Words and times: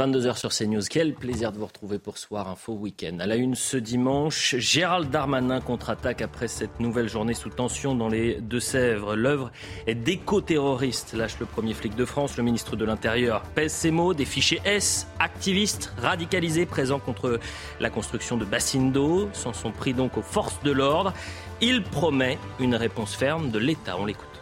22h 0.00 0.36
sur 0.36 0.50
CNews. 0.50 0.82
Quel 0.88 1.12
plaisir 1.12 1.50
de 1.50 1.58
vous 1.58 1.66
retrouver 1.66 1.98
pour 1.98 2.18
Soir 2.18 2.48
Info 2.48 2.72
Week-end. 2.72 3.18
À 3.18 3.26
la 3.26 3.34
une 3.34 3.56
ce 3.56 3.76
dimanche, 3.76 4.54
Gérald 4.54 5.10
Darmanin 5.10 5.60
contre-attaque 5.60 6.22
après 6.22 6.46
cette 6.46 6.78
nouvelle 6.78 7.08
journée 7.08 7.34
sous 7.34 7.48
tension 7.48 7.96
dans 7.96 8.06
les 8.06 8.40
Deux-Sèvres. 8.40 9.16
L'œuvre 9.16 9.50
est 9.88 9.96
d'éco-terroriste, 9.96 11.14
lâche 11.14 11.40
le 11.40 11.46
premier 11.46 11.74
flic 11.74 11.96
de 11.96 12.04
France. 12.04 12.36
Le 12.36 12.44
ministre 12.44 12.76
de 12.76 12.84
l'Intérieur 12.84 13.42
pèse 13.56 13.72
ses 13.72 13.90
mots. 13.90 14.14
Des 14.14 14.24
fichiers 14.24 14.60
S, 14.64 15.08
activistes 15.18 15.92
radicalisés 16.00 16.64
présents 16.64 17.00
contre 17.00 17.40
la 17.80 17.90
construction 17.90 18.36
de 18.36 18.44
bassines 18.44 18.92
d'eau, 18.92 19.28
s'en 19.32 19.52
sont 19.52 19.72
pris 19.72 19.94
donc 19.94 20.16
aux 20.16 20.22
forces 20.22 20.62
de 20.62 20.70
l'ordre. 20.70 21.12
Il 21.60 21.82
promet 21.82 22.38
une 22.60 22.76
réponse 22.76 23.16
ferme 23.16 23.50
de 23.50 23.58
l'État. 23.58 23.96
On 23.98 24.06
l'écoute. 24.06 24.37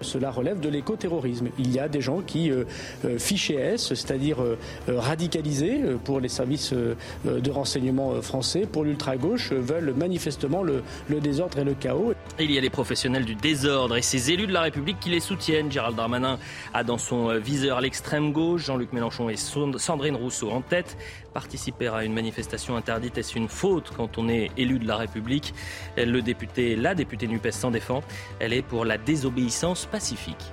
Cela 0.00 0.30
relève 0.30 0.60
de 0.60 0.68
l'écoterrorisme. 0.68 1.48
Il 1.58 1.72
y 1.72 1.78
a 1.78 1.88
des 1.88 2.00
gens 2.00 2.20
qui, 2.20 2.50
euh, 2.50 2.64
euh, 3.04 3.18
fichés 3.18 3.54
S, 3.54 3.88
c'est-à-dire 3.88 4.42
euh, 4.42 4.56
radicalisés 4.88 5.80
pour 6.04 6.20
les 6.20 6.28
services 6.28 6.72
de 6.72 7.50
renseignement 7.50 8.20
français, 8.22 8.66
pour 8.70 8.84
l'ultra-gauche, 8.84 9.52
veulent 9.52 9.94
manifestement 9.96 10.62
le, 10.62 10.82
le 11.08 11.20
désordre 11.20 11.58
et 11.58 11.64
le 11.64 11.74
chaos. 11.74 12.14
Il 12.38 12.50
y 12.50 12.58
a 12.58 12.60
les 12.60 12.70
professionnels 12.70 13.24
du 13.24 13.34
désordre 13.34 13.96
et 13.96 14.02
ces 14.02 14.30
élus 14.30 14.46
de 14.46 14.52
la 14.52 14.62
République 14.62 15.00
qui 15.00 15.10
les 15.10 15.20
soutiennent. 15.20 15.70
Gérald 15.70 15.96
Darmanin 15.96 16.38
a 16.72 16.84
dans 16.84 16.98
son 16.98 17.38
viseur 17.38 17.80
l'extrême 17.80 18.32
gauche, 18.32 18.66
Jean-Luc 18.66 18.92
Mélenchon 18.92 19.28
et 19.28 19.36
Sandrine 19.36 20.16
Rousseau 20.16 20.50
en 20.50 20.60
tête. 20.60 20.96
Participer 21.34 21.88
à 21.88 22.04
une 22.04 22.14
manifestation 22.14 22.76
interdite, 22.76 23.18
est-ce 23.18 23.36
une 23.36 23.48
faute 23.48 23.90
quand 23.96 24.18
on 24.18 24.28
est 24.28 24.52
élu 24.56 24.78
de 24.78 24.86
la 24.86 24.96
République? 24.96 25.52
La 25.96 26.94
députée 26.94 27.26
NUPES 27.26 27.50
s'en 27.50 27.72
défend. 27.72 28.04
Elle 28.38 28.52
est 28.52 28.62
pour 28.62 28.84
la 28.84 28.98
désobéissance 28.98 29.84
pacifique. 29.84 30.52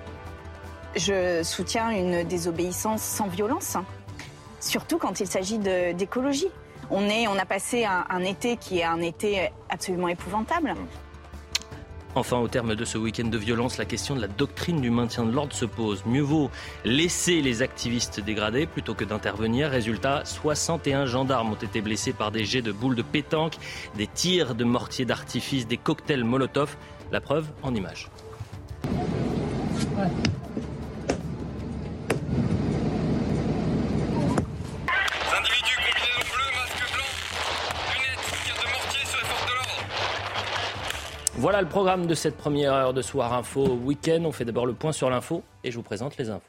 Je 0.95 1.43
soutiens 1.43 1.91
une 1.91 2.23
désobéissance 2.23 3.03
sans 3.03 3.27
violence, 3.27 3.77
surtout 4.59 4.97
quand 4.97 5.19
il 5.19 5.27
s'agit 5.27 5.59
d'écologie. 5.59 6.49
On, 6.89 7.07
a 7.37 7.45
passé 7.45 7.85
un 7.85 8.23
été 8.23 8.57
qui 8.57 8.79
est 8.79 8.83
un 8.83 9.01
été 9.01 9.51
absolument 9.69 10.07
épouvantable. 10.07 10.73
Enfin, 12.13 12.37
au 12.39 12.49
terme 12.49 12.75
de 12.75 12.83
ce 12.83 12.97
week-end 12.97 13.27
de 13.27 13.37
violence, 13.37 13.77
la 13.77 13.85
question 13.85 14.15
de 14.15 14.21
la 14.21 14.27
doctrine 14.27 14.81
du 14.81 14.89
maintien 14.89 15.23
de 15.23 15.31
l'ordre 15.31 15.53
se 15.53 15.63
pose. 15.63 16.03
Mieux 16.05 16.21
vaut 16.21 16.51
laisser 16.83 17.41
les 17.41 17.61
activistes 17.61 18.19
dégradés 18.19 18.65
plutôt 18.65 18.93
que 18.93 19.05
d'intervenir. 19.05 19.69
Résultat, 19.69 20.25
61 20.25 21.05
gendarmes 21.05 21.53
ont 21.53 21.55
été 21.55 21.79
blessés 21.79 22.11
par 22.11 22.31
des 22.31 22.43
jets 22.43 22.61
de 22.61 22.73
boules 22.73 22.95
de 22.95 23.01
pétanque, 23.01 23.55
des 23.95 24.07
tirs 24.07 24.55
de 24.55 24.65
mortiers 24.65 25.05
d'artifice, 25.05 25.67
des 25.67 25.77
cocktails 25.77 26.25
Molotov. 26.25 26.75
La 27.13 27.21
preuve 27.21 27.47
en 27.63 27.73
images. 27.73 28.09
Voilà 41.41 41.59
le 41.59 41.67
programme 41.67 42.05
de 42.05 42.13
cette 42.13 42.37
première 42.37 42.71
heure 42.71 42.93
de 42.93 43.01
Soir 43.01 43.33
Info 43.33 43.67
Week-end. 43.67 44.21
On 44.25 44.31
fait 44.31 44.45
d'abord 44.45 44.67
le 44.67 44.73
point 44.73 44.91
sur 44.91 45.09
l'info 45.09 45.41
et 45.63 45.71
je 45.71 45.75
vous 45.75 45.81
présente 45.81 46.15
les 46.17 46.29
infos. 46.29 46.45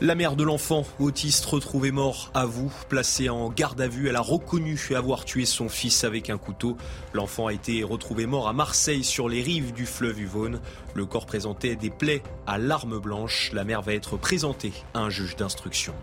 La 0.00 0.16
mère 0.16 0.34
de 0.34 0.42
l'enfant 0.42 0.82
autiste 0.98 1.44
retrouvé 1.44 1.92
mort 1.92 2.32
à 2.34 2.46
vous, 2.46 2.72
placée 2.88 3.28
en 3.28 3.48
garde 3.48 3.80
à 3.80 3.86
vue, 3.86 4.08
elle 4.08 4.16
a 4.16 4.20
reconnu 4.20 4.76
avoir 4.96 5.24
tué 5.24 5.44
son 5.44 5.68
fils 5.68 6.02
avec 6.02 6.30
un 6.30 6.36
couteau. 6.36 6.76
L'enfant 7.14 7.46
a 7.46 7.52
été 7.52 7.84
retrouvé 7.84 8.26
mort 8.26 8.48
à 8.48 8.52
Marseille 8.52 9.04
sur 9.04 9.28
les 9.28 9.40
rives 9.40 9.72
du 9.72 9.86
fleuve 9.86 10.18
Yvonne. 10.18 10.60
Le 10.94 11.06
corps 11.06 11.26
présentait 11.26 11.76
des 11.76 11.90
plaies 11.90 12.24
à 12.48 12.58
l'arme 12.58 12.98
blanche. 12.98 13.52
La 13.52 13.62
mère 13.62 13.82
va 13.82 13.94
être 13.94 14.16
présentée 14.16 14.72
à 14.94 14.98
un 14.98 15.10
juge 15.10 15.36
d'instruction. 15.36 15.94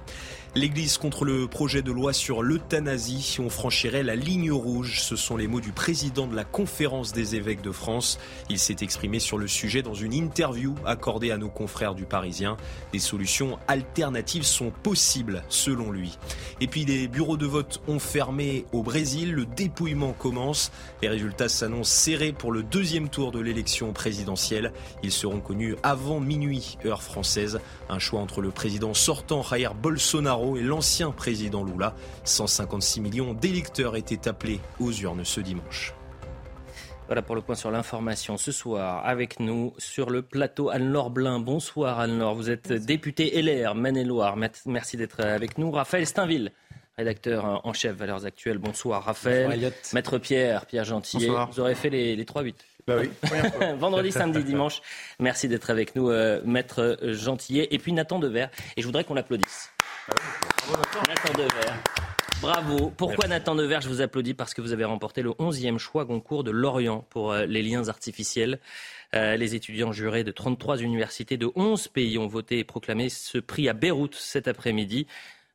L'Église 0.56 1.00
contre 1.00 1.26
le 1.26 1.48
projet 1.48 1.82
de 1.82 1.92
loi 1.92 2.14
sur 2.14 2.44
l'euthanasie, 2.44 3.38
on 3.40 3.50
franchirait 3.50 4.04
la 4.04 4.16
ligne 4.16 4.52
rouge. 4.52 5.00
Ce 5.02 5.16
sont 5.16 5.36
les 5.36 5.48
mots 5.48 5.62
du 5.62 5.72
président 5.72 6.28
de 6.28 6.36
la 6.36 6.44
conférence 6.44 7.12
des 7.12 7.34
évêques 7.34 7.64
de 7.64 7.72
France. 7.72 8.20
Il 8.52 8.60
s'est 8.60 8.76
exprimé 8.82 9.18
sur 9.18 9.40
le 9.40 9.48
sujet 9.48 9.82
dans 9.82 9.96
une 9.96 10.14
interview 10.14 10.76
accordée 10.86 11.32
à 11.32 11.38
nos 11.38 11.50
confrères 11.50 11.96
du 11.96 12.06
Parisien. 12.06 12.56
Des 12.92 13.00
solutions 13.00 13.58
alternatives 13.68 14.44
sont 14.44 14.70
possibles, 14.70 15.42
selon 15.50 15.92
lui. 15.92 16.20
Et 16.62 16.68
puis 16.68 16.86
les 16.86 17.08
bureaux 17.08 17.38
de 17.38 17.48
vote 17.48 17.82
ont 17.88 17.98
fermé 17.98 18.66
au 18.74 18.84
Brésil. 18.84 19.34
Le 19.34 19.48
dépouillement 19.48 20.14
commence. 20.14 20.72
Les 21.02 21.10
résultats 21.10 21.50
s'annoncent 21.50 21.90
serrés 21.90 22.32
pour 22.32 22.52
le 22.52 22.62
deuxième 22.62 23.10
tour 23.10 23.32
de 23.32 23.40
l'élection 23.40 23.92
présidentielle. 23.92 24.72
Ils 25.02 25.12
seront 25.12 25.40
connus 25.40 25.78
avant 25.82 26.20
minuit, 26.20 26.78
heure 26.86 27.02
française. 27.02 27.60
Un 27.90 27.98
choix 27.98 28.22
entre 28.22 28.42
le 28.42 28.52
président 28.52 28.94
sortant 28.94 29.42
Jair 29.42 29.74
Bolsonaro 29.74 30.43
et 30.56 30.62
l'ancien 30.62 31.12
président 31.12 31.64
Lula. 31.64 31.96
156 32.24 33.02
millions 33.02 33.34
d'électeurs 33.34 33.96
étaient 33.96 34.28
appelés 34.28 34.60
aux 34.80 34.92
urnes 34.92 35.26
ce 35.26 35.42
dimanche. 35.42 35.94
Voilà 37.08 37.22
pour 37.22 37.36
le 37.36 37.42
point 37.42 37.56
sur 37.56 37.70
l'information 37.70 38.38
ce 38.38 38.52
soir 38.52 39.06
avec 39.06 39.40
nous 39.40 39.74
sur 39.78 40.10
le 40.10 40.22
plateau 40.22 40.70
Anne-Laure 40.70 41.10
Blin. 41.10 41.40
Bonsoir 41.40 42.00
Anne-Laure, 42.00 42.36
vous 42.36 42.50
êtes 42.50 42.72
députée 42.72 43.42
LR 43.42 43.76
Maine-et-Loire. 43.76 44.38
Merci 44.66 44.98
d'être 44.98 45.20
avec 45.20 45.58
nous. 45.58 45.70
Raphaël 45.70 46.08
Steinville, 46.08 46.52
rédacteur 46.98 47.62
en 47.66 47.74
chef 47.74 47.96
Valeurs 47.96 48.26
Actuelles. 48.26 48.58
Bonsoir 48.58 49.04
Raphaël. 49.04 49.50
Bonsoir. 49.50 49.72
Maître 49.94 50.18
Pierre, 50.18 50.66
Pierre 50.66 50.86
Gentillet. 50.86 51.28
Bonsoir. 51.28 51.52
Vous 51.52 51.60
aurez 51.60 51.76
fait 51.76 51.90
les, 51.90 52.16
les 52.16 52.24
3-8. 52.24 52.54
Bah 52.88 52.96
oui. 53.00 53.10
Vendredi, 53.78 54.12
samedi, 54.12 54.44
dimanche. 54.44 54.82
Merci 55.20 55.48
d'être 55.48 55.70
avec 55.70 55.96
nous, 55.96 56.10
euh, 56.10 56.42
Maître 56.46 56.98
Gentillet. 57.02 57.68
Et 57.72 57.80
puis 57.80 57.94
Nathan 57.94 58.20
Dever. 58.20 58.48
Et 58.78 58.82
je 58.82 58.86
voudrais 58.86 59.04
qu'on 59.04 59.14
l'applaudisse. 59.14 59.73
Nathan. 60.08 61.74
Bravo. 62.42 62.90
Pourquoi 62.98 63.28
Nathan 63.28 63.56
Dever 63.56 63.80
Je 63.82 63.88
vous 63.88 64.02
applaudis 64.02 64.34
parce 64.34 64.54
que 64.54 64.62
vous 64.62 64.74
avez 64.74 64.84
remporté 64.84 65.22
le 65.22 65.30
11e 65.32 65.78
choix 65.78 66.06
concours 66.06 66.44
de 66.44 66.52
Lorient 66.52 67.06
pour 67.10 67.32
euh, 67.32 67.46
les 67.46 67.62
liens 67.62 67.88
artificiels. 67.88 68.60
Euh, 69.16 69.38
les 69.38 69.56
étudiants 69.56 69.94
jurés 69.94 70.26
de 70.26 70.32
33 70.32 70.82
universités 70.82 71.38
de 71.38 71.50
11 71.56 71.88
pays 71.88 72.18
ont 72.18 72.28
voté 72.28 72.60
et 72.60 72.64
proclamé 72.66 73.08
ce 73.08 73.38
prix 73.38 73.70
à 73.70 73.74
Beyrouth 73.74 74.16
cet 74.16 74.50
après-midi. 74.50 75.08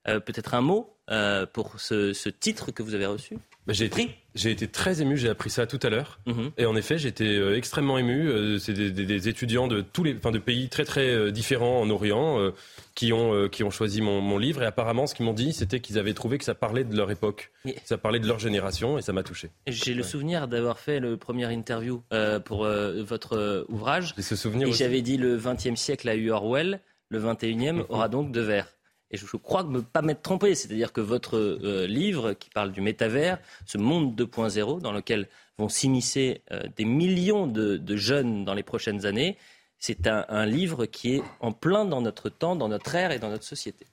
Euh, 0.06 0.20
Peut-être 0.20 0.54
un 0.54 0.62
mot 0.62 0.96
euh, 1.10 1.44
pour 1.44 1.78
ce, 1.78 2.14
ce 2.14 2.30
titre 2.30 2.70
que 2.70 2.82
vous 2.82 2.94
avez 2.94 3.06
reçu? 3.06 3.36
Bah, 3.66 3.74
j'ai, 3.74 3.84
été, 3.84 4.16
j'ai 4.38 4.50
été 4.50 4.68
très 4.68 5.02
ému, 5.02 5.16
j'ai 5.16 5.28
appris 5.28 5.50
ça 5.50 5.66
tout 5.66 5.78
à 5.82 5.88
l'heure. 5.90 6.20
Mhm. 6.26 6.50
Et 6.56 6.64
en 6.66 6.76
effet, 6.76 6.96
j'étais 6.98 7.24
euh, 7.36 7.56
extrêmement 7.56 7.98
ému. 7.98 8.28
Euh, 8.28 8.58
c'est 8.58 8.72
des, 8.72 8.90
des- 8.90 9.04
des 9.06 9.28
étudiants 9.28 9.66
de 9.68 9.80
tous 9.82 10.04
les, 10.04 10.16
enfin, 10.16 10.30
de 10.30 10.38
pays 10.38 10.68
très 10.68 10.84
très 10.84 11.08
euh, 11.10 11.30
différents 11.30 11.80
en 11.80 11.90
Orient 11.90 12.38
euh, 12.40 12.52
qui 12.94 13.12
ont 13.12 13.34
euh, 13.34 13.48
qui 13.48 13.64
ont 13.64 13.70
choisi 13.70 14.00
mon, 14.00 14.20
mon 14.20 14.38
livre. 14.38 14.62
Et 14.62 14.66
apparemment, 14.66 15.06
ce 15.06 15.14
qu'ils 15.14 15.26
m'ont 15.26 15.32
dit, 15.34 15.52
c'était 15.52 15.80
qu'ils 15.80 15.98
avaient 15.98 16.14
trouvé 16.14 16.38
que 16.38 16.44
ça 16.44 16.54
parlait 16.54 16.84
de 16.84 16.96
leur 16.96 17.10
époque, 17.10 17.50
ça 17.84 17.98
parlait 17.98 18.20
de 18.20 18.26
leur 18.28 18.38
génération, 18.38 18.98
et 18.98 19.02
ça 19.02 19.12
m'a 19.12 19.22
touché. 19.22 19.50
J'ai 19.66 19.94
le 19.94 20.02
souvenir 20.02 20.48
d'avoir 20.48 20.78
fait 20.78 21.00
le 21.00 21.16
premier 21.16 21.52
interview 21.52 22.02
euh, 22.12 22.38
pour 22.40 22.64
votre 22.64 23.66
ouvrage. 23.68 24.14
J'ai 24.16 24.22
ce 24.22 24.36
souvenir 24.36 24.68
Et 24.68 24.72
j'avais 24.72 25.02
dit 25.02 25.16
le 25.16 25.36
20e 25.38 25.76
siècle 25.76 26.08
a 26.08 26.14
eu 26.14 26.30
Orwell, 26.30 26.80
le 27.10 27.20
21e 27.20 27.84
aura 27.88 28.08
donc 28.08 28.32
de 28.32 28.40
verre. 28.40 28.68
Et 29.10 29.16
je, 29.16 29.26
je 29.26 29.36
crois 29.36 29.64
ne 29.64 29.80
pas 29.80 30.02
m'être 30.02 30.22
trompé, 30.22 30.54
c'est-à-dire 30.54 30.92
que 30.92 31.00
votre 31.00 31.36
euh, 31.36 31.86
livre 31.86 32.34
qui 32.34 32.50
parle 32.50 32.72
du 32.72 32.80
métavers, 32.80 33.38
ce 33.66 33.78
monde 33.78 34.20
2.0 34.20 34.80
dans 34.80 34.92
lequel 34.92 35.28
vont 35.58 35.68
s'immiscer 35.68 36.42
euh, 36.52 36.62
des 36.76 36.84
millions 36.84 37.46
de, 37.46 37.76
de 37.76 37.96
jeunes 37.96 38.44
dans 38.44 38.54
les 38.54 38.62
prochaines 38.62 39.06
années, 39.06 39.36
c'est 39.78 40.06
un, 40.06 40.24
un 40.28 40.46
livre 40.46 40.86
qui 40.86 41.14
est 41.16 41.22
en 41.40 41.52
plein 41.52 41.84
dans 41.84 42.02
notre 42.02 42.28
temps, 42.28 42.56
dans 42.56 42.68
notre 42.68 42.94
ère 42.94 43.12
et 43.12 43.18
dans 43.18 43.30
notre 43.30 43.44
société. 43.44 43.86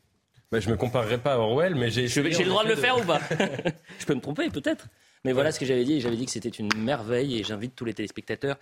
Bah, 0.52 0.60
je 0.60 0.70
me 0.70 0.78
comparerai 0.78 1.18
pas 1.18 1.34
à 1.34 1.38
Orwell, 1.38 1.76
mais 1.76 1.90
j'ai 1.90 2.08
le 2.08 2.46
droit 2.46 2.64
de 2.64 2.70
le 2.70 2.76
faire 2.76 2.98
ou 2.98 3.04
pas? 3.04 3.20
Je 4.00 4.06
peux 4.06 4.16
me 4.16 4.22
tromper 4.22 4.50
peut-être. 4.50 4.88
Mais 5.24 5.34
voilà 5.34 5.52
ce 5.52 5.60
que 5.60 5.66
j'avais 5.66 5.84
dit. 5.84 6.02
J'avais 6.02 6.16
dit 6.16 6.26
que 6.26 6.32
c'était 6.32 6.50
une 6.50 6.70
merveille 6.78 7.40
et 7.40 7.44
j'invite 7.44 7.76
tous 7.76 7.86
les 7.86 7.94
téléspectateurs 7.94 8.58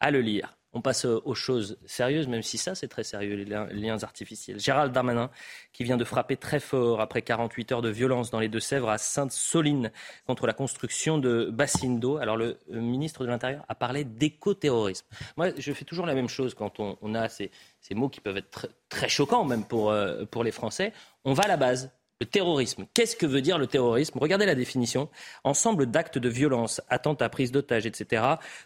à 0.00 0.10
le 0.10 0.20
lire. 0.20 0.56
On 0.76 0.82
passe 0.82 1.06
aux 1.06 1.34
choses 1.34 1.78
sérieuses, 1.86 2.28
même 2.28 2.42
si 2.42 2.58
ça, 2.58 2.74
c'est 2.74 2.86
très 2.86 3.02
sérieux, 3.02 3.34
les 3.34 3.80
liens 3.80 4.02
artificiels. 4.02 4.60
Gérald 4.60 4.92
Darmanin, 4.92 5.30
qui 5.72 5.84
vient 5.84 5.96
de 5.96 6.04
frapper 6.04 6.36
très 6.36 6.60
fort 6.60 7.00
après 7.00 7.22
48 7.22 7.72
heures 7.72 7.80
de 7.80 7.88
violence 7.88 8.30
dans 8.30 8.40
les 8.40 8.48
Deux-Sèvres 8.48 8.90
à 8.90 8.98
Sainte-Soline 8.98 9.90
contre 10.26 10.46
la 10.46 10.52
construction 10.52 11.16
de 11.16 11.48
bassines 11.50 11.98
d'eau. 11.98 12.18
Alors, 12.18 12.36
le 12.36 12.58
ministre 12.68 13.24
de 13.24 13.30
l'Intérieur 13.30 13.64
a 13.70 13.74
parlé 13.74 14.04
d'écoterrorisme. 14.04 15.06
Moi, 15.38 15.48
je 15.56 15.72
fais 15.72 15.86
toujours 15.86 16.04
la 16.04 16.14
même 16.14 16.28
chose 16.28 16.52
quand 16.52 16.78
on, 16.78 17.14
a 17.14 17.30
ces, 17.30 17.50
mots 17.92 18.10
qui 18.10 18.20
peuvent 18.20 18.36
être 18.36 18.68
très, 18.90 19.08
choquants, 19.08 19.46
même 19.46 19.64
pour, 19.64 19.90
euh, 19.90 20.26
pour 20.26 20.44
les 20.44 20.52
Français. 20.52 20.92
On 21.24 21.32
va 21.32 21.44
à 21.44 21.48
la 21.48 21.56
base. 21.56 21.90
Le 22.18 22.26
terrorisme. 22.26 22.86
Qu'est-ce 22.94 23.14
que 23.14 23.26
veut 23.26 23.42
dire 23.42 23.58
le 23.58 23.66
terrorisme? 23.66 24.18
Regardez 24.18 24.46
la 24.46 24.54
définition. 24.54 25.10
Ensemble 25.44 25.84
d'actes 25.84 26.16
de 26.16 26.30
violence, 26.30 26.80
attentats, 26.88 27.28
prise 27.28 27.52
d'otages, 27.52 27.84
etc., 27.84 28.22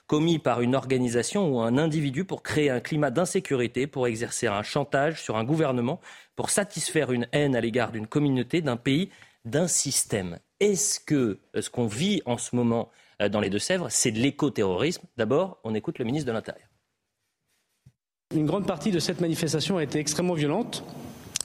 commis 0.07 0.39
par 0.39 0.61
une 0.61 0.77
organisation 0.77 1.49
ou 1.49 1.61
un 1.61 1.77
individu 1.77 2.25
pour 2.25 2.45
créer 2.45 2.71
un 2.71 2.79
climat 2.79 3.11
d'insécurité, 3.11 3.89
pour 3.89 4.07
exercer 4.07 4.47
un 4.47 4.63
chantage 4.63 5.21
sur 5.21 5.37
un 5.37 5.43
gouvernement, 5.43 6.01
pour 6.37 6.51
satisfaire 6.51 7.11
une 7.11 7.27
haine 7.33 7.57
à 7.57 7.61
l'égard 7.61 7.91
d'une 7.91 8.07
communauté, 8.07 8.63
d'un 8.63 8.77
pays, 8.77 9.11
d'un 9.45 9.67
système. 9.67 10.39
Est-ce 10.61 11.01
que 11.01 11.41
euh, 11.57 11.61
ce 11.61 11.71
qu'on 11.71 11.87
vit 11.87 12.23
en 12.27 12.39
ce 12.39 12.55
moment 12.55 12.91
euh, 13.21 13.29
dans 13.29 13.41
les 13.41 13.51
Deux-Sèvres, 13.51 13.89
c'est 13.91 14.13
de 14.13 14.21
l'écoterrorisme? 14.21 15.03
D'abord, 15.17 15.59
on 15.65 15.75
écoute 15.75 15.99
le 15.99 16.05
ministre 16.05 16.29
de 16.29 16.33
l'Intérieur. 16.33 16.69
Une 18.33 18.47
grande 18.47 18.67
partie 18.67 18.93
de 18.93 19.01
cette 19.01 19.21
manifestation 19.21 19.77
a 19.77 19.83
été 19.83 19.99
extrêmement 19.99 20.35
violente 20.35 20.85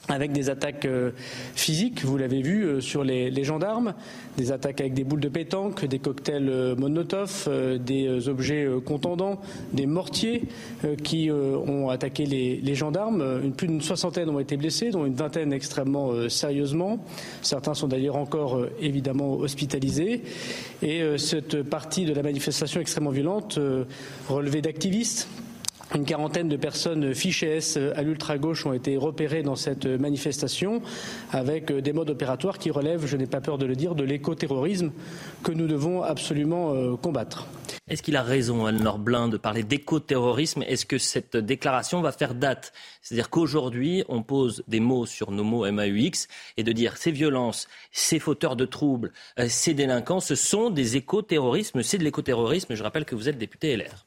avec 0.07 0.31
des 0.31 0.49
attaques 0.49 0.85
euh, 0.85 1.11
physiques, 1.55 2.03
vous 2.03 2.17
l'avez 2.17 2.41
vu, 2.41 2.63
euh, 2.63 2.81
sur 2.81 3.03
les, 3.03 3.43
gendarmes, 3.43 3.93
des 4.37 4.51
attaques 4.51 4.81
avec 4.81 4.93
des 4.93 5.03
boules 5.03 5.19
de 5.19 5.29
pétanque, 5.29 5.85
des 5.85 5.99
cocktails 5.99 6.49
euh, 6.49 6.75
Molotov, 6.75 7.49
des 7.79 8.29
objets 8.29 8.67
contendants, 8.85 9.39
des 9.73 9.85
mortiers 9.85 10.43
qui 11.03 11.29
ont 11.31 11.89
attaqué 11.89 12.25
les, 12.25 12.75
gendarmes. 12.75 13.51
plus 13.55 13.67
d'une 13.67 13.81
soixantaine 13.81 14.29
ont 14.29 14.39
été 14.39 14.57
blessés, 14.57 14.91
dont 14.91 15.05
une 15.05 15.13
vingtaine 15.13 15.53
extrêmement 15.53 16.29
sérieusement. 16.29 16.99
Certains 17.41 17.73
sont 17.73 17.87
d'ailleurs 17.87 18.15
encore 18.15 18.65
évidemment 18.81 19.33
hospitalisés. 19.33 20.23
Et 20.81 21.01
cette 21.17 21.63
partie 21.63 22.05
de 22.05 22.13
la 22.13 22.23
manifestation 22.23 22.81
extrêmement 22.81 23.11
violente 23.11 23.59
relevée 24.27 24.61
d'activistes 24.61 25.27
une 25.95 26.06
quarantaine 26.06 26.50
de 26.50 26.57
personnes 26.57 27.15
fichées 27.15 27.57
S 27.57 27.77
à 27.95 28.01
l'ultra-gauche 28.01 28.65
ont 28.65 28.74
été 28.74 28.97
repérées 28.97 29.44
dans 29.44 29.56
cette 29.56 29.86
manifestation 29.86 30.81
avec 31.31 31.71
des 31.71 31.94
modes 31.94 32.09
opératoires 32.09 32.57
qui 32.57 32.69
relèvent, 32.69 33.06
je 33.06 33.18
n'ai 33.18 33.27
pas 33.27 33.42
peur 33.42 33.57
de 33.57 33.65
le 33.65 33.75
dire, 33.75 33.95
de 33.95 34.03
l'écoterrorisme 34.03 34.92
que 35.44 35.51
nous 35.51 35.68
devons 35.68 36.03
absolument 36.03 36.74
euh, 36.74 36.95
combattre. 36.95 37.47
Est-ce 37.88 38.01
qu'il 38.01 38.15
a 38.15 38.24
raison, 38.24 38.65
Anne-Laure 38.65 38.97
Blin, 38.97 39.27
de 39.27 39.38
parler 39.38 39.63
d'écoterrorisme? 39.63 40.63
Est-ce 40.63 40.86
que 40.86 40.97
cette 40.97 41.38
déclaration 41.38 42.01
va 42.01 42.12
faire 42.12 42.33
date? 42.33 42.74
C'est-à-dire 43.01 43.30
qu'aujourd'hui, 43.30 44.03
on 44.09 44.24
pose 44.24 44.63
des 44.68 44.80
mots 44.80 45.06
sur 45.06 45.31
nos 45.31 45.44
mots 45.44 45.69
MAUX 45.71 46.27
et 46.57 46.63
de 46.63 46.71
dire 46.71 46.98
ces 46.98 47.12
violences, 47.12 47.68
ces 47.91 48.19
fauteurs 48.19 48.56
de 48.56 48.65
troubles, 48.65 49.12
euh, 49.39 49.48
ces 49.48 49.74
délinquants, 49.74 50.19
ce 50.19 50.36
sont 50.36 50.69
des 50.69 50.98
écoterrorismes, 50.98 51.83
c'est 51.83 52.00
de 52.00 52.03
l'écoterrorisme. 52.03 52.75
Je 52.75 52.83
rappelle 52.83 53.06
que 53.06 53.15
vous 53.15 53.30
êtes 53.30 53.38
député 53.38 53.77
LR. 53.77 54.06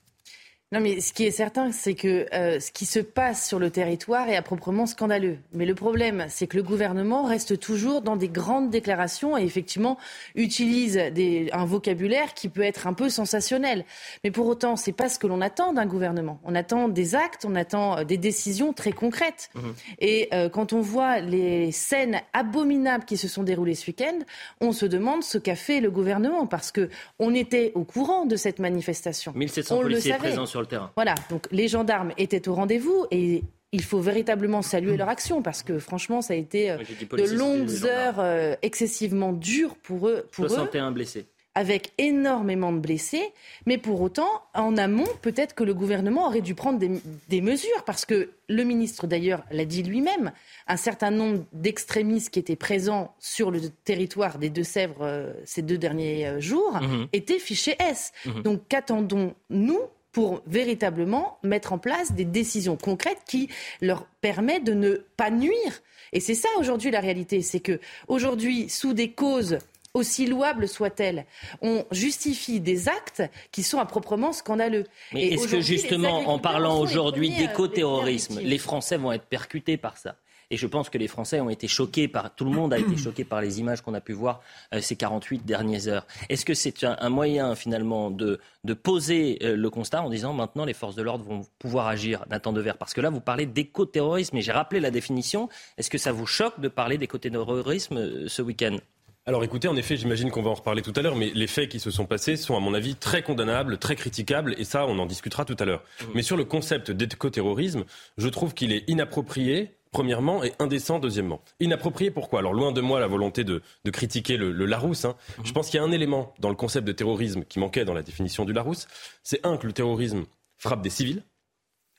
Non, 0.71 0.81
mais 0.81 1.01
ce 1.01 1.15
qui 1.15 1.25
est 1.25 1.31
certain, 1.31 1.73
c'est 1.73 1.95
que 1.95 2.27
euh, 2.35 2.61
ce 2.61 2.71
qui 2.73 2.85
se 2.85 2.99
passe 2.99 3.49
sur 3.49 3.59
le 3.59 3.71
territoire 3.71 4.29
est 4.29 4.37
à 4.37 4.43
proprement 4.43 4.85
scandaleux. 4.85 5.39
Mais 5.55 5.65
le 5.65 5.75
problème, 5.75 6.27
c'est 6.29 6.47
que 6.47 6.59
le 6.59 6.63
gouvernement 6.63 7.25
reste 7.25 7.59
toujours 7.59 8.03
dans 8.03 8.17
des 8.17 8.29
grandes 8.29 8.69
déclarations 8.69 9.39
et 9.39 9.45
effectivement 9.45 9.97
utilise 10.35 10.97
des, 11.15 11.49
un 11.55 11.65
vocabulaire 11.65 12.35
qui 12.35 12.51
peut 12.51 12.61
être 12.61 12.87
un 12.87 12.93
peu 12.93 13.09
sensationnel. 13.09 13.87
Mais 14.25 14.31
pour 14.31 14.47
autant, 14.47 14.77
c'est 14.77 14.93
pas 14.93 15.09
ce 15.09 15.19
que 15.19 15.27
l'on 15.27 15.41
attend 15.41 15.73
d'un 15.73 15.87
gouvernement. 15.87 16.39
On 16.45 16.55
attend 16.55 16.89
des 16.89 17.15
actes, 17.15 17.47
on 17.49 17.55
attend 17.55 18.01
euh, 18.01 18.05
des 18.05 18.19
décisions 18.19 18.75
très 18.75 18.93
concrètes. 18.93 19.49
Mmh. 19.55 19.61
Et 20.01 20.29
euh, 20.35 20.51
quand 20.51 20.75
on 20.75 20.83
voit 20.83 21.21
les 21.21 21.73
scènes 21.73 22.21
abominables 22.35 23.07
qui 23.07 23.17
se 23.17 23.27
sont 23.27 23.43
déroulées 23.43 23.75
ce 23.75 23.87
week-end, 23.87 24.19
on 24.61 24.73
se 24.73 24.85
demande 24.85 25.23
ce 25.23 25.39
qu'a 25.39 25.57
fait 25.57 25.81
le 25.81 25.91
gouvernement 25.91 26.47
parce 26.47 26.73
que 26.73 26.91
on 27.19 27.35
était 27.35 27.73
au 27.75 27.85
courant 27.85 28.27
de 28.27 28.37
cette 28.37 28.59
manifestation. 28.59 29.33
1700 29.35 29.75
on 29.75 29.81
policiers 29.81 30.13
le 30.13 30.19
présents 30.19 30.45
sur 30.45 30.58
le 30.61 30.67
terrain. 30.67 30.91
Voilà, 30.97 31.15
donc 31.31 31.47
les 31.51 31.69
gendarmes 31.69 32.13
étaient 32.19 32.49
au 32.49 32.55
rendez-vous 32.55 33.07
et 33.11 33.43
il 33.73 33.83
faut 33.83 34.01
véritablement 34.01 34.63
saluer 34.63 34.97
leur 34.97 35.09
action 35.09 35.43
parce 35.43 35.63
que 35.63 35.79
franchement, 35.79 36.23
ça 36.23 36.35
a 36.35 36.37
été 36.37 36.71
euh, 36.71 36.79
de 36.79 37.37
longues 37.37 37.85
heures 37.85 38.19
euh, 38.19 38.55
excessivement 38.63 39.33
dures 39.33 39.77
pour 39.77 40.09
eux. 40.09 40.27
Pour 40.33 40.47
61 40.47 40.93
blessés 40.93 41.27
avec 41.55 41.93
énormément 41.99 42.73
de 42.73 42.79
blessés, 42.79 43.33
mais 43.67 43.79
pour 43.79 44.01
autant, 44.01 44.29
en 44.55 44.77
amont, 44.77 45.09
peut-être 45.23 45.57
que 45.57 45.65
le 45.65 45.75
gouvernement 45.75 46.29
aurait 46.29 46.41
dû 46.41 46.55
prendre 46.55 46.79
des, 46.79 47.41
mesures, 47.41 47.83
parce 47.85 48.05
que 48.05 48.31
le 48.49 48.63
ministre 48.63 49.09
d'ailleurs 49.09 49.43
l'a 49.51 49.65
dit 49.65 49.83
lui-même, 49.83 50.31
un 50.69 50.77
certain 50.77 51.11
nombre 51.11 51.45
d'extrémistes 51.53 52.31
qui 52.31 52.39
étaient 52.39 52.55
présents 52.55 53.13
sur 53.19 53.51
le 53.51 53.61
territoire 53.71 54.39
des 54.39 54.51
Deux-Sèvres 54.51 55.03
euh, 55.03 55.33
ces 55.45 55.63
deux 55.63 55.79
derniers 55.79 56.41
jours 56.41 56.81
mhm. 56.81 57.09
étaient 57.13 57.41
fichés 57.41 57.75
S. 57.81 58.13
Mhm. 58.25 58.43
Donc 58.43 58.63
qu'attendons-nous 58.69 59.81
pour 60.19 60.43
véritablement 60.49 61.39
mettre 61.45 61.73
en 61.73 61.79
place 61.79 62.11
des 62.11 62.25
décisions 62.25 62.77
concrètes 62.77 63.23
qui 63.25 63.49
leur 63.81 64.05
permettent 64.21 64.65
de 64.65 64.75
ne 64.75 64.95
pas 65.17 65.31
nuire. 65.31 65.81
Et 66.13 66.19
c'est 66.19 66.35
ça 66.35 66.49
aujourd'hui 66.59 66.91
la 66.91 66.99
réalité, 66.99 67.41
c'est 67.41 67.61
que 67.61 67.79
aujourd'hui, 68.09 68.69
sous 68.69 68.95
des 68.95 69.13
causes 69.13 69.59
aussi 69.95 70.27
louables 70.27 70.67
soient-elles, 70.67 71.25
on 71.63 71.85
justifie 71.93 72.59
des 72.59 72.89
actes 72.89 73.23
qui 73.53 73.63
sont 73.63 73.79
à 73.79 73.87
proprement 73.87 74.33
scandaleux. 74.33 74.87
Mais 75.13 75.29
est-ce 75.29 75.47
que 75.47 75.61
justement, 75.61 76.29
en 76.29 76.41
parlant 76.41 76.81
aujourd'hui 76.81 77.31
d'écoterrorisme, 77.31 78.41
les 78.41 78.59
Français 78.59 78.97
vont 78.97 79.13
être 79.13 79.27
percutés 79.27 79.77
par 79.77 79.99
ça? 79.99 80.17
Et 80.51 80.57
je 80.57 80.67
pense 80.67 80.89
que 80.89 80.99
les 80.99 81.09
Français 81.09 81.41
ont 81.41 81.51
été 81.51 81.69
choqués 81.69 82.09
par, 82.09 82.35
tout 82.35 82.45
le 82.45 82.51
monde 82.51 82.73
a 82.73 82.79
été 82.79 82.97
choqué 82.97 83.25
par 83.25 83.41
les 83.41 83.61
images 83.61 83.83
qu'on 83.83 83.95
a 83.95 84.01
pu 84.01 84.13
voir 84.13 84.41
euh, 84.75 84.81
ces 84.81 84.97
48 84.97 85.45
dernières 85.45 85.89
heures. 85.89 86.07
Est-ce 86.29 86.45
que 86.45 86.55
c'est 86.55 86.85
un, 86.85 87.09
moyen 87.11 87.55
finalement 87.55 88.11
de, 88.11 88.41
de 88.65 88.75
poser 88.75 89.39
euh, 89.43 89.57
le 89.57 89.71
constat 89.71 90.03
en 90.03 90.11
disant 90.11 90.33
maintenant 90.33 90.65
les 90.65 90.75
forces 90.75 90.95
de 90.95 91.03
l'ordre 91.03 91.25
vont 91.25 91.43
pouvoir 91.59 91.87
agir 91.87 92.25
d'un 92.29 92.41
temps 92.41 92.53
de 92.53 92.61
verre 92.61 92.79
Parce 92.79 92.95
que 92.95 93.01
là, 93.01 93.11
vous 93.11 93.21
parlez 93.21 93.47
d'écoterrorisme 93.47 94.37
et 94.37 94.43
j'ai 94.43 94.53
rappelé 94.53 94.81
la 94.81 94.91
définition. 94.91 95.49
Est-ce 95.77 95.91
que 95.91 95.99
ça 95.99 96.13
vous 96.13 96.27
choque 96.27 96.61
de 96.61 96.69
parler 96.69 96.99
d'écoterrorisme 96.99 97.97
euh, 97.97 98.29
ce 98.29 98.43
week-end? 98.43 98.79
Alors 99.27 99.45
écoutez, 99.45 99.69
en 99.69 99.77
effet, 99.77 99.99
j'imagine 99.99 100.31
qu'on 100.31 100.41
va 100.41 100.49
en 100.49 100.55
reparler 100.55 100.81
tout 100.81 100.95
à 100.97 101.03
l'heure, 101.03 101.15
mais 101.15 101.31
les 101.35 101.47
faits 101.47 101.69
qui 101.69 101.81
se 101.81 101.91
sont 101.91 102.07
passés 102.07 102.39
sont, 102.39 102.57
à 102.57 102.61
mon 102.61 102.73
avis, 102.73 102.95
très 102.95 103.23
condamnables, 103.23 103.77
très 103.77 103.95
critiquables, 103.95 104.55
et 104.57 104.65
ça, 104.65 104.87
on 104.87 104.99
en 104.99 105.05
discutera 105.05 105.45
tout 105.45 105.57
à 105.59 105.67
l'heure. 105.67 105.83
Mmh. 105.83 106.05
Mais 106.15 106.23
sur 106.23 106.39
le 106.39 106.47
concept 106.47 106.91
d'écoterrorisme, 106.91 107.85
je 108.17 108.29
trouve 108.31 108.55
qu'il 108.55 108.73
est 108.73 108.89
inapproprié 108.89 109.78
premièrement, 109.91 110.45
et 110.45 110.53
indécent, 110.59 110.99
deuxièmement. 110.99 111.41
Inapproprié, 111.61 112.11
pourquoi? 112.11 112.41
Alors, 112.41 112.55
loin 112.55 112.73
de 112.73 112.81
moi 112.81 113.01
la 113.01 113.07
volonté 113.07 113.45
de, 113.45 113.63
critiquer 113.91 114.37
le, 114.37 114.53
Larousse. 114.67 115.05
Hein. 115.05 115.17
Mhm. 115.39 115.47
Je 115.47 115.53
pense 115.53 115.71
qu'il 115.71 115.79
y 115.79 115.83
a 115.83 115.87
un 115.87 115.93
élément 115.93 116.35
dans 116.39 116.51
le 116.51 116.55
concept 116.55 116.87
de 116.87 116.93
terrorisme 116.93 117.45
qui 117.45 117.59
manquait 117.59 117.85
dans 117.85 117.95
la 117.95 118.03
définition 118.03 118.45
du 118.45 118.53
Larousse. 118.53 118.87
C'est 119.23 119.45
un, 119.47 119.57
que 119.57 119.67
le 119.67 119.73
terrorisme 119.73 120.25
frappe 120.57 120.83
des 120.83 120.91
civils, 120.91 121.23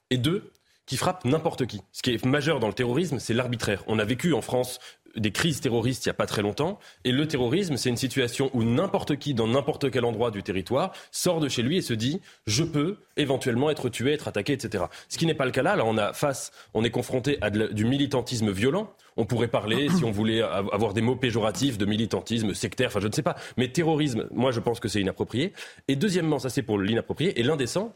et 0.10 0.18
deux, 0.18 0.52
qui 0.86 0.98
frappe 0.98 1.24
n'importe 1.24 1.68
qui. 1.68 1.82
Ce 1.92 2.02
qui 2.02 2.12
est 2.12 2.26
majeur 2.26 2.60
dans 2.60 2.68
le 2.68 2.74
terrorisme, 2.74 3.20
c'est 3.20 3.36
l'arbitraire. 3.36 3.84
On 3.86 4.00
a 4.00 4.06
vécu 4.06 4.34
en 4.34 4.42
France 4.42 4.80
des 5.16 5.32
crises 5.32 5.62
terroristes 5.62 6.06
il 6.06 6.10
n'y 6.10 6.12
a 6.12 6.16
pas 6.16 6.26
très 6.26 6.42
longtemps. 6.42 6.80
Et 7.04 7.12
le 7.12 7.28
terrorisme, 7.28 7.78
c'est 7.78 7.90
une 7.90 7.98
situation 7.98 8.50
où 8.54 8.64
n'importe 8.64 9.18
qui, 9.18 9.34
dans 9.34 9.48
n'importe 9.48 9.92
quel 9.92 10.06
endroit 10.06 10.32
du 10.32 10.44
territoire, 10.44 10.92
sort 11.12 11.40
de 11.40 11.50
chez 11.50 11.62
lui 11.62 11.78
et 11.78 11.82
se 11.82 11.94
dit 11.94 12.22
je 12.46 12.64
peux 12.64 12.98
éventuellement 13.18 13.70
être 13.70 13.90
tué, 13.90 14.14
être 14.14 14.28
attaqué, 14.28 14.54
etc. 14.54 14.86
Ce 15.08 15.18
qui 15.18 15.26
n'est 15.26 15.34
pas 15.34 15.46
le 15.46 15.52
cas 15.52 15.64
là. 15.64 15.76
Là, 15.76 15.86
on 15.86 15.98
a 15.98 16.14
face, 16.14 16.52
on 16.74 16.84
est 16.84 16.92
confronté 16.92 17.38
à 17.42 17.50
du 17.50 17.86
militantisme 17.86 18.52
violent. 18.52 18.94
On 19.18 19.26
pourrait 19.26 19.50
parler, 19.50 19.90
si 19.90 20.06
on 20.06 20.12
voulait 20.12 20.42
avoir 20.42 20.94
des 20.94 21.02
mots 21.02 21.16
péjoratifs, 21.16 21.78
de 21.78 21.86
militantisme 21.86 22.54
sectaire, 22.54 22.88
enfin 22.88 23.02
je 23.02 23.08
ne 23.08 23.14
sais 23.14 23.22
pas. 23.22 23.36
Mais 23.58 23.68
terrorisme, 23.68 24.28
moi 24.32 24.52
je 24.52 24.60
pense 24.60 24.80
que 24.80 24.88
c'est 24.88 25.02
inapproprié. 25.02 25.54
Et 25.88 25.96
deuxièmement, 25.96 26.40
ça 26.40 26.50
c'est 26.50 26.62
pour 26.62 26.80
l'inapproprié. 26.80 27.38
Et 27.40 27.44
l'indécent, 27.44 27.96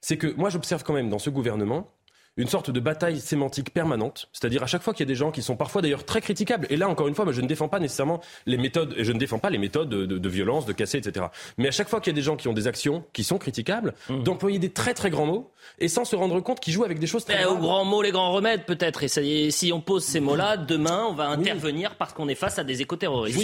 c'est 0.00 0.16
que 0.16 0.26
moi 0.36 0.50
j'observe 0.50 0.82
quand 0.82 0.94
même 0.94 1.10
dans 1.10 1.18
ce 1.18 1.30
gouvernement 1.30 1.92
une 2.38 2.46
sorte 2.46 2.70
de 2.70 2.80
bataille 2.80 3.20
sémantique 3.20 3.74
permanente. 3.74 4.28
C'est-à-dire 4.32 4.62
à 4.62 4.66
chaque 4.66 4.82
fois 4.82 4.94
qu'il 4.94 5.04
y 5.04 5.08
a 5.08 5.12
des 5.12 5.16
gens 5.16 5.32
qui 5.32 5.42
sont 5.42 5.56
parfois 5.56 5.82
d'ailleurs 5.82 6.04
très 6.04 6.20
critiquables. 6.20 6.66
Et 6.70 6.76
là, 6.76 6.88
encore 6.88 7.08
une 7.08 7.14
fois, 7.14 7.24
moi, 7.24 7.34
je 7.34 7.40
ne 7.40 7.48
défends 7.48 7.68
pas 7.68 7.80
nécessairement 7.80 8.20
les 8.46 8.56
méthodes, 8.56 8.94
et 8.96 9.04
je 9.04 9.12
ne 9.12 9.18
défends 9.18 9.40
pas 9.40 9.50
les 9.50 9.58
méthodes 9.58 9.88
de, 9.88 10.28
violence, 10.28 10.64
de 10.64 10.72
casser, 10.72 10.98
etc. 10.98 11.26
Mais 11.58 11.68
à 11.68 11.70
chaque 11.72 11.88
fois 11.88 12.00
qu'il 12.00 12.12
y 12.12 12.14
a 12.14 12.16
des 12.16 12.22
gens 12.22 12.36
qui 12.36 12.46
ont 12.46 12.52
des 12.52 12.68
actions 12.68 13.04
qui 13.12 13.24
sont 13.24 13.38
critiquables, 13.38 13.94
mmh. 14.08 14.22
d'employer 14.22 14.58
des 14.58 14.70
très 14.70 14.94
très 14.94 15.10
grands 15.10 15.26
mots 15.26 15.50
et 15.80 15.88
sans 15.88 16.04
se 16.04 16.14
rendre 16.14 16.38
compte 16.40 16.60
qu'ils 16.60 16.72
jouent 16.72 16.84
avec 16.84 17.00
des 17.00 17.08
choses 17.08 17.24
très. 17.24 17.44
Aux 17.44 17.56
grands 17.56 17.84
mots, 17.84 18.02
les 18.02 18.12
grands 18.12 18.32
remèdes, 18.32 18.64
peut-être. 18.64 19.02
Et 19.02 19.50
si 19.50 19.72
on 19.72 19.80
pose 19.80 20.04
ces 20.04 20.20
mots-là, 20.20 20.56
demain, 20.56 21.06
on 21.10 21.14
va 21.14 21.28
intervenir 21.28 21.96
parce 21.96 22.12
qu'on 22.12 22.28
est 22.28 22.36
face 22.36 22.58
à 22.58 22.64
des 22.64 22.82
écoterroristes. 22.82 23.40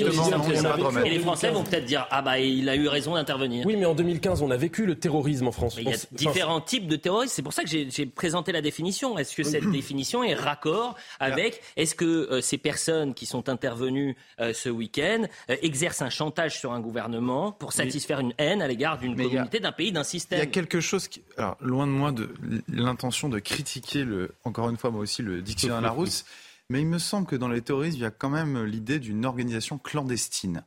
et 1.04 1.10
les 1.10 1.18
Français 1.18 1.50
vont 1.50 1.64
peut-être 1.64 1.84
dire 1.84 2.06
ah 2.10 2.22
bah 2.22 2.38
il 2.38 2.68
a 2.68 2.76
eu 2.76 2.86
raison 2.86 3.14
d'intervenir. 3.14 3.66
Oui, 3.66 3.74
mais 3.76 3.86
en 3.86 3.94
2015, 3.94 4.42
on 4.42 4.50
a 4.50 4.56
vécu 4.56 4.86
le 4.86 4.94
terrorisme 4.94 5.48
en 5.48 5.52
France. 5.52 5.76
il 5.78 5.88
y 5.88 5.92
a 5.92 5.96
différents 6.12 6.60
types 6.60 6.86
de 6.86 6.96
terroristes. 6.96 7.34
C'est 7.34 7.42
pour 7.42 7.52
ça 7.52 7.64
que 7.64 7.68
j'ai 7.68 8.06
présenté 8.06 8.52
la 8.52 8.60
définition 8.60 8.83
définition. 8.84 9.18
Est-ce 9.18 9.34
que 9.34 9.42
cette 9.42 9.70
définition 9.70 10.22
est 10.22 10.34
raccord 10.34 10.96
avec 11.20 11.62
Est-ce 11.76 11.94
que 11.94 12.04
euh, 12.04 12.40
ces 12.40 12.58
personnes 12.58 13.14
qui 13.14 13.26
sont 13.26 13.48
intervenues 13.48 14.16
euh, 14.40 14.52
ce 14.52 14.68
week-end 14.68 15.24
euh, 15.50 15.56
exercent 15.62 16.02
un 16.02 16.10
chantage 16.10 16.58
sur 16.58 16.72
un 16.72 16.80
gouvernement 16.80 17.52
pour 17.52 17.72
satisfaire 17.72 18.20
une 18.20 18.34
haine 18.38 18.62
à 18.62 18.68
l'égard 18.68 18.98
d'une 18.98 19.16
communauté, 19.16 19.60
d'un 19.60 19.72
pays, 19.72 19.92
d'un 19.92 20.02
Il 20.02 20.06
y 20.06 20.08
système 20.08 20.40
a 20.40 20.46
quelque 20.46 20.80
chose 20.80 21.08
qui. 21.08 21.22
Alors, 21.36 21.56
loin 21.60 21.86
de 21.86 21.92
moi 21.92 22.12
de 22.12 22.28
l'intention 22.68 23.28
de 23.28 23.38
critiquer, 23.38 24.04
le, 24.04 24.34
encore 24.44 24.70
une 24.70 24.76
fois, 24.76 24.90
moi 24.90 25.00
aussi, 25.00 25.22
le 25.22 25.42
dictionnaire 25.42 25.80
Larousse, 25.80 26.24
mais 26.70 26.80
il 26.80 26.86
me 26.86 26.98
semble 26.98 27.26
que 27.26 27.36
dans 27.36 27.48
les 27.48 27.62
terroristes, 27.62 27.96
il 27.96 28.02
y 28.02 28.06
a 28.06 28.10
quand 28.10 28.30
même 28.30 28.64
l'idée 28.64 28.98
d'une 28.98 29.24
organisation 29.24 29.78
clandestine. 29.78 30.62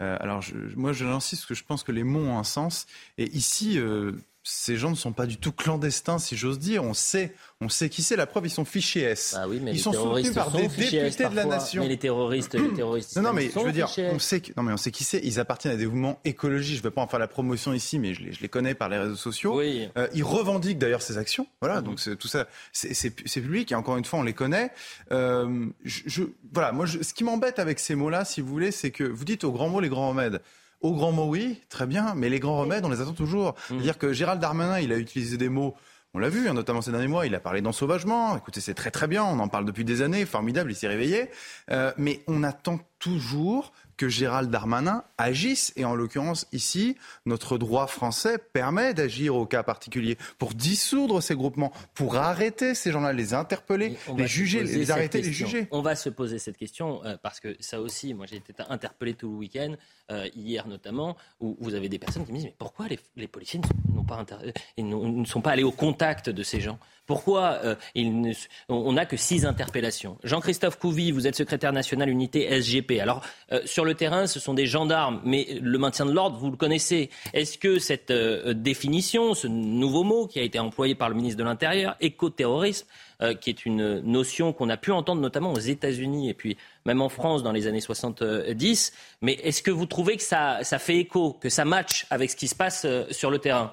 Euh, 0.00 0.16
alors, 0.20 0.42
je, 0.42 0.54
moi, 0.76 0.92
je 0.92 1.04
l'insiste 1.04 1.42
parce 1.42 1.48
que 1.48 1.54
je 1.54 1.64
pense 1.64 1.82
que 1.82 1.92
les 1.92 2.04
mots 2.04 2.20
ont 2.20 2.38
un 2.38 2.44
sens. 2.44 2.86
Et 3.18 3.30
ici, 3.30 3.78
euh, 3.78 4.12
ces 4.48 4.76
gens 4.76 4.90
ne 4.90 4.94
sont 4.94 5.12
pas 5.12 5.26
du 5.26 5.38
tout 5.38 5.50
clandestins, 5.50 6.20
si 6.20 6.36
j'ose 6.36 6.60
dire. 6.60 6.84
On 6.84 6.94
sait, 6.94 7.34
on 7.60 7.68
sait 7.68 7.88
qui 7.88 8.00
c'est. 8.02 8.14
La 8.14 8.26
preuve, 8.26 8.46
ils 8.46 8.50
sont 8.50 8.64
fichés 8.64 9.00
S. 9.00 9.34
Ah 9.36 9.48
oui, 9.48 9.58
mais 9.60 9.72
ils 9.72 9.74
les 9.74 9.80
sont 9.80 9.92
soutenus 9.92 10.32
par 10.34 10.52
sont 10.52 10.58
des 10.58 10.64
S 10.66 10.76
députés 10.76 11.28
de 11.28 11.34
la 11.34 11.44
nation. 11.46 11.82
Mais 11.82 11.88
les 11.88 11.96
terroristes, 11.98 12.54
les 12.54 12.72
terroristes 12.72 13.16
Non, 13.16 13.22
non, 13.22 13.32
mais 13.32 13.50
je 13.52 13.58
veux 13.58 13.72
dire, 13.72 13.90
on 14.12 14.20
sait, 14.20 14.40
que, 14.40 14.52
non, 14.56 14.62
mais 14.62 14.72
on 14.72 14.76
sait 14.76 14.92
qui 14.92 15.02
c'est. 15.02 15.18
Ils 15.24 15.40
appartiennent 15.40 15.74
à 15.74 15.76
des 15.76 15.86
mouvements 15.86 16.20
écologiques. 16.24 16.76
Je 16.76 16.80
ne 16.80 16.84
vais 16.84 16.92
pas 16.92 17.02
en 17.02 17.08
faire 17.08 17.18
la 17.18 17.26
promotion 17.26 17.72
ici, 17.72 17.98
mais 17.98 18.14
je 18.14 18.22
les, 18.22 18.32
je 18.32 18.40
les 18.40 18.48
connais 18.48 18.74
par 18.74 18.88
les 18.88 18.98
réseaux 18.98 19.16
sociaux. 19.16 19.56
Oui. 19.58 19.88
Euh, 19.98 20.06
ils 20.14 20.22
revendiquent 20.22 20.78
d'ailleurs 20.78 21.02
ces 21.02 21.18
actions. 21.18 21.48
Voilà, 21.60 21.80
Mhm. 21.80 21.84
donc 21.86 22.18
tout 22.18 22.28
ça, 22.28 22.46
c'est 22.72 23.10
public. 23.40 23.72
Et 23.72 23.74
encore 23.74 23.96
une 23.96 24.04
fois, 24.04 24.20
on 24.20 24.22
les 24.22 24.32
connaît. 24.32 24.70
Euh, 25.10 25.66
je, 25.84 26.02
je- 26.06 26.22
voilà, 26.52 26.70
moi, 26.70 26.86
ce 26.86 27.12
qui 27.14 27.24
m'embête 27.24 27.58
avec 27.58 27.80
ces 27.80 27.96
mots-là, 27.96 28.24
si 28.24 28.40
vous 28.40 28.48
voulez, 28.48 28.70
c'est 28.70 28.92
que 28.92 29.02
vous 29.02 29.24
dites 29.24 29.42
aux 29.42 29.50
grands 29.50 29.68
mots 29.68 29.80
les 29.80 29.88
grands 29.88 30.10
remèdes. 30.10 30.40
Aux 30.80 30.94
grands 30.94 31.12
mots, 31.12 31.28
oui, 31.28 31.60
très 31.68 31.86
bien, 31.86 32.14
mais 32.14 32.28
les 32.28 32.38
grands 32.38 32.58
remèdes, 32.58 32.84
on 32.84 32.90
les 32.90 33.00
attend 33.00 33.12
toujours. 33.12 33.54
C'est-à-dire 33.68 33.98
que 33.98 34.12
Gérald 34.12 34.40
Darmanin, 34.40 34.78
il 34.78 34.92
a 34.92 34.98
utilisé 34.98 35.36
des 35.36 35.48
mots. 35.48 35.74
On 36.14 36.18
l'a 36.18 36.28
vu, 36.30 36.48
hein, 36.48 36.54
notamment 36.54 36.80
ces 36.80 36.92
derniers 36.92 37.08
mois, 37.08 37.26
il 37.26 37.34
a 37.34 37.40
parlé 37.40 37.60
d'ensauvagement. 37.60 38.36
Écoutez, 38.36 38.60
c'est 38.60 38.74
très 38.74 38.90
très 38.90 39.06
bien, 39.06 39.22
on 39.24 39.38
en 39.38 39.48
parle 39.48 39.66
depuis 39.66 39.84
des 39.84 40.00
années, 40.00 40.24
formidable, 40.24 40.72
il 40.72 40.74
s'est 40.74 40.88
réveillé. 40.88 41.28
Euh, 41.70 41.92
mais 41.98 42.22
on 42.26 42.42
attend 42.42 42.78
toujours 42.98 43.72
que 43.96 44.08
Gérald 44.08 44.50
Darmanin 44.50 45.04
agisse. 45.18 45.72
Et 45.76 45.84
en 45.84 45.94
l'occurrence, 45.94 46.46
ici, 46.52 46.96
notre 47.24 47.58
droit 47.58 47.86
français 47.86 48.38
permet 48.38 48.94
d'agir 48.94 49.34
au 49.36 49.46
cas 49.46 49.62
particulier 49.62 50.18
pour 50.38 50.54
dissoudre 50.54 51.22
ces 51.22 51.34
groupements, 51.34 51.72
pour 51.94 52.16
arrêter 52.16 52.74
ces 52.74 52.92
gens-là, 52.92 53.12
les 53.12 53.34
interpeller, 53.34 53.96
les 54.16 54.26
juger, 54.26 54.62
les 54.62 54.90
arrêter, 54.90 55.22
les 55.22 55.32
juger. 55.32 55.68
On 55.70 55.82
va 55.82 55.96
se 55.96 56.08
poser 56.10 56.38
cette 56.38 56.56
question 56.56 57.04
euh, 57.04 57.16
parce 57.22 57.40
que 57.40 57.56
ça 57.60 57.80
aussi, 57.80 58.12
moi 58.14 58.26
j'ai 58.26 58.36
été 58.36 58.52
interpellé 58.68 59.14
tout 59.14 59.30
le 59.30 59.36
week-end, 59.36 59.74
euh, 60.10 60.28
hier 60.34 60.66
notamment, 60.68 61.16
où 61.40 61.56
vous 61.60 61.74
avez 61.74 61.88
des 61.88 61.98
personnes 61.98 62.24
qui 62.24 62.32
me 62.32 62.36
disent 62.36 62.46
mais 62.46 62.54
pourquoi 62.58 62.88
les, 62.88 62.98
les 63.16 63.26
policiers 63.28 63.60
ne 63.60 63.64
sont, 63.66 63.94
n'ont 63.94 64.04
pas 64.04 64.16
inter- 64.16 64.52
ils 64.76 64.86
n'ont- 64.86 65.08
ne 65.08 65.24
sont 65.24 65.40
pas 65.40 65.50
allés 65.52 65.64
au 65.64 65.72
contact 65.72 66.28
de 66.30 66.42
ces 66.42 66.60
gens? 66.60 66.78
Pourquoi 67.06 67.58
euh, 67.64 67.74
ils 67.94 68.20
ne- 68.20 68.32
on 68.68 68.92
n'a 68.92 69.06
que 69.06 69.16
six 69.16 69.46
interpellations? 69.46 70.18
Jean-Christophe 70.24 70.78
Couvi, 70.78 71.12
vous 71.12 71.26
êtes 71.26 71.36
secrétaire 71.36 71.72
national 71.72 72.08
unité 72.08 72.48
SGP. 72.60 73.00
Alors 73.00 73.22
euh, 73.52 73.60
sur 73.64 73.84
le 73.84 73.94
terrain, 73.94 74.26
ce 74.26 74.40
sont 74.40 74.54
des 74.54 74.66
gendarmes, 74.66 75.20
mais 75.24 75.58
le 75.62 75.78
maintien 75.78 76.04
de 76.06 76.12
l'ordre, 76.12 76.36
vous 76.38 76.50
le 76.50 76.56
connaissez. 76.56 77.10
Est-ce 77.32 77.58
que 77.58 77.78
cette 77.78 78.10
euh, 78.10 78.54
définition, 78.54 79.34
ce 79.34 79.46
nouveau 79.46 80.02
mot 80.02 80.26
qui 80.26 80.38
a 80.38 80.42
été 80.42 80.58
employé 80.58 80.94
par 80.94 81.08
le 81.08 81.14
ministre 81.14 81.38
de 81.38 81.44
l'Intérieur, 81.44 81.96
écoterrorisme, 82.00 82.86
qui 83.40 83.48
est 83.48 83.64
une 83.64 84.00
notion 84.00 84.52
qu'on 84.52 84.68
a 84.68 84.76
pu 84.76 84.92
entendre 84.92 85.22
notamment 85.22 85.50
aux 85.54 85.58
États-Unis 85.58 86.28
et 86.28 86.34
puis 86.34 86.58
même 86.84 87.00
en 87.00 87.08
France 87.08 87.42
dans 87.42 87.50
les 87.52 87.66
années 87.66 87.80
70. 87.80 88.92
Mais 89.22 89.32
est-ce 89.42 89.62
que 89.62 89.70
vous 89.70 89.86
trouvez 89.86 90.18
que 90.18 90.22
ça, 90.22 90.58
ça 90.64 90.78
fait 90.78 90.98
écho, 90.98 91.32
que 91.32 91.48
ça 91.48 91.64
match 91.64 92.06
avec 92.10 92.30
ce 92.30 92.36
qui 92.36 92.46
se 92.46 92.54
passe 92.54 92.86
sur 93.10 93.30
le 93.30 93.38
terrain? 93.38 93.72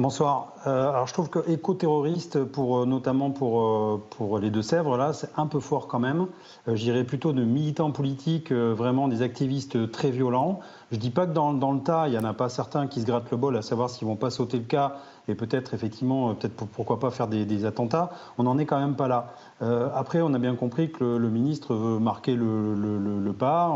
Bonsoir. 0.00 0.54
Euh, 0.66 0.88
alors 0.88 1.06
je 1.06 1.12
trouve 1.12 1.28
que 1.28 1.46
éco-terroriste, 1.50 2.42
pour, 2.44 2.78
euh, 2.78 2.86
notamment 2.86 3.30
pour, 3.30 3.60
euh, 3.60 4.02
pour 4.08 4.38
les 4.38 4.48
Deux-Sèvres, 4.48 4.96
là, 4.96 5.12
c'est 5.12 5.28
un 5.36 5.46
peu 5.46 5.60
fort 5.60 5.88
quand 5.88 5.98
même. 5.98 6.26
Je 6.66 6.72
dirais 6.72 7.04
plutôt 7.04 7.34
de 7.34 7.44
militants 7.44 7.90
politiques, 7.90 8.50
vraiment 8.50 9.08
des 9.08 9.20
activistes 9.20 9.90
très 9.90 10.10
violents. 10.10 10.60
Je 10.90 10.96
dis 10.96 11.10
pas 11.10 11.26
que 11.26 11.34
dans, 11.34 11.52
dans 11.52 11.72
le 11.72 11.80
tas, 11.80 12.08
il 12.08 12.14
y 12.14 12.18
en 12.18 12.24
a 12.24 12.32
pas 12.32 12.48
certains 12.48 12.86
qui 12.86 13.02
se 13.02 13.06
grattent 13.06 13.30
le 13.30 13.36
bol 13.36 13.54
à 13.58 13.60
savoir 13.60 13.90
s'ils 13.90 14.08
vont 14.08 14.16
pas 14.16 14.30
sauter 14.30 14.56
le 14.56 14.64
cas 14.64 14.94
et 15.28 15.34
peut-être 15.34 15.74
effectivement, 15.74 16.34
peut-être 16.34 16.56
pour- 16.56 16.68
pourquoi 16.68 16.98
pas 16.98 17.10
faire 17.10 17.28
des, 17.28 17.44
des 17.44 17.66
attentats. 17.66 18.08
On 18.38 18.44
n'en 18.44 18.56
est 18.56 18.64
quand 18.64 18.80
même 18.80 18.96
pas 18.96 19.06
là. 19.06 19.34
Après, 19.60 20.22
on 20.22 20.32
a 20.32 20.38
bien 20.38 20.54
compris 20.56 20.90
que 20.90 21.04
le, 21.04 21.28
ministre 21.28 21.74
veut 21.74 21.98
marquer 21.98 22.36
le, 22.36 22.74
le- 22.74 23.32
pas, 23.34 23.70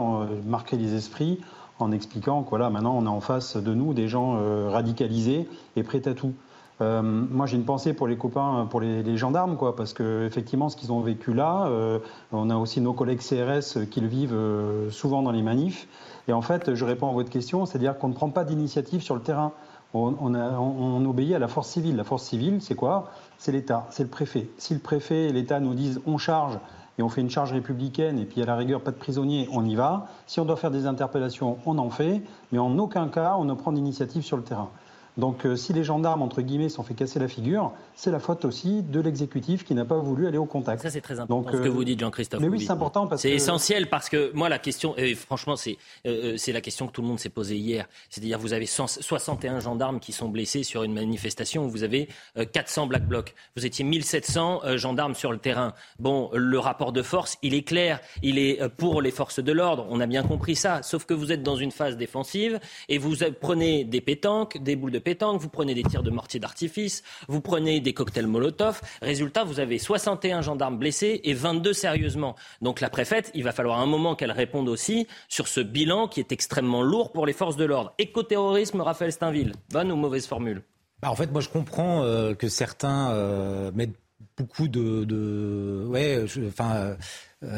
marquer 0.47 0.79
les 0.79 0.95
esprits 0.95 1.41
en 1.79 1.93
expliquant 1.93 2.43
que 2.43 2.51
voilà, 2.51 2.71
maintenant 2.71 2.97
on 2.97 3.07
a 3.07 3.11
en 3.11 3.21
face 3.21 3.57
de 3.57 3.75
nous 3.75 3.95
des 3.95 4.09
gens 4.09 4.37
euh, 4.37 4.69
radicalisés 4.71 5.49
et 5.77 5.83
prêts 5.83 6.07
à 6.09 6.15
tout. 6.15 6.33
Euh, 6.81 7.03
moi, 7.03 7.47
j'ai 7.47 7.57
une 7.57 7.65
pensée 7.65 7.93
pour 7.93 8.09
les 8.09 8.17
copains, 8.17 8.67
pour 8.69 8.81
les, 8.81 9.17
gendarmes, 9.17 9.57
quoi, 9.57 9.77
parce 9.77 9.93
que 9.93 10.27
effectivement, 10.27 10.69
ce 10.69 10.77
qu'ils 10.77 10.91
ont 10.91 11.01
vécu 11.01 11.33
là, 11.33 11.67
euh, 11.67 12.01
on 12.33 12.51
a 12.51 12.57
aussi 12.57 12.81
nos 12.81 12.93
collègues 12.93 13.21
CRS 13.21 13.87
qui 13.89 14.01
le 14.01 14.09
vivent 14.09 14.37
souvent 14.91 15.23
dans 15.23 15.31
les 15.31 15.43
manifs. 15.43 15.87
Et 16.27 16.33
en 16.33 16.43
fait, 16.43 16.75
je 16.75 16.85
réponds 16.85 17.09
à 17.09 17.13
votre 17.13 17.31
question, 17.31 17.65
c'est-à-dire 17.65 17.97
qu'on 17.97 18.09
ne 18.09 18.15
prend 18.15 18.29
pas 18.31 18.43
d'initiative 18.45 19.03
sur 19.03 19.15
le 19.15 19.21
terrain. 19.21 19.53
On- 19.97 20.17
on 20.21 21.05
obéit 21.07 21.35
à 21.35 21.39
la 21.39 21.47
force 21.47 21.69
civile. 21.69 21.95
La 21.95 22.03
force 22.03 22.25
civile, 22.25 22.59
c'est 22.61 22.75
quoi? 22.75 23.11
C'est 23.39 23.53
l'État, 23.53 23.87
c'est 23.91 24.03
le 24.03 24.09
préfet. 24.09 24.49
Si 24.59 24.75
le 24.75 24.81
préfet 24.81 25.27
et 25.27 25.33
l'État 25.33 25.61
nous 25.61 25.75
disent 25.75 26.01
on 26.07 26.19
charge 26.19 26.59
et 26.99 27.03
on 27.03 27.09
fait 27.09 27.21
une 27.21 27.31
charge 27.31 27.53
républicaine 27.53 28.19
et 28.19 28.25
puis 28.25 28.43
à 28.43 28.47
la 28.47 28.57
rigueur 28.57 28.81
pas 28.81 28.91
de 28.91 28.97
prisonniers, 28.97 29.49
on 29.53 29.65
y 29.65 29.75
va. 29.75 30.07
Si 30.27 30.41
on 30.41 30.45
doit 30.45 30.57
faire 30.57 30.71
des 30.71 30.87
interpellations, 30.87 31.59
on 31.67 31.79
en 31.79 31.91
fait, 31.91 32.23
mais 32.53 32.59
en 32.59 32.79
aucun 32.79 33.09
cas 33.09 33.37
on 33.39 33.45
ne 33.45 33.55
prend 33.55 33.73
d'initiative 33.73 34.23
sur 34.23 34.37
le 34.37 34.43
terrain. 34.43 34.71
Donc 35.17 35.47
euh, 35.47 35.55
si 35.55 35.73
les 35.73 35.85
gendarmes, 35.85 36.23
entre 36.23 36.43
guillemets, 36.43 36.69
sont 36.69 36.83
fait 36.83 36.95
casser 36.95 37.19
la 37.21 37.29
figure, 37.29 37.73
c'est 37.95 38.11
la 38.11 38.19
faute 38.19 38.45
aussi 38.45 38.83
de 38.83 39.01
l'exécutif 39.01 39.65
qui 39.65 39.75
n'a 39.75 39.85
pas 39.85 39.99
voulu 39.99 40.27
aller 40.27 40.39
au 40.39 40.45
contact. 40.45 40.83
Ça, 40.83 40.91
c'est 40.91 41.01
très 41.01 41.21
important 41.21 41.51
Donc, 41.51 41.57
ce 41.57 41.63
que 41.63 41.69
euh, 41.69 41.73
vous 41.73 41.85
dites, 41.85 42.01
Jean-Christophe. 42.01 42.41
Mais 42.41 42.49
oui, 42.49 42.61
c'est 42.61 42.73
important 42.73 43.07
parce 43.07 43.23
C'est 43.23 43.31
que... 43.31 43.35
essentiel 43.35 43.89
parce 43.89 44.09
que 44.09 44.33
moi, 44.35 44.49
la 44.49 44.59
question, 44.59 44.97
et 44.97 45.15
franchement, 45.15 45.55
c'est 45.57 45.79
euh, 46.07 46.37
c'est 46.37 46.53
la 46.53 46.61
question 46.61 46.87
que 46.89 46.93
tout 46.93 47.03
le 47.03 47.09
monde 47.09 47.21
s'est 47.21 47.29
posée 47.29 47.57
hier. 47.57 47.87
C'est-à-dire, 48.11 48.39
vous 48.39 48.53
avez 48.53 48.67
100 48.67 48.89
61 48.89 49.61
gendarmes 49.61 50.01
qui 50.01 50.13
sont 50.13 50.29
blessés 50.29 50.65
sur 50.65 50.83
une 50.83 50.93
manifestation 50.93 51.65
où 51.65 51.71
vous 51.71 51.85
avez 51.85 52.09
euh, 52.37 52.45
400 52.45 52.89
Black 52.89 53.07
Blocs. 53.07 53.35
Vous 53.57 53.65
étiez 53.65 53.85
1700 53.85 54.63
euh, 54.65 54.77
gendarmes 54.77 55.15
sur 55.15 55.31
le 55.31 55.39
terrain. 55.39 55.75
Bon, 56.01 56.31
le 56.35 56.59
rapport 56.59 56.93
de 56.93 57.03
force, 57.03 57.39
il 57.43 57.55
est 57.55 57.63
clair. 57.63 58.01
Il 58.23 58.39
est 58.39 58.69
pour 58.77 59.01
les 59.01 59.11
forces 59.11 59.39
de 59.39 59.53
l'ordre. 59.53 59.87
On 59.91 60.01
a 60.01 60.07
bien 60.07 60.23
compris 60.23 60.57
ça. 60.57 60.83
Sauf 60.83 61.05
que 61.05 61.15
vous 61.15 61.31
êtes 61.31 61.43
dans 61.43 61.57
une 61.57 61.71
phase 61.71 61.97
défensive 61.97 62.59
et 62.89 62.99
vous 62.99 63.15
prenez 63.41 63.85
des 63.85 64.01
pétanques, 64.01 64.59
des 64.59 64.77
boules 64.77 64.91
de 64.91 64.99
pétanque, 65.05 65.41
vous 65.41 65.49
prenez 65.49 65.75
des 65.75 65.85
tirs 65.85 66.03
de 66.03 66.11
mortier 66.11 66.41
d'artifice, 66.41 67.03
vous 67.29 67.41
prenez 67.41 67.81
des 67.81 67.93
cocktails 67.95 68.27
Molotov. 68.27 68.81
Résultat, 69.03 69.45
vous 69.45 69.61
avez 69.61 69.79
61 69.79 70.41
gendarmes 70.43 70.79
blessés 70.79 71.21
et 71.23 71.35
22 71.35 71.73
sérieusement. 71.73 72.35
Donc 72.63 72.81
la 72.81 72.91
préfète, 72.91 73.31
il 73.35 73.45
va 73.45 73.53
falloir 73.53 73.79
un 73.79 73.87
moment 73.87 74.17
qu'elle 74.17 74.33
réponde 74.33 74.69
aussi 74.69 75.07
sur 75.29 75.47
ce 75.47 75.61
bilan 75.61 76.09
qui 76.09 76.19
est 76.21 76.33
extrêmement 76.33 76.83
lourd 76.83 77.13
pour 77.13 77.27
les 77.27 77.33
forces 77.33 77.57
de 77.57 77.65
l'ordre. 77.65 77.95
Écoterrorisme, 77.99 78.81
Raphaël 78.81 79.13
Steinville. 79.13 79.53
Bonne 79.71 79.93
ou 79.93 79.97
mauvaise 79.97 80.27
formule 80.27 80.63
Bah, 81.03 81.11
en 81.11 81.15
fait, 81.17 81.31
moi, 81.31 81.41
je 81.43 81.49
comprends 81.51 82.03
euh, 82.03 82.35
que 82.35 82.49
certains 82.49 83.11
euh, 83.13 83.71
mettent 83.75 83.95
beaucoup 84.37 84.67
de, 84.69 85.85
ouais, 85.87 86.25
enfin. 86.49 86.75
euh, 86.75 86.97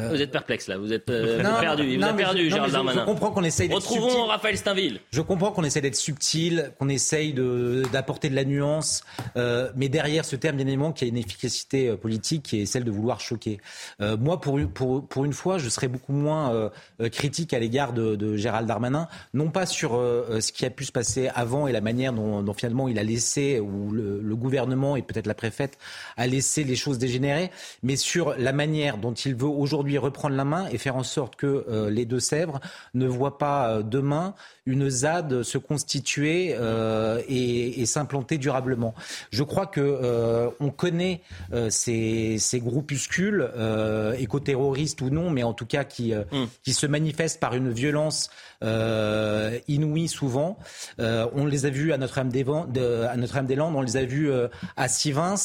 Vous 0.09 0.21
êtes 0.21 0.31
perplexe 0.31 0.67
là, 0.67 0.77
vous 0.77 0.93
êtes 0.93 1.09
euh, 1.09 1.41
non, 1.43 1.59
perdu. 1.59 1.83
Il 1.87 1.97
vous 1.99 2.05
a 2.05 2.11
je- 2.11 2.15
perdu, 2.15 2.37
non, 2.37 2.43
mais 2.43 2.49
Gérald 2.49 2.67
je- 2.69 2.73
Darmanin. 2.73 3.01
Je 3.01 3.05
comprends 3.05 3.31
qu'on 3.31 3.43
essaye 3.43 3.71
Retrouvons 3.71 4.09
subtil. 4.09 4.27
Raphaël 4.29 4.57
Steinville. 4.57 4.99
Je 5.11 5.21
comprends 5.21 5.51
qu'on 5.51 5.63
essaie 5.63 5.81
d'être 5.81 5.95
subtil, 5.95 6.71
qu'on 6.79 6.89
essaye 6.89 7.33
d'apporter 7.91 8.29
de, 8.29 8.35
la 8.35 8.43
nuance, 8.45 9.03
euh, 9.35 9.69
mais 9.75 9.89
derrière 9.89 10.25
ce 10.25 10.35
terme, 10.35 10.57
bien 10.57 10.65
évidemment, 10.67 10.91
qu'il 10.91 11.07
y 11.07 11.11
a 11.11 11.13
une 11.13 11.17
efficacité 11.17 11.89
euh, 11.89 11.97
politique 11.97 12.43
qui 12.43 12.61
est 12.61 12.65
celle 12.65 12.83
de 12.83 12.91
vouloir 12.91 13.19
choquer. 13.19 13.59
Euh, 14.01 14.17
moi, 14.17 14.41
pour, 14.41 14.57
une- 14.57 14.69
pour, 14.69 15.07
pour 15.07 15.25
une 15.25 15.33
fois, 15.33 15.57
je 15.57 15.69
serais 15.69 15.87
beaucoup 15.87 16.13
moins 16.13 16.53
euh, 16.53 16.69
euh, 17.01 17.09
critique 17.09 17.53
à 17.53 17.59
l'égard 17.59 17.93
de, 17.93 18.15
de 18.15 18.35
Gérald 18.35 18.67
Darmanin, 18.67 19.07
non 19.33 19.49
pas 19.49 19.65
sur 19.65 19.95
euh, 19.95 20.25
euh, 20.29 20.41
ce 20.41 20.51
qui 20.51 20.65
a 20.65 20.69
pu 20.69 20.85
se 20.85 20.91
passer 20.91 21.29
avant 21.35 21.67
et 21.67 21.71
la 21.71 21.81
manière 21.81 22.13
dont, 22.13 22.41
dont 22.41 22.53
finalement 22.53 22.87
il 22.87 22.99
a 22.99 23.03
laissé, 23.03 23.59
ou 23.59 23.91
le, 23.91 24.19
le 24.21 24.35
gouvernement 24.35 24.95
et 24.95 25.01
peut-être 25.01 25.27
la 25.27 25.33
préfète 25.35 25.77
a 26.17 26.27
laissé 26.27 26.63
les 26.63 26.75
choses 26.75 26.97
dégénérer, 26.97 27.51
mais 27.83 27.95
sur 27.95 28.35
la 28.37 28.51
manière 28.53 28.97
dont 28.97 29.13
il 29.13 29.35
veut 29.35 29.45
aujourd'hui 29.47 29.76
reprendre 29.97 30.35
la 30.35 30.45
main 30.45 30.67
et 30.67 30.77
faire 30.77 30.95
en 30.95 31.03
sorte 31.03 31.35
que 31.35 31.65
euh, 31.69 31.89
les 31.89 32.05
Deux-Sèvres 32.05 32.59
ne 32.93 33.07
voient 33.07 33.37
pas 33.37 33.69
euh, 33.69 33.83
demain 33.83 34.33
une 34.67 34.89
ZAD 34.89 35.43
se 35.43 35.57
constituer 35.57 36.55
euh, 36.59 37.21
et, 37.27 37.81
et 37.81 37.85
s'implanter 37.85 38.37
durablement. 38.37 38.93
Je 39.31 39.43
crois 39.43 39.65
que 39.65 39.81
euh, 39.81 40.49
on 40.59 40.69
connaît 40.69 41.21
euh, 41.53 41.69
ces, 41.69 42.37
ces 42.37 42.59
groupuscules, 42.59 43.49
écoterroristes 44.19 45.01
ou 45.01 45.09
non, 45.09 45.29
mais 45.29 45.43
en 45.43 45.53
tout 45.53 45.65
cas 45.65 45.83
qui, 45.83 46.13
euh, 46.13 46.23
qui 46.63 46.73
se 46.73 46.85
manifestent 46.85 47.39
par 47.39 47.55
une 47.55 47.71
violence 47.71 48.29
inouïe 49.67 50.07
souvent. 50.07 50.57
On 50.99 51.45
les 51.45 51.65
a 51.65 51.69
vus 51.69 51.93
à 51.93 51.97
Notre-Dame-des-Landes, 51.97 53.75
on 53.75 53.81
les 53.81 53.97
a 53.97 54.03
vus 54.03 54.31
à 54.75 54.87
Sivins, 54.87 55.35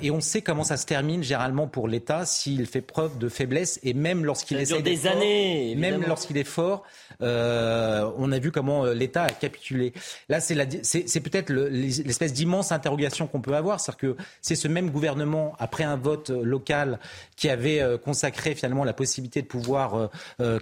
et 0.00 0.10
on 0.10 0.20
sait 0.20 0.40
comment 0.40 0.64
ça 0.64 0.76
se 0.76 0.86
termine 0.86 1.22
généralement 1.22 1.66
pour 1.66 1.88
l'État 1.88 2.24
s'il 2.24 2.66
fait 2.66 2.80
preuve 2.80 3.18
de 3.18 3.28
faiblesse 3.28 3.80
et 3.82 3.92
même 3.92 4.24
lorsqu'il 4.24 4.58
des 4.82 5.06
années, 5.06 5.74
même 5.74 6.02
lorsqu'il 6.06 6.36
est 6.38 6.44
fort, 6.44 6.84
euh, 7.22 8.10
on 8.18 8.32
a 8.32 8.38
vu 8.38 8.50
comment 8.52 8.84
euh, 8.84 8.94
l'État 8.94 9.24
a 9.24 9.30
capitulé. 9.30 9.92
Là, 10.28 10.40
c'est 10.40 10.54
la- 10.54 10.66
c'est 10.82 11.08
c'est 11.08 11.20
peut-être 11.20 11.50
le- 11.50 11.68
l'espèce 11.68 12.32
d'immense 12.32 12.72
interrogation 12.72 13.26
qu'on 13.26 13.40
peut 13.40 13.54
avoir, 13.54 13.80
c'est-à-dire 13.80 14.16
que 14.16 14.16
c'est 14.40 14.54
ce 14.56 14.68
même 14.68 14.90
gouvernement 14.90 15.54
après 15.58 15.84
un 15.84 15.96
vote 15.96 16.30
euh, 16.30 16.42
local 16.42 16.98
qui 17.36 17.48
avait 17.48 17.82
consacré 18.04 18.54
finalement 18.54 18.84
la 18.84 18.92
possibilité 18.92 19.42
de 19.42 19.46
pouvoir 19.48 20.10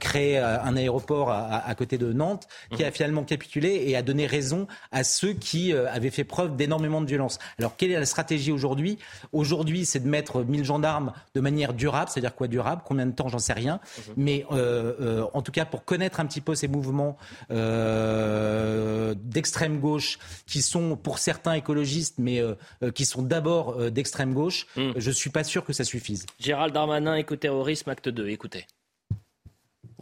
créer 0.01 0.39
un 0.39 0.77
aéroport 0.77 1.31
à, 1.31 1.75
côté 1.75 1.99
de 1.99 2.11
Nantes, 2.13 2.49
qui 2.75 2.85
a 2.85 2.91
finalement 2.91 3.23
capitulé 3.25 3.83
et 3.87 3.97
a 3.97 4.03
donné 4.03 4.27
raison 4.27 4.67
à 4.91 5.05
ceux 5.05 5.35
qui 5.35 5.75
avaient 5.75 6.11
fait 6.11 6.25
preuve 6.25 6.57
d'énormément 6.57 7.03
de 7.03 7.07
violence. 7.07 7.39
Alors 7.59 7.77
quelle 7.77 7.91
est 7.91 7.99
la 7.99 8.07
stratégie 8.07 8.51
aujourd'hui? 8.51 8.99
Aujourd'hui, 9.33 9.85
c'est 9.85 10.01
de 10.01 10.09
mettre 10.09 10.43
1000 10.43 10.65
gendarmes 10.65 11.13
de 11.35 11.41
manière 11.41 11.75
durable, 11.75 12.11
c'est-à-dire 12.11 12.35
quoi 12.35 12.49
durable? 12.49 12.81
Combien 12.87 13.05
de 13.07 13.13
temps? 13.13 13.29
J'en 13.29 13.39
sais 13.39 13.53
rien. 13.53 13.79
Mais 14.17 14.47
euh, 14.53 14.95
euh, 15.01 15.25
en 15.35 15.43
tout 15.43 15.53
cas, 15.53 15.67
pour 15.67 15.85
connaître 15.85 16.19
un 16.21 16.27
petit 16.27 16.41
peu 16.41 16.50
ces 16.55 16.69
mouvements 16.69 17.17
euh, 17.51 19.15
d'extrême 19.17 19.81
gauche, 19.81 20.19
qui 20.47 20.63
sont 20.63 20.97
pour 20.97 21.19
certains 21.19 21.55
écologistes, 21.55 22.17
mais 22.19 22.41
euh, 22.41 22.55
euh, 22.83 22.91
qui 22.91 23.05
sont 23.05 23.23
d'abord 23.23 23.81
euh, 23.81 23.91
d'extrême 23.91 24.35
gauche, 24.35 24.67
je 24.97 25.11
suis 25.11 25.31
pas 25.31 25.45
sûr 25.45 25.65
que 25.65 25.73
ça 25.73 25.85
suffise. 25.85 26.27
Gérald 26.39 26.75
Darmanin, 26.75 27.17
écoterrorisme, 27.17 27.91
acte 27.91 28.09
2. 28.09 28.29
Écoutez. 28.29 28.67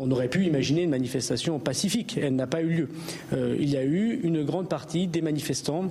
On 0.01 0.11
aurait 0.13 0.29
pu 0.29 0.45
imaginer 0.45 0.83
une 0.83 0.91
manifestation 0.91 1.59
pacifique. 1.59 2.19
Elle 2.23 2.37
n'a 2.37 2.47
pas 2.47 2.63
eu 2.63 2.69
lieu. 2.69 2.89
Euh, 3.33 3.57
il 3.59 3.69
y 3.69 3.77
a 3.77 3.83
eu 3.83 4.21
une 4.23 4.45
grande 4.45 4.69
partie 4.69 5.09
des 5.09 5.21
manifestants 5.21 5.91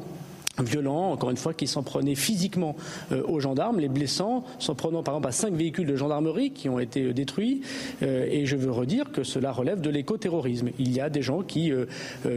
violents, 0.63 1.11
encore 1.11 1.29
une 1.29 1.37
fois, 1.37 1.53
qui 1.53 1.67
s'en 1.67 1.83
prenaient 1.83 2.15
physiquement 2.15 2.75
euh, 3.11 3.23
aux 3.27 3.39
gendarmes, 3.39 3.79
les 3.79 3.89
blessant, 3.89 4.43
s'en 4.59 4.75
prenant 4.75 5.03
par 5.03 5.15
exemple 5.15 5.27
à 5.29 5.31
cinq 5.31 5.53
véhicules 5.53 5.87
de 5.87 5.95
gendarmerie 5.95 6.51
qui 6.51 6.69
ont 6.69 6.79
été 6.79 7.03
euh, 7.03 7.13
détruits. 7.13 7.61
Euh, 8.03 8.27
et 8.29 8.45
je 8.45 8.55
veux 8.55 8.71
redire 8.71 9.11
que 9.11 9.23
cela 9.23 9.51
relève 9.51 9.81
de 9.81 9.89
l'écoterrorisme. 9.89 10.69
Il 10.79 10.93
y 10.93 10.99
a 10.99 11.09
des 11.09 11.21
gens 11.21 11.41
qui, 11.41 11.71
euh, 11.71 11.85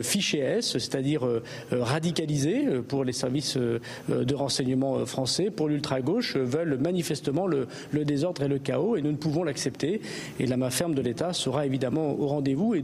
fichés 0.03 0.39
S, 0.39 0.73
c'est-à-dire 0.73 1.23
radicalisés 1.71 2.65
pour 2.87 3.05
les 3.05 3.13
services 3.13 3.57
de 3.57 4.35
renseignement 4.35 5.05
français, 5.07 5.51
pour 5.51 5.69
l'ultra-gauche, 5.69 6.37
veulent 6.37 6.79
manifestement 6.79 7.47
le, 7.47 7.67
désordre 8.05 8.43
et 8.43 8.49
le 8.49 8.59
chaos, 8.59 8.97
et 8.97 9.03
nous 9.03 9.13
ne 9.13 9.17
pouvons 9.17 9.45
l'accepter. 9.45 10.01
Et 10.39 10.47
la 10.47 10.57
main 10.57 10.71
ferme 10.71 10.95
de 10.95 11.03
l'État 11.03 11.33
sera 11.33 11.67
évidemment 11.67 12.13
au 12.19 12.27
rendez-vous. 12.27 12.75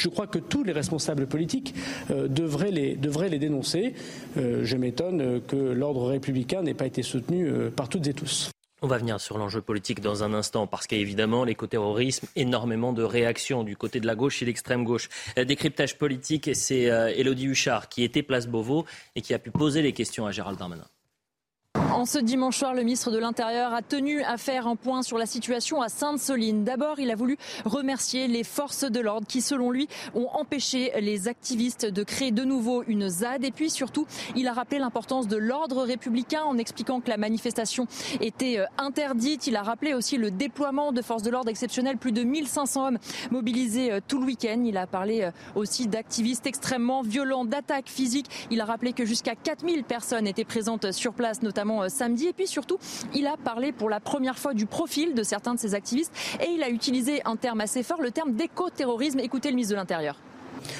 Je 0.00 0.08
crois 0.08 0.26
que 0.26 0.38
tous 0.38 0.64
les 0.64 0.72
responsables 0.72 1.26
politiques 1.26 1.74
euh, 2.10 2.26
devraient, 2.26 2.70
les, 2.70 3.38
dénoncer. 3.38 3.94
Euh, 4.38 4.64
je 4.64 4.76
m'étonne 4.76 5.42
que 5.46 5.56
l'ordre 5.56 6.08
républicain 6.08 6.62
n'ait 6.62 6.74
pas 6.74 6.86
été 6.86 7.02
soutenu 7.02 7.46
euh, 7.46 7.70
par 7.70 7.88
toutes 7.88 8.06
et 8.06 8.14
tous. 8.14 8.50
On 8.82 8.86
va 8.86 8.96
venir 8.96 9.20
sur 9.20 9.36
l'enjeu 9.36 9.60
politique 9.60 10.00
dans 10.00 10.24
un 10.24 10.32
instant, 10.32 10.66
parce 10.66 10.86
qu'évidemment, 10.86 11.44
l'écoterrorisme, 11.44 12.26
énormément 12.34 12.94
de 12.94 13.02
réactions 13.02 13.62
du 13.62 13.76
côté 13.76 14.00
de 14.00 14.06
la 14.06 14.14
gauche 14.14 14.40
et 14.40 14.46
l'extrême 14.46 14.84
gauche. 14.84 15.10
Décryptage 15.36 15.98
politique, 15.98 16.48
c'est 16.54 16.84
Élodie 17.14 17.44
Huchard 17.44 17.90
qui 17.90 18.04
était 18.04 18.22
place 18.22 18.46
Beauvau 18.46 18.86
et 19.16 19.20
qui 19.20 19.34
a 19.34 19.38
pu 19.38 19.50
poser 19.50 19.82
les 19.82 19.92
questions 19.92 20.24
à 20.24 20.30
Gérald 20.30 20.58
Darmanin. 20.58 20.86
En 22.00 22.04
ce 22.04 22.18
dimanche 22.18 22.58
soir, 22.58 22.74
le 22.74 22.82
ministre 22.82 23.12
de 23.12 23.18
l'Intérieur 23.18 23.72
a 23.72 23.80
tenu 23.80 24.22
à 24.22 24.38
faire 24.38 24.66
un 24.66 24.74
point 24.74 25.02
sur 25.02 25.18
la 25.18 25.26
situation 25.26 25.82
à 25.82 25.88
Sainte-Soline. 25.88 26.64
D'abord, 26.64 26.98
il 26.98 27.12
a 27.12 27.14
voulu 27.14 27.36
remercier 27.64 28.26
les 28.26 28.42
forces 28.42 28.90
de 28.90 28.98
l'ordre 28.98 29.26
qui, 29.28 29.40
selon 29.40 29.70
lui, 29.70 29.86
ont 30.16 30.26
empêché 30.32 30.90
les 31.00 31.28
activistes 31.28 31.86
de 31.86 32.02
créer 32.02 32.32
de 32.32 32.42
nouveau 32.42 32.82
une 32.88 33.08
ZAD. 33.08 33.44
Et 33.44 33.52
puis 33.52 33.70
surtout, 33.70 34.06
il 34.34 34.48
a 34.48 34.52
rappelé 34.52 34.80
l'importance 34.80 35.28
de 35.28 35.36
l'ordre 35.36 35.84
républicain 35.84 36.42
en 36.42 36.58
expliquant 36.58 37.00
que 37.00 37.08
la 37.08 37.18
manifestation 37.18 37.86
était 38.20 38.58
euh, 38.58 38.64
interdite. 38.76 39.46
Il 39.46 39.54
a 39.54 39.62
rappelé 39.62 39.94
aussi 39.94 40.16
le 40.16 40.32
déploiement 40.32 40.90
de 40.90 41.02
forces 41.02 41.22
de 41.22 41.30
l'ordre 41.30 41.50
exceptionnelles, 41.50 41.98
plus 41.98 42.12
de 42.12 42.24
1500 42.24 42.86
hommes 42.86 42.98
mobilisés 43.30 43.92
euh, 43.92 44.00
tout 44.08 44.18
le 44.18 44.26
week-end. 44.26 44.62
Il 44.64 44.76
a 44.76 44.88
parlé 44.88 45.22
euh, 45.22 45.30
aussi 45.54 45.86
d'activistes 45.86 46.48
extrêmement 46.48 47.02
violents, 47.02 47.44
d'attaques 47.44 47.90
physiques. 47.90 48.48
Il 48.50 48.60
a 48.60 48.64
rappelé 48.64 48.92
que 48.92 49.04
jusqu'à 49.04 49.36
4000 49.36 49.84
personnes 49.84 50.26
étaient 50.26 50.44
présentes 50.44 50.90
sur 50.90 51.12
place, 51.12 51.42
notamment 51.42 51.59
euh, 51.68 51.88
samedi. 51.88 52.26
Et 52.26 52.32
puis 52.32 52.46
surtout, 52.46 52.78
il 53.14 53.26
a 53.26 53.36
parlé 53.36 53.72
pour 53.72 53.90
la 53.90 54.00
première 54.00 54.38
fois 54.38 54.54
du 54.54 54.66
profil 54.66 55.14
de 55.14 55.22
certains 55.22 55.54
de 55.54 55.58
ces 55.58 55.74
activistes 55.74 56.12
et 56.40 56.50
il 56.50 56.62
a 56.62 56.70
utilisé 56.70 57.20
un 57.24 57.36
terme 57.36 57.60
assez 57.60 57.82
fort, 57.82 58.00
le 58.00 58.10
terme 58.10 58.32
d'éco-terrorisme. 58.32 59.20
Écoutez 59.20 59.48
le 59.48 59.54
ministre 59.54 59.74
de 59.74 59.78
l'Intérieur. 59.78 60.16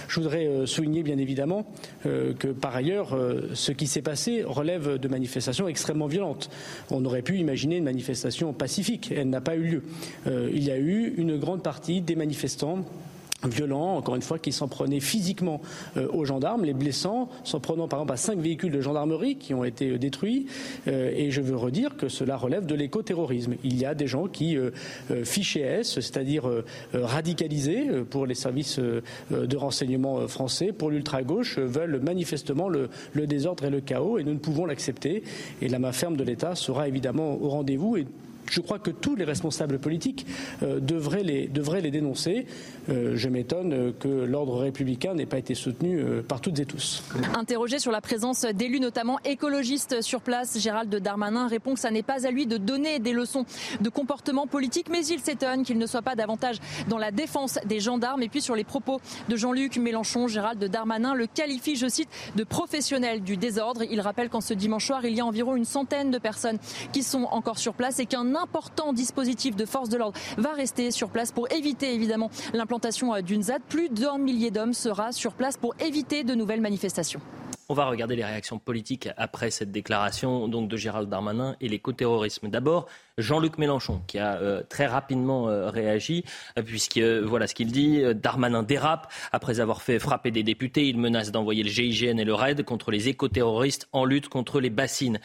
Je 0.09 0.21
voudrais 0.21 0.47
euh, 0.47 0.67
souligner 0.67 1.03
bien 1.03 1.17
évidemment 1.17 1.67
euh, 2.05 2.35
que 2.35 2.49
par 2.49 2.77
ailleurs, 2.77 3.17
ce 3.55 3.73
qui 3.73 3.87
s'est 3.87 4.03
passé 4.03 4.43
relève 4.45 4.99
de 4.99 5.09
manifestations 5.09 5.69
extrêmement 5.69 6.07
violentes. 6.07 6.51
On 6.91 7.05
aurait 7.05 7.23
pu 7.23 7.39
imaginer 7.39 7.77
une 7.77 7.85
manifestation 7.85 8.53
pacifique. 8.53 9.13
Elle 9.15 9.31
n'a 9.31 9.41
pas 9.41 9.57
eu 9.57 9.63
lieu. 9.63 9.83
Il 10.27 10.63
y 10.63 10.71
a 10.71 10.77
eu 10.77 11.15
une 11.17 11.39
grande 11.39 11.63
partie 11.63 12.01
des 12.01 12.17
manifestants 12.17 12.85
violents, 13.49 13.97
encore 13.97 14.17
une 14.17 14.23
fois, 14.23 14.39
qui 14.39 14.53
s'en 14.53 14.69
prenaient 14.69 15.01
physiquement 15.01 15.61
euh, 15.97 16.09
aux 16.13 16.25
gendarmes, 16.25 16.65
les 16.65 16.75
blessant, 16.75 17.29
s'en 17.45 17.61
prenant 17.61 17.89
par 17.89 18.01
exemple 18.01 18.13
à 18.13 18.17
cinq 18.17 18.39
véhicules 18.39 18.73
de 18.73 18.81
gendarmerie 18.81 19.37
qui 19.37 19.55
ont 19.55 19.65
été 19.65 19.91
euh, 19.91 19.99
détruits. 19.99 20.47
Euh, 20.89 21.13
et 21.15 21.31
je 21.31 21.41
veux 21.41 21.57
redire 21.57 21.97
que 21.97 22.09
cela 22.09 22.37
relève 22.37 22.67
de 22.67 22.75
l'écoterrorisme. 22.75 23.55
Il 23.65 23.79
y 23.79 23.85
a 23.85 23.95
des 23.95 24.07
gens 24.07 24.27
qui, 24.27 24.57
euh, 24.57 24.71
fichés 25.25 25.61
S, 25.61 25.95
c'est-à-dire 25.95 26.45
radicalisés 26.93 27.87
pour 28.09 28.27
les 28.27 28.35
services 28.35 28.79
de 28.79 29.57
renseignement 29.57 30.27
français, 30.29 30.73
pour 30.73 30.91
l'ultra-gauche, 30.91 31.59
veulent 31.59 32.01
manifestement 32.01 32.69
le, 32.69 32.89
désordre 33.27 33.65
et 33.65 33.71
le 33.71 33.81
chaos, 33.81 34.19
et 34.19 34.25
nous 34.25 34.33
ne 34.33 34.39
pouvons 34.39 34.67
l'accepter. 34.67 35.23
Et 35.63 35.69
la 35.69 35.79
main 35.79 35.93
ferme 35.93 36.17
de 36.17 36.25
l'État 36.25 36.55
sera 36.55 36.89
évidemment 36.89 37.35
au 37.41 37.49
rendez-vous. 37.49 37.97
Je 38.51 38.61
crois 38.61 38.79
que 38.79 38.91
tous 38.91 39.17
les 39.17 39.25
responsables 39.25 39.79
politiques 39.79 40.27
euh, 40.63 40.81
devraient, 40.81 41.23
les, 41.23 41.47
devraient 41.49 41.81
les 41.81 41.91
dénoncer. 41.91 42.47
Euh, 42.89 43.13
je 43.17 43.29
m'étonne 43.29 43.95
que 43.99 44.09
l'ordre 44.09 44.59
républicain 44.59 45.15
n'ait 45.15 45.27
pas 45.27 45.39
été 45.39 45.55
soutenu 45.55 45.99
euh, 45.99 46.23
par 46.23 46.41
toutes 46.41 46.59
et 46.59 46.67
tous. 46.67 47.03
Interrogé 47.35 47.79
sur 47.79 47.93
la 47.93 48.01
présence 48.01 48.43
d'élus, 48.43 48.81
notamment 48.81 49.19
écologistes 49.25 50.03
sur 50.03 50.21
place, 50.21 50.59
Gérald 50.59 50.95
Darmanin 50.95 51.47
répond 51.47 51.75
que 51.75 51.81
ça 51.81 51.91
n'est 51.91 52.03
pas 52.03 52.27
à 52.27 52.31
lui 52.31 52.47
de 52.47 52.57
donner 52.57 52.99
des 52.99 53.13
leçons 53.13 53.45
de 53.81 53.89
comportement 53.89 54.47
politique, 54.47 54.89
mais 54.91 55.07
il 55.07 55.21
s'étonne 55.21 55.63
qu'il 55.63 55.79
ne 55.79 55.87
soit 55.87 56.03
pas 56.03 56.17
davantage 56.17 56.57
dans 56.89 56.99
la 56.99 57.13
défense 57.13 57.59
des 57.65 57.81
gendarmes. 57.81 58.23
Et 58.23 58.29
puis 58.29 58.43
sur 58.43 58.57
les 58.57 58.65
propos 58.65 59.01
de 59.29 59.37
Jean-Luc 59.37 59.77
Mélenchon, 59.77 60.27
Gérald 60.27 60.63
Darmanin 60.65 61.15
le 61.15 61.27
qualifie, 61.27 61.77
je 61.77 61.89
cite, 61.89 62.09
de 62.35 62.45
professionnel 62.45 63.23
du 63.23 63.37
désordre. 63.37 63.83
Il 63.89 64.01
rappelle 64.01 64.29
qu'en 64.29 64.41
ce 64.41 64.55
dimanche 64.55 64.87
soir, 64.87 65.05
il 65.05 65.15
y 65.15 65.21
a 65.21 65.25
environ 65.27 65.55
une 65.55 65.65
centaine 65.65 66.11
de 66.11 66.19
personnes 66.19 66.59
qui 66.93 67.03
sont 67.03 67.25
encore 67.25 67.59
sur 67.59 67.75
place 67.75 68.01
et 68.01 68.07
qu'un 68.07 68.35
important 68.43 68.93
dispositif 68.93 69.57
de 69.57 69.65
force 69.65 69.89
de 69.89 69.97
l'ordre 69.97 70.19
va 70.37 70.53
rester 70.53 70.91
sur 70.91 71.11
place 71.11 71.33
pour 71.33 71.51
éviter 71.53 71.95
évidemment 71.95 72.31
l'implantation 72.53 73.15
euh, 73.15 73.21
d'une 73.21 73.43
ZAD. 73.43 73.63
Plus 73.69 73.89
d'un 73.89 74.19
millier 74.19 74.51
d'hommes 74.51 74.75
sera 74.75 75.13
sur 75.13 75.33
place 75.33 75.57
pour 75.57 75.75
éviter 75.81 76.25
de 76.25 76.35
nouvelles 76.35 76.61
manifestations. 76.61 77.21
On 77.71 77.75
va 77.75 77.87
regarder 77.87 78.17
les 78.17 78.25
réactions 78.25 78.59
politiques 78.59 79.09
après 79.17 79.53
cette 79.53 79.71
déclaration 79.71 80.49
donc 80.49 80.69
de 80.69 80.77
Gérald 80.77 81.09
Darmanin 81.09 81.55
et 81.61 81.69
l'écoterrorisme. 81.69 82.49
D'abord, 82.49 82.89
Jean-Luc 83.17 83.59
Mélenchon 83.59 84.03
qui 84.09 84.19
a 84.19 84.39
euh, 84.39 84.65
très 84.69 84.87
rapidement 84.87 85.49
euh, 85.49 85.71
réagi 85.71 86.25
euh, 86.59 86.63
puisque 86.63 86.99
voilà 86.99 87.47
ce 87.47 87.55
qu'il 87.55 87.71
dit 87.71 88.03
Darmanin 88.13 88.65
dérape 88.65 89.13
après 89.31 89.61
avoir 89.61 89.83
fait 89.83 90.01
frapper 90.01 90.33
des 90.33 90.43
députés, 90.43 90.89
il 90.89 90.99
menace 90.99 91.31
d'envoyer 91.31 91.63
le 91.63 91.69
GIGN 91.69 92.19
et 92.19 92.25
le 92.25 92.35
RAID 92.35 92.65
contre 92.65 92.91
les 92.91 93.07
écoterroristes 93.07 93.89
en 93.93 94.05
lutte 94.05 94.29
contre 94.29 94.61
les 94.61 94.71
bassines. 94.71 95.21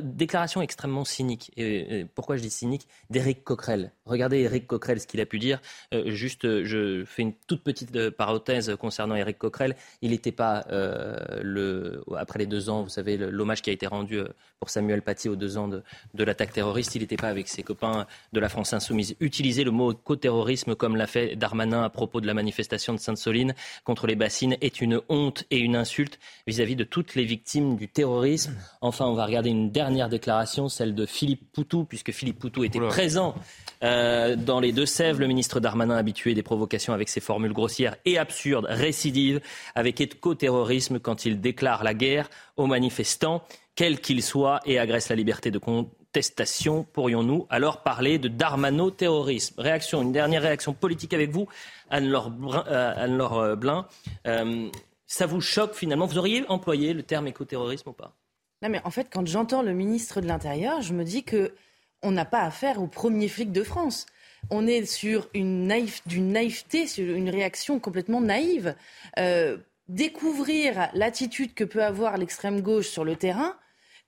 Déclaration 0.00 0.62
extrêmement 0.62 1.04
cynique. 1.04 1.52
Et, 1.56 2.06
pourquoi 2.16 2.36
je 2.36 2.42
dis 2.42 2.50
cynique? 2.50 2.88
D'Éric 3.10 3.44
Coquerel. 3.44 3.92
Regardez 4.04 4.38
Éric 4.40 4.66
Coquerel 4.66 5.00
ce 5.00 5.06
qu'il 5.06 5.20
a 5.20 5.26
pu 5.26 5.38
dire. 5.38 5.60
Juste, 6.06 6.64
je 6.64 7.04
fais 7.04 7.22
une 7.22 7.34
toute 7.46 7.62
petite 7.62 8.10
parenthèse 8.10 8.74
concernant 8.80 9.14
Éric 9.14 9.38
Coquerel. 9.38 9.76
Il 10.02 10.10
n'était 10.10 10.32
pas 10.32 10.64
euh, 10.70 11.83
le 11.84 12.16
après 12.16 12.38
les 12.38 12.46
deux 12.46 12.70
ans, 12.70 12.82
vous 12.82 12.88
savez, 12.88 13.16
l'hommage 13.16 13.62
qui 13.62 13.70
a 13.70 13.72
été 13.72 13.86
rendu 13.86 14.18
euh, 14.18 14.28
pour 14.58 14.70
Samuel 14.70 15.02
Paty 15.02 15.28
aux 15.28 15.36
deux 15.36 15.56
ans 15.58 15.68
de, 15.68 15.82
de 16.14 16.24
l'attaque 16.24 16.52
terroriste, 16.52 16.94
il 16.94 17.00
n'était 17.00 17.16
pas 17.16 17.28
avec 17.28 17.48
ses 17.48 17.62
copains 17.62 18.06
de 18.32 18.40
la 18.40 18.48
France 18.48 18.72
insoumise. 18.72 19.16
Utiliser 19.20 19.64
le 19.64 19.70
mot 19.70 19.94
co-terrorisme 19.94 20.74
comme 20.74 20.96
l'a 20.96 21.06
fait 21.06 21.36
Darmanin 21.36 21.82
à 21.82 21.90
propos 21.90 22.20
de 22.20 22.26
la 22.26 22.34
manifestation 22.34 22.94
de 22.94 22.98
Sainte-Soline 22.98 23.54
contre 23.84 24.06
les 24.06 24.16
bassines 24.16 24.56
est 24.60 24.80
une 24.80 25.00
honte 25.08 25.44
et 25.50 25.58
une 25.58 25.76
insulte 25.76 26.18
vis-à-vis 26.46 26.76
de 26.76 26.84
toutes 26.84 27.14
les 27.14 27.24
victimes 27.24 27.76
du 27.76 27.88
terrorisme. 27.88 28.54
Enfin, 28.80 29.06
on 29.06 29.14
va 29.14 29.26
regarder 29.26 29.50
une 29.50 29.70
dernière 29.70 30.08
déclaration, 30.08 30.68
celle 30.68 30.94
de 30.94 31.06
Philippe 31.06 31.52
Poutou, 31.52 31.84
puisque 31.84 32.12
Philippe 32.12 32.38
Poutou 32.38 32.64
était 32.64 32.80
présent 32.80 33.34
euh, 33.82 34.36
dans 34.36 34.60
les 34.60 34.72
Deux-Sèvres, 34.72 35.20
le 35.20 35.26
ministre 35.26 35.60
Darmanin 35.60 35.96
habitué 35.96 36.34
des 36.34 36.42
provocations 36.42 36.92
avec 36.92 37.08
ses 37.08 37.20
formules 37.20 37.52
grossières 37.52 37.96
et 38.04 38.18
absurdes, 38.18 38.66
récidive 38.68 39.40
avec 39.74 40.00
éco-terrorisme 40.00 40.98
quand 40.98 41.24
il 41.24 41.40
déclare 41.40 41.73
la 41.82 41.94
guerre 41.94 42.30
aux 42.56 42.66
manifestants, 42.66 43.42
quels 43.74 44.00
qu'ils 44.00 44.22
soient, 44.22 44.60
et 44.64 44.78
agresse 44.78 45.08
la 45.08 45.16
liberté 45.16 45.50
de 45.50 45.58
contestation. 45.58 46.84
Pourrions-nous 46.84 47.46
alors 47.50 47.82
parler 47.82 48.18
de 48.18 48.28
darmano-terrorisme? 48.28 49.60
Réaction, 49.60 50.02
une 50.02 50.12
dernière 50.12 50.42
réaction 50.42 50.72
politique 50.72 51.12
avec 51.12 51.30
vous, 51.30 51.48
Anne-Laure 51.90 52.30
euh, 52.68 53.08
euh, 53.08 53.56
Blin. 53.56 53.88
Euh, 54.26 54.70
ça 55.06 55.26
vous 55.26 55.40
choque 55.40 55.74
finalement? 55.74 56.06
Vous 56.06 56.18
auriez 56.18 56.44
employé 56.48 56.92
le 56.92 57.02
terme 57.02 57.26
éco-terrorisme 57.26 57.88
ou 57.88 57.92
pas? 57.92 58.12
Non, 58.62 58.68
mais 58.68 58.80
en 58.84 58.90
fait, 58.90 59.08
quand 59.12 59.26
j'entends 59.26 59.62
le 59.62 59.72
ministre 59.72 60.20
de 60.20 60.26
l'Intérieur, 60.26 60.80
je 60.80 60.92
me 60.94 61.04
dis 61.04 61.24
que 61.24 61.52
on 62.02 62.10
n'a 62.10 62.24
pas 62.24 62.42
affaire 62.42 62.80
au 62.80 62.86
premier 62.86 63.28
flic 63.28 63.50
de 63.50 63.62
France. 63.62 64.06
on 64.50 64.66
est 64.66 64.84
sur 64.84 65.28
une 65.32 65.66
naïveté, 65.66 66.86
sur 66.86 67.14
une 67.14 67.30
réaction 67.30 67.80
complètement 67.80 68.20
naïve. 68.20 68.74
Découvrir 69.88 70.88
l'attitude 70.94 71.54
que 71.54 71.64
peut 71.64 71.84
avoir 71.84 72.16
l'extrême 72.16 72.60
gauche 72.60 72.88
sur 72.88 73.04
le 73.04 73.16
terrain, 73.16 73.56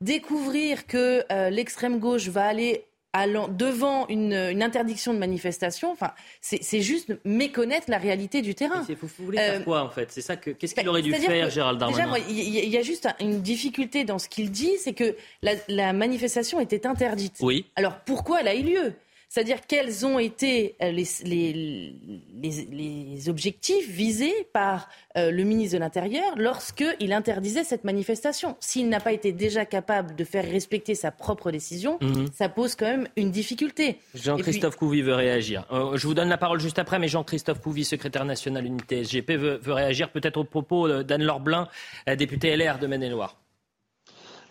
découvrir 0.00 0.86
que 0.86 1.24
euh, 1.30 1.50
l'extrême 1.50 1.98
gauche 1.98 2.28
va 2.28 2.46
aller 2.46 2.86
allant 3.16 3.48
devant 3.48 4.06
une, 4.08 4.34
interdiction 4.62 5.14
de 5.14 5.18
manifestation, 5.18 5.90
enfin, 5.90 6.12
c'est 6.40 6.80
juste 6.80 7.14
méconnaître 7.24 7.86
la 7.88 7.98
réalité 7.98 8.42
du 8.42 8.54
terrain. 8.54 8.84
Vous, 9.00 9.08
voulez 9.18 9.38
faire 9.38 9.64
quoi 9.64 9.82
en 9.82 9.90
fait? 9.90 10.12
C'est 10.12 10.20
ça 10.20 10.36
que 10.36 10.50
qu'est-ce 10.50 10.74
qu'il 10.74 10.88
aurait 10.88 11.02
dû 11.02 11.12
faire, 11.14 11.50
Gérald 11.50 11.78
Darmanin? 11.78 12.18
il 12.28 12.68
y, 12.68 12.76
a 12.76 12.82
juste 12.82 13.08
une 13.20 13.40
difficulté 13.40 14.04
dans 14.04 14.18
ce 14.18 14.28
qu'il 14.28 14.50
dit, 14.50 14.76
c'est 14.78 14.92
que 14.92 15.16
la, 15.42 15.52
la, 15.68 15.92
manifestation 15.92 16.60
était 16.60 16.86
interdite. 16.86 17.38
Oui. 17.40 17.66
Alors 17.76 18.00
pourquoi 18.04 18.40
elle 18.40 18.48
a 18.48 18.54
eu 18.54 18.62
lieu? 18.62 18.94
C'est-à-dire 19.28 19.58
quels 19.66 20.06
ont 20.06 20.18
été 20.18 20.76
euh, 20.82 20.90
les, 20.90 21.94
les, 22.42 23.28
objectifs 23.28 23.88
visés 23.88 24.46
par 24.52 24.88
euh, 25.16 25.30
le 25.30 25.42
ministre 25.42 25.74
de 25.74 25.80
l'Intérieur 25.80 26.34
lorsqu'il 26.36 27.12
interdisait 27.12 27.64
cette 27.64 27.84
manifestation. 27.84 28.56
S'il 28.60 28.88
n'a 28.88 29.00
pas 29.00 29.12
été 29.12 29.32
déjà 29.32 29.64
capable 29.64 30.14
de 30.14 30.24
faire 30.24 30.44
respecter 30.44 30.94
sa 30.94 31.10
propre 31.10 31.50
décision, 31.50 31.98
mhm. 32.00 32.28
ça 32.32 32.48
pose 32.48 32.76
quand 32.76 32.86
même 32.86 33.08
une 33.16 33.30
difficulté. 33.30 33.98
Jean-Christophe 34.14 34.76
Couvi 34.76 35.02
veut 35.02 35.14
réagir. 35.14 35.66
Euh, 35.72 35.96
je 35.96 36.06
vous 36.06 36.14
donne 36.14 36.28
la 36.28 36.38
parole 36.38 36.60
juste 36.60 36.78
après, 36.78 36.98
mais 36.98 37.08
Jean-Christophe 37.08 37.60
Couvi, 37.60 37.84
secrétaire 37.84 38.24
national 38.24 38.64
unité 38.64 39.04
SGP, 39.04 39.32
veut, 39.32 39.58
veut 39.60 39.72
réagir 39.72 40.10
peut-être 40.10 40.36
au 40.36 40.44
propos 40.44 41.02
d'Anne-Laure 41.02 41.40
Blin, 41.40 41.68
députée 42.16 42.56
LR 42.56 42.78
de 42.78 42.86
Maine-et-Loire. 42.86 43.36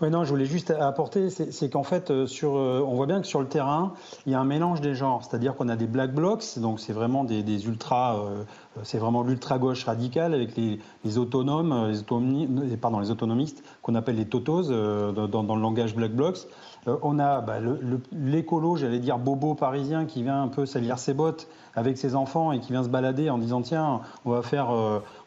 Oui, 0.02 0.10
non, 0.10 0.26
je 0.26 0.30
voulais 0.30 0.46
juste 0.46 0.72
apporter, 0.72 1.30
c'est 1.30 1.70
qu'en 1.70 1.84
fait, 1.84 2.12
euh, 2.12 2.28
sur, 2.28 2.58
euh, 2.58 2.84
on 2.86 2.96
voit 2.96 3.06
bien 3.06 3.22
que 3.22 3.28
sur 3.28 3.40
le 3.40 3.48
terrain, 3.48 3.94
il 4.26 4.34
y 4.34 4.36
a 4.36 4.40
un 4.42 4.44
mélange 4.44 4.82
des 4.82 4.94
genres. 4.94 5.24
C'est-à-dire 5.24 5.56
qu'on 5.56 5.70
a 5.70 5.78
des 5.78 5.88
black 5.88 6.14
blocs, 6.14 6.44
donc 6.58 6.82
c'est 6.82 6.92
vraiment 6.92 7.24
des, 7.24 7.42
euh, 7.42 8.44
c'est 8.84 8.98
vraiment 8.98 9.24
l'ultra 9.24 9.58
gauche 9.58 9.86
radicale 9.86 10.34
avec 10.34 10.58
les, 10.58 11.18
autonomes, 11.18 11.94
les, 11.94 12.76
pardon, 12.76 13.00
les 13.00 13.10
autonomistes 13.10 13.64
qu'on 13.82 13.96
appelle 13.96 14.18
les 14.18 14.26
totos 14.26 14.64
dans, 14.64 15.44
dans, 15.44 15.56
le 15.56 15.62
langage 15.62 15.96
black 15.96 16.12
blocs. 16.12 16.40
on 16.86 17.18
a 17.18 17.40
bah, 17.40 17.60
l'écolo, 18.12 18.76
j'allais 18.76 19.00
dire 19.00 19.18
bobo 19.18 19.56
parisien, 19.56 20.04
qui 20.04 20.24
vient 20.24 20.44
un 20.44 20.50
peu 20.50 20.66
salir 20.66 21.00
ses 21.00 21.14
bottes 21.14 21.48
avec 21.74 21.98
ses 21.98 22.16
enfants 22.16 22.52
et 22.52 22.60
qui 22.60 22.74
vient 22.74 22.84
se 22.84 22.90
balader 22.90 23.30
en 23.30 23.38
disant 23.38 23.62
tiens, 23.62 24.02
on 24.26 24.32
va 24.32 24.42
faire, 24.42 24.72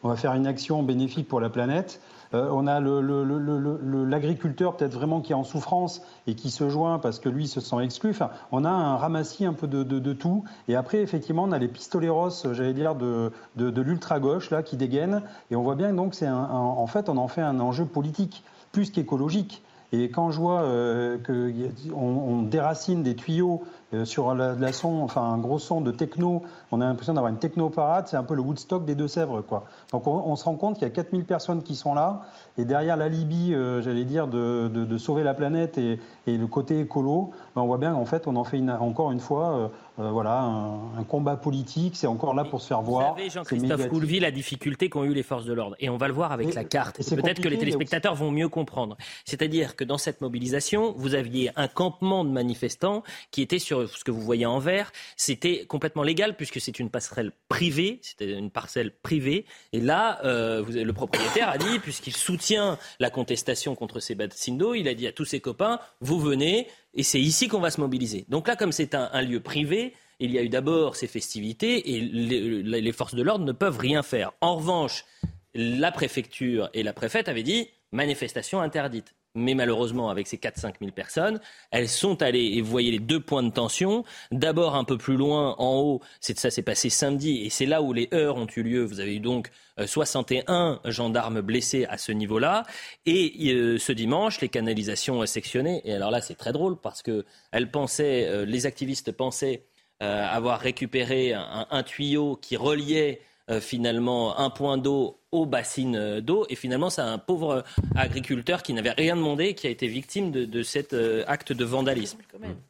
on 0.03 0.07
va 0.07 0.15
faire 0.15 0.33
une 0.33 0.45
action 0.45 0.83
bénéfique 0.83 1.27
pour 1.27 1.41
la 1.41 1.49
planète. 1.49 1.99
Euh, 2.33 2.49
on 2.51 2.67
a 2.67 2.79
l'agriculteur 2.79 4.77
peut-être 4.77 4.93
vraiment 4.93 5.21
qui 5.21 5.31
est 5.31 5.35
en 5.35 5.43
souffrance 5.43 6.01
et 6.27 6.35
qui 6.35 6.51
se 6.51 6.69
joint 6.69 6.99
parce 6.99 7.19
que 7.19 7.29
lui 7.29 7.47
se 7.47 7.59
sent 7.59 7.83
exclu. 7.83 8.11
Enfin, 8.11 8.29
on 8.51 8.65
a 8.65 8.69
un 8.69 8.97
ramassis 8.97 9.45
un 9.45 9.53
peu 9.53 9.67
de, 9.67 10.13
tout. 10.13 10.43
Et 10.67 10.75
après, 10.75 10.99
effectivement, 10.99 11.43
on 11.43 11.51
a 11.51 11.57
les 11.57 11.67
pistoleros, 11.67 12.29
j'allais 12.51 12.73
dire, 12.73 12.95
de, 12.95 13.31
l'ultra-gauche 13.55 14.51
là 14.51 14.63
qui 14.63 14.77
dégainent. 14.77 15.23
Et 15.51 15.55
on 15.55 15.63
voit 15.63 15.75
bien 15.75 15.93
donc 15.93 16.13
c'est 16.13 16.29
en 16.29 16.87
fait, 16.87 17.09
on 17.09 17.17
en 17.17 17.27
fait 17.27 17.41
un 17.41 17.59
enjeu 17.59 17.85
politique 17.85 18.43
plus 18.71 18.91
qu'écologique. 18.91 19.63
Et 19.91 20.09
quand 20.09 20.31
je 20.31 20.39
vois 20.39 20.61
euh, 20.61 21.17
qu'on 21.17 21.97
on 21.97 22.41
déracine 22.43 23.01
des 23.01 23.15
tuyaux 23.15 23.63
euh, 23.95 24.05
sur 24.05 24.29
un 24.29 25.37
gros 25.39 25.57
son 25.57 25.81
de 25.81 25.91
techno, 25.91 26.43
on 26.71 26.79
a 26.79 26.85
l'impression 26.85 27.13
d'avoir 27.13 27.31
une 27.31 27.39
techno-parade, 27.39 28.07
c'est 28.07 28.17
un 28.17 28.23
peu 28.23 28.35
le 28.35 28.41
Woodstock 28.41 28.85
des 28.85 28.93
Deux-Sèvres. 28.93 29.41
quoi. 29.41 29.65
Donc 29.91 30.05
on, 30.05 30.35
se 30.35 30.45
rend 30.45 30.55
compte 30.55 30.75
qu'il 30.75 30.83
y 30.83 30.91
a 30.91 30.93
4000 30.93 31.25
personnes 31.25 31.63
qui 31.63 31.75
sont 31.75 31.95
là, 31.95 32.21
et 32.59 32.65
derrière 32.65 32.97
l'alibi, 32.97 33.55
euh, 33.55 33.81
j'allais 33.81 34.05
dire, 34.05 34.27
de, 34.27 34.97
sauver 34.97 35.23
la 35.23 35.33
planète 35.33 35.77
et, 35.77 35.99
le 36.27 36.45
côté 36.45 36.79
écolo, 36.79 37.31
ben 37.55 37.63
on 37.63 37.65
voit 37.65 37.79
bien 37.79 37.93
qu'en 37.93 38.05
fait 38.05 38.27
on 38.27 38.35
en 38.35 38.43
fait 38.43 38.57
une, 38.57 38.69
encore 38.69 39.11
une 39.11 39.19
fois 39.19 39.71
euh, 39.99 40.09
voilà, 40.11 40.39
un, 40.39 41.03
combat 41.03 41.35
politique, 41.35 41.95
c'est 41.95 42.07
encore 42.07 42.33
là 42.33 42.45
pour 42.45 42.61
se 42.61 42.67
faire 42.67 42.81
voir. 42.81 43.13
Vous 43.13 43.17
savez, 43.17 43.29
Jean-Christophe 43.29 43.89
Coulevy, 43.89 44.19
la 44.19 44.31
difficulté 44.31 44.89
qu'ont 44.89 45.03
eu 45.03 45.13
les 45.13 45.23
forces 45.23 45.45
de 45.45 45.53
l'ordre. 45.53 45.75
Et 45.79 45.89
on 45.89 45.97
va 45.97 46.07
le 46.07 46.13
voir 46.13 46.31
avec 46.31 46.53
la 46.53 46.63
carte. 46.63 46.97
Peut-être 46.97 47.41
que 47.41 47.49
les 47.49 47.57
téléspectateurs 47.57 48.15
vont 48.15 48.31
mieux 48.31 48.49
comprendre. 48.49 48.95
C'est-à-dire 49.25 49.75
que 49.75 49.83
dans 49.83 49.97
cette 49.97 50.21
mobilisation, 50.21 50.93
vous 50.95 51.15
aviez 51.15 51.51
un 51.55 51.67
campement 51.67 52.23
de 52.23 52.29
manifestants 52.29 53.03
qui 53.31 53.41
était 53.41 53.59
sur 53.59 53.89
ce 53.89 54.03
que 54.03 54.11
vous 54.11 54.21
voyez 54.21 54.45
en 54.45 54.59
vert. 54.59 54.91
C'était 55.17 55.65
complètement 55.65 56.03
légal 56.03 56.35
puisque 56.35 56.61
c'est 56.61 56.79
une 56.79 56.89
passerelle 56.89 57.31
privée, 57.49 57.99
c'était 58.01 58.31
une 58.31 58.51
parcelle 58.51 58.91
privée. 58.91 59.45
Et 59.73 59.81
là, 59.81 60.19
euh, 60.23 60.61
vous, 60.61 60.71
le 60.71 60.93
propriétaire 60.93 61.49
a 61.49 61.57
dit, 61.57 61.79
puisqu'il 61.79 62.15
soutient 62.15 62.77
la 62.99 63.09
contestation 63.09 63.75
contre 63.75 63.99
ces 63.99 64.15
d'eau, 64.49 64.73
il 64.73 64.87
a 64.87 64.93
dit 64.93 65.07
à 65.07 65.11
tous 65.11 65.25
ses 65.25 65.39
copains, 65.39 65.79
vous 66.01 66.19
venez, 66.19 66.67
et 66.93 67.03
c'est 67.03 67.21
ici 67.21 67.47
qu'on 67.47 67.59
va 67.59 67.71
se 67.71 67.79
mobiliser. 67.79 68.25
Donc 68.29 68.47
là, 68.47 68.55
comme 68.55 68.71
c'est 68.71 68.95
un, 68.95 69.21
lieu 69.21 69.39
privé, 69.39 69.93
il 70.19 70.31
y 70.31 70.39
a 70.39 70.43
eu 70.43 70.49
d'abord 70.49 70.95
ces 70.95 71.07
festivités 71.07 71.95
et 71.95 72.01
les, 72.01 72.91
forces 72.91 73.15
de 73.15 73.21
l'ordre 73.21 73.45
ne 73.45 73.51
peuvent 73.51 73.77
rien 73.77 74.03
faire. 74.03 74.31
En 74.41 74.55
revanche, 74.55 75.05
la 75.53 75.91
préfecture 75.91 76.69
et 76.73 76.83
la 76.83 76.93
préfète 76.93 77.29
avaient 77.29 77.43
dit 77.43 77.69
manifestation 77.91 78.59
interdite 78.61 79.15
mais 79.35 79.53
malheureusement, 79.53 80.09
avec 80.09 80.27
ces 80.27 80.37
4-5 80.37 80.75
000 80.79 80.91
personnes, 80.91 81.39
elles 81.71 81.87
sont 81.89 82.21
allées, 82.21 82.53
et 82.55 82.61
vous 82.61 82.69
voyez 82.69 82.91
les 82.91 82.99
deux 82.99 83.19
points 83.19 83.43
de 83.43 83.51
tension. 83.51 84.03
D'abord, 84.31 84.75
un 84.75 84.83
peu 84.83 84.97
plus 84.97 85.17
loin, 85.17 85.55
en 85.57 85.77
haut, 85.77 86.01
ça 86.19 86.49
s'est 86.49 86.61
passé 86.61 86.89
samedi, 86.89 87.45
et 87.45 87.49
c'est 87.49 87.65
là 87.65 87.81
où 87.81 87.93
les 87.93 88.09
heures 88.13 88.37
ont 88.37 88.47
eu 88.55 88.63
lieu. 88.63 88.83
Vous 88.83 88.99
avez 88.99 89.15
eu 89.15 89.19
donc 89.19 89.49
61 89.85 90.81
euh, 90.85 90.91
gendarmes 90.91 91.41
blessés 91.41 91.85
à 91.85 91.97
ce 91.97 92.11
niveau-là. 92.11 92.65
Et 93.05 93.53
euh, 93.53 93.77
ce 93.77 93.91
dimanche, 93.91 94.41
les 94.41 94.49
canalisations 94.49 95.25
sectionnées. 95.25 95.81
Et 95.85 95.93
alors 95.93 96.11
là, 96.11 96.21
c'est 96.21 96.35
très 96.35 96.51
drôle, 96.51 96.79
parce 96.79 97.01
que 97.01 97.25
elles 97.51 97.71
pensaient, 97.71 98.27
euh, 98.27 98.45
les 98.45 98.65
activistes 98.65 99.11
pensaient 99.11 99.65
avoir 100.01 100.61
récupéré 100.61 101.33
un 101.33 101.83
tuyau 101.83 102.37
qui 102.37 102.55
reliait 102.55 103.19
finalement 103.59 104.37
un 104.37 104.49
point 104.49 104.77
d'eau 104.77 105.19
aux 105.31 105.45
bassines 105.45 105.95
euh, 105.95 106.21
d'eau. 106.21 106.45
Et 106.49 106.55
finalement, 106.55 106.89
c'est 106.89 107.01
un 107.01 107.17
pauvre 107.17 107.63
agriculteur 107.95 108.63
qui 108.63 108.73
n'avait 108.73 108.91
rien 108.91 109.15
demandé 109.15 109.53
qui 109.53 109.67
a 109.67 109.69
été 109.69 109.87
victime 109.87 110.31
de, 110.31 110.63
cet 110.63 110.93
euh, 110.93 111.23
acte 111.27 111.53
de 111.53 111.65
vandalisme. 111.65 112.17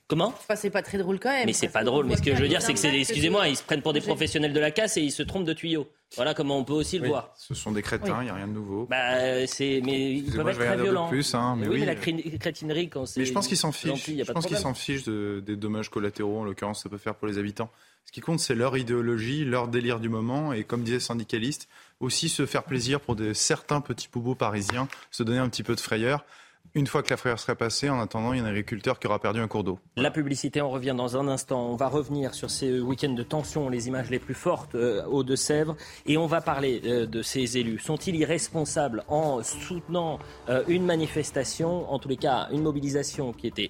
Comment? 0.07 0.27
Enfin, 0.27 0.55
C'est 0.55 0.69
pas 0.69 0.81
très 0.81 0.97
drôle 0.97 1.19
quand 1.19 1.29
même. 1.29 1.45
Mais 1.45 1.53
c'est 1.53 1.69
pas 1.69 1.83
drôle. 1.83 2.05
Mais 2.05 2.17
ce 2.17 2.21
que 2.21 2.35
je 2.35 2.41
veux 2.41 2.47
dire, 2.47 2.61
c'est 2.61 2.73
que 2.73 2.79
c'est, 2.79 2.93
excusez-moi, 2.93 3.47
ils 3.47 3.55
se 3.55 3.63
prennent 3.63 3.81
pour 3.81 3.93
des 3.93 4.01
professionnels 4.01 4.53
de 4.53 4.59
la 4.59 4.71
casse 4.71 4.97
et 4.97 5.01
ils 5.01 5.11
se 5.11 5.23
trompent 5.23 5.45
de 5.45 5.53
tuyaux. 5.53 5.87
Voilà 6.15 6.33
comment 6.33 6.57
on 6.57 6.63
peut 6.63 6.73
aussi 6.73 6.97
le 6.97 7.07
voir. 7.07 7.31
Ce 7.37 7.53
sont 7.53 7.71
des 7.71 7.83
crétins, 7.83 8.17
il 8.21 8.25
n'y 8.25 8.29
a 8.31 8.33
rien 8.33 8.47
de 8.47 8.53
nouveau. 8.53 8.87
Bah, 8.89 9.45
c'est, 9.45 9.79
mais 9.85 10.13
ils 10.13 10.31
peuvent 10.31 10.47
être 10.47 10.57
très 10.57 10.75
violents. 10.75 11.07
Plus, 11.07 11.35
hein, 11.35 11.55
mais, 11.55 11.67
oui, 11.67 11.81
mais 11.81 11.85
la 11.85 11.95
crétinerie, 11.95 12.89
quand 12.89 13.05
c'est. 13.05 13.19
Mais 13.19 13.27
je 13.27 13.33
pense 13.33 13.47
qu'ils 13.47 13.57
s'en 13.57 13.71
fichent. 13.71 14.09
Je 14.09 14.31
pense 14.31 14.47
qu'ils 14.47 14.57
s'en 14.57 14.73
fichent 14.73 15.05
des 15.05 15.55
dommages 15.55 15.89
collatéraux, 15.89 16.39
en 16.39 16.43
l'occurrence, 16.43 16.81
ça 16.81 16.89
peut 16.89 16.97
faire 16.97 17.15
pour 17.15 17.27
les 17.27 17.37
habitants. 17.37 17.69
Ce 18.09 18.11
qui 18.11 18.21
compte, 18.21 18.39
c'est 18.39 18.55
leur 18.55 18.75
idéologie, 18.75 19.45
leur 19.45 19.67
délire 19.67 19.99
du 19.99 20.09
moment. 20.09 20.51
Et 20.51 20.63
comme 20.63 20.81
disait 20.81 20.99
syndicaliste, 20.99 21.69
aussi 21.99 22.27
se 22.27 22.47
faire 22.47 22.63
plaisir 22.63 22.99
pour 22.99 23.15
des, 23.15 23.35
certains 23.35 23.81
petits 23.81 24.09
bobos 24.11 24.33
parisiens, 24.33 24.87
se 25.11 25.21
donner 25.21 25.37
un 25.37 25.47
petit 25.47 25.61
peu 25.61 25.75
de 25.75 25.79
frayeur. 25.79 26.25
Une 26.73 26.87
fois 26.87 27.03
que 27.03 27.11
la 27.11 27.17
frayeur 27.17 27.39
sera 27.39 27.53
passée, 27.53 27.87
en 27.87 27.99
attendant, 27.99 28.33
il 28.33 28.39
y 28.39 28.41
a 28.41 28.45
un 28.45 28.47
agriculteur 28.47 28.97
qui 28.97 29.05
aura 29.05 29.19
perdu 29.19 29.41
un 29.41 29.47
cours 29.47 29.63
d'eau. 29.63 29.77
La 29.95 30.09
publicité, 30.09 30.59
on 30.59 30.71
revient 30.71 30.95
dans 30.97 31.17
un 31.17 31.27
instant. 31.27 31.69
On 31.69 31.75
va 31.75 31.87
revenir 31.87 32.33
sur 32.33 32.49
ces 32.49 32.79
week-ends 32.79 33.13
de 33.13 33.21
tension, 33.21 33.69
les 33.69 33.87
images 33.87 34.09
les 34.09 34.17
plus 34.17 34.33
fortes 34.33 34.73
euh, 34.73 35.05
aux 35.05 35.23
Deux-Sèvres. 35.23 35.75
Et 36.07 36.17
on 36.17 36.25
va 36.25 36.41
parler 36.41 36.81
euh, 36.85 37.05
de 37.05 37.21
ces 37.21 37.59
élus. 37.59 37.77
Sont-ils 37.77 38.15
irresponsables 38.15 39.03
en 39.07 39.43
soutenant 39.43 40.17
euh, 40.49 40.63
une 40.67 40.83
manifestation, 40.83 41.87
en 41.93 41.99
tous 41.99 42.09
les 42.09 42.17
cas 42.17 42.47
une 42.51 42.63
mobilisation 42.63 43.33
qui 43.33 43.45
était 43.45 43.69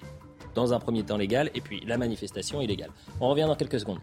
dans 0.54 0.72
un 0.72 0.80
premier 0.80 1.02
temps 1.02 1.18
légale, 1.18 1.50
et 1.54 1.60
puis 1.60 1.84
la 1.86 1.98
manifestation 1.98 2.62
illégale 2.62 2.90
On 3.20 3.28
revient 3.28 3.44
dans 3.46 3.54
quelques 3.54 3.80
secondes. 3.80 4.00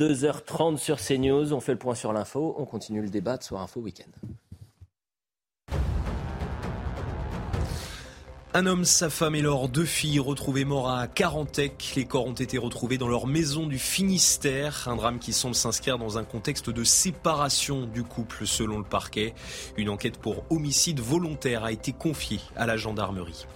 2h30 0.00 0.78
sur 0.78 0.96
CNews, 0.98 1.52
on 1.52 1.60
fait 1.60 1.72
le 1.72 1.78
point 1.78 1.94
sur 1.94 2.12
l'info, 2.12 2.54
on 2.58 2.64
continue 2.64 3.02
le 3.02 3.10
débat 3.10 3.36
de 3.36 3.42
Soir 3.42 3.62
Info 3.62 3.80
Week-end. 3.80 4.10
Un 8.52 8.66
homme, 8.66 8.84
sa 8.84 9.10
femme 9.10 9.36
et 9.36 9.42
leurs 9.42 9.68
deux 9.68 9.84
filles 9.84 10.18
retrouvés 10.18 10.64
morts 10.64 10.90
à 10.90 11.06
Carantec. 11.06 11.92
Les 11.94 12.04
corps 12.04 12.26
ont 12.26 12.32
été 12.32 12.58
retrouvés 12.58 12.98
dans 12.98 13.06
leur 13.06 13.28
maison 13.28 13.66
du 13.66 13.78
Finistère. 13.78 14.88
Un 14.88 14.96
drame 14.96 15.20
qui 15.20 15.32
semble 15.32 15.54
s'inscrire 15.54 15.98
dans 15.98 16.18
un 16.18 16.24
contexte 16.24 16.68
de 16.68 16.82
séparation 16.82 17.86
du 17.86 18.02
couple 18.02 18.48
selon 18.48 18.78
le 18.78 18.84
parquet. 18.84 19.34
Une 19.76 19.88
enquête 19.88 20.18
pour 20.18 20.42
homicide 20.50 20.98
volontaire 20.98 21.62
a 21.62 21.70
été 21.70 21.92
confiée 21.92 22.40
à 22.56 22.66
la 22.66 22.76
gendarmerie. 22.76 23.46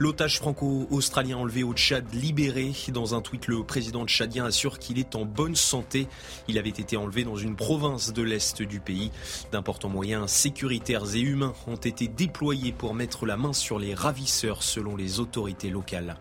L'otage 0.00 0.40
franco-australien 0.40 1.36
enlevé 1.36 1.62
au 1.62 1.72
Tchad 1.72 2.12
libéré. 2.12 2.72
Dans 2.88 3.14
un 3.14 3.20
tweet, 3.20 3.46
le 3.46 3.62
président 3.62 4.04
tchadien 4.04 4.44
assure 4.44 4.80
qu'il 4.80 4.98
est 4.98 5.14
en 5.14 5.24
bonne 5.24 5.54
santé. 5.54 6.08
Il 6.48 6.58
avait 6.58 6.70
été 6.70 6.96
enlevé 6.96 7.22
dans 7.22 7.36
une 7.36 7.54
province 7.54 8.12
de 8.12 8.22
l'Est 8.22 8.60
du 8.60 8.80
pays. 8.80 9.12
D'importants 9.52 9.88
moyens 9.88 10.32
sécuritaires 10.32 11.14
et 11.14 11.20
humains 11.20 11.54
ont 11.68 11.76
été 11.76 12.08
déployés 12.08 12.72
pour 12.72 12.92
mettre 12.92 13.24
la 13.24 13.36
main 13.36 13.52
sur 13.52 13.78
les 13.78 13.94
ravisseurs 13.94 14.64
selon 14.64 14.96
les 14.96 15.20
autorités 15.20 15.70
locales. 15.70 16.16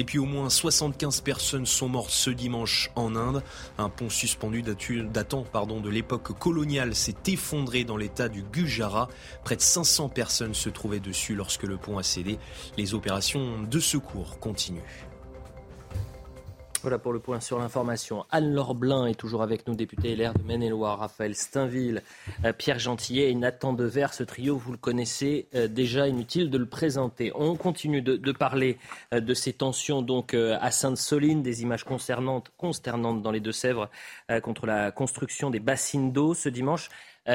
Et 0.00 0.04
puis 0.04 0.18
au 0.18 0.26
moins 0.26 0.50
75 0.50 1.20
personnes 1.20 1.66
sont 1.66 1.88
mortes 1.88 2.10
ce 2.10 2.30
dimanche 2.30 2.90
en 2.96 3.14
Inde. 3.14 3.44
Un 3.78 3.88
pont 3.88 4.10
suspendu 4.10 4.62
datant 4.62 5.46
de 5.80 5.90
l'époque 5.90 6.36
coloniale 6.36 6.96
s'est 6.96 7.14
effondré 7.28 7.84
dans 7.84 7.96
l'état 7.96 8.28
du 8.28 8.42
Gujarat. 8.42 9.08
Près 9.44 9.54
de 9.54 9.60
500 9.60 10.08
personnes 10.08 10.54
se 10.54 10.68
trouvaient 10.68 10.98
dessus 10.98 11.36
lorsque 11.36 11.62
le 11.62 11.76
pont 11.76 11.98
a 11.98 12.02
cédé. 12.02 12.40
Les 12.76 12.94
opérations 12.94 13.11
de 13.12 13.78
secours 13.78 14.38
continuent. 14.40 14.80
Voilà 16.80 16.98
pour 16.98 17.12
le 17.12 17.20
point 17.20 17.38
sur 17.38 17.58
l'information. 17.58 18.24
Anne-Laure 18.30 18.74
Blin 18.74 19.06
est 19.06 19.14
toujours 19.14 19.42
avec 19.42 19.68
nous, 19.68 19.74
député 19.76 20.16
LR 20.16 20.34
de 20.34 20.42
Maine-et-Loire, 20.42 20.98
Raphaël 20.98 21.36
Steinville, 21.36 22.02
euh, 22.44 22.52
Pierre 22.52 22.80
Gentillet 22.80 23.30
et 23.30 23.34
Nathan 23.34 23.72
Dever. 23.72 24.08
Ce 24.10 24.24
trio, 24.24 24.56
vous 24.56 24.72
le 24.72 24.78
connaissez 24.78 25.46
euh, 25.54 25.68
déjà, 25.68 26.08
inutile 26.08 26.50
de 26.50 26.58
le 26.58 26.66
présenter. 26.66 27.30
On 27.36 27.54
continue 27.54 28.02
de, 28.02 28.32
parler 28.32 28.78
euh, 29.12 29.20
de 29.20 29.34
ces 29.34 29.52
tensions 29.52 30.02
donc 30.02 30.34
à 30.34 30.70
Sainte-Soline, 30.72 31.42
des 31.42 31.62
images 31.62 31.84
concernantes, 31.84 32.50
consternantes 32.56 33.22
dans 33.22 33.30
les 33.30 33.40
Deux-Sèvres 33.40 33.88
contre 34.42 34.66
la 34.66 34.90
construction 34.90 35.50
des 35.50 35.60
bassines 35.60 36.12
d'eau 36.12 36.34
ce 36.34 36.48
dimanche. 36.48 36.88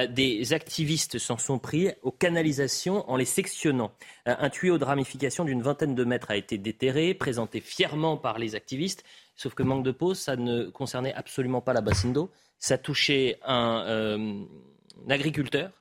Des 0.09 0.53
activistes 0.53 1.17
s'en 1.17 1.37
sont 1.37 1.59
pris 1.59 1.89
aux 2.01 2.11
canalisations 2.11 3.09
en 3.09 3.15
les 3.15 3.25
sectionnant. 3.25 3.91
un 4.25 4.49
tuyau 4.49 4.77
de 4.77 4.83
ramification 4.83 5.45
d'une 5.45 5.61
vingtaine 5.61 5.95
de 5.95 6.03
mètres 6.03 6.31
a 6.31 6.35
été 6.35 6.57
déterré, 6.57 7.13
présenté 7.13 7.61
fièrement 7.61 8.17
par 8.17 8.37
les 8.37 8.55
activistes. 8.55 9.03
Sauf 9.37 9.53
que 9.53 9.63
manque 9.63 9.83
de 9.83 9.91
peau, 9.91 10.15
ça 10.15 10.35
ne 10.35 10.65
concernait 10.65 11.13
absolument 11.13 11.61
pas 11.61 11.71
la 11.71 11.81
bassine 11.81 12.11
d'eau. 12.11 12.31
Ça 12.57 12.79
touchait 12.79 13.37
un, 13.45 13.83
euh, 13.87 14.43
agriculteur 15.09 15.71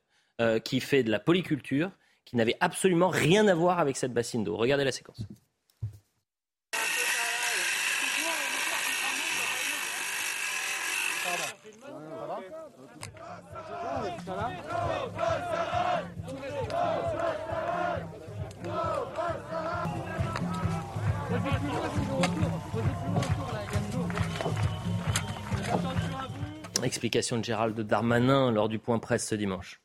euh, 0.42 0.60
qui 0.60 0.80
fait 0.80 1.02
de 1.02 1.10
la 1.10 1.18
polyculture, 1.18 1.90
qui 2.26 2.36
n'avait 2.36 2.58
absolument 2.60 3.08
rien 3.08 3.48
à 3.48 3.54
voir 3.54 3.78
avec 3.78 3.96
cette 3.96 4.12
bassine 4.12 4.44
d'eau. 4.44 4.56
Regardez 4.56 4.84
la 4.84 4.92
séquence. 4.92 5.26
Explication 26.82 27.38
de 27.38 27.44
Gérald 27.44 27.78
Darmanin 27.80 28.52
lors 28.52 28.68
du 28.68 28.78
point 28.78 28.98
presse 28.98 29.26
ce 29.26 29.34
dimanche. 29.34 29.80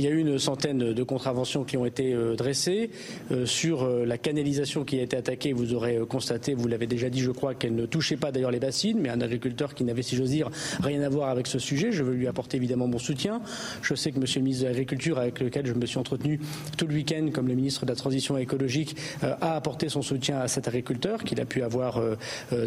Il 0.00 0.04
y 0.04 0.06
a 0.06 0.12
eu 0.12 0.20
une 0.20 0.38
centaine 0.38 0.94
de 0.94 1.02
contraventions 1.02 1.62
qui 1.62 1.76
ont 1.76 1.84
été 1.84 2.14
euh, 2.14 2.34
dressées. 2.34 2.88
Euh, 3.32 3.44
sur 3.44 3.82
euh, 3.82 4.06
la 4.06 4.16
canalisation 4.16 4.82
qui 4.82 4.98
a 4.98 5.02
été 5.02 5.14
attaquée, 5.14 5.52
vous 5.52 5.74
aurez 5.74 5.98
constaté, 6.08 6.54
vous 6.54 6.68
l'avez 6.68 6.86
déjà 6.86 7.10
dit, 7.10 7.20
je 7.20 7.30
crois, 7.30 7.54
qu'elle 7.54 7.74
ne 7.74 7.84
touchait 7.84 8.16
pas 8.16 8.32
d'ailleurs 8.32 8.50
les 8.50 8.60
bassines, 8.60 8.98
mais 8.98 9.10
un 9.10 9.20
agriculteur 9.20 9.74
qui 9.74 9.84
n'avait, 9.84 10.00
si 10.00 10.16
j'ose 10.16 10.30
dire, 10.30 10.48
rien 10.82 11.02
à 11.02 11.10
voir 11.10 11.28
avec 11.28 11.46
ce 11.46 11.58
sujet. 11.58 11.92
Je 11.92 12.02
veux 12.02 12.14
lui 12.14 12.26
apporter 12.26 12.56
évidemment 12.56 12.86
mon 12.86 12.96
soutien. 12.96 13.42
Je 13.82 13.94
sais 13.94 14.10
que 14.10 14.18
Monsieur 14.18 14.40
le 14.40 14.44
ministre 14.44 14.64
de 14.64 14.68
l'Agriculture, 14.70 15.18
avec 15.18 15.38
lequel 15.38 15.66
je 15.66 15.74
me 15.74 15.84
suis 15.84 15.98
entretenu 15.98 16.40
tout 16.78 16.86
le 16.86 16.94
week-end, 16.94 17.28
comme 17.30 17.48
le 17.48 17.54
ministre 17.54 17.84
de 17.84 17.90
la 17.90 17.96
Transition 17.96 18.38
écologique, 18.38 18.96
a 19.20 19.54
apporté 19.54 19.90
son 19.90 20.00
soutien 20.00 20.38
à 20.38 20.48
cet 20.48 20.66
agriculteur 20.66 21.24
qu'il 21.24 21.42
a 21.42 21.44
pu 21.44 21.62
avoir 21.62 22.02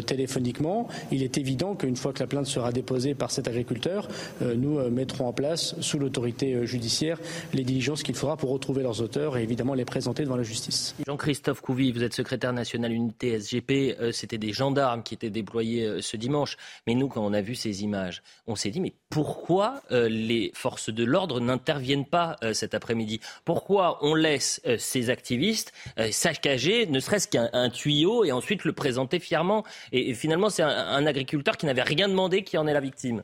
téléphoniquement. 0.06 0.86
Il 1.10 1.24
est 1.24 1.36
évident 1.36 1.74
qu'une 1.74 1.96
fois 1.96 2.12
que 2.12 2.20
la 2.20 2.28
plainte 2.28 2.46
sera 2.46 2.70
déposée 2.70 3.14
par 3.14 3.32
cet 3.32 3.48
agriculteur, 3.48 4.06
nous 4.40 4.78
mettrons 4.90 5.26
en 5.26 5.32
place, 5.32 5.74
sous 5.80 5.98
l'autorité 5.98 6.64
judiciaire, 6.64 7.18
les 7.52 7.64
diligences 7.64 8.02
qu'il 8.02 8.14
faudra 8.14 8.36
pour 8.36 8.50
retrouver 8.50 8.82
leurs 8.82 9.00
auteurs 9.00 9.36
et 9.36 9.42
évidemment 9.42 9.74
les 9.74 9.84
présenter 9.84 10.24
devant 10.24 10.36
la 10.36 10.42
justice. 10.42 10.94
Jean-Christophe 11.06 11.60
Couvi, 11.60 11.92
vous 11.92 12.02
êtes 12.02 12.14
secrétaire 12.14 12.52
national 12.52 12.92
unité 12.92 13.38
SGP. 13.38 13.96
Euh, 14.00 14.12
c'était 14.12 14.38
des 14.38 14.52
gendarmes 14.52 15.02
qui 15.02 15.14
étaient 15.14 15.30
déployés 15.30 15.84
euh, 15.84 16.00
ce 16.00 16.16
dimanche. 16.16 16.56
Mais 16.86 16.94
nous, 16.94 17.08
quand 17.08 17.24
on 17.24 17.32
a 17.32 17.40
vu 17.40 17.54
ces 17.54 17.82
images, 17.82 18.22
on 18.46 18.56
s'est 18.56 18.70
dit 18.70 18.80
mais 18.80 18.94
pourquoi 19.10 19.82
euh, 19.90 20.08
les 20.08 20.52
forces 20.54 20.90
de 20.90 21.04
l'ordre 21.04 21.40
n'interviennent 21.40 22.06
pas 22.06 22.36
cet 22.52 22.74
après-midi? 22.74 23.20
Pourquoi 23.44 23.98
on 24.02 24.14
laisse 24.14 24.60
ces 24.78 25.10
activistes 25.10 25.72
saccager 26.10 26.86
ne 26.86 27.00
serait-ce 27.00 27.28
qu'un 27.28 27.70
tuyau 27.70 28.24
et 28.24 28.32
ensuite 28.32 28.64
le 28.64 28.72
présenter 28.72 29.18
fièrement? 29.18 29.64
Et, 29.92 30.14
finalement, 30.14 30.50
c'est 30.50 30.62
un 30.62 31.06
agriculteur 31.06 31.56
qui 31.56 31.66
n'avait 31.66 31.82
rien 31.82 32.08
demandé 32.08 32.42
qui 32.42 32.58
en 32.58 32.66
est 32.66 32.72
la 32.72 32.80
victime. 32.80 33.22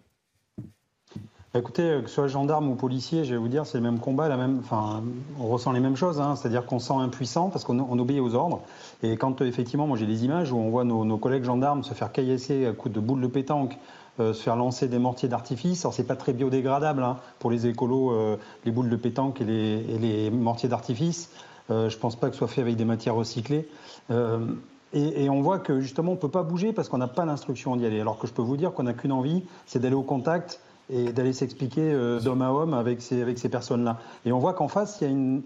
Écoutez, 1.52 1.98
que 2.04 2.08
ce 2.08 2.14
soit 2.14 2.28
gendarme 2.28 2.68
ou 2.68 2.76
policier, 2.76 3.24
je 3.24 3.32
vais 3.32 3.36
vous 3.36 3.48
dire, 3.48 3.66
c'est 3.66 3.78
le 3.78 3.82
même 3.82 3.98
combat, 3.98 4.28
la 4.28 4.36
même, 4.36 4.60
enfin, 4.60 5.02
on 5.40 5.48
ressent 5.48 5.72
les 5.72 5.80
mêmes 5.80 5.96
choses, 5.96 6.20
hein. 6.20 6.36
c'est-à-dire 6.36 6.64
qu'on 6.64 6.78
sent 6.78 6.94
impuissant 6.94 7.50
parce 7.50 7.64
qu'on 7.64 7.98
obéit 7.98 8.20
aux 8.20 8.36
ordres. 8.36 8.60
Et 9.02 9.16
quand 9.16 9.40
effectivement, 9.42 9.88
moi 9.88 9.98
j'ai 9.98 10.06
des 10.06 10.24
images 10.24 10.52
où 10.52 10.58
on 10.58 10.70
voit 10.70 10.84
nos, 10.84 11.18
collègues 11.18 11.42
gendarmes 11.42 11.82
se 11.82 11.92
faire 11.92 12.12
caillasser 12.12 12.66
à 12.66 12.72
coups 12.72 12.94
de 12.94 13.00
boules 13.00 13.20
de 13.20 13.26
pétanque, 13.26 13.76
euh, 14.20 14.32
se 14.32 14.44
faire 14.44 14.54
lancer 14.54 14.86
des 14.86 15.00
mortiers 15.00 15.28
d'artifice. 15.28 15.84
Alors 15.84 15.92
c'est 15.92 16.06
pas 16.06 16.14
très 16.14 16.32
biodégradable 16.34 17.02
hein, 17.02 17.16
pour 17.40 17.50
les 17.50 17.66
écolos, 17.66 18.12
euh, 18.12 18.36
les 18.64 18.70
boules 18.70 18.88
de 18.88 18.94
pétanque 18.94 19.40
et 19.40 19.44
les, 19.44 20.30
mortiers 20.30 20.68
d'artifice. 20.68 21.32
Euh, 21.72 21.88
je 21.88 21.98
pense 21.98 22.14
pas 22.14 22.28
que 22.28 22.34
ce 22.34 22.38
soit 22.38 22.48
fait 22.48 22.60
avec 22.60 22.76
des 22.76 22.84
matières 22.84 23.16
recyclées. 23.16 23.68
Et, 24.92 25.24
et, 25.24 25.30
on 25.30 25.40
voit 25.40 25.60
que 25.60 25.80
justement 25.80 26.12
on 26.12 26.16
peut 26.16 26.28
pas 26.28 26.42
bouger 26.42 26.72
parce 26.72 26.88
qu'on 26.88 26.98
n'a 26.98 27.08
pas 27.08 27.24
l'instruction 27.24 27.74
d'y 27.74 27.86
aller. 27.86 28.00
Alors 28.00 28.18
que 28.18 28.28
je 28.28 28.32
peux 28.32 28.42
vous 28.42 28.56
dire 28.56 28.72
qu'on 28.72 28.84
n'a 28.84 28.92
qu'une 28.92 29.12
envie, 29.12 29.42
c'est 29.66 29.80
d'aller 29.80 29.94
au 29.94 30.02
contact 30.02 30.60
et 30.90 31.12
d'aller 31.12 31.32
s'expliquer 31.32 31.92
euh, 31.92 32.20
d'homme 32.20 32.42
à 32.42 32.52
homme 32.52 32.74
avec 32.74 33.00
ces, 33.00 33.22
avec 33.22 33.38
ces 33.38 33.48
personnes-là. 33.48 33.98
Et 34.24 34.32
on 34.32 34.38
voit 34.38 34.54
qu'en 34.54 34.68
face, 34.68 34.98
il 35.00 35.04
y 35.04 35.06
a 35.06 35.10
une, 35.10 35.42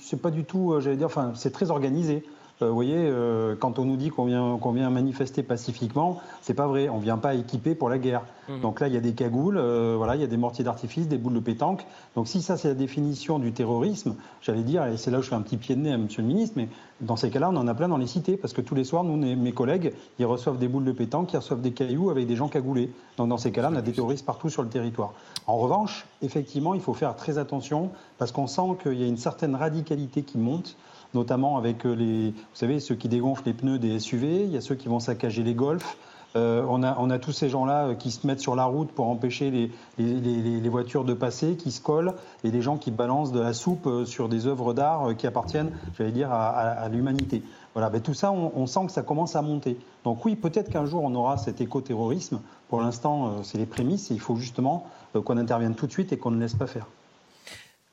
c'est 0.00 0.20
pas 0.20 0.30
du 0.30 0.44
tout, 0.44 0.72
euh, 0.72 0.80
j'allais 0.80 0.96
dire, 0.96 1.06
enfin, 1.06 1.32
c'est 1.34 1.52
très 1.52 1.70
organisé. 1.70 2.24
Euh, 2.60 2.68
vous 2.68 2.74
voyez, 2.74 2.96
euh, 2.96 3.56
quand 3.58 3.78
on 3.78 3.84
nous 3.84 3.96
dit 3.96 4.10
qu'on 4.10 4.24
vient, 4.24 4.58
qu'on 4.58 4.72
vient 4.72 4.90
manifester 4.90 5.42
pacifiquement, 5.42 6.20
c'est 6.42 6.54
pas 6.54 6.66
vrai. 6.66 6.88
On 6.88 6.98
vient 6.98 7.18
pas 7.18 7.34
équipé 7.34 7.74
pour 7.74 7.88
la 7.88 7.98
guerre. 7.98 8.22
Mmh. 8.48 8.60
Donc 8.60 8.80
là, 8.80 8.88
il 8.88 8.94
y 8.94 8.96
a 8.96 9.00
des 9.00 9.14
cagoules, 9.14 9.58
euh, 9.58 9.94
voilà, 9.96 10.16
il 10.16 10.20
y 10.20 10.24
a 10.24 10.28
des 10.28 10.36
mortiers 10.36 10.64
d'artifice, 10.64 11.08
des 11.08 11.18
boules 11.18 11.34
de 11.34 11.40
pétanque. 11.40 11.86
Donc 12.16 12.28
si 12.28 12.42
ça, 12.42 12.56
c'est 12.56 12.68
la 12.68 12.74
définition 12.74 13.38
du 13.38 13.52
terrorisme, 13.52 14.16
j'allais 14.40 14.62
dire, 14.62 14.84
et 14.86 14.96
c'est 14.96 15.10
là 15.10 15.18
où 15.18 15.22
je 15.22 15.28
fais 15.28 15.34
un 15.34 15.42
petit 15.42 15.56
pied 15.56 15.76
de 15.76 15.80
nez 15.80 15.92
à 15.92 15.98
Monsieur 15.98 16.22
le 16.22 16.28
Ministre, 16.28 16.54
mais 16.56 16.68
dans 17.00 17.16
ces 17.16 17.30
cas-là, 17.30 17.50
on 17.50 17.56
en 17.56 17.66
a 17.66 17.74
plein 17.74 17.88
dans 17.88 17.96
les 17.96 18.06
cités, 18.06 18.36
parce 18.36 18.52
que 18.52 18.60
tous 18.60 18.74
les 18.74 18.84
soirs, 18.84 19.04
nous, 19.04 19.16
mes 19.16 19.52
collègues, 19.52 19.92
ils 20.18 20.26
reçoivent 20.26 20.58
des 20.58 20.68
boules 20.68 20.84
de 20.84 20.92
pétanque, 20.92 21.32
ils 21.32 21.36
reçoivent 21.36 21.60
des 21.60 21.72
cailloux 21.72 22.10
avec 22.10 22.26
des 22.26 22.36
gens 22.36 22.48
cagoulés. 22.48 22.90
Donc 23.16 23.28
dans 23.28 23.38
ces 23.38 23.52
cas-là, 23.52 23.70
on 23.72 23.76
a 23.76 23.82
des 23.82 23.92
terroristes 23.92 24.26
partout 24.26 24.50
sur 24.50 24.62
le 24.62 24.68
territoire. 24.68 25.12
En 25.46 25.56
revanche, 25.56 26.06
effectivement, 26.22 26.74
il 26.74 26.80
faut 26.80 26.94
faire 26.94 27.16
très 27.16 27.38
attention, 27.38 27.90
parce 28.18 28.32
qu'on 28.32 28.46
sent 28.46 28.76
qu'il 28.82 29.00
y 29.00 29.04
a 29.04 29.06
une 29.06 29.16
certaine 29.16 29.54
radicalité 29.54 30.22
qui 30.22 30.38
monte 30.38 30.76
notamment 31.14 31.56
avec 31.56 31.84
euh, 31.86 31.94
les, 31.94 32.30
vous 32.30 32.54
savez, 32.54 32.80
ceux 32.80 32.94
qui 32.94 33.08
dégonflent 33.08 33.44
les 33.46 33.52
pneus 33.52 33.78
des 33.78 33.98
SUV, 33.98 34.44
il 34.44 34.50
y 34.50 34.56
a 34.56 34.60
ceux 34.60 34.74
qui 34.74 34.88
vont 34.88 35.00
saccager 35.00 35.42
les 35.42 35.54
golfs. 35.54 35.96
Euh, 36.34 36.64
on, 36.66 36.82
a, 36.82 36.96
on, 36.98 37.10
a, 37.10 37.18
tous 37.18 37.32
ces 37.32 37.50
gens-là 37.50 37.88
euh, 37.88 37.94
qui 37.94 38.10
se 38.10 38.26
mettent 38.26 38.40
sur 38.40 38.56
la 38.56 38.64
route 38.64 38.90
pour 38.90 39.08
empêcher 39.08 39.50
les, 39.50 39.70
les, 39.98 40.60
les, 40.60 40.68
voitures 40.70 41.04
de 41.04 41.12
passer, 41.12 41.56
qui 41.56 41.70
se 41.70 41.82
collent, 41.82 42.14
et 42.42 42.50
des 42.50 42.62
gens 42.62 42.78
qui 42.78 42.90
balancent 42.90 43.32
de 43.32 43.40
la 43.40 43.52
soupe 43.52 44.06
sur 44.06 44.30
des 44.30 44.46
œuvres 44.46 44.72
d'art 44.72 45.14
qui 45.18 45.26
appartiennent, 45.26 45.72
j'allais 45.98 46.12
dire, 46.12 46.32
à, 46.32 46.88
l'humanité. 46.88 47.42
Voilà, 47.74 47.90
ben 47.90 48.00
tout 48.00 48.14
ça, 48.14 48.32
on, 48.32 48.50
on, 48.54 48.66
sent 48.66 48.86
que 48.86 48.92
ça 48.92 49.02
commence 49.02 49.36
à 49.36 49.42
monter. 49.42 49.78
Donc 50.04 50.24
oui, 50.24 50.34
peut-être 50.34 50.70
qu'un 50.70 50.86
jour 50.86 51.02
on 51.04 51.14
aura 51.14 51.36
cet 51.36 51.60
écoterrorisme. 51.60 52.40
Pour 52.68 52.80
l'instant, 52.80 53.42
c'est 53.42 53.58
les 53.58 53.66
prémices, 53.66 54.10
et 54.10 54.14
il 54.14 54.20
faut 54.20 54.36
justement 54.36 54.86
qu'on 55.12 55.36
intervienne 55.36 55.74
tout 55.74 55.86
de 55.86 55.92
suite 55.92 56.12
et 56.12 56.18
qu'on 56.18 56.30
ne 56.30 56.40
laisse 56.40 56.54
pas 56.54 56.66
faire. 56.66 56.86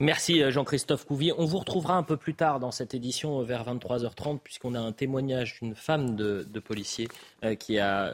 Merci 0.02 0.42
euh, 0.42 0.50
Jean-Christophe 0.50 1.06
Couvier. 1.06 1.34
On 1.38 1.44
vous 1.44 1.58
retrouvera 1.58 1.96
un 1.96 2.04
peu 2.04 2.16
plus 2.16 2.34
tard 2.34 2.62
dans 2.62 2.72
cette 2.72 2.94
édition 2.94 3.42
euh, 3.42 3.44
vers 3.44 3.66
23h30 3.66 4.40
puisqu'on 4.40 4.74
a 4.74 4.80
un 4.80 4.94
témoignage 4.94 5.60
d'une 5.60 5.76
femme 5.76 6.16
de, 6.16 6.46
policier 6.64 7.10
euh, 7.44 7.56
qui 7.56 7.80
a 7.80 8.14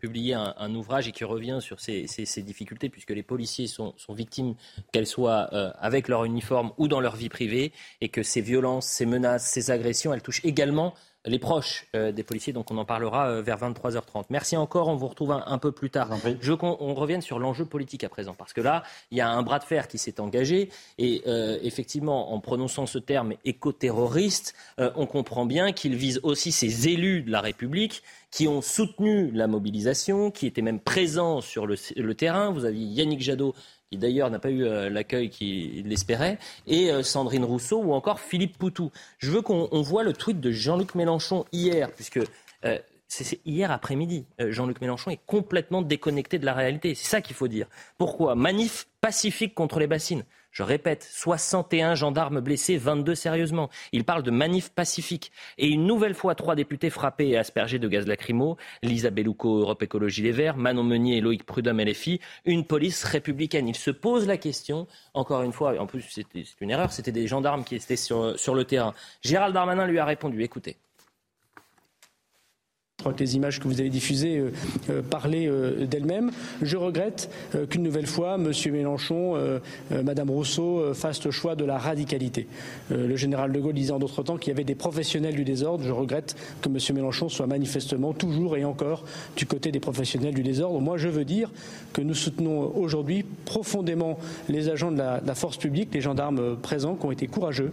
publié 0.00 0.34
un, 0.34 0.74
ouvrage 0.74 1.06
et 1.06 1.12
qui 1.12 1.22
revient 1.22 1.58
sur 1.60 1.78
ces, 1.78 2.06
difficultés 2.38 2.88
puisque 2.88 3.10
les 3.10 3.22
policiers 3.22 3.68
sont, 3.68 3.94
victimes 4.08 4.54
qu'elles 4.90 5.06
soient 5.06 5.42
avec 5.78 6.08
leur 6.08 6.24
uniforme 6.24 6.72
ou 6.78 6.88
dans 6.88 7.00
leur 7.00 7.16
vie 7.16 7.28
privée 7.28 7.72
et 8.00 8.08
que 8.08 8.22
ces 8.22 8.40
violences, 8.40 8.86
ces 8.86 9.06
menaces, 9.06 9.50
ces 9.50 9.70
agressions, 9.70 10.14
elles 10.14 10.22
touchent 10.22 10.44
également 10.44 10.94
les 11.24 11.38
proches 11.38 11.86
euh, 11.94 12.12
des 12.12 12.22
policiers. 12.22 12.52
Donc 12.52 12.70
on 12.70 12.78
en 12.78 12.84
parlera 12.84 13.28
euh, 13.28 13.42
vers 13.42 13.58
23h30. 13.58 14.24
Merci 14.30 14.56
encore. 14.56 14.88
On 14.88 14.96
vous 14.96 15.08
retrouve 15.08 15.32
un, 15.32 15.58
peu 15.58 15.72
plus 15.72 15.90
tard. 15.90 16.10
Je 16.40 16.50
veux 16.50 16.56
qu'on 16.56 16.94
revienne 16.94 17.22
sur 17.22 17.38
l'enjeu 17.38 17.64
politique 17.64 18.04
à 18.04 18.08
présent. 18.08 18.34
Parce 18.36 18.52
que 18.52 18.60
là, 18.60 18.82
il 19.10 19.18
y 19.18 19.20
a 19.20 19.28
un 19.28 19.42
bras 19.42 19.58
de 19.58 19.64
fer 19.64 19.88
qui 19.88 19.98
s'est 19.98 20.20
engagé. 20.20 20.70
Et 20.98 21.22
euh, 21.26 21.58
effectivement, 21.62 22.32
en 22.32 22.40
prononçant 22.40 22.86
ce 22.86 22.98
terme 22.98 23.34
écoterroriste, 23.44 24.54
on 24.78 25.06
comprend 25.06 25.46
bien 25.46 25.72
qu'il 25.72 25.94
vise 25.94 26.20
aussi 26.22 26.52
ces 26.52 26.88
élus 26.88 27.22
de 27.22 27.30
la 27.30 27.40
République 27.40 28.02
qui 28.30 28.48
ont 28.48 28.62
soutenu 28.62 29.30
la 29.30 29.46
mobilisation, 29.46 30.30
qui 30.30 30.46
étaient 30.46 30.62
même 30.62 30.80
présents 30.80 31.40
sur 31.40 31.66
le, 31.66 31.76
le 31.96 32.14
terrain. 32.14 32.50
Vous 32.50 32.64
aviez 32.64 32.84
Yannick 32.84 33.20
Jadot 33.20 33.54
qui 33.92 33.98
d'ailleurs 33.98 34.30
n'a 34.30 34.38
pas 34.38 34.50
eu 34.50 34.64
euh, 34.64 34.88
l'accueil 34.88 35.28
qu'il 35.28 35.92
espérait, 35.92 36.38
et 36.66 36.90
euh, 36.90 37.02
Sandrine 37.02 37.44
Rousseau 37.44 37.82
ou 37.82 37.92
encore 37.92 38.20
Philippe 38.20 38.56
Poutou. 38.56 38.90
Je 39.18 39.30
veux 39.30 39.42
qu'on 39.42 39.82
voit 39.82 40.02
le 40.02 40.14
tweet 40.14 40.40
de 40.40 40.50
Jean-Luc 40.50 40.94
Mélenchon 40.94 41.44
hier, 41.52 41.90
puisque 41.90 42.20
euh, 42.64 42.78
c'est 43.06 43.40
hier 43.44 43.70
après-midi. 43.70 44.24
Jean-Luc 44.38 44.80
Mélenchon 44.80 45.10
est 45.10 45.20
complètement 45.26 45.82
déconnecté 45.82 46.38
de 46.38 46.46
la 46.46 46.54
réalité. 46.54 46.94
C'est 46.94 47.10
ça 47.10 47.20
qu'il 47.20 47.36
faut 47.36 47.48
dire. 47.48 47.66
Pourquoi? 47.98 48.34
Manif 48.34 48.86
pacifique 49.02 49.54
contre 49.54 49.78
les 49.78 49.86
bassines. 49.86 50.24
Je 50.52 50.62
répète, 50.62 51.08
61 51.10 51.94
gendarmes 51.94 52.40
blessés, 52.40 52.76
22 52.76 53.14
sérieusement. 53.14 53.70
Il 53.92 54.04
parle 54.04 54.22
de 54.22 54.30
manif 54.30 54.68
pacifique. 54.68 55.32
Et 55.56 55.68
une 55.68 55.86
nouvelle 55.86 56.14
fois, 56.14 56.34
trois 56.34 56.54
députés 56.54 56.90
frappés 56.90 57.28
et 57.28 57.38
aspergés 57.38 57.78
de 57.78 57.88
gaz 57.88 58.06
lacrymo. 58.06 58.58
Lisa 58.82 59.10
Bellouco, 59.10 59.60
Europe 59.60 59.82
Écologie 59.82 60.22
Les 60.22 60.32
Verts, 60.32 60.58
Manon 60.58 60.84
Meunier 60.84 61.16
et 61.16 61.20
Loïc 61.22 61.44
Prudhomme, 61.44 61.80
LFI. 61.80 62.20
Une 62.44 62.66
police 62.66 63.02
républicaine. 63.04 63.66
Il 63.66 63.76
se 63.76 63.90
pose 63.90 64.26
la 64.26 64.36
question, 64.36 64.86
encore 65.14 65.42
une 65.42 65.52
fois, 65.52 65.80
en 65.80 65.86
plus 65.86 66.02
c'est 66.10 66.26
une 66.60 66.70
erreur, 66.70 66.92
c'était 66.92 67.12
des 67.12 67.26
gendarmes 67.26 67.64
qui 67.64 67.76
étaient 67.76 67.96
sur 67.96 68.54
le 68.54 68.64
terrain. 68.64 68.92
Gérald 69.22 69.54
Darmanin 69.54 69.86
lui 69.86 69.98
a 69.98 70.04
répondu, 70.04 70.42
écoutez. 70.42 70.76
Je 73.02 73.04
crois 73.04 73.14
que 73.14 73.24
les 73.24 73.34
images 73.34 73.58
que 73.58 73.66
vous 73.66 73.80
avez 73.80 73.90
diffusées 73.90 74.38
euh, 74.38 74.52
euh, 74.88 75.02
parlaient 75.02 75.48
euh, 75.48 75.86
d'elles-mêmes. 75.86 76.30
Je 76.62 76.76
regrette 76.76 77.28
qu'une 77.68 77.82
nouvelle 77.82 78.06
fois, 78.06 78.36
M. 78.36 78.52
Mélenchon, 78.70 79.34
Mme 79.90 80.30
Rousseau 80.30 80.94
fassent 80.94 81.24
le 81.24 81.32
choix 81.32 81.56
de 81.56 81.64
la 81.64 81.78
radicalité. 81.78 82.46
le 82.90 83.16
général 83.16 83.50
de 83.50 83.58
Gaulle 83.58 83.74
disait 83.74 83.92
en 83.92 83.98
d'autres 83.98 84.22
temps 84.22 84.36
qu'il 84.36 84.50
y 84.50 84.54
avait 84.54 84.62
des 84.62 84.76
professionnels 84.76 85.34
du 85.34 85.42
désordre. 85.42 85.82
Je 85.84 85.90
regrette 85.90 86.36
que 86.60 86.68
M. 86.68 86.78
Mélenchon 86.94 87.28
soit 87.28 87.48
manifestement 87.48 88.12
toujours 88.12 88.56
et 88.56 88.64
encore 88.64 89.04
du 89.36 89.46
côté 89.46 89.72
des 89.72 89.80
professionnels 89.80 90.34
du 90.34 90.44
désordre. 90.44 90.80
Moi, 90.80 90.96
je 90.96 91.08
veux 91.08 91.24
dire 91.24 91.50
que 91.92 92.02
nous 92.02 92.14
soutenons 92.14 92.72
aujourd'hui 92.76 93.24
profondément 93.44 94.16
les 94.48 94.68
agents 94.68 94.92
de 94.92 94.98
la, 94.98 95.20
de 95.20 95.26
la 95.26 95.34
force 95.34 95.56
publique, 95.56 95.88
les 95.92 96.00
gendarmes 96.00 96.56
présents 96.56 96.94
qui 96.94 97.06
ont 97.06 97.12
été 97.12 97.26
courageux 97.26 97.72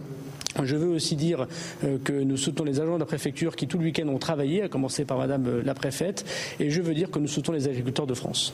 je 0.62 0.76
veux 0.76 0.88
aussi 0.88 1.16
dire 1.16 1.46
euh, 1.84 1.98
que 1.98 2.12
nous 2.12 2.36
soutenons 2.36 2.64
les 2.64 2.80
agents 2.80 2.94
de 2.94 3.00
la 3.00 3.06
préfecture 3.06 3.56
qui 3.56 3.66
tout 3.66 3.78
le 3.78 3.84
week-end 3.84 4.08
ont 4.08 4.18
travaillé, 4.18 4.62
à 4.62 4.68
commencer 4.68 5.04
par 5.04 5.18
Madame 5.18 5.46
euh, 5.46 5.62
la 5.64 5.74
préfète, 5.74 6.24
et 6.58 6.70
je 6.70 6.82
veux 6.82 6.94
dire 6.94 7.10
que 7.10 7.18
nous 7.18 7.28
soutenons 7.28 7.54
les 7.54 7.68
agriculteurs 7.68 8.06
de 8.06 8.14
France 8.14 8.52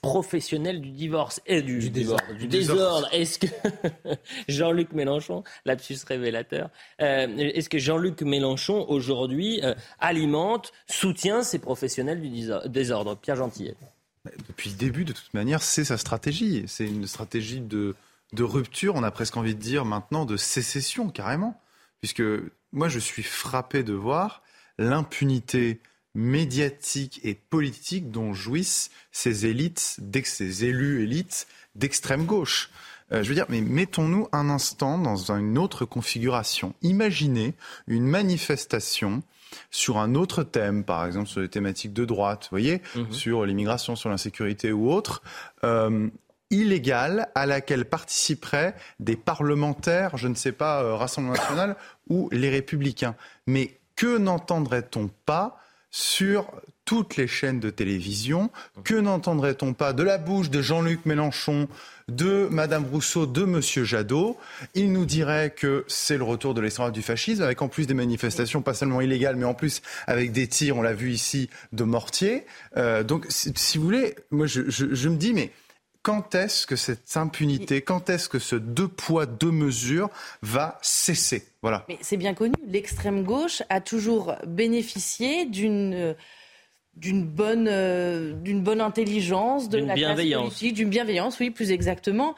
professionnel 0.00 0.80
du 0.80 0.90
divorce 0.90 1.40
et 1.46 1.62
du, 1.62 1.78
du 1.78 2.48
désordre. 2.48 3.08
Est-ce 3.12 3.38
que 3.38 3.46
Jean-Luc 4.48 4.92
Mélenchon, 4.94 5.44
lapsus 5.64 5.98
révélateur, 6.04 6.70
euh, 7.00 7.28
est-ce 7.36 7.68
que 7.68 7.78
Jean-Luc 7.78 8.20
Mélenchon 8.22 8.84
aujourd'hui 8.88 9.62
alimente, 10.00 10.72
soutient 10.88 11.44
ces 11.44 11.60
professionnels 11.60 12.20
du 12.20 12.30
désordre? 12.68 13.16
Pierre 13.16 13.36
Gentillet. 13.36 13.76
Depuis 14.48 14.70
le 14.70 14.76
début, 14.76 15.04
de 15.04 15.12
toute 15.12 15.32
manière, 15.34 15.62
c'est 15.62 15.84
sa 15.84 15.98
stratégie. 15.98 16.64
C'est 16.66 16.86
une 16.86 17.06
stratégie 17.06 17.60
de 17.60 17.94
de 18.32 18.42
rupture, 18.42 18.94
on 18.94 19.02
a 19.02 19.10
presque 19.10 19.36
envie 19.36 19.54
de 19.54 19.60
dire 19.60 19.84
maintenant 19.84 20.24
de 20.24 20.36
sécession 20.36 21.10
carrément, 21.10 21.60
puisque 22.00 22.22
moi 22.72 22.88
je 22.88 22.98
suis 22.98 23.22
frappé 23.22 23.82
de 23.82 23.92
voir 23.92 24.42
l'impunité 24.78 25.80
médiatique 26.14 27.20
et 27.22 27.34
politique 27.34 28.10
dont 28.10 28.34
jouissent 28.34 28.90
ces 29.12 29.46
élites, 29.46 29.98
ces 30.24 30.64
élus 30.64 31.02
élites 31.02 31.46
d'extrême 31.74 32.26
gauche. 32.26 32.70
Euh, 33.12 33.22
je 33.22 33.28
veux 33.28 33.34
dire, 33.34 33.46
mais 33.48 33.60
mettons-nous 33.60 34.28
un 34.32 34.48
instant 34.50 34.98
dans 34.98 35.32
une 35.32 35.58
autre 35.58 35.84
configuration. 35.84 36.74
Imaginez 36.82 37.54
une 37.86 38.06
manifestation 38.06 39.22
sur 39.70 39.98
un 39.98 40.14
autre 40.14 40.42
thème, 40.44 40.84
par 40.84 41.04
exemple 41.04 41.28
sur 41.28 41.40
les 41.40 41.48
thématiques 41.48 41.92
de 41.92 42.04
droite, 42.04 42.44
vous 42.44 42.50
voyez, 42.52 42.80
mhm. 42.94 43.12
sur 43.12 43.44
l'immigration, 43.44 43.96
sur 43.96 44.08
l'insécurité 44.08 44.72
ou 44.72 44.90
autre, 44.90 45.22
euh, 45.64 46.08
illégale 46.52 47.28
à 47.34 47.46
laquelle 47.46 47.84
participeraient 47.84 48.76
des 49.00 49.16
parlementaires, 49.16 50.16
je 50.16 50.28
ne 50.28 50.36
sais 50.36 50.52
pas, 50.52 50.82
euh, 50.82 50.94
Rassemblement 50.94 51.34
national 51.34 51.76
ou 52.08 52.28
les 52.30 52.50
républicains. 52.50 53.16
Mais 53.46 53.78
que 53.96 54.18
n'entendrait-on 54.18 55.10
pas 55.26 55.58
sur 55.90 56.46
toutes 56.84 57.16
les 57.16 57.26
chaînes 57.26 57.60
de 57.60 57.70
télévision? 57.70 58.50
Que 58.84 58.94
n'entendrait-on 58.94 59.72
pas 59.72 59.92
de 59.92 60.02
la 60.02 60.18
bouche 60.18 60.50
de 60.50 60.60
Jean-Luc 60.60 61.06
Mélenchon, 61.06 61.68
de 62.08 62.48
Madame 62.50 62.84
Rousseau, 62.84 63.26
de 63.26 63.44
Monsieur 63.44 63.84
Jadot? 63.84 64.36
Il 64.74 64.92
nous 64.92 65.06
dirait 65.06 65.50
que 65.50 65.84
c'est 65.88 66.18
le 66.18 66.24
retour 66.24 66.54
de 66.54 66.60
l'extrême 66.60 66.90
du 66.90 67.02
fascisme, 67.02 67.42
avec 67.42 67.62
en 67.62 67.68
plus 67.68 67.86
des 67.86 67.94
manifestations 67.94 68.62
pas 68.62 68.74
seulement 68.74 69.00
illégales, 69.00 69.36
mais 69.36 69.44
en 69.44 69.54
plus 69.54 69.80
avec 70.06 70.32
des 70.32 70.48
tirs, 70.48 70.76
on 70.76 70.82
l'a 70.82 70.94
vu 70.94 71.12
ici, 71.12 71.48
de 71.72 71.84
mortiers. 71.84 72.44
Euh, 72.76 73.02
donc, 73.02 73.26
si, 73.28 73.78
vous 73.78 73.84
voulez, 73.84 74.16
moi 74.30 74.46
je 74.46 75.08
me 75.08 75.16
dis, 75.16 75.32
mais 75.32 75.52
quand 76.02 76.34
est-ce 76.34 76.66
que 76.66 76.76
cette 76.76 77.16
impunité, 77.16 77.80
quand 77.80 78.10
est-ce 78.10 78.28
que 78.28 78.38
ce 78.38 78.56
deux 78.56 78.88
poids, 78.88 79.26
deux 79.26 79.52
mesures 79.52 80.10
va 80.42 80.78
cesser 80.82 81.44
Voilà. 81.62 81.84
Mais 81.88 81.98
c'est 82.00 82.16
bien 82.16 82.34
connu, 82.34 82.54
l'extrême 82.66 83.22
gauche 83.22 83.62
a 83.68 83.80
toujours 83.80 84.34
bénéficié 84.46 85.46
d'une 85.46 86.14
d'une 86.94 87.24
bonne, 87.24 87.68
euh, 87.70 88.34
d'une 88.34 88.60
bonne 88.60 88.80
intelligence, 88.80 89.68
de 89.68 89.78
la 89.78 89.94
bienveillance. 89.94 90.62
d'une 90.62 90.90
bienveillance, 90.90 91.40
oui, 91.40 91.50
plus 91.50 91.72
exactement. 91.72 92.34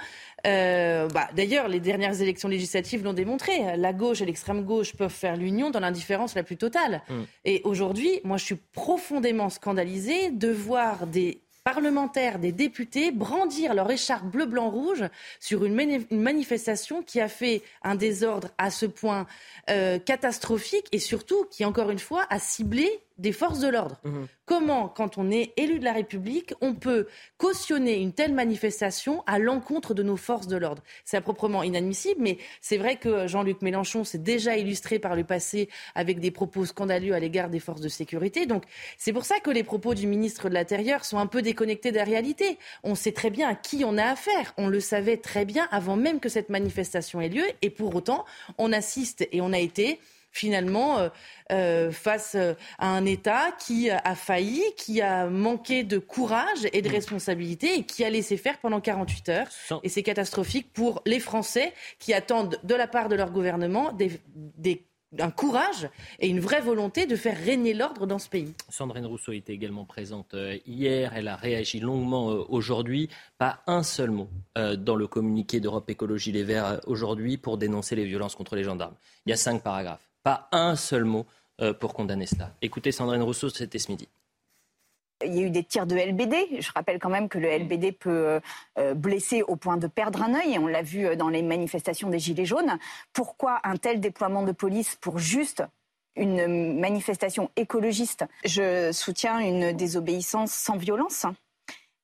Euh, 0.46 1.08
bah, 1.08 1.28
D'ailleurs, 1.34 1.68
les 1.68 1.80
dernières 1.80 2.20
élections 2.20 2.48
législatives 2.48 3.02
l'ont 3.02 3.14
démontré. 3.14 3.76
La 3.76 3.92
gauche 3.92 4.20
et 4.20 4.26
l'extrême 4.26 4.62
gauche 4.62 4.94
peuvent 4.94 5.10
faire 5.10 5.36
l'union 5.36 5.70
dans 5.70 5.80
l'indifférence 5.80 6.34
la 6.34 6.44
plus 6.44 6.56
totale. 6.56 7.02
Mm. 7.08 7.22
Et 7.46 7.62
aujourd'hui, 7.64 8.20
moi, 8.22 8.36
je 8.36 8.44
suis 8.44 8.58
profondément 8.72 9.48
scandalisée 9.48 10.30
de 10.30 10.50
voir 10.50 11.06
des 11.06 11.40
parlementaires, 11.64 12.38
des 12.38 12.52
députés 12.52 13.10
brandir 13.10 13.74
leur 13.74 13.90
écharpe 13.90 14.26
bleu, 14.26 14.44
blanc, 14.44 14.68
rouge 14.68 15.04
sur 15.40 15.64
une, 15.64 16.04
manifestation 16.10 17.02
qui 17.02 17.20
a 17.20 17.28
fait 17.28 17.62
un 17.82 17.94
désordre 17.94 18.50
à 18.58 18.70
ce 18.70 18.84
point 18.84 19.26
euh, 19.70 19.98
catastrophique 19.98 20.86
et 20.92 20.98
surtout 20.98 21.46
qui, 21.50 21.64
encore 21.64 21.90
une 21.90 21.98
fois, 21.98 22.26
a 22.28 22.38
ciblé 22.38 23.03
des 23.18 23.32
forces 23.32 23.60
de 23.60 23.68
l'ordre. 23.68 24.00
Mhm. 24.04 24.26
Comment, 24.46 24.88
quand 24.88 25.18
on 25.18 25.30
est 25.30 25.52
élu 25.56 25.78
de 25.78 25.84
la 25.84 25.92
République, 25.92 26.52
on 26.60 26.74
peut 26.74 27.06
cautionner 27.38 28.00
une 28.00 28.12
telle 28.12 28.34
manifestation 28.34 29.22
à 29.26 29.38
l'encontre 29.38 29.94
de 29.94 30.02
nos 30.02 30.16
forces 30.16 30.48
de 30.48 30.56
l'ordre? 30.56 30.82
C'est 31.04 31.20
proprement 31.20 31.62
inadmissible, 31.62 32.20
mais 32.20 32.38
c'est 32.60 32.76
vrai 32.76 32.96
que 32.96 33.26
Jean-Luc 33.26 33.62
Mélenchon 33.62 34.04
s'est 34.04 34.18
déjà 34.18 34.56
illustré 34.56 34.98
par 34.98 35.16
le 35.16 35.24
passé 35.24 35.68
avec 35.94 36.20
des 36.20 36.30
propos 36.30 36.66
scandaleux 36.66 37.14
à 37.14 37.20
l'égard 37.20 37.48
des 37.48 37.60
forces 37.60 37.80
de 37.80 37.88
sécurité. 37.88 38.46
Donc 38.46 38.64
c'est 38.98 39.12
pour 39.12 39.24
ça 39.24 39.40
que 39.40 39.50
les 39.50 39.64
propos 39.64 39.94
du 39.94 40.06
ministre 40.06 40.48
de 40.48 40.54
l'Intérieur 40.54 41.04
sont 41.04 41.18
un 41.18 41.26
peu 41.26 41.42
déconnectés 41.42 41.92
de 41.92 41.96
la 41.96 42.04
réalité. 42.04 42.58
On 42.82 42.94
sait 42.94 43.12
très 43.12 43.30
bien 43.30 43.48
à 43.48 43.54
qui 43.54 43.84
on 43.84 43.96
a 43.96 44.04
affaire. 44.04 44.54
On 44.58 44.68
le 44.68 44.80
savait 44.80 45.16
très 45.16 45.44
bien 45.44 45.68
avant 45.70 45.96
même 45.96 46.20
que 46.20 46.28
cette 46.28 46.48
manifestation 46.48 47.20
ait 47.20 47.28
lieu. 47.28 47.44
Et 47.62 47.70
pour 47.70 47.94
autant, 47.94 48.24
on 48.58 48.72
assiste 48.72 49.26
et 49.32 49.40
on 49.40 49.52
a 49.52 49.58
été 49.58 50.00
finalement 50.34 50.98
euh, 50.98 51.08
euh, 51.52 51.90
face 51.92 52.34
euh, 52.34 52.54
à 52.78 52.88
un 52.88 53.06
État 53.06 53.52
qui 53.52 53.88
a 53.88 54.14
failli, 54.14 54.62
qui 54.76 55.00
a 55.00 55.26
manqué 55.30 55.84
de 55.84 55.98
courage 55.98 56.66
et 56.72 56.82
de 56.82 56.88
mm. 56.88 56.92
responsabilité 56.92 57.78
et 57.78 57.84
qui 57.84 58.04
a 58.04 58.10
laissé 58.10 58.36
faire 58.36 58.58
pendant 58.58 58.80
48 58.80 59.28
heures. 59.28 59.46
Et 59.82 59.88
c'est 59.88 60.02
catastrophique 60.02 60.72
pour 60.72 61.02
les 61.06 61.20
Français 61.20 61.72
qui 61.98 62.12
attendent 62.12 62.58
de 62.64 62.74
la 62.74 62.88
part 62.88 63.08
de 63.08 63.14
leur 63.14 63.30
gouvernement 63.30 63.92
des, 63.92 64.20
un 65.20 65.30
courage 65.30 65.88
et 66.18 66.26
une 66.26 66.40
vraie 66.40 66.60
volonté 66.60 67.06
de 67.06 67.14
faire 67.14 67.36
régner 67.36 67.72
l'ordre 67.72 68.04
dans 68.04 68.18
ce 68.18 68.28
pays. 68.28 68.52
Sandrine 68.68 69.06
Rousseau 69.06 69.30
était 69.30 69.52
également 69.52 69.84
présente 69.84 70.34
hier. 70.66 71.12
Elle 71.14 71.28
a 71.28 71.36
réagi 71.36 71.78
longuement 71.78 72.26
aujourd'hui. 72.48 73.08
Pas 73.38 73.62
un 73.68 73.84
seul 73.84 74.10
mot 74.10 74.28
dans 74.56 74.96
le 74.96 75.06
communiqué 75.06 75.60
d'Europe 75.60 75.88
Écologie 75.88 76.32
Les 76.32 76.42
Verts 76.42 76.80
aujourd'hui 76.88 77.36
pour 77.36 77.58
dénoncer 77.58 77.94
les 77.94 78.06
violences 78.06 78.34
contre 78.34 78.56
les 78.56 78.64
gendarmes. 78.64 78.96
Il 79.26 79.30
y 79.30 79.32
a 79.32 79.36
cinq 79.36 79.62
paragraphes. 79.62 80.13
Pas 80.24 80.48
un 80.52 80.74
seul 80.74 81.04
mot 81.04 81.26
euh, 81.60 81.74
pour 81.74 81.92
condamner 81.92 82.26
cela. 82.26 82.50
Écoutez 82.62 82.90
Sandrine 82.92 83.22
Rousseau, 83.22 83.50
c'était 83.50 83.78
ce 83.78 83.90
midi. 83.90 84.08
Il 85.24 85.34
y 85.34 85.38
a 85.40 85.42
eu 85.42 85.50
des 85.50 85.62
tirs 85.62 85.86
de 85.86 85.94
LBD. 85.94 86.60
Je 86.60 86.72
rappelle 86.72 86.98
quand 86.98 87.10
même 87.10 87.28
que 87.28 87.38
le 87.38 87.48
LBD 87.48 87.92
peut 87.92 88.10
euh, 88.10 88.40
euh, 88.78 88.94
blesser 88.94 89.42
au 89.42 89.56
point 89.56 89.76
de 89.76 89.86
perdre 89.86 90.22
un 90.22 90.34
œil, 90.34 90.54
et 90.54 90.58
on 90.58 90.66
l'a 90.66 90.82
vu 90.82 91.14
dans 91.16 91.28
les 91.28 91.42
manifestations 91.42 92.08
des 92.08 92.18
Gilets 92.18 92.46
jaunes. 92.46 92.78
Pourquoi 93.12 93.60
un 93.64 93.76
tel 93.76 94.00
déploiement 94.00 94.42
de 94.42 94.52
police 94.52 94.96
pour 94.96 95.18
juste 95.18 95.62
une 96.16 96.80
manifestation 96.80 97.50
écologiste? 97.56 98.24
Je 98.44 98.92
soutiens 98.92 99.38
une 99.40 99.72
désobéissance 99.72 100.52
sans 100.52 100.76
violence, 100.76 101.26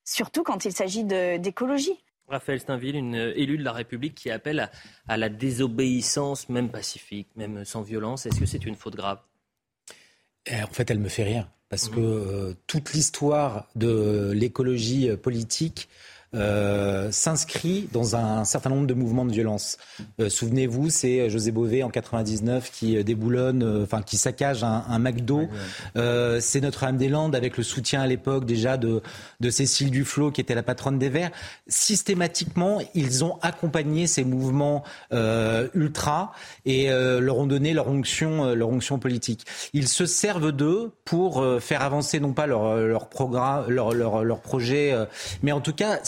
surtout 0.04 0.42
quand 0.42 0.66
il 0.66 0.72
s'agit 0.72 1.04
d'écologie. 1.04 1.98
Raphaël 2.31 2.61
Steinville, 2.61 2.97
une 2.97 3.14
élue 3.14 3.59
de 3.59 3.64
la 3.64 3.73
République 3.73 4.14
qui 4.14 4.31
appelle 4.31 4.71
à, 5.09 5.16
la 5.16 5.29
désobéissance, 5.29 6.49
même 6.49 6.71
pacifique, 6.71 7.29
même 7.37 7.64
sans 7.64 7.83
violence. 7.83 8.27
Est-ce 8.27 8.40
que 8.40 8.47
c'est 8.47 8.64
une 8.64 8.77
faute 8.77 8.97
grave? 8.97 9.19
Eh, 10.47 10.62
En 10.62 10.69
fait, 10.69 10.90
elle 10.90 11.01
me 11.01 11.09
fait 11.09 11.25
rien. 11.25 11.49
Parce 11.69 11.90
mmh. 11.90 11.95
que 11.95 12.01
euh, 12.01 12.55
toute 12.66 12.93
l'histoire 12.93 13.69
de 13.77 14.33
l'écologie 14.35 15.14
politique 15.16 15.88
euh, 16.33 17.11
s'inscrit 17.11 17.88
dans 17.93 18.14
un 18.14 18.45
certain 18.45 18.71
nombre 18.71 18.87
de 18.87 18.95
mouvements 18.95 19.25
de 19.25 19.33
violence. 19.33 19.79
Euh, 20.21 20.29
souvenez-vous, 20.29 20.88
c'est 20.88 21.29
José 21.29 21.51
Bové 21.51 21.83
en 21.83 21.90
99 21.90 22.71
qui 22.71 23.03
déboulonne, 23.03 23.64
euh, 23.64 23.83
enfin 23.83 24.01
qui 24.01 24.16
saccage 24.16 24.62
un, 24.62 24.85
un 24.88 24.99
McDo. 25.01 25.49
c'est 25.97 26.61
Notre-Dame-des-Landes 26.61 27.35
avec 27.35 27.57
le 27.57 27.64
soutien 27.64 28.01
à 28.03 28.07
l'époque 28.07 28.45
déjà 28.45 28.77
de, 28.77 29.03
de 29.40 29.51
Cécile 29.51 29.90
Duflot 29.90 30.31
qui 30.31 30.40
était 30.40 30.55
la 30.55 30.62
patronne 30.62 31.01
des 31.01 31.09
Verts. 31.09 31.33
Systématiquement, 31.66 32.79
ils 32.95 33.25
ont 33.25 33.38
accompagné 33.43 34.07
ces 34.07 34.23
mouvements 34.23 34.85
ultra 35.75 36.33
et 36.64 36.88
leur 36.90 37.38
ont 37.38 37.47
donné 37.47 37.73
leur 37.73 37.88
onction, 37.88 38.55
leur 38.55 38.69
onction 38.69 38.99
politique. 38.99 39.47
Ils 39.73 39.88
se 39.88 40.07
servent 40.07 40.53
d'eux 40.53 40.93
pour 41.05 41.45
faire 41.61 41.83
avancer 41.83 42.21
non 42.21 42.33
pas 42.33 42.47
leur, 42.47 42.77
leur 42.77 43.09
programme, 43.09 43.69
leur, 43.69 43.93
leur, 43.93 44.25
leur 44.25 44.40
projet, 44.40 44.95
mais 45.43 45.53
en 45.53 45.61
tout 45.61 45.73
cas, 45.73 46.01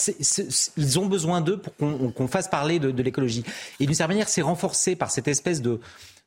ils 0.77 0.99
ont 0.99 1.05
besoin 1.05 1.41
d'eux 1.41 1.57
pour 1.57 1.75
qu'on 2.13 2.27
fasse 2.27 2.47
parler 2.47 2.79
de, 2.79 3.01
l'écologie. 3.01 3.43
Et 3.79 3.85
d'une 3.85 3.95
certaine 3.95 4.15
manière, 4.15 4.29
c'est 4.29 4.41
renforcé 4.41 4.95
par 4.95 5.11
cette 5.11 5.27
espèce 5.27 5.61
de, 5.61 5.79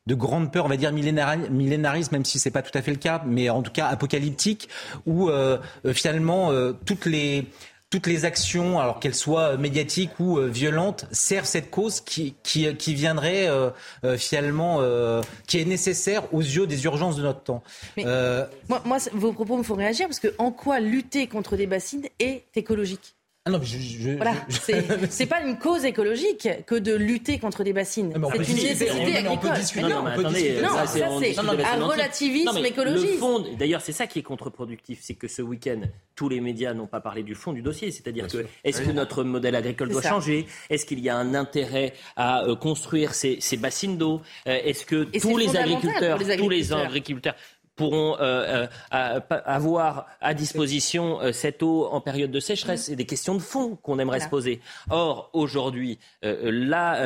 grande 0.07 0.51
peur, 0.51 0.65
on 0.65 0.69
va 0.69 0.77
dire 0.77 0.91
millénariste, 0.93 2.11
même 2.11 2.25
si 2.25 2.39
c'est 2.39 2.51
pas 2.51 2.61
tout 2.61 2.75
à 2.77 2.81
fait 2.81 2.91
le 2.91 2.97
cas, 2.97 3.21
mais 3.25 3.49
en 3.49 3.61
tout 3.61 3.71
cas 3.71 3.87
apocalyptique, 3.87 4.69
où 5.05 5.29
euh, 5.29 5.57
finalement 5.93 6.51
euh, 6.51 6.73
toutes 6.85 7.05
les 7.05 7.45
toutes 7.89 8.07
les 8.07 8.25
actions, 8.25 8.79
alors 8.79 8.99
qu'elles 8.99 9.15
soient 9.15 9.55
médiatiques 9.55 10.19
ou 10.19 10.37
euh, 10.37 10.47
violentes, 10.47 11.05
servent 11.11 11.45
cette 11.45 11.71
cause 11.71 12.01
qui, 12.01 12.35
qui, 12.43 12.75
qui 12.75 12.93
viendrait 12.93 13.47
euh, 13.47 13.69
euh, 14.03 14.17
finalement, 14.17 14.79
euh, 14.81 15.21
qui 15.47 15.59
est 15.59 15.65
nécessaire 15.65 16.33
aux 16.33 16.41
yeux 16.41 16.67
des 16.67 16.83
urgences 16.83 17.15
de 17.15 17.21
notre 17.21 17.43
temps. 17.43 17.63
Mais- 17.95 18.03
Euh, 18.05 18.45
Moi, 18.67 18.81
moi, 18.83 18.97
vos 19.13 19.31
propos 19.31 19.55
me 19.57 19.63
font 19.63 19.75
réagir 19.75 20.07
parce 20.07 20.19
que 20.19 20.33
en 20.37 20.51
quoi 20.51 20.81
lutter 20.81 21.27
contre 21.27 21.55
des 21.55 21.65
bassines 21.65 22.05
est 22.19 22.43
écologique? 22.55 23.15
Ah 23.47 23.49
non, 23.49 23.59
mais 23.59 23.65
je, 23.65 23.77
je- 23.79 24.09
Voilà, 24.17 24.33
je- 24.49 24.57
c'est 24.61 24.83
c'est 25.09 25.25
pas 25.25 25.41
une 25.41 25.57
cause 25.57 25.85
écologique 25.85 26.47
que 26.65 26.75
de 26.75 26.93
lutter 26.93 27.39
contre 27.39 27.63
des 27.63 27.73
bassines. 27.73 28.11
peut 28.13 28.43
C'est 28.43 28.51
une 28.51 28.57
nécessité 28.57 28.91
on 28.91 29.05
peut 29.05 29.47
agricole. 29.47 29.53
discuter, 29.55 29.81
Non, 29.83 29.89
non, 29.89 30.03
mais 30.03 30.11
on 30.11 30.15
peut 30.15 30.19
attendez, 30.21 30.41
discuter. 30.41 30.61
Non, 30.61 30.69
ça, 30.69 30.85
ça, 30.87 31.07
c'est 31.21 31.37
un 31.65 31.85
relativisme 31.85 32.45
Non, 32.53 32.61
mais 32.61 32.69
écologiste. 32.69 33.13
Le 33.13 33.17
fond, 33.19 33.45
d'ailleurs, 33.57 33.81
c'est 33.81 33.91
ça 33.93 34.05
qui 34.07 34.19
est 34.19 34.23
contre-productif, 34.23 34.99
c'est 35.01 35.13
que 35.13 35.27
ce 35.27 35.41
week-end, 35.41 35.81
tous 36.15 36.29
les 36.29 36.41
médias 36.41 36.73
n'ont 36.73 36.87
pas 36.87 36.99
parlé 36.99 37.23
du 37.23 37.35
fond 37.35 37.53
du 37.53 37.61
dossier. 37.61 37.91
C'est-à-dire 37.91 38.27
que 38.27 38.45
est-ce 38.63 38.81
que 38.81 38.91
notre 38.91 39.23
modèle 39.23 39.55
agricole 39.55 39.89
doit 39.89 40.01
ça. 40.01 40.09
changer? 40.09 40.45
Est-ce 40.69 40.85
qu'il 40.85 40.99
y 40.99 41.09
a 41.09 41.15
un 41.15 41.33
intérêt 41.35 41.93
à 42.15 42.43
euh, 42.43 42.55
construire 42.55 43.13
ces, 43.13 43.37
ces 43.39 43.55
bassines 43.57 43.97
d'eau? 43.97 44.21
Euh, 44.47 44.57
Est-ce 44.65 44.85
que 44.85 45.07
Et 45.13 45.19
tous 45.19 45.37
les 45.37 45.55
agriculteurs, 45.55 46.17
tous 46.37 46.49
les 46.49 46.71
agriculteurs. 46.73 47.35
Pourront 47.77 48.17
euh, 48.19 48.67
euh, 48.93 49.19
avoir 49.45 50.07
à 50.19 50.33
disposition 50.33 51.21
euh, 51.21 51.31
cette 51.31 51.63
eau 51.63 51.85
en 51.85 52.01
période 52.01 52.31
de 52.31 52.39
sécheresse. 52.41 52.85
C'est 52.85 52.95
des 52.97 53.05
questions 53.05 53.35
de 53.35 53.39
fond 53.39 53.77
qu'on 53.77 53.99
aimerait 53.99 54.17
Voilà. 54.17 54.25
se 54.25 54.29
poser. 54.29 54.61
Or, 54.89 55.29
aujourd'hui, 55.31 55.99
euh, 56.25 56.51
la 56.51 56.97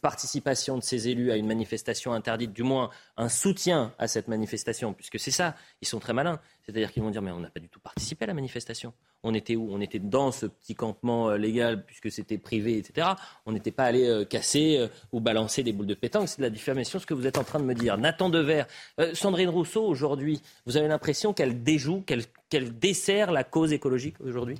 participation 0.00 0.76
de 0.78 0.82
ces 0.82 1.08
élus 1.08 1.30
à 1.30 1.36
une 1.36 1.46
manifestation 1.46 2.12
interdite, 2.12 2.52
du 2.52 2.62
moins 2.64 2.90
un 3.16 3.28
soutien 3.28 3.92
à 3.98 4.08
cette 4.08 4.26
manifestation, 4.28 4.92
puisque 4.94 5.18
c'est 5.20 5.30
ça, 5.30 5.54
ils 5.82 5.86
sont 5.88 6.00
très 6.00 6.12
malins. 6.14 6.40
C'est-à-dire 6.64 6.90
qu'ils 6.90 7.02
vont 7.02 7.10
dire, 7.10 7.22
mais 7.22 7.30
on 7.30 7.40
n'a 7.40 7.50
pas 7.50 7.60
du 7.60 7.68
tout 7.68 7.80
participé 7.80 8.24
à 8.24 8.28
la 8.28 8.34
manifestation. 8.34 8.92
On 9.22 9.34
était 9.34 9.56
où? 9.56 9.68
On 9.70 9.80
était 9.80 9.98
dans 9.98 10.30
ce 10.30 10.46
petit 10.46 10.74
campement 10.74 11.30
euh, 11.30 11.36
légal, 11.36 11.84
puisque 11.84 12.10
c'était 12.10 12.38
privé, 12.38 12.78
etc. 12.78 13.08
On 13.46 13.52
n'était 13.52 13.72
pas 13.72 13.84
allé 13.84 14.06
euh, 14.06 14.24
casser 14.24 14.76
euh, 14.78 14.88
ou 15.12 15.20
balancer 15.20 15.62
des 15.62 15.72
boules 15.72 15.86
de 15.86 15.94
pétanque. 15.94 16.28
C'est 16.28 16.38
de 16.38 16.42
la 16.42 16.50
diffamation, 16.50 16.98
ce 16.98 17.06
que 17.06 17.14
vous 17.14 17.26
êtes 17.26 17.38
en 17.38 17.44
train 17.44 17.58
de 17.58 17.64
me 17.64 17.74
dire. 17.74 17.98
Nathan 17.98 18.30
Dever, 18.30 18.64
euh, 19.00 19.14
Sandrine 19.14 19.48
Rousseau, 19.48 19.84
aujourd'hui, 19.84 20.40
vous 20.66 20.76
avez 20.76 20.88
l'impression 20.88 21.32
qu'elle 21.32 21.62
déjoue, 21.62 22.02
qu'elle 22.02 22.24
qu'elle 22.48 22.78
dessert 22.78 23.32
la 23.32 23.44
cause 23.44 23.72
écologique 23.72 24.16
aujourd'hui? 24.20 24.58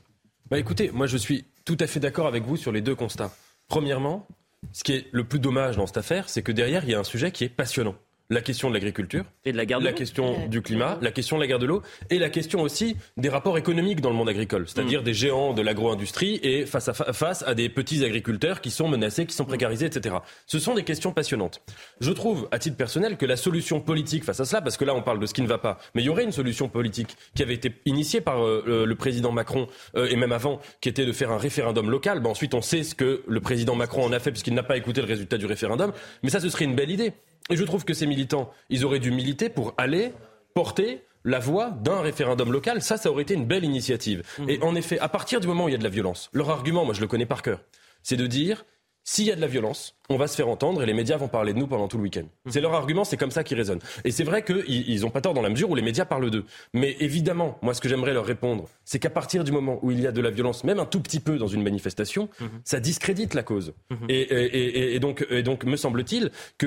Bah 0.50 0.58
écoutez, 0.58 0.90
moi 0.90 1.06
je 1.06 1.16
suis 1.16 1.44
tout 1.64 1.76
à 1.80 1.86
fait 1.86 2.00
d'accord 2.00 2.26
avec 2.26 2.44
vous 2.44 2.56
sur 2.56 2.72
les 2.72 2.80
deux 2.80 2.94
constats. 2.94 3.34
Premièrement, 3.68 4.26
ce 4.72 4.84
qui 4.84 4.92
est 4.92 5.06
le 5.12 5.24
plus 5.24 5.38
dommage 5.38 5.76
dans 5.76 5.86
cette 5.86 5.98
affaire, 5.98 6.28
c'est 6.28 6.42
que 6.42 6.52
derrière, 6.52 6.84
il 6.84 6.90
y 6.90 6.94
a 6.94 6.98
un 6.98 7.04
sujet 7.04 7.30
qui 7.30 7.44
est 7.44 7.48
passionnant. 7.48 7.94
La 8.30 8.42
question 8.42 8.68
de 8.68 8.74
l'agriculture, 8.74 9.24
et 9.46 9.52
de 9.52 9.56
la 9.56 9.64
de 9.64 9.90
question 9.92 10.46
du 10.48 10.60
climat, 10.60 10.98
la 11.00 11.10
question 11.12 11.36
de 11.36 11.40
la 11.40 11.46
guerre 11.46 11.58
de 11.58 11.64
l'eau 11.64 11.80
et 12.10 12.18
la 12.18 12.28
question 12.28 12.60
aussi 12.60 12.94
des 13.16 13.30
rapports 13.30 13.56
économiques 13.56 14.02
dans 14.02 14.10
le 14.10 14.16
monde 14.16 14.28
agricole, 14.28 14.66
c'est-à-dire 14.68 15.02
des 15.02 15.14
géants 15.14 15.54
de 15.54 15.62
l'agro-industrie 15.62 16.38
et 16.42 16.66
face 16.66 16.88
à, 16.88 16.92
fa- 16.92 17.14
face 17.14 17.42
à 17.46 17.54
des 17.54 17.70
petits 17.70 18.04
agriculteurs 18.04 18.60
qui 18.60 18.70
sont 18.70 18.86
menacés, 18.86 19.24
qui 19.24 19.34
sont 19.34 19.46
précarisés, 19.46 19.86
etc. 19.86 20.16
Ce 20.46 20.58
sont 20.58 20.74
des 20.74 20.84
questions 20.84 21.10
passionnantes. 21.14 21.62
Je 22.00 22.12
trouve, 22.12 22.48
à 22.50 22.58
titre 22.58 22.76
personnel, 22.76 23.16
que 23.16 23.24
la 23.24 23.36
solution 23.38 23.80
politique 23.80 24.24
face 24.24 24.40
à 24.40 24.44
cela, 24.44 24.60
parce 24.60 24.76
que 24.76 24.84
là 24.84 24.94
on 24.94 25.00
parle 25.00 25.20
de 25.20 25.24
ce 25.26 25.32
qui 25.32 25.40
ne 25.40 25.46
va 25.48 25.56
pas, 25.56 25.78
mais 25.94 26.02
il 26.02 26.04
y 26.04 26.10
aurait 26.10 26.24
une 26.24 26.32
solution 26.32 26.68
politique 26.68 27.16
qui 27.34 27.42
avait 27.42 27.54
été 27.54 27.72
initiée 27.86 28.20
par 28.20 28.44
euh, 28.44 28.62
le, 28.66 28.84
le 28.84 28.94
président 28.94 29.32
Macron 29.32 29.68
euh, 29.96 30.06
et 30.10 30.16
même 30.16 30.32
avant, 30.32 30.60
qui 30.82 30.90
était 30.90 31.06
de 31.06 31.12
faire 31.12 31.30
un 31.30 31.38
référendum 31.38 31.88
local. 31.88 32.20
Ben, 32.20 32.28
ensuite 32.28 32.52
on 32.52 32.60
sait 32.60 32.82
ce 32.82 32.94
que 32.94 33.22
le 33.26 33.40
président 33.40 33.74
Macron 33.74 34.04
en 34.04 34.12
a 34.12 34.18
fait 34.18 34.32
puisqu'il 34.32 34.52
n'a 34.52 34.62
pas 34.62 34.76
écouté 34.76 35.00
le 35.00 35.06
résultat 35.06 35.38
du 35.38 35.46
référendum, 35.46 35.94
mais 36.22 36.28
ça 36.28 36.40
ce 36.40 36.50
serait 36.50 36.66
une 36.66 36.74
belle 36.74 36.90
idée. 36.90 37.14
Et 37.50 37.56
je 37.56 37.64
trouve 37.64 37.84
que 37.84 37.94
ces 37.94 38.06
militants, 38.06 38.50
ils 38.68 38.84
auraient 38.84 38.98
dû 38.98 39.10
militer 39.10 39.48
pour 39.48 39.74
aller 39.78 40.12
porter 40.54 41.02
la 41.24 41.38
voix 41.38 41.70
d'un 41.70 42.00
référendum 42.00 42.52
local. 42.52 42.82
Ça, 42.82 42.96
ça 42.96 43.10
aurait 43.10 43.22
été 43.22 43.34
une 43.34 43.46
belle 43.46 43.64
initiative. 43.64 44.22
Et 44.48 44.60
en 44.62 44.74
effet, 44.74 44.98
à 44.98 45.08
partir 45.08 45.40
du 45.40 45.46
moment 45.46 45.64
où 45.64 45.68
il 45.68 45.72
y 45.72 45.74
a 45.74 45.78
de 45.78 45.84
la 45.84 45.90
violence, 45.90 46.30
leur 46.32 46.50
argument, 46.50 46.84
moi 46.84 46.94
je 46.94 47.00
le 47.00 47.06
connais 47.06 47.26
par 47.26 47.42
cœur, 47.42 47.60
c'est 48.02 48.16
de 48.16 48.26
dire 48.26 48.64
s'il 49.10 49.24
y 49.24 49.30
a 49.32 49.36
de 49.36 49.40
la 49.40 49.46
violence, 49.46 49.94
on 50.10 50.16
va 50.18 50.26
se 50.26 50.36
faire 50.36 50.48
entendre 50.48 50.82
et 50.82 50.86
les 50.86 50.92
médias 50.92 51.16
vont 51.16 51.28
parler 51.28 51.54
de 51.54 51.58
nous 51.58 51.66
pendant 51.66 51.88
tout 51.88 51.96
le 51.96 52.02
week-end. 52.02 52.24
C'est 52.46 52.60
leur 52.60 52.74
argument, 52.74 53.04
c'est 53.04 53.16
comme 53.16 53.30
ça 53.30 53.42
qu'ils 53.42 53.56
raisonnent. 53.56 53.80
Et 54.04 54.10
c'est 54.10 54.24
vrai 54.24 54.42
qu'ils 54.44 55.00
n'ont 55.00 55.08
pas 55.10 55.22
tort 55.22 55.32
dans 55.32 55.40
la 55.42 55.48
mesure 55.48 55.70
où 55.70 55.74
les 55.74 55.80
médias 55.82 56.04
parlent 56.04 56.30
d'eux. 56.30 56.44
Mais 56.74 56.94
évidemment, 57.00 57.58
moi 57.62 57.72
ce 57.72 57.80
que 57.80 57.88
j'aimerais 57.88 58.12
leur 58.12 58.26
répondre, 58.26 58.68
c'est 58.84 58.98
qu'à 58.98 59.08
partir 59.10 59.44
du 59.44 59.52
moment 59.52 59.78
où 59.82 59.90
il 59.90 60.00
y 60.00 60.06
a 60.06 60.12
de 60.12 60.20
la 60.20 60.28
violence, 60.30 60.62
même 60.64 60.78
un 60.78 60.84
tout 60.84 61.00
petit 61.00 61.20
peu 61.20 61.38
dans 61.38 61.46
une 61.46 61.62
manifestation, 61.62 62.28
ça 62.64 62.80
discrédite 62.80 63.32
la 63.32 63.42
cause. 63.42 63.72
et, 64.10 64.20
et- 64.20 64.78
et- 64.78 64.94
et 64.94 65.00
donc, 65.00 65.26
et 65.30 65.42
donc, 65.42 65.64
me 65.64 65.76
semble-t-il 65.76 66.30
que 66.58 66.66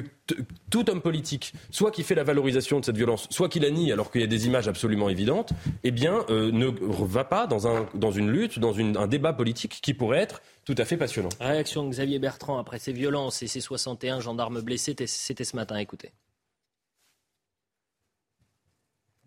tout 0.71 0.89
homme 0.89 1.01
politique, 1.01 1.53
soit 1.69 1.91
qui 1.91 2.01
fait 2.03 2.15
la 2.15 2.23
valorisation 2.23 2.79
de 2.79 2.85
cette 2.85 2.97
violence, 2.97 3.27
soit 3.29 3.49
qui 3.49 3.59
la 3.59 3.69
nie 3.69 3.91
alors 3.91 4.11
qu'il 4.11 4.21
y 4.21 4.23
a 4.23 4.27
des 4.27 4.47
images 4.47 4.67
absolument 4.67 5.09
évidentes, 5.09 5.51
eh 5.83 5.91
bien, 5.91 6.25
euh, 6.29 6.51
ne 6.51 6.67
va 7.05 7.23
pas 7.23 7.45
dans, 7.47 7.67
un, 7.67 7.87
dans 7.95 8.11
une 8.11 8.31
lutte, 8.31 8.57
dans 8.59 8.73
une- 8.73 8.97
un 8.97 9.07
débat 9.07 9.33
politique 9.33 9.79
qui 9.81 9.93
pourrait 9.93 10.19
être 10.19 10.41
tout 10.65 10.75
à 10.77 10.85
fait 10.85 10.97
passionnant. 10.97 11.29
Réaction 11.39 11.83
de 11.85 11.89
Xavier 11.89 12.19
Bertrand 12.19 12.57
après 12.57 12.79
ces 12.79 12.93
violences 12.93 13.41
et 13.43 13.47
ces 13.47 13.61
61 13.61 14.19
gendarmes 14.19 14.61
blessés, 14.61 14.95
c'était- 15.07 15.43
ce 15.43 15.55
matin, 15.55 15.77
écoutez. 15.77 16.11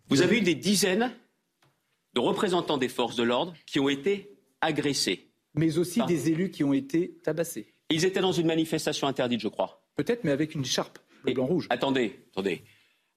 Vous 0.07 0.21
avez 0.21 0.37
eu 0.37 0.41
des 0.41 0.55
dizaines 0.55 1.11
de 2.13 2.19
représentants 2.19 2.77
des 2.77 2.87
forces 2.89 3.15
de 3.15 3.23
l'ordre 3.23 3.53
qui 3.65 3.79
ont 3.79 3.89
été 3.89 4.37
agressés. 4.61 5.29
Mais 5.55 5.77
aussi 5.77 6.03
des 6.05 6.29
élus 6.29 6.51
qui 6.51 6.63
ont 6.63 6.73
été 6.73 7.15
tabassés. 7.23 7.73
Ils 7.89 8.05
étaient 8.05 8.19
dans 8.21 8.31
une 8.31 8.47
manifestation 8.47 9.07
interdite, 9.07 9.39
je 9.39 9.47
crois. 9.47 9.81
Peut-être, 9.95 10.23
mais 10.23 10.31
avec 10.31 10.53
une 10.53 10.65
charpe 10.65 10.99
bleu, 11.23 11.31
Et- 11.31 11.33
blanc, 11.33 11.45
rouge. 11.45 11.67
Attendez, 11.69 12.25
attendez. 12.31 12.63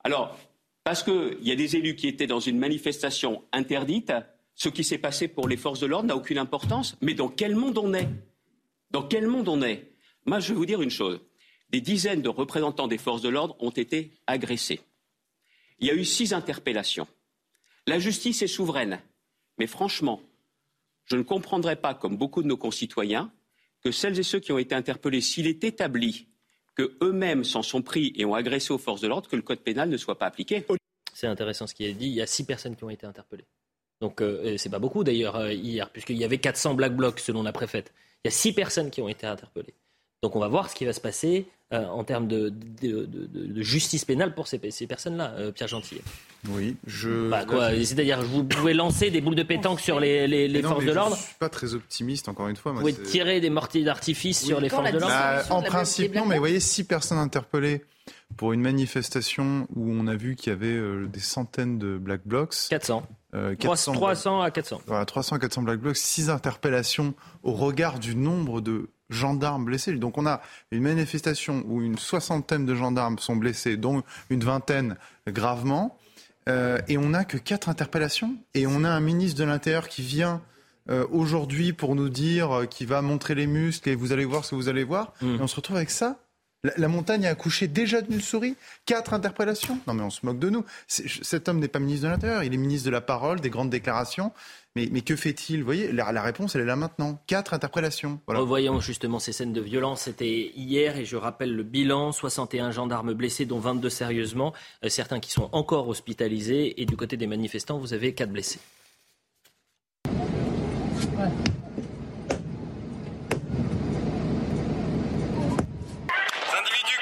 Alors, 0.05 0.39
parce 0.85 1.03
qu'il 1.03 1.39
y 1.43 1.51
a 1.51 1.57
des 1.57 1.77
élus 1.77 1.97
qui 1.97 2.07
étaient 2.07 2.27
dans 2.29 2.41
une 2.41 2.59
manifestation 2.59 3.45
interdite, 3.53 4.12
ce 4.59 4.69
qui 4.69 4.83
s'est 4.83 4.99
passé 4.99 5.29
pour 5.29 5.49
les 5.49 5.57
forces 5.57 5.79
de 5.79 5.87
l'ordre 5.87 6.09
n'a 6.09 6.17
aucune 6.17 6.37
importance. 6.37 6.97
Mais 7.01 7.15
dans 7.15 7.29
quel 7.29 7.55
monde 7.55 7.79
on 7.79 7.95
est? 7.95 8.09
Dans 8.91 9.07
quel 9.07 9.29
monde 9.29 9.49
on 9.49 9.63
est? 9.63 9.93
Moi, 10.27 10.41
je 10.41 10.49
vais 10.49 10.59
vous 10.59 10.67
dire 10.67 10.83
une 10.83 10.91
chose. 10.91 11.21
Des 11.71 11.81
dizaines 11.81 12.23
de 12.23 12.29
représentants 12.29 12.89
des 12.89 12.99
forces 12.99 13.23
de 13.23 13.29
l'ordre 13.29 13.57
ont 13.61 13.71
été 13.71 14.11
agressés. 14.27 14.81
Il 15.79 15.87
y 15.87 15.91
a 15.91 15.95
eu 15.95 16.05
six 16.05 16.33
interpellations. 16.33 17.07
La 17.87 18.01
justice 18.01 18.43
est 18.43 18.49
souveraine. 18.49 19.01
Mais 19.59 19.69
franchement, 19.69 20.21
je 21.05 21.15
ne 21.15 21.23
comprendrais 21.23 21.77
pas, 21.77 21.95
comme 21.95 22.17
beaucoup 22.17 22.43
de 22.43 22.49
nos 22.49 22.57
concitoyens, 22.57 23.33
que 23.85 23.93
celles 23.93 24.19
et 24.19 24.25
ceux 24.25 24.41
qui 24.41 24.51
ont 24.51 24.59
été 24.59 24.75
interpellés, 24.75 25.21
s'il 25.21 25.47
est 25.47 25.63
établi 25.63 26.27
que 26.75 26.97
eux-mêmes 27.01 27.45
s'en 27.45 27.63
sont 27.63 27.83
pris 27.83 28.13
et 28.17 28.25
ont 28.25 28.35
agressé 28.35 28.73
aux 28.73 28.79
forces 28.79 29.01
de 29.01 29.07
l'ordre, 29.07 29.29
que 29.29 29.37
le 29.37 29.43
code 29.43 29.61
pénal 29.61 29.89
ne 29.89 29.97
soit 29.97 30.19
pas 30.19 30.27
appliqué. 30.27 30.65
C'est 31.15 31.29
intéressant 31.29 31.69
ce 31.69 31.75
qui 31.75 31.85
est 31.85 31.93
dit. 31.93 32.07
Il 32.07 32.15
y 32.15 32.21
a 32.21 32.27
six 32.27 32.45
personnes 32.45 32.75
qui 32.75 32.83
ont 32.83 32.91
été 32.91 33.07
interpellées. 33.07 33.47
Donc, 34.01 34.21
euh, 34.21 34.57
c'est 34.59 34.69
pas 34.69 34.79
beaucoup 34.79 35.03
d'ailleurs 35.05 35.37
euh, 35.37 35.53
hier, 35.53 35.91
puisqu'il 35.91 36.17
y 36.19 36.25
avait 36.25 36.39
400 36.39 36.75
black 36.75 36.95
blocs 36.95 37.19
selon 37.21 37.43
la 37.43 37.53
préfète. 37.53 37.93
Il 38.25 38.29
y 38.29 38.29
a 38.29 38.31
six 38.33 38.53
personnes 38.53 38.91
qui 38.91 39.01
ont 39.03 39.09
été 39.09 39.27
interpellées. 39.27 39.75
Donc, 40.23 40.35
on 40.37 40.41
va 40.41 40.49
voir 40.49 40.69
ce 40.71 40.75
qui 40.75 40.85
va 40.85 40.93
se 40.93 41.01
passer 41.01 41.47
euh, 41.73 41.85
en 41.87 42.03
termes 42.03 42.27
de, 42.29 42.49
de- 42.49 43.05
de- 43.05 43.27
de- 43.27 43.47
de 43.47 43.63
justice 43.63 44.05
pénale 44.05 44.35
pour 44.35 44.49
ces, 44.49 44.59
ces 44.71 44.87
personnes-là, 44.87 45.35
euh, 45.37 45.53
Pierre 45.53 45.69
Gentil. 45.69 46.01
Oui, 46.49 46.77
je. 46.87 47.29
Bah, 47.29 47.45
quoi, 47.45 47.71
C'est-à-dire, 47.85 48.23
vous 48.23 48.43
pouvez 48.45 48.73
lancer 48.73 49.11
des 49.11 49.21
boules 49.21 49.35
de 49.35 49.43
pétanque 49.43 49.81
sur 49.81 50.01
les, 50.01 50.27
les- 50.27 50.49
les 50.49 50.63
Non, 50.63 50.71
forces 50.71 50.81
mais 50.85 50.91
de 50.91 50.95
l'ordre. 50.95 51.17
Je 51.17 51.23
suis 51.23 51.35
pas 51.39 51.49
très 51.51 51.75
optimiste, 51.75 52.29
encore 52.29 52.49
une 52.49 52.57
fois. 52.57 52.73
Vous 52.73 52.81
pouvez 52.81 52.95
tirer 52.95 53.41
des 53.41 53.51
mortiers 53.51 53.85
d'artifice 53.85 54.45
sur 54.45 54.61
les 54.61 54.69
forces 54.71 54.91
de 54.93 54.99
l'ordre. 54.99 55.15
Bah, 55.15 55.45
en 55.51 55.63
principe, 55.63 56.15
non, 56.15 56.25
mais 56.27 56.37
vous 56.37 56.41
voyez, 56.41 56.61
six 56.61 56.85
personnes 56.85 57.19
interpellées 57.19 57.85
pour 58.37 58.53
une 58.53 58.61
manifestation 58.63 59.67
où 59.77 59.91
on 59.93 60.07
a 60.07 60.15
vu 60.17 60.37
qu'il 60.37 60.53
y 60.53 60.57
avait 60.57 60.67
euh, 60.69 61.07
des 61.07 61.21
centaines 61.21 61.79
de 61.79 61.99
black 61.99 62.23
blocs. 62.25 62.55
400. 62.71 63.07
Euh, 63.35 63.55
300, 63.57 63.93
300 63.93 64.41
à 64.41 64.51
400. 64.51 64.81
Voilà, 64.87 65.05
300 65.05 65.37
à 65.37 65.39
400 65.39 65.62
black 65.62 65.81
blocs, 65.81 65.97
six 65.97 66.31
interpellations 66.31 67.14
au 67.43 67.53
regard 67.53 67.99
du 67.99 68.16
nombre 68.16 68.61
de 68.61 68.89
gendarmes 69.11 69.64
blessés. 69.64 69.93
Donc 69.93 70.18
on 70.18 70.26
a 70.26 70.41
une 70.70 70.83
manifestation 70.83 71.62
où 71.66 71.83
une 71.83 71.99
soixantaine 71.99 72.66
de 72.66 72.74
gendarmes 72.74 73.18
sont 73.18 73.37
blessés, 73.37 73.76
dont 73.76 74.03
une 74.31 74.45
vingtaine 74.45 74.97
gravement, 75.26 75.99
euh, 76.49 76.79
et 76.89 76.97
on 76.99 77.11
n'a 77.11 77.24
que 77.24 77.37
quatre 77.37 77.68
interpellations. 77.68 78.37
Et 78.55 78.66
on 78.66 78.85
a 78.85 78.89
un 78.89 79.01
ministre 79.01 79.39
de 79.39 79.45
l'Intérieur 79.45 79.89
qui 79.89 80.03
vient 80.03 80.41
euh, 80.91 81.07
aujourd'hui 81.11 81.72
pour 81.72 81.95
nous 81.95 82.09
dire 82.09 82.51
euh, 82.53 82.64
qu'il 82.64 82.87
va 82.87 83.03
montrer 83.03 83.35
les 83.35 83.47
muscles 83.47 83.91
et 83.91 83.95
vous 83.95 84.12
allez 84.12 84.24
voir 84.24 84.45
ce 84.45 84.51
que 84.51 84.55
vous 84.55 84.68
allez 84.68 84.85
voir. 84.85 85.12
Mm. 85.20 85.35
Et 85.35 85.41
on 85.41 85.47
se 85.47 85.57
retrouve 85.57 85.76
avec 85.76 85.91
ça. 85.91 86.16
La, 86.65 86.73
la 86.77 86.89
montagne 86.89 87.27
a 87.27 87.31
accouché 87.31 87.69
déjà 87.69 88.01
d'une 88.01 88.21
souris. 88.21 88.57
Quatre 88.85 89.15
interpellations. 89.15 89.79
Non 89.87 89.95
mais 89.95 90.03
on 90.03 90.11
se 90.11 90.27
moque 90.27 90.39
de 90.39 90.51
nous. 90.51 90.65
Cet 90.89 91.49
homme 91.49 91.61
n'est 91.61 91.69
pas 91.69 91.79
ministre 91.79 92.07
de 92.07 92.13
l'Intérieur. 92.13 92.43
Il 92.43 92.53
est 92.53 92.57
ministre 92.57 92.87
de 92.87 92.91
la 92.91 93.01
parole, 93.01 93.41
des 93.41 93.51
grandes 93.51 93.71
déclarations. 93.71 94.33
Mais, 94.75 94.89
mais 94.93 95.01
que 95.01 95.17
fait-il? 95.17 95.61
Vous 95.61 95.65
voyez, 95.65 95.93
la, 95.93 96.13
la 96.13 96.23
réponse, 96.23 96.55
elle 96.55 96.63
est 96.63 96.67
là 96.67 96.77
maintenant. 96.77 97.21
Quatre 97.27 97.55
interpellations. 97.55 98.21
Voilà. 98.27 98.41
Revoyons 98.41 98.81
justement 98.81 99.19
ces 99.19 99.33
scènes 99.33 99.53
de 99.53 99.61
violence. 99.61 100.03
C'était 100.03 100.53
hier 100.57 100.97
et 100.97 101.05
je 101.05 101.17
rappelle 101.17 101.55
le 101.55 101.63
bilan 101.63 102.13
61 102.13 102.73
gendarmes 102.73 103.15
blessés, 103.15 103.45
dont 103.45 103.61
22 103.61 103.89
sérieusement, 103.89 104.53
euh, 104.85 104.89
certains 104.89 105.21
qui 105.21 105.31
sont 105.31 105.49
encore 105.53 105.89
hospitalisés. 105.89 106.81
Et 106.81 106.87
du 106.87 106.97
côté 106.97 107.17
des 107.17 107.27
manifestants, 107.27 107.79
vous 107.79 107.93
avez 107.93 108.15
4 108.15 108.31
blessés 108.31 108.61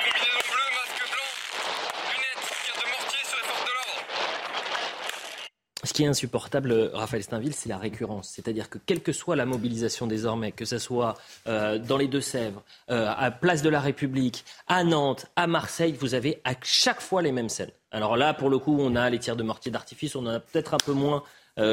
combinaison 0.06 0.42
bleue, 0.50 0.70
masque 0.76 1.04
blanc, 1.12 1.32
lunettes, 2.10 2.44
tir 2.64 2.74
de 2.74 2.86
mortier 2.90 3.22
sur 3.24 3.36
les 3.36 3.46
forces 3.48 3.64
de 3.64 3.74
l'ordre. 3.76 4.02
Ce 5.84 5.85
qui 5.96 6.02
est 6.02 6.08
insupportable, 6.08 6.72
euh, 6.72 6.90
Raphaël 6.92 7.22
Steinville, 7.22 7.54
c'est 7.54 7.70
la 7.70 7.78
récurrence. 7.78 8.28
C'est-à-dire 8.28 8.68
que 8.68 8.76
quelle 8.76 9.02
que 9.02 9.12
soit 9.12 9.34
la 9.34 9.46
mobilisation 9.46 10.06
désormais, 10.06 10.52
que 10.52 10.66
ce 10.66 10.76
soit 10.76 11.14
euh, 11.46 11.78
dans 11.78 11.96
les 11.96 12.06
Deux-Sèvres, 12.06 12.62
euh, 12.90 13.10
à 13.16 13.30
Place 13.30 13.62
de 13.62 13.70
la 13.70 13.80
République, 13.80 14.44
à 14.68 14.84
Nantes, 14.84 15.24
à 15.36 15.46
Marseille, 15.46 15.96
vous 15.98 16.12
avez 16.12 16.42
à 16.44 16.52
chaque 16.60 17.00
fois 17.00 17.22
les 17.22 17.32
mêmes 17.32 17.48
scènes. 17.48 17.70
Alors 17.92 18.18
là, 18.18 18.34
pour 18.34 18.50
le 18.50 18.58
coup, 18.58 18.76
on 18.78 18.94
a 18.94 19.08
les 19.08 19.18
tirs 19.18 19.36
de 19.36 19.42
mortier 19.42 19.72
d'artifice, 19.72 20.16
on 20.16 20.26
en 20.26 20.34
a 20.34 20.40
peut-être 20.40 20.74
un 20.74 20.78
peu 20.84 20.92
moins 20.92 21.22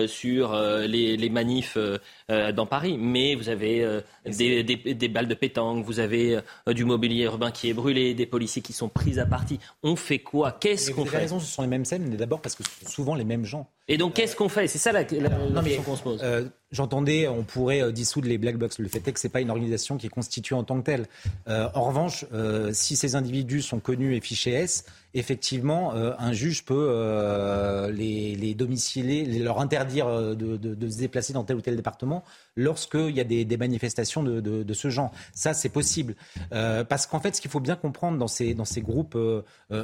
sur 0.07 0.53
euh, 0.53 0.87
les, 0.87 1.17
les, 1.17 1.29
manifs 1.29 1.77
euh, 1.77 2.51
dans 2.51 2.65
Paris. 2.65 2.97
Mais 2.99 3.35
vous 3.35 3.49
avez 3.49 4.01
des, 4.25 4.63
des, 4.63 4.75
des, 4.75 5.07
balles 5.07 5.27
de 5.27 5.33
pétanque, 5.35 5.85
vous 5.85 5.99
avez 5.99 6.39
du 6.67 6.85
mobilier 6.85 7.23
urbain 7.23 7.51
qui 7.51 7.69
est 7.69 7.73
brûlé, 7.73 8.13
des 8.13 8.25
policiers 8.25 8.61
qui 8.61 8.73
sont 8.73 8.89
pris 8.89 9.19
à 9.19 9.25
partie. 9.25 9.59
On 9.83 9.95
fait 9.95 10.19
quoi? 10.19 10.53
Qu'est-ce 10.53 10.91
qu'on 10.91 11.05
fait? 11.05 11.17
raison, 11.17 11.39
ce 11.39 11.45
sont 11.45 11.61
les 11.61 11.67
mêmes 11.67 11.85
scènes, 11.85 12.07
mais 12.09 12.17
d'abord 12.17 12.41
parce 12.41 12.55
que 12.55 12.63
ce 12.63 12.85
sont 12.85 12.91
souvent 12.91 13.15
les 13.15 13.23
mêmes 13.23 13.45
gens. 13.45 13.67
Et 13.87 13.97
donc, 13.97 14.13
qu'est-ce 14.13 14.35
qu'on 14.35 14.49
fait? 14.49 14.67
C'est 14.67 14.77
ça 14.77 14.91
la, 14.91 15.03
la, 15.03 15.29
la 15.29 15.61
question 15.63 15.83
qu'on 15.83 15.95
se 15.95 16.03
pose. 16.03 16.21
Euh, 16.23 16.45
J'entendais, 16.73 17.27
on 17.27 17.43
pourrait 17.43 17.93
dissoudre 17.93 18.27
les 18.27 18.37
black 18.37 18.57
box. 18.57 18.79
Le 18.79 18.89
fait 18.89 19.07
est 19.07 19.13
que 19.13 19.19
c'est 19.19 19.29
pas 19.29 19.41
une 19.41 19.51
organisation 19.51 19.97
qui 19.97 20.07
est 20.07 20.09
constituée 20.09 20.55
en 20.55 20.63
tant 20.63 20.79
que 20.79 20.85
telle. 20.85 21.05
Euh, 21.47 21.69
en 21.73 21.83
revanche, 21.83 22.25
euh, 22.33 22.71
si 22.73 22.95
ces 22.95 23.15
individus 23.15 23.61
sont 23.61 23.79
connus 23.79 24.15
et 24.15 24.21
fichés 24.21 24.51
S, 24.51 24.85
effectivement, 25.13 25.93
euh, 25.93 26.11
un 26.17 26.33
juge 26.33 26.65
peut 26.65 26.87
euh, 26.89 27.91
les, 27.91 28.35
les, 28.35 28.55
domicilier, 28.55 29.25
les, 29.25 29.39
leur 29.39 29.59
interdire 29.59 30.07
de, 30.07 30.33
de, 30.33 30.57
de, 30.57 30.89
se 30.89 30.97
déplacer 30.97 31.33
dans 31.33 31.43
tel 31.43 31.57
ou 31.57 31.61
tel 31.61 31.75
département 31.75 32.23
lorsqu'il 32.55 33.11
y 33.11 33.19
a 33.19 33.23
des, 33.23 33.45
des 33.45 33.57
manifestations 33.57 34.23
de, 34.23 34.39
de, 34.41 34.73
ce 34.73 34.89
genre. 34.89 35.11
Ça, 35.33 35.53
c'est 35.53 35.69
possible. 35.69 36.15
Euh, 36.51 36.83
parce 36.83 37.05
qu'en 37.05 37.19
fait, 37.19 37.35
ce 37.35 37.41
qu'il 37.41 37.51
faut 37.51 37.59
bien 37.59 37.75
comprendre 37.75 38.17
dans 38.17 38.27
ces, 38.27 38.53
dans 38.53 38.65
ces 38.65 38.81
groupes 38.81 39.17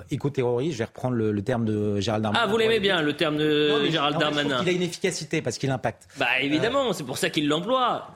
écoterroristes, 0.09 0.73
je 0.73 0.79
vais 0.79 0.85
reprendre 0.85 1.15
le, 1.15 1.31
le, 1.31 1.41
terme 1.41 1.65
de 1.65 1.99
Gérald 1.99 2.23
Darmanin. 2.23 2.45
Ah, 2.45 2.49
vous 2.49 2.57
l'aimez 2.57 2.79
bien, 2.79 3.01
le 3.01 3.13
terme 3.13 3.37
de 3.37 3.69
non, 3.69 3.91
Gérald 3.91 4.15
non, 4.15 4.19
Darmanin. 4.19 4.59
Il 4.63 4.69
a 4.69 4.71
une 4.71 4.81
efficacité 4.81 5.41
parce 5.41 5.57
qu'il 5.57 5.69
impacte. 5.69 6.07
Bah, 6.17 6.27
évidemment, 6.41 6.78
c'est 6.93 7.03
pour 7.03 7.17
ça 7.17 7.29
qu'il 7.29 7.47
l'emploie. 7.47 8.13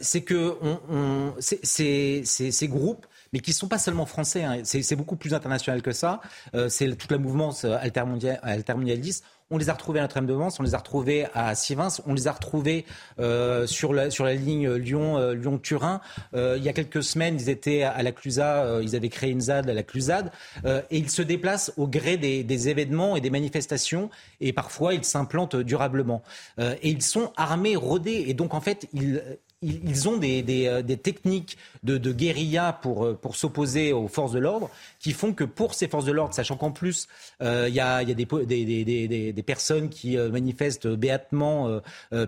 c'est 0.00 0.22
que 0.22 0.56
on, 0.62 1.34
ces 1.40 2.68
groupes 2.68 3.06
mais 3.34 3.40
qui 3.40 3.50
ne 3.50 3.54
sont 3.54 3.66
pas 3.66 3.78
seulement 3.78 4.06
français. 4.06 4.44
Hein. 4.44 4.60
C'est 4.62 4.94
beaucoup 4.94 5.16
plus 5.16 5.34
international 5.34 5.82
que 5.82 5.90
ça. 5.90 6.20
Euh, 6.54 6.68
c'est 6.68 6.94
toute 6.94 7.10
la 7.10 7.18
mouvance 7.18 7.64
altermondialiste. 7.64 9.24
On 9.50 9.58
les 9.58 9.68
a 9.68 9.74
retrouvés 9.74 9.98
à 9.98 10.02
Notre-Dame-de-Vence, 10.02 10.58
on 10.58 10.62
les 10.62 10.74
a 10.74 10.78
retrouvés 10.78 11.26
à 11.34 11.54
Sivins, 11.54 11.88
on 12.06 12.14
les 12.14 12.28
a 12.28 12.32
retrouvés 12.32 12.86
euh, 13.18 13.66
sur, 13.66 13.92
la, 13.92 14.08
ligne 14.34 14.66
euh, 14.66 15.34
Lyon-Turin. 15.34 16.00
Euh, 16.34 16.54
il 16.56 16.64
y 16.64 16.68
a 16.70 16.72
quelques 16.72 17.02
semaines, 17.02 17.36
ils 17.38 17.50
étaient 17.50 17.82
à 17.82 18.02
la 18.02 18.10
Clusaz, 18.10 18.80
ils 18.82 18.96
avaient 18.96 19.10
créé 19.10 19.30
une 19.30 19.42
ZAD 19.42 19.68
à 19.68 19.74
la 19.74 19.82
Clusaz, 19.82 20.30
et 20.64 20.96
ils 20.96 21.10
se 21.10 21.20
déplacent 21.20 21.72
au 21.76 21.86
gré 21.86 22.16
des, 22.16 22.42
des, 22.42 22.68
événements 22.70 23.16
et 23.16 23.20
des 23.20 23.28
manifestations, 23.28 24.08
et 24.40 24.54
parfois 24.54 24.94
ils 24.94 25.04
s'implantent 25.04 25.56
durablement. 25.56 26.22
et 26.58 26.88
ils 26.88 27.02
sont 27.02 27.32
armés, 27.36 27.76
rodés, 27.76 28.24
et 28.26 28.32
donc 28.32 28.54
en 28.54 28.62
fait, 28.62 28.88
ils, 28.94 29.22
ils 29.64 30.08
ont 30.08 30.16
des, 30.16 30.66
euh, 30.66 30.82
techniques 30.96 31.56
de, 31.82 32.12
guérilla 32.12 32.72
pour, 32.72 33.04
euh, 33.04 33.14
pour 33.14 33.36
s'opposer 33.36 33.92
aux 33.92 34.08
forces 34.08 34.32
de 34.32 34.38
l'ordre 34.38 34.70
qui 35.00 35.12
font 35.12 35.32
que 35.32 35.44
pour 35.44 35.74
ces 35.74 35.88
forces 35.88 36.04
de 36.04 36.12
l'ordre, 36.12 36.34
sachant 36.34 36.56
qu'en 36.56 36.70
plus, 36.70 37.08
euh, 37.42 37.66
il 37.68 37.74
y 37.74 37.80
a, 37.80 38.04
des, 38.04 39.42
personnes 39.46 39.88
qui 39.88 40.16
manifestent 40.16 40.88
béatement 40.88 41.80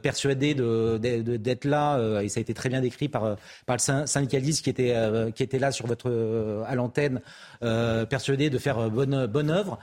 persuadées 0.03 0.55
d'être 0.55 1.65
là, 1.65 2.21
et 2.21 2.29
ça 2.29 2.39
a 2.39 2.43
été 2.43 2.55
très 2.55 2.69
bien 2.69 2.81
décrit 2.81 3.09
par, 3.09 3.37
le 3.69 4.07
syndicaliste 4.07 4.63
qui 4.63 4.71
était, 4.71 5.59
là 5.59 5.73
sur 5.73 5.87
votre, 5.87 6.65
à 6.67 6.75
l'antenne, 6.75 7.21
persuadés 7.61 8.51
de 8.51 8.59
faire 8.59 8.91
bonne, 8.91 9.27
bonne 9.27 9.51
œuvre, 9.51 9.79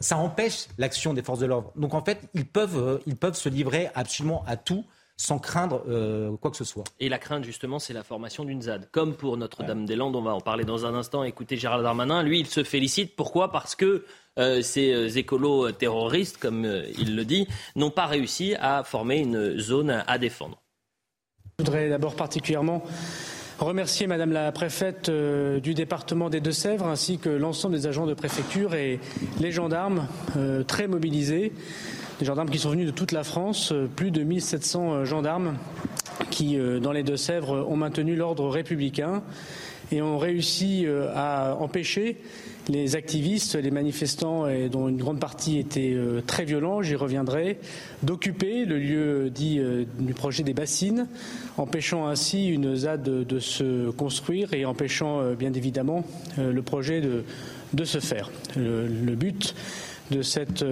ça 0.00 0.18
empêche 0.18 0.66
l'action 0.78 1.14
des 1.14 1.22
forces 1.22 1.40
de 1.40 1.46
l'ordre. 1.46 1.72
Donc 1.76 1.94
en 1.94 2.04
fait, 2.04 2.18
ils 2.34 2.46
peuvent, 2.46 3.00
ils 3.06 3.16
peuvent 3.16 3.36
se 3.36 3.48
livrer 3.48 3.90
absolument 3.94 4.44
à 4.46 4.56
tout 4.56 4.84
sans 5.22 5.38
craindre 5.38 5.84
euh, 5.88 6.36
quoi 6.36 6.50
que 6.50 6.56
ce 6.56 6.64
soit. 6.64 6.82
Et 6.98 7.08
la 7.08 7.18
crainte, 7.18 7.44
justement, 7.44 7.78
c'est 7.78 7.92
la 7.92 8.02
formation 8.02 8.44
d'une 8.44 8.60
ZAD. 8.60 8.88
Comme 8.90 9.14
pour 9.14 9.36
Notre-Dame-des-Landes, 9.36 10.16
on 10.16 10.22
va 10.22 10.34
en 10.34 10.40
parler 10.40 10.64
dans 10.64 10.84
un 10.84 10.94
instant. 10.94 11.22
Écoutez 11.22 11.56
Gérald 11.56 11.84
Darmanin, 11.84 12.24
lui, 12.24 12.40
il 12.40 12.46
se 12.46 12.64
félicite. 12.64 13.14
Pourquoi? 13.14 13.52
Parce 13.52 13.76
que 13.76 14.04
euh, 14.40 14.62
ces 14.62 14.92
euh, 14.92 15.08
écolos 15.08 15.70
terroristes, 15.70 16.38
comme 16.38 16.64
euh, 16.64 16.84
il 16.98 17.14
le 17.14 17.24
dit, 17.24 17.46
n'ont 17.76 17.92
pas 17.92 18.06
réussi 18.06 18.56
à 18.58 18.82
former 18.82 19.18
une 19.18 19.58
zone 19.60 20.02
à 20.04 20.18
défendre. 20.18 20.60
Je 21.60 21.64
voudrais 21.66 21.88
d'abord 21.88 22.16
particulièrement 22.16 22.82
remercier 23.64 24.06
Madame 24.06 24.32
la 24.32 24.50
préfète 24.52 25.08
euh, 25.08 25.60
du 25.60 25.74
département 25.74 26.30
des 26.30 26.40
Deux-Sèvres 26.40 26.86
ainsi 26.86 27.18
que 27.18 27.28
l'ensemble 27.28 27.74
des 27.74 27.86
agents 27.86 28.06
de 28.06 28.14
préfecture 28.14 28.74
et 28.74 28.98
les 29.40 29.52
gendarmes 29.52 30.06
euh, 30.36 30.62
très 30.64 30.88
mobilisés. 30.88 31.52
Des 32.18 32.24
gendarmes 32.24 32.50
qui 32.50 32.58
sont 32.58 32.70
venus 32.70 32.86
de 32.86 32.92
toute 32.92 33.12
la 33.12 33.24
France, 33.24 33.72
plus 33.96 34.10
de 34.10 34.22
1700 34.22 35.04
gendarmes 35.04 35.56
qui, 36.30 36.56
dans 36.80 36.92
les 36.92 37.02
Deux-Sèvres, 37.02 37.66
ont 37.68 37.76
maintenu 37.76 38.14
l'ordre 38.14 38.48
républicain 38.48 39.22
et 39.92 40.02
ont 40.02 40.18
réussi 40.18 40.86
à 41.14 41.56
empêcher 41.60 42.16
les 42.68 42.96
activistes, 42.96 43.56
les 43.56 43.70
manifestants, 43.70 44.46
dont 44.70 44.88
une 44.88 44.96
grande 44.96 45.18
partie 45.18 45.58
était 45.58 45.96
très 46.26 46.44
violents, 46.44 46.80
j'y 46.80 46.94
reviendrai, 46.94 47.58
d'occuper 48.02 48.64
le 48.64 48.78
lieu 48.78 49.30
dit 49.30 49.60
du 49.98 50.14
projet 50.14 50.42
des 50.42 50.54
bassines, 50.54 51.08
empêchant 51.56 52.06
ainsi 52.06 52.48
une 52.48 52.76
ZAD 52.76 53.02
de, 53.02 53.38
se 53.38 53.90
construire 53.90 54.54
et 54.54 54.64
empêchant 54.64 55.32
bien 55.34 55.52
évidemment 55.52 56.04
le 56.38 56.62
projet 56.62 57.00
de, 57.00 57.84
se 57.84 57.98
faire. 57.98 58.30
Le 58.56 59.14
but 59.14 59.54
de 60.10 60.22
cette 60.22 60.64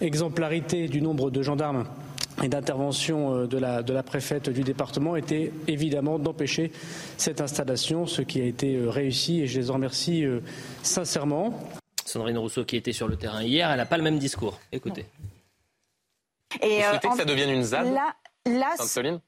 exemplarité 0.00 0.88
du 0.88 1.00
nombre 1.00 1.30
de 1.30 1.42
gendarmes 1.42 1.84
et 2.42 2.48
d'intervention 2.48 3.46
de 3.46 3.58
la, 3.58 3.82
de 3.82 3.92
la 3.92 4.02
préfète 4.02 4.50
du 4.50 4.62
département 4.62 5.16
était 5.16 5.52
évidemment 5.68 6.18
d'empêcher 6.18 6.70
cette 7.16 7.40
installation, 7.40 8.06
ce 8.06 8.22
qui 8.22 8.40
a 8.40 8.44
été 8.44 8.78
réussi 8.86 9.40
et 9.40 9.46
je 9.46 9.58
les 9.58 9.70
en 9.70 9.74
remercie 9.74 10.24
sincèrement. 10.82 11.58
Sandrine 12.04 12.38
Rousseau 12.38 12.64
qui 12.64 12.76
était 12.76 12.92
sur 12.92 13.08
le 13.08 13.16
terrain 13.16 13.42
hier, 13.42 13.70
elle 13.70 13.78
n'a 13.78 13.86
pas 13.86 13.96
le 13.96 14.02
même 14.02 14.18
discours. 14.18 14.60
Écoutez. 14.72 15.06
Et 16.62 16.78
Vous 16.78 16.82
souhaitez 16.88 17.08
euh, 17.08 17.10
que 17.10 17.16
ça 17.16 17.24
devienne 17.24 17.50
une 17.50 17.62
ZAD? 17.62 17.92
Là, 17.92 18.14
Là, 18.46 18.74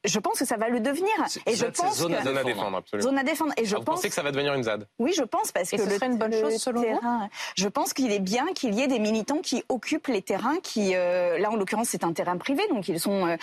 je 0.05 0.19
pense 0.19 0.39
que 0.39 0.45
ça 0.45 0.55
va 0.55 0.69
le 0.69 0.79
devenir. 0.79 1.11
Et 1.45 1.55
je 1.55 1.65
pense 1.65 1.97
zone, 1.97 2.15
que... 2.15 2.23
zone 2.23 2.37
à 2.37 2.43
défendre, 2.43 2.77
absolument. 2.77 3.09
Zone 3.09 3.17
à 3.17 3.23
défendre. 3.23 3.53
Et 3.57 3.65
je 3.65 3.75
ah, 3.75 3.79
vous 3.79 3.83
pense... 3.83 3.95
pensez 3.95 4.07
que 4.07 4.15
ça 4.15 4.23
va 4.23 4.31
devenir 4.31 4.53
une 4.53 4.63
ZAD 4.63 4.87
Oui, 4.97 5.13
je 5.15 5.23
pense 5.23 5.51
parce 5.51 5.73
et 5.73 5.77
que 5.77 5.83
ce 5.83 5.89
le, 5.89 5.95
serait 5.95 6.07
une 6.07 6.17
bonne 6.17 6.33
chose 6.33 6.55
selon 6.55 6.81
terrain, 6.81 7.19
vous 7.23 7.29
Je 7.57 7.67
pense 7.67 7.93
qu'il 7.93 8.11
est 8.13 8.19
bien 8.19 8.45
qu'il 8.53 8.73
y 8.73 8.81
ait 8.81 8.87
des 8.87 8.99
militants 8.99 9.39
qui 9.39 9.63
occupent 9.67 10.07
les 10.07 10.21
terrains, 10.21 10.59
qui 10.63 10.95
euh, 10.95 11.37
là 11.37 11.51
en 11.51 11.57
l'occurrence 11.57 11.89
c'est 11.89 12.05
un 12.05 12.13
terrain 12.13 12.37
privé, 12.37 12.63
donc 12.69 12.87
ils 12.87 12.99
sont 12.99 13.27
euh, 13.27 13.37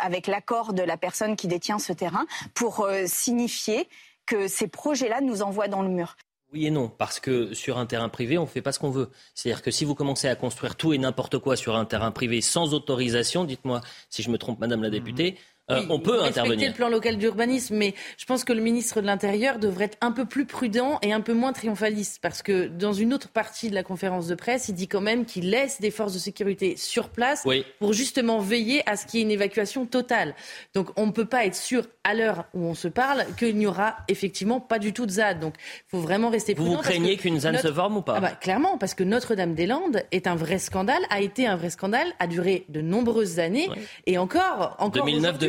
avec 0.00 0.26
l'accord 0.26 0.74
de 0.74 0.82
la 0.82 0.98
personne 0.98 1.34
qui 1.34 1.48
détient 1.48 1.78
ce 1.78 1.92
terrain 1.92 2.26
pour 2.54 2.84
euh, 2.84 3.04
signifier 3.06 3.88
que 4.26 4.48
ces 4.48 4.68
projets-là 4.68 5.20
nous 5.20 5.42
envoient 5.42 5.68
dans 5.68 5.82
le 5.82 5.88
mur. 5.88 6.16
Oui 6.52 6.66
et 6.66 6.70
non, 6.70 6.90
parce 6.90 7.18
que 7.18 7.54
sur 7.54 7.78
un 7.78 7.86
terrain 7.86 8.10
privé, 8.10 8.36
on 8.36 8.42
ne 8.42 8.46
fait 8.46 8.60
pas 8.60 8.72
ce 8.72 8.78
qu'on 8.78 8.90
veut. 8.90 9.08
C'est-à-dire 9.34 9.62
que 9.62 9.70
si 9.70 9.86
vous 9.86 9.94
commencez 9.94 10.28
à 10.28 10.36
construire 10.36 10.76
tout 10.76 10.92
et 10.92 10.98
n'importe 10.98 11.38
quoi 11.38 11.56
sur 11.56 11.76
un 11.76 11.86
terrain 11.86 12.10
privé 12.10 12.42
sans 12.42 12.74
autorisation, 12.74 13.44
dites-moi 13.44 13.80
si 14.10 14.22
je 14.22 14.28
me 14.30 14.36
trompe, 14.36 14.60
Madame 14.60 14.82
la 14.82 14.90
députée, 14.90 15.38
euh, 15.70 15.80
oui, 15.80 15.86
on 15.90 16.00
peut 16.00 16.12
respecter 16.12 16.40
intervenir. 16.40 16.68
le 16.70 16.74
plan 16.74 16.88
local 16.88 17.16
d'urbanisme, 17.18 17.76
mais 17.76 17.94
je 18.18 18.24
pense 18.24 18.42
que 18.42 18.52
le 18.52 18.60
ministre 18.60 19.00
de 19.00 19.06
l'Intérieur 19.06 19.58
devrait 19.58 19.84
être 19.86 19.98
un 20.00 20.10
peu 20.10 20.24
plus 20.24 20.44
prudent 20.44 20.98
et 21.02 21.12
un 21.12 21.20
peu 21.20 21.34
moins 21.34 21.52
triomphaliste, 21.52 22.18
parce 22.20 22.42
que 22.42 22.66
dans 22.66 22.92
une 22.92 23.14
autre 23.14 23.28
partie 23.28 23.70
de 23.70 23.74
la 23.74 23.84
conférence 23.84 24.26
de 24.26 24.34
presse, 24.34 24.68
il 24.68 24.74
dit 24.74 24.88
quand 24.88 25.00
même 25.00 25.24
qu'il 25.24 25.50
laisse 25.50 25.80
des 25.80 25.92
forces 25.92 26.14
de 26.14 26.18
sécurité 26.18 26.76
sur 26.76 27.08
place 27.10 27.42
oui. 27.44 27.64
pour 27.78 27.92
justement 27.92 28.40
veiller 28.40 28.82
à 28.88 28.96
ce 28.96 29.06
qu'il 29.06 29.20
y 29.20 29.22
ait 29.22 29.26
une 29.26 29.30
évacuation 29.30 29.86
totale. 29.86 30.34
Donc 30.74 30.90
on 30.96 31.06
ne 31.06 31.12
peut 31.12 31.26
pas 31.26 31.46
être 31.46 31.54
sûr 31.54 31.86
à 32.04 32.14
l'heure 32.14 32.46
où 32.54 32.64
on 32.64 32.74
se 32.74 32.88
parle 32.88 33.24
qu'il 33.38 33.56
n'y 33.56 33.66
aura 33.66 33.98
effectivement 34.08 34.60
pas 34.60 34.80
du 34.80 34.92
tout 34.92 35.06
de 35.06 35.12
ZAD. 35.12 35.38
Donc 35.38 35.54
il 35.58 35.90
faut 35.90 36.00
vraiment 36.00 36.30
rester 36.30 36.56
prudent. 36.56 36.72
vous 36.72 36.78
craignez 36.78 37.16
qu'une 37.16 37.38
ZAD 37.38 37.52
notre... 37.54 37.68
se 37.68 37.72
forme 37.72 37.98
ou 37.98 38.02
pas 38.02 38.14
ah 38.16 38.20
bah, 38.20 38.32
Clairement, 38.32 38.78
parce 38.78 38.94
que 38.94 39.04
Notre-Dame-des-Landes 39.04 40.02
est 40.10 40.26
un 40.26 40.34
vrai 40.34 40.58
scandale, 40.58 41.02
a 41.10 41.20
été 41.20 41.46
un 41.46 41.56
vrai 41.56 41.70
scandale, 41.70 42.08
a 42.18 42.26
duré 42.26 42.64
de 42.68 42.80
nombreuses 42.80 43.38
années, 43.38 43.68
et 44.06 44.18
encore, 44.18 44.74
encore 44.80 45.06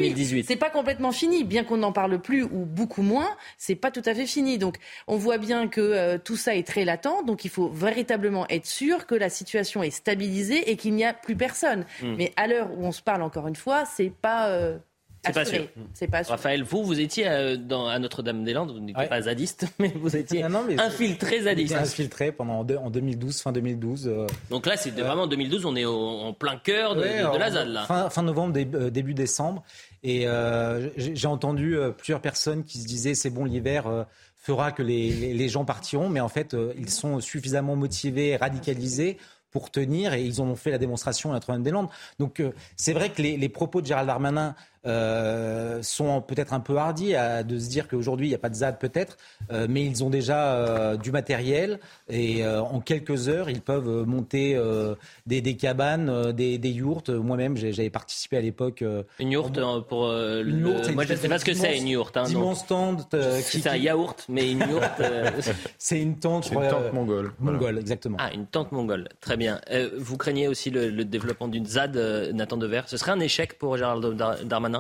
2009-2018. 0.10 0.46
C'est 0.48 0.56
pas 0.56 0.70
complètement 0.70 1.12
fini, 1.12 1.44
bien 1.44 1.64
qu'on 1.64 1.78
n'en 1.78 1.92
parle 1.92 2.20
plus 2.20 2.44
ou 2.44 2.66
beaucoup 2.66 3.02
moins, 3.02 3.30
c'est 3.58 3.76
pas 3.76 3.92
tout 3.92 4.02
à 4.06 4.14
fait 4.14 4.26
fini. 4.26 4.58
Donc 4.58 4.78
on 5.08 5.18
voit 5.18 5.38
bien 5.38 5.68
que 5.68 5.82
euh, 5.82 6.18
tout 6.18 6.36
ça 6.36 6.56
est 6.56 6.68
très 6.68 6.86
latent, 6.86 7.24
donc 7.26 7.46
il 7.46 7.50
faut 7.50 7.70
véritablement 7.70 8.48
être 8.50 8.66
sûr 8.66 9.06
que 9.06 9.16
la 9.16 9.30
situation 9.30 9.84
est 9.84 9.92
stabilisée 9.92 10.70
et 10.72 10.78
qu'il 10.78 10.94
n'y 10.96 11.06
a 11.06 11.14
plus 11.14 11.36
personne. 11.36 11.86
Hmm. 12.02 12.16
Mais 12.18 12.34
à 12.36 12.48
l'heure 12.48 12.72
où 12.78 12.86
on 12.86 12.92
se 12.92 13.02
parle 13.02 13.22
encore 13.22 13.48
une 13.48 13.56
fois, 13.56 13.86
c'est 13.86 14.12
pas 14.12 14.50
euh, 14.50 14.78
c'est 15.26 15.34
pas 15.34 15.46
sûr. 15.46 15.68
C'est 15.94 16.08
pas 16.08 16.24
sûr. 16.24 16.32
Raphaël, 16.32 16.64
vous, 16.64 16.84
vous 16.84 17.00
étiez 17.00 17.28
euh, 17.28 17.58
dans, 17.58 17.88
à 17.88 17.98
Notre-Dame-des-Landes, 18.00 18.72
vous 18.72 18.80
n'étiez 18.80 18.98
Ouais. 19.04 19.08
pas 19.08 19.22
zadiste, 19.22 19.66
mais 19.80 19.94
vous 19.96 20.16
étiez 20.16 20.44
Non, 20.44 20.50
non, 20.50 20.64
mais 20.68 20.80
infiltré 20.80 21.42
zadiste. 21.42 21.76
infiltré 21.76 22.32
pendant 22.32 22.60
en 22.60 22.90
2012, 22.90 23.42
fin 23.42 23.52
2012. 23.52 24.08
euh, 24.08 24.28
Donc 24.50 24.66
là, 24.66 24.78
c'est 24.78 24.92
vraiment 24.92 25.28
2012, 25.28 25.66
on 25.66 25.76
est 25.76 25.86
au- 25.86 25.94
en 26.22 26.34
plein 26.34 26.58
cœur 26.58 26.96
de, 26.96 27.02
Ouais, 27.02 27.10
de- 27.10 27.14
de 27.14 27.20
alors, 27.20 27.38
la 27.40 27.52
ZAD, 27.52 27.68
là. 27.70 27.84
Fin, 27.86 28.10
fin 28.10 28.24
novembre, 28.24 28.54
dé- 28.54 28.68
euh, 28.74 28.90
début 28.90 29.14
décembre. 29.14 29.64
Et 30.04 30.28
euh, 30.28 30.90
j'ai 30.98 31.28
entendu 31.28 31.78
plusieurs 31.98 32.20
personnes 32.22 32.64
qui 32.66 32.78
se 32.80 32.86
disaient 32.86 33.16
c'est 33.16 33.30
bon, 33.30 33.46
l'hiver 33.46 34.06
fera 34.36 34.74
que 34.74 34.84
les, 34.84 35.10
les- 35.12 35.34
les 35.34 35.50
gens 35.50 35.64
partiront. 35.64 36.10
Mais 36.10 36.20
en 36.20 36.28
fait, 36.28 36.56
ils 36.78 36.90
sont 36.90 37.22
suffisamment 37.22 37.76
motivés 37.78 38.30
et 38.32 38.36
radicalisés 38.36 39.18
pour 39.52 39.70
tenir 39.72 40.14
et 40.14 40.24
ils 40.24 40.42
en 40.42 40.46
ont 40.48 40.56
fait 40.56 40.72
la 40.72 40.78
démonstration 40.80 41.30
à 41.30 41.34
Notre-Dame-des-Landes. 41.36 41.88
Donc 42.20 42.42
c'est 42.76 42.92
vrai 42.92 43.12
que 43.12 43.22
les, 43.22 43.38
les 43.38 43.50
propos 43.50 43.82
de 43.82 43.86
Gérald 43.86 44.08
Darmanin 44.08 44.56
euh, 44.86 45.82
sont 45.82 46.22
peut-être 46.22 46.54
un 46.54 46.60
peu 46.60 46.78
hardis 46.78 47.16
à, 47.16 47.44
de 47.44 47.58
se 47.58 47.70
dire 47.70 47.88
qu'aujourd'hui 47.88 48.28
il 48.28 48.30
n'y 48.30 48.36
a 48.36 48.40
pas 48.40 48.50
de 48.50 48.56
ZAD 48.56 48.80
peut-être, 48.80 49.18
euh, 49.52 49.68
mais 49.70 49.86
ils 49.86 50.04
ont 50.04 50.10
déjà 50.10 50.54
euh, 50.56 50.98
du 50.98 51.12
matériel 51.12 51.80
et 52.10 52.44
euh, 52.46 52.62
en 52.62 52.80
quelques 52.80 53.30
heures 53.30 53.50
ils 53.50 53.62
peuvent 53.62 54.06
monter 54.06 54.56
euh, 54.56 54.96
des, 55.26 55.42
des 55.42 55.56
cabanes, 55.56 56.10
euh, 56.10 56.32
des, 56.32 56.58
des 56.58 56.70
yourtes. 56.72 57.10
Moi-même 57.10 57.56
j'avais 57.58 57.90
participé 57.90 58.38
à 58.38 58.42
l'époque. 58.42 58.82
euh, 58.82 59.04
Une 59.20 59.32
yourte 59.32 59.60
pour 59.88 60.06
euh, 60.08 60.42
Une 60.44 60.62
le- 60.62 60.70
yourte, 60.72 60.92
Moi, 60.94 61.06
je 61.06 61.14
ne 61.14 61.18
sais 61.18 61.30
pas 61.30 61.40
ce 61.40 61.46
que 61.46 61.54
c'est 61.54 61.70
immense- 61.72 61.82
une 61.82 61.88
yourte. 61.88 62.18
Hein, 62.18 62.26
stand 62.56 63.02
euh, 63.14 63.42
qui- 63.42 63.62
C'est 63.62 63.70
un 63.70 63.76
yaourt, 63.76 64.26
mais 64.30 64.52
une 64.52 64.60
yourte. 64.60 64.84
euh, 65.00 65.30
C'est 65.78 66.02
une 66.02 66.18
tente, 66.18 66.48
une 66.52 66.56
tente 66.62 66.74
euh, 66.74 66.92
mongole. 66.92 67.32
Voilà. 67.40 67.58
Mongole, 67.60 67.78
exactement. 67.80 68.18
Ah, 68.20 68.32
une 68.34 68.46
tente 68.48 68.72
mongole. 68.72 69.08
Très 69.22 69.38
bien. 69.38 69.60
Euh, 69.72 69.90
vous 69.98 70.18
craignez 70.18 70.48
aussi 70.48 70.70
le, 70.70 70.90
le 70.90 71.06
développement 71.06 71.48
d'une 71.48 71.66
ZAD, 71.66 71.98
euh, 71.98 72.32
Nathan 72.34 72.58
Dever? 72.58 72.82
Ce 72.88 72.98
serait 72.98 73.12
un 73.12 73.20
échec 73.20 73.58
pour 73.60 73.78
Gérald 73.78 74.04
Dar- 74.16 74.38
Darmanin? 74.44 74.73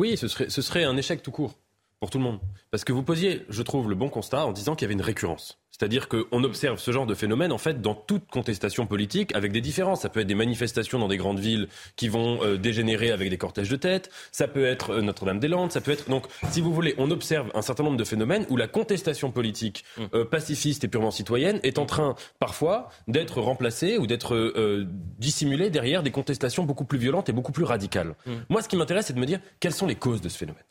Oui, 0.00 0.16
ce 0.16 0.28
serait, 0.28 0.48
ce 0.48 0.62
serait 0.62 0.84
un 0.84 0.96
échec 0.96 1.22
tout 1.22 1.30
court 1.30 1.58
pour 2.00 2.10
tout 2.10 2.18
le 2.18 2.24
monde. 2.24 2.40
Parce 2.70 2.84
que 2.84 2.92
vous 2.92 3.02
posiez, 3.02 3.44
je 3.50 3.62
trouve, 3.62 3.88
le 3.88 3.94
bon 3.94 4.08
constat 4.08 4.46
en 4.46 4.52
disant 4.52 4.74
qu'il 4.74 4.86
y 4.86 4.86
avait 4.86 4.94
une 4.94 5.02
récurrence. 5.02 5.58
C'est-à-dire 5.70 6.08
qu'on 6.08 6.44
observe 6.44 6.78
ce 6.78 6.90
genre 6.90 7.06
de 7.06 7.14
phénomène, 7.14 7.52
en 7.52 7.58
fait, 7.58 7.80
dans 7.80 7.94
toute 7.94 8.26
contestation 8.26 8.86
politique, 8.86 9.34
avec 9.34 9.52
des 9.52 9.60
différences. 9.60 10.02
Ça 10.02 10.08
peut 10.08 10.20
être 10.20 10.26
des 10.26 10.34
manifestations 10.34 10.98
dans 10.98 11.08
des 11.08 11.16
grandes 11.16 11.40
villes 11.40 11.68
qui 11.96 12.08
vont 12.08 12.42
euh, 12.42 12.58
dégénérer 12.58 13.10
avec 13.12 13.30
des 13.30 13.38
cortèges 13.38 13.70
de 13.70 13.76
tête. 13.76 14.10
Ça 14.30 14.46
peut 14.48 14.66
être 14.66 14.90
euh, 14.90 15.02
Notre-Dame-des-Landes. 15.02 15.72
Ça 15.72 15.80
peut 15.80 15.90
être. 15.90 16.10
Donc, 16.10 16.26
si 16.50 16.60
vous 16.60 16.74
voulez, 16.74 16.94
on 16.98 17.10
observe 17.10 17.50
un 17.54 17.62
certain 17.62 17.82
nombre 17.82 17.96
de 17.96 18.04
phénomènes 18.04 18.44
où 18.50 18.56
la 18.56 18.66
contestation 18.66 19.30
politique 19.30 19.84
euh, 20.14 20.24
pacifiste 20.24 20.84
et 20.84 20.88
purement 20.88 21.10
citoyenne 21.10 21.60
est 21.62 21.78
en 21.78 21.86
train, 21.86 22.14
parfois, 22.38 22.90
d'être 23.08 23.40
remplacée 23.40 23.96
ou 23.96 24.06
d'être 24.06 24.34
euh, 24.34 24.86
dissimulée 25.18 25.70
derrière 25.70 26.02
des 26.02 26.10
contestations 26.10 26.64
beaucoup 26.64 26.84
plus 26.84 26.98
violentes 26.98 27.28
et 27.28 27.32
beaucoup 27.32 27.52
plus 27.52 27.64
radicales. 27.64 28.16
Moi, 28.48 28.62
ce 28.62 28.68
qui 28.68 28.76
m'intéresse, 28.76 29.06
c'est 29.06 29.14
de 29.14 29.20
me 29.20 29.26
dire 29.26 29.40
quelles 29.60 29.74
sont 29.74 29.86
les 29.86 29.96
causes 29.96 30.20
de 30.20 30.28
ce 30.28 30.36
phénomène. 30.36 30.64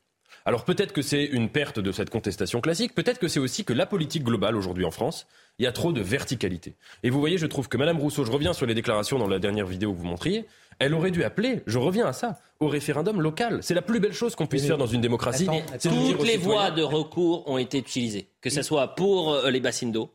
Alors 0.49 0.65
peut-être 0.65 0.93
que 0.93 1.03
c'est 1.03 1.25
une 1.25 1.47
perte 1.49 1.79
de 1.79 1.91
cette 1.91 2.09
contestation 2.09 2.59
classique, 2.59 2.95
peut-être 2.95 3.19
que 3.19 3.27
c'est 3.27 3.39
aussi 3.39 3.63
que 3.65 3.71
la 3.71 3.85
politique 3.85 4.23
globale 4.23 4.55
aujourd'hui 4.55 4.83
en 4.83 4.89
France, 4.89 5.27
il 5.59 5.63
y 5.63 5.67
a 5.67 5.71
trop 5.71 5.91
de 5.91 6.01
verticalité. 6.01 6.73
Et 7.03 7.11
vous 7.11 7.19
voyez, 7.19 7.37
je 7.37 7.45
trouve 7.45 7.69
que 7.69 7.77
Madame 7.77 7.99
Rousseau, 7.99 8.25
je 8.25 8.31
reviens 8.31 8.53
sur 8.53 8.65
les 8.65 8.73
déclarations 8.73 9.19
dans 9.19 9.27
la 9.27 9.37
dernière 9.37 9.67
vidéo 9.67 9.93
que 9.93 9.99
vous 9.99 10.05
montriez, 10.07 10.47
elle 10.79 10.95
aurait 10.95 11.11
dû 11.11 11.23
appeler, 11.23 11.61
je 11.67 11.77
reviens 11.77 12.07
à 12.07 12.13
ça, 12.13 12.39
au 12.59 12.67
référendum 12.67 13.21
local. 13.21 13.59
C'est 13.61 13.75
la 13.75 13.83
plus 13.83 13.99
belle 13.99 14.13
chose 14.13 14.35
qu'on 14.35 14.47
puisse 14.47 14.65
faire 14.65 14.79
dans 14.79 14.87
une 14.87 15.01
démocratie. 15.01 15.47
Attends, 15.47 15.61
Toutes 15.91 15.91
les 16.25 16.31
citoyens- 16.33 16.39
voies 16.39 16.71
de 16.71 16.81
recours 16.81 17.47
ont 17.47 17.59
été 17.59 17.77
utilisées, 17.77 18.29
que 18.41 18.49
ce 18.49 18.63
soit 18.63 18.95
pour 18.95 19.33
euh, 19.33 19.51
les 19.51 19.59
bassines 19.59 19.91
d'eau, 19.91 20.09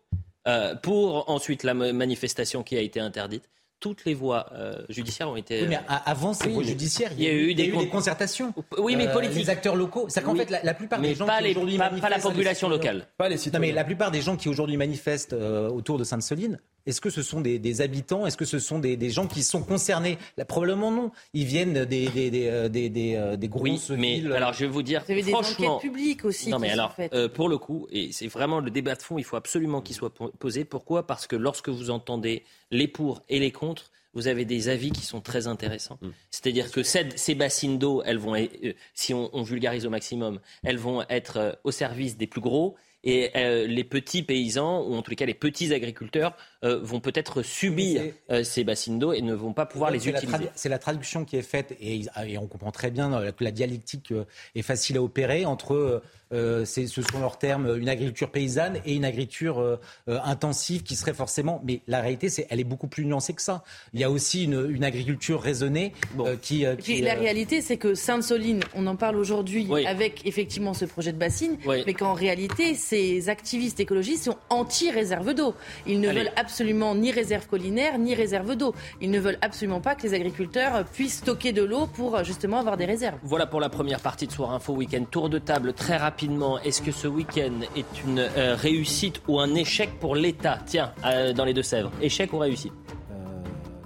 euh, 0.49 0.74
pour 0.74 1.30
ensuite 1.30 1.62
la 1.62 1.74
ma- 1.74 1.93
manifestation 1.93 2.64
qui 2.64 2.76
a 2.76 2.80
été 2.80 2.99
interdite. 2.99 3.49
Toutes 3.81 4.05
les 4.07 4.14
voies 4.14 4.47
euh, 4.55 4.77
judiciaires 4.89 5.29
ont 5.29 5.37
été. 5.37 5.61
Oui, 5.62 5.68
mais 5.68 5.79
a- 5.89 6.11
avant 6.11 6.33
ces 6.33 6.47
Oui, 6.47 6.55
voies 6.55 6.62
judiciaires, 6.62 7.11
il 7.18 7.22
y 7.25 7.27
a 7.27 7.33
eu 7.33 7.55
des 7.55 7.68
con- 7.70 7.87
concertations. 7.87 8.55
Oui, 8.79 8.97
mais 8.97 9.09
Euh, 9.09 9.12
politiques. 9.12 9.39
Les 9.41 9.51
acteurs 9.51 9.77
locaux. 9.77 10.07
C'est 10.09 10.22
qu'en 10.22 10.33
Oui. 10.33 10.39
fait, 10.39 10.51
la, 10.51 10.62
la 10.62 10.72
plupart 10.75 11.01
Mais 11.01 11.09
des 11.09 11.14
gens 11.14 11.27
pas 11.27 11.41
qui 11.43 11.51
aujourd'hui 11.51 11.77
pas- 11.77 11.91
pas 11.91 12.09
la 12.09 12.18
population 12.18 12.68
locale. 12.70 13.07
Pas 13.18 13.29
les 13.29 13.35
Non, 13.35 13.41
citoyens. 13.43 13.61
mais 13.68 13.72
la 13.75 13.85
plupart 13.85 14.11
des 14.11 14.22
gens 14.22 14.37
qui 14.37 14.49
aujourd'hui 14.49 14.79
manifestent 14.79 15.35
euh, 15.35 15.68
autour 15.68 15.99
de 15.99 16.05
Sainte-Soline, 16.05 16.59
est-ce 16.87 17.01
que 17.01 17.11
ce 17.11 17.22
sont 17.22 17.41
des, 17.41 17.59
des 17.59 17.80
habitants? 17.80 18.26
Est-ce 18.26 18.37
que 18.37 18.45
ce 18.45 18.59
sont 18.59 18.78
des, 18.78 18.97
des 18.97 19.11
gens 19.11 19.26
qui 19.26 19.43
sont 19.43 19.62
concernés? 19.62 20.18
Là, 20.37 20.45
Probablement 20.45 20.91
non. 20.91 21.11
Ils 21.32 21.45
viennent 21.47 21.85
des, 21.85 22.09
des, 22.09 22.30
des, 22.30 22.47
euh, 22.49 22.68
des, 22.68 22.89
des, 22.89 23.14
euh, 23.16 23.37
Oui, 23.55 23.80
mais 23.91 24.14
villes. 24.16 24.32
alors 24.32 24.53
je 24.53 24.61
vais 24.66 24.70
vous 24.70 24.82
dire, 24.82 25.03
Vous 25.07 25.12
avez 25.12 25.22
des 25.22 25.35
enquêtes 25.35 25.80
publiques 25.80 26.24
aussi 26.24 26.51
Non, 26.51 26.57
qui 26.59 26.62
mais 26.62 26.68
sont 26.68 26.74
alors, 26.74 26.93
faites. 26.95 27.14
euh, 27.14 27.28
pour 27.28 27.49
le 27.49 27.59
coup, 27.59 27.87
et 27.91 28.12
c'est 28.12 28.26
vraiment 28.28 28.61
le 28.61 28.70
débat 28.70 28.95
de 28.95 29.03
fond, 29.03 29.18
il 29.18 29.24
faut 29.24 29.37
absolument 29.37 29.80
qu'il 29.80 29.97
soit 29.97 30.12
po- 30.12 30.32
posé. 30.39 30.64
Pourquoi? 30.64 31.07
Parce 31.07 31.26
que 31.26 31.37
lorsque 31.37 31.68
vous 31.68 31.91
entendez 31.91 32.45
les 32.70 32.89
pour 32.89 33.22
et 33.28 33.39
les 33.39 33.51
contre, 33.53 33.91
vous 34.12 34.28
avez 34.28 34.45
des 34.45 34.68
avis 34.68 34.93
qui 34.93 35.05
sont 35.05 35.20
très 35.20 35.49
intéressants. 35.49 35.99
Mm. 36.01 36.09
C'est-à-dire 36.30 36.70
que 36.70 36.82
cette- 36.85 37.18
ces 37.18 37.35
bassines 37.35 37.78
d'eau, 37.78 38.03
elles 38.05 38.18
vont, 38.18 38.35
euh, 38.37 38.47
si 38.95 39.12
on, 39.12 39.28
on 39.32 39.43
vulgarise 39.43 39.87
au 39.87 39.91
maximum, 39.91 40.39
elles 40.62 40.78
vont 40.78 41.03
être 41.09 41.37
euh, 41.39 41.53
au 41.64 41.72
service 41.72 42.16
des 42.16 42.26
plus 42.28 42.41
gros. 42.41 42.76
Et 43.07 43.31
euh, 43.37 43.67
les 43.67 43.85
petits 43.85 44.23
paysans, 44.23 44.83
ou 44.83 44.95
en 44.95 45.03
tous 45.03 45.11
les 45.11 45.17
cas 45.17 45.27
les 45.27 45.35
petits 45.35 45.73
agriculteurs, 45.75 46.35
euh, 46.65 46.81
vont 46.83 47.01
peut-être 47.01 47.43
subir 47.43 48.03
euh, 48.31 48.43
ces 48.43 48.65
bassines 48.65 48.99
d'eau 48.99 49.13
et 49.13 49.21
ne 49.21 49.35
vont 49.35 49.53
pas 49.53 49.67
pouvoir 49.67 49.91
les 49.91 50.09
utiliser. 50.09 50.49
C'est 50.55 50.71
la 50.71 50.79
traduction 50.79 51.27
qui 51.27 51.37
est 51.37 51.43
faite 51.43 51.77
et, 51.81 52.01
et 52.27 52.39
on 52.39 52.47
comprend 52.47 52.73
très 52.73 52.91
bien 52.91 53.13
euh, 53.13 53.31
que 53.31 53.45
la 53.45 53.51
dialectique 53.51 54.11
euh, 54.13 54.25
est 54.55 54.63
facile 54.63 54.97
à 54.97 55.03
opérer 55.03 55.45
entre, 55.45 56.03
euh, 56.35 56.45
euh, 56.45 56.64
c'est- 56.64 56.87
ce 56.87 57.01
sont 57.01 57.20
leurs 57.20 57.39
termes, 57.39 57.76
une 57.78 57.89
agriculture 57.89 58.30
paysanne 58.30 58.78
et 58.85 58.95
une 58.95 59.05
agriculture 59.05 59.59
euh, 59.61 59.80
euh, 60.09 60.18
intensive 60.24 60.82
qui 60.82 60.95
serait 60.97 61.14
forcément. 61.14 61.62
Mais 61.64 61.80
la 61.87 62.01
réalité, 62.01 62.28
c'est 62.28 62.47
elle 62.51 62.61
est 62.61 62.64
beaucoup 62.64 62.87
plus 62.89 63.05
nuancée 63.07 63.32
que 63.32 63.41
ça. 63.43 63.64
Il 63.95 64.01
y 64.01 64.05
a 64.05 64.11
aussi 64.11 64.45
une, 64.45 64.66
une 64.70 64.85
agriculture 64.85 65.41
raisonnée 65.41 65.93
euh, 66.18 66.37
qui. 66.37 66.66
euh, 66.66 66.74
puis 66.74 66.97
qui, 66.97 67.01
la 67.03 67.16
euh, 67.16 67.20
réalité, 67.20 67.61
c'est 67.62 67.76
que 67.78 67.95
Sainte-Soline, 67.95 68.61
on 68.74 68.87
en 68.87 68.97
parle 68.97 69.16
aujourd'hui 69.16 69.66
Oui. 69.70 69.87
avec 69.87 70.26
effectivement 70.26 70.74
ce 70.74 70.85
projet 70.85 71.12
de 71.12 71.18
bassine, 71.18 71.57
Oui. 71.66 71.82
mais 71.87 71.95
qu'en 71.95 72.12
réalité, 72.14 72.74
ces 72.74 73.28
activistes 73.28 73.80
écologistes 73.80 74.24
sont 74.24 74.37
anti-réserve 74.51 75.35
d'eau. 75.35 75.55
Ils 75.87 76.01
ne 76.01 76.09
Allez. 76.09 76.20
veulent 76.20 76.32
absolument 76.37 76.95
ni 76.95 77.11
réserve 77.11 77.47
collinaire, 77.47 77.99
ni 77.99 78.14
réserve 78.14 78.57
d'eau. 78.57 78.74
Ils 79.01 79.11
ne 79.11 79.18
veulent 79.20 79.39
absolument 79.41 79.80
pas 79.80 79.95
que 79.95 80.03
les 80.03 80.14
agriculteurs 80.14 80.85
puissent 80.85 81.18
stocker 81.18 81.53
de 81.53 81.62
l'eau 81.62 81.87
pour 81.87 82.16
euh, 82.16 82.24
justement 82.24 82.59
avoir 82.59 82.76
des 82.76 82.85
réserves. 82.87 83.18
Voilà 83.22 83.47
pour 83.47 83.61
la 83.61 83.68
première 83.68 84.01
partie 84.01 84.26
de 84.26 84.32
Soir 84.32 84.53
Info 84.53 84.72
Week-end. 84.74 85.05
Tour 85.11 85.28
de 85.30 85.39
table 85.39 85.72
très 85.72 85.97
rapidement. 86.25 86.59
Est-ce 86.61 86.81
que 86.83 86.93
ce 86.93 87.07
week-end 87.09 87.61
est 87.77 88.03
une 88.05 88.18
euh, 88.18 88.57
réussite 88.57 89.20
ou 89.29 89.39
un 89.41 89.55
échec 89.55 89.99
pour 90.01 90.16
l'État? 90.16 90.59
Tiens, 90.66 90.93
euh, 91.05 91.33
dans 91.33 91.45
les 91.45 91.55
Deux-Sèvres. 91.55 91.91
Échec 92.01 92.33
ou 92.33 92.39
réussite? 92.39 92.72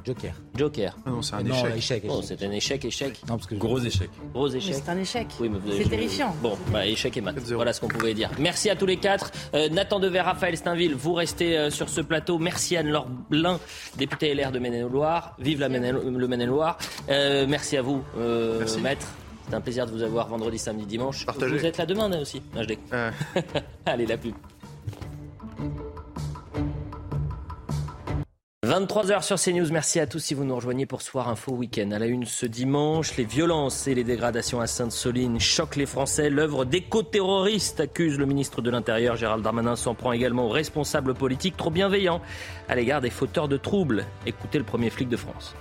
Joker. 0.04 0.32
Joker. 0.56 0.96
Ah 1.04 1.10
non, 1.10 1.20
c'est 1.20 1.34
un 1.34 1.44
échec. 1.44 1.76
échec, 1.76 2.04
Oh, 2.08 2.20
échec. 2.22 2.38
c'est 2.40 2.46
un 2.46 2.50
échec, 2.50 2.84
échec. 2.86 3.20
Non, 3.28 3.36
parce 3.36 3.46
que 3.46 3.56
Gros 3.56 3.78
échec. 3.78 4.08
Gros 4.32 4.48
échec. 4.48 4.74
c'est 4.74 4.88
un 4.90 4.96
échec. 4.96 5.26
Oui, 5.38 5.50
mais 5.50 5.58
vous 5.58 5.70
avez 5.70 5.82
C'est 5.84 5.90
terrifiant. 5.90 6.34
Bon, 6.42 6.56
bah, 6.72 6.86
échec 6.86 7.14
et 7.14 7.20
mat. 7.20 7.34
Voilà 7.38 7.74
ce 7.74 7.80
qu'on 7.82 7.88
pouvait 7.88 8.14
dire. 8.14 8.30
Merci 8.38 8.70
à 8.70 8.76
tous 8.76 8.86
les 8.86 8.96
quatre. 8.96 9.30
Euh, 9.52 9.68
Nathan 9.68 10.00
Dever, 10.00 10.20
Raphaël 10.20 10.56
Steinville, 10.56 10.94
vous 10.94 11.12
restez 11.12 11.58
euh, 11.58 11.68
sur 11.70 11.90
ce 11.90 12.00
plateau. 12.00 12.38
Merci 12.38 12.78
Anne-Laure 12.78 13.06
Blin, 13.28 13.60
députée 13.98 14.32
LR 14.34 14.50
de 14.50 14.58
Maine-et-Loire. 14.58 15.34
Vive 15.40 15.60
la 15.60 15.68
Maine- 15.68 16.00
le 16.02 16.28
Maine-et-Loire. 16.28 16.78
Euh, 17.10 17.44
merci 17.46 17.76
à 17.76 17.82
vous, 17.82 18.02
euh, 18.16 18.60
Merci. 18.60 18.80
maître. 18.80 19.06
C'est 19.48 19.54
un 19.54 19.60
plaisir 19.62 19.86
de 19.86 19.92
vous 19.92 20.02
avoir 20.02 20.28
vendredi, 20.28 20.58
samedi, 20.58 20.84
dimanche. 20.84 21.24
Partagez. 21.24 21.56
Vous 21.56 21.64
êtes 21.64 21.78
là 21.78 21.86
demain 21.86 22.08
là, 22.08 22.20
aussi. 22.20 22.42
Non, 22.54 22.62
je 22.62 22.68
déconne. 22.68 22.84
Euh, 22.92 23.10
Allez, 23.86 24.04
la 24.04 24.18
pub. 24.18 24.34
23h 28.66 29.22
sur 29.22 29.40
CNews, 29.40 29.72
merci 29.72 29.98
à 29.98 30.06
tous 30.06 30.18
si 30.18 30.34
vous 30.34 30.44
nous 30.44 30.54
rejoignez 30.54 30.84
pour 30.84 31.00
Soir 31.00 31.30
Info 31.30 31.52
Week-end. 31.52 31.90
À 31.92 31.98
la 31.98 32.04
une 32.04 32.26
ce 32.26 32.44
dimanche, 32.44 33.16
les 33.16 33.24
violences 33.24 33.88
et 33.88 33.94
les 33.94 34.04
dégradations 34.04 34.60
à 34.60 34.66
Sainte-Soline 34.66 35.40
choquent 35.40 35.76
les 35.76 35.86
Français. 35.86 36.28
L'œuvre 36.28 36.66
d'éco-terroristes 36.66 37.80
accuse 37.80 38.18
le 38.18 38.26
ministre 38.26 38.60
de 38.60 38.68
l'Intérieur. 38.68 39.16
Gérald 39.16 39.42
Darmanin 39.42 39.76
s'en 39.76 39.94
prend 39.94 40.12
également 40.12 40.44
aux 40.44 40.50
responsables 40.50 41.14
politiques 41.14 41.56
trop 41.56 41.70
bienveillants 41.70 42.20
à 42.68 42.74
l'égard 42.74 43.00
des 43.00 43.08
fauteurs 43.08 43.48
de 43.48 43.56
troubles. 43.56 44.04
Écoutez 44.26 44.58
le 44.58 44.64
premier 44.64 44.90
flic 44.90 45.08
de 45.08 45.16
France. 45.16 45.54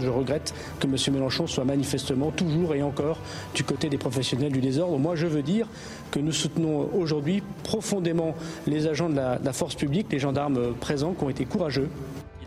Je 0.00 0.08
regrette 0.08 0.54
que 0.80 0.86
M. 0.86 0.96
Mélenchon 1.12 1.46
soit 1.46 1.64
manifestement 1.64 2.30
toujours 2.30 2.74
et 2.74 2.82
encore 2.82 3.18
du 3.54 3.62
côté 3.62 3.88
des 3.88 3.98
professionnels 3.98 4.52
du 4.52 4.60
désordre. 4.60 4.98
Moi, 4.98 5.16
je 5.16 5.26
veux 5.26 5.42
dire 5.42 5.66
que 6.10 6.18
nous 6.18 6.32
soutenons 6.32 6.88
aujourd'hui 6.94 7.42
profondément 7.62 8.34
les 8.66 8.86
agents 8.86 9.10
de 9.10 9.16
la, 9.16 9.38
de 9.38 9.44
la 9.44 9.52
force 9.52 9.74
publique, 9.74 10.06
les 10.10 10.18
gendarmes 10.18 10.74
présents 10.80 11.12
qui 11.12 11.24
ont 11.24 11.30
été 11.30 11.44
courageux. 11.44 11.88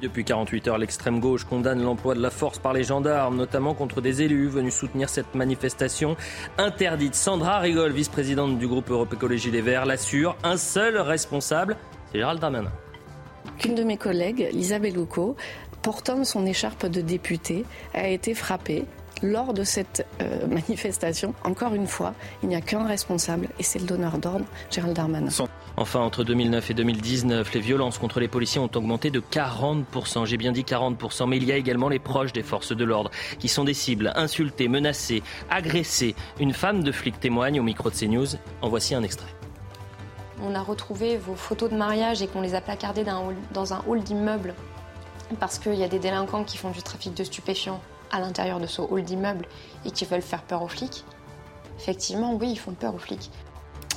Depuis 0.02 0.26
48 0.26 0.68
heures, 0.68 0.78
l'extrême 0.78 1.20
gauche 1.20 1.46
condamne 1.46 1.82
l'emploi 1.82 2.16
de 2.16 2.22
la 2.22 2.30
force 2.30 2.60
par 2.60 2.74
les 2.74 2.84
gendarmes, 2.84 3.38
notamment 3.38 3.74
contre 3.74 4.02
des 4.02 4.22
élus 4.22 4.48
venus 4.48 4.74
soutenir 4.74 5.10
cette 5.10 5.34
manifestation 5.36 6.18
interdite. 6.58 7.16
Sandra 7.16 7.60
Rigol, 7.60 7.92
vice-présidente 7.92 8.58
du 8.58 8.68
groupe 8.68 8.90
Europe 8.92 9.14
Écologie 9.14 9.52
Les 9.52 9.62
Verts, 9.62 9.86
l'assure. 9.86 10.36
Un 10.44 10.58
seul 10.58 10.98
responsable, 10.98 11.78
c'est 12.12 12.18
Gérald 12.18 12.42
Darmanin. 12.42 12.72
Qu'une 13.58 13.76
de 13.76 13.84
mes 13.84 13.96
collègues, 13.96 14.50
Lisa 14.52 14.80
Bellucco, 14.80 15.36
portant 15.86 16.24
son 16.24 16.48
écharpe 16.48 16.88
de 16.88 17.00
députée, 17.00 17.64
a 17.94 18.08
été 18.08 18.34
frappée 18.34 18.86
lors 19.22 19.54
de 19.54 19.64
cette 19.64 20.08
euh, 20.20 20.48
manifestation. 20.48 21.36
Encore 21.44 21.76
une 21.76 21.86
fois, 21.86 22.16
il 22.42 22.50
n'y 22.50 22.56
a 22.56 22.62
qu'un 22.62 22.88
responsable 22.88 23.50
et 23.60 23.64
c'est 23.64 23.78
le 23.78 23.86
donneur 23.86 24.18
d'ordre, 24.18 24.46
Gérald 24.72 24.96
Darmanin. 24.96 25.30
Enfin, 25.78 26.00
entre 26.00 26.24
2009 26.24 26.72
et 26.72 26.74
2019, 26.74 27.54
les 27.54 27.60
violences 27.60 28.00
contre 28.00 28.20
les 28.20 28.28
policiers 28.28 28.60
ont 28.60 28.72
augmenté 28.74 29.12
de 29.12 29.20
40%. 29.20 30.26
J'ai 30.26 30.38
bien 30.38 30.52
dit 30.52 30.64
40%, 30.64 31.30
mais 31.30 31.38
il 31.38 31.44
y 31.44 31.52
a 31.52 31.56
également 31.56 31.88
les 31.88 32.00
proches 32.00 32.34
des 32.34 32.42
forces 32.42 32.76
de 32.76 32.84
l'ordre 32.84 33.12
qui 33.38 33.48
sont 33.48 33.64
des 33.64 33.76
cibles, 33.76 34.12
insultés, 34.16 34.68
menacés, 34.68 35.22
agressés. 35.52 36.16
Une 36.40 36.54
femme 36.54 36.82
de 36.82 36.92
flic 36.92 37.20
témoigne 37.20 37.60
au 37.60 37.64
micro 37.64 37.92
de 37.92 37.96
CNews. 37.96 38.38
En 38.64 38.70
voici 38.70 38.96
un 38.96 39.04
extrait. 39.04 39.30
On 40.42 40.56
a 40.56 40.64
retrouvé 40.64 41.18
vos 41.18 41.36
photos 41.36 41.70
de 41.70 41.78
mariage 41.78 42.24
et 42.24 42.28
qu'on 42.28 42.42
les 42.42 42.56
a 42.56 42.62
placardées 42.62 43.04
dans 43.04 43.12
un 43.12 43.28
hall, 43.28 43.36
dans 43.54 43.74
un 43.74 43.84
hall 43.88 44.02
d'immeuble 44.02 44.56
parce 45.40 45.60
qu'il 45.60 45.76
y 45.76 45.84
a 45.84 45.88
des 45.88 46.00
délinquants 46.00 46.44
qui 46.44 46.58
font 46.58 46.72
du 46.72 46.82
trafic 46.82 47.14
de 47.14 47.24
stupéfiants 47.24 47.82
à 48.12 48.20
l'intérieur 48.20 48.60
de 48.60 48.68
ce 48.68 48.82
hall 48.82 49.04
d'immeuble 49.04 49.46
et 49.86 49.92
qui 49.92 50.06
veulent 50.06 50.22
faire 50.22 50.44
peur 50.44 50.62
aux 50.62 50.68
flics. 50.68 51.04
Effectivement, 51.78 52.36
oui, 52.36 52.52
ils 52.52 52.60
font 52.60 52.74
peur 52.74 52.96
aux 52.96 53.00
flics. 53.00 53.32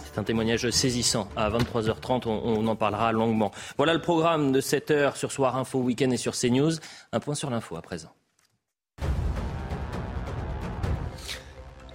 C'est 0.04 0.18
un 0.18 0.24
témoignage 0.24 0.68
saisissant. 0.70 1.28
À 1.36 1.50
23h30, 1.50 2.26
on, 2.26 2.66
en 2.66 2.76
parlera 2.76 3.12
longuement. 3.12 3.52
Voilà 3.76 3.94
le 3.94 4.00
programme 4.00 4.52
de 4.52 4.60
7 4.60 4.90
heure 4.90 5.16
sur 5.16 5.30
Soir 5.30 5.56
Info 5.56 5.78
Week-end 5.78 6.10
et 6.10 6.16
sur 6.16 6.34
CNews. 6.34 6.72
Un 7.12 7.20
point 7.20 7.34
sur 7.34 7.50
l'info 7.50 7.76
à 7.76 7.82
présent. 7.82 8.10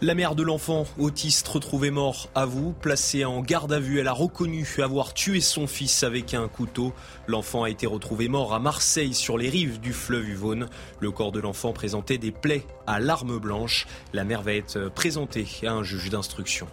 La 0.04 0.16
mère 0.16 0.36
de 0.36 0.44
l'enfant 0.44 0.84
autiste 1.00 1.48
retrouvée 1.48 1.90
mort 1.90 2.28
à 2.36 2.46
vous, 2.46 2.74
placée 2.74 3.24
en 3.24 3.40
garde 3.40 3.72
à 3.72 3.80
vue, 3.80 4.02
elle 4.02 4.10
a 4.10 4.12
reconnu 4.12 4.68
avoir 4.80 5.14
tué 5.14 5.40
son 5.40 5.66
fils 5.66 6.04
avec 6.04 6.34
un 6.34 6.50
couteau. 6.50 6.92
L'enfant 7.26 7.64
a 7.64 7.70
été 7.70 7.88
retrouvé 7.88 8.28
mort 8.28 8.54
à 8.54 8.60
Marseille 8.60 9.14
sur 9.14 9.38
les 9.38 9.48
rives 9.48 9.80
du 9.80 9.94
fleuve 9.94 10.28
Uvonne. 10.28 10.68
Le 11.00 11.12
corps 11.12 11.32
de 11.32 11.40
l'enfant 11.40 11.72
présentait 11.72 12.18
des 12.18 12.32
plaies 12.32 12.66
à 12.86 13.00
l'arme 13.00 13.40
blanche. 13.40 13.88
La 14.12 14.26
mère 14.26 14.42
va 14.42 14.54
être 14.54 14.90
présentée 14.90 15.48
à 15.66 15.72
un 15.72 15.84
juge 15.84 16.10
d'instruction. 16.10 16.68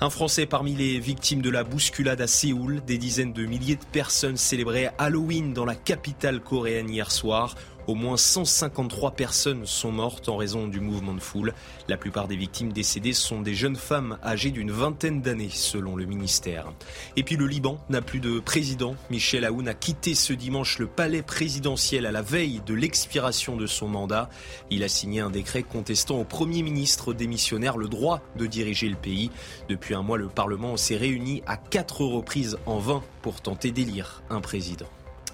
Un 0.00 0.10
Français 0.10 0.44
parmi 0.44 0.74
les 0.74 0.98
victimes 0.98 1.42
de 1.42 1.50
la 1.50 1.62
bousculade 1.62 2.20
à 2.20 2.26
Séoul. 2.26 2.82
Des 2.84 2.98
dizaines 2.98 3.32
de 3.32 3.46
milliers 3.46 3.76
de 3.76 3.84
personnes 3.92 4.36
célébraient 4.36 4.92
Halloween 4.98 5.52
dans 5.52 5.64
la 5.64 5.76
capitale 5.76 6.40
coréenne 6.40 6.90
hier 6.90 7.12
soir. 7.12 7.54
Au 7.86 7.94
moins 7.94 8.16
153 8.16 9.10
personnes 9.10 9.66
sont 9.66 9.92
mortes 9.92 10.30
en 10.30 10.38
raison 10.38 10.68
du 10.68 10.80
mouvement 10.80 11.12
de 11.12 11.20
foule. 11.20 11.52
La 11.86 11.98
plupart 11.98 12.28
des 12.28 12.36
victimes 12.36 12.72
décédées 12.72 13.12
sont 13.12 13.42
des 13.42 13.54
jeunes 13.54 13.76
femmes 13.76 14.18
âgées 14.24 14.50
d'une 14.50 14.70
vingtaine 14.70 15.20
d'années, 15.20 15.50
selon 15.52 15.94
le 15.94 16.06
ministère. 16.06 16.72
Et 17.16 17.22
puis 17.22 17.36
le 17.36 17.46
Liban 17.46 17.78
n'a 17.90 18.00
plus 18.00 18.20
de 18.20 18.40
président. 18.40 18.96
Michel 19.10 19.44
Aoun 19.44 19.68
a 19.68 19.74
quitté 19.74 20.14
ce 20.14 20.32
dimanche 20.32 20.78
le 20.78 20.86
palais 20.86 21.20
présidentiel 21.22 22.06
à 22.06 22.12
la 22.12 22.22
veille 22.22 22.62
de 22.64 22.72
l'expiration 22.72 23.56
de 23.56 23.66
son 23.66 23.88
mandat. 23.88 24.30
Il 24.70 24.82
a 24.82 24.88
signé 24.88 25.20
un 25.20 25.30
décret 25.30 25.62
contestant 25.62 26.18
au 26.18 26.24
Premier 26.24 26.62
ministre 26.62 27.12
démissionnaire 27.12 27.76
le 27.76 27.88
droit 27.88 28.22
de 28.36 28.46
diriger 28.46 28.88
le 28.88 28.96
pays. 28.96 29.30
Depuis 29.68 29.94
un 29.94 30.02
mois, 30.02 30.16
le 30.16 30.28
Parlement 30.28 30.78
s'est 30.78 30.96
réuni 30.96 31.42
à 31.46 31.58
quatre 31.58 32.00
reprises 32.02 32.56
en 32.64 32.78
vain 32.78 33.02
pour 33.20 33.42
tenter 33.42 33.72
d'élire 33.72 34.22
un 34.30 34.40
président. 34.40 34.88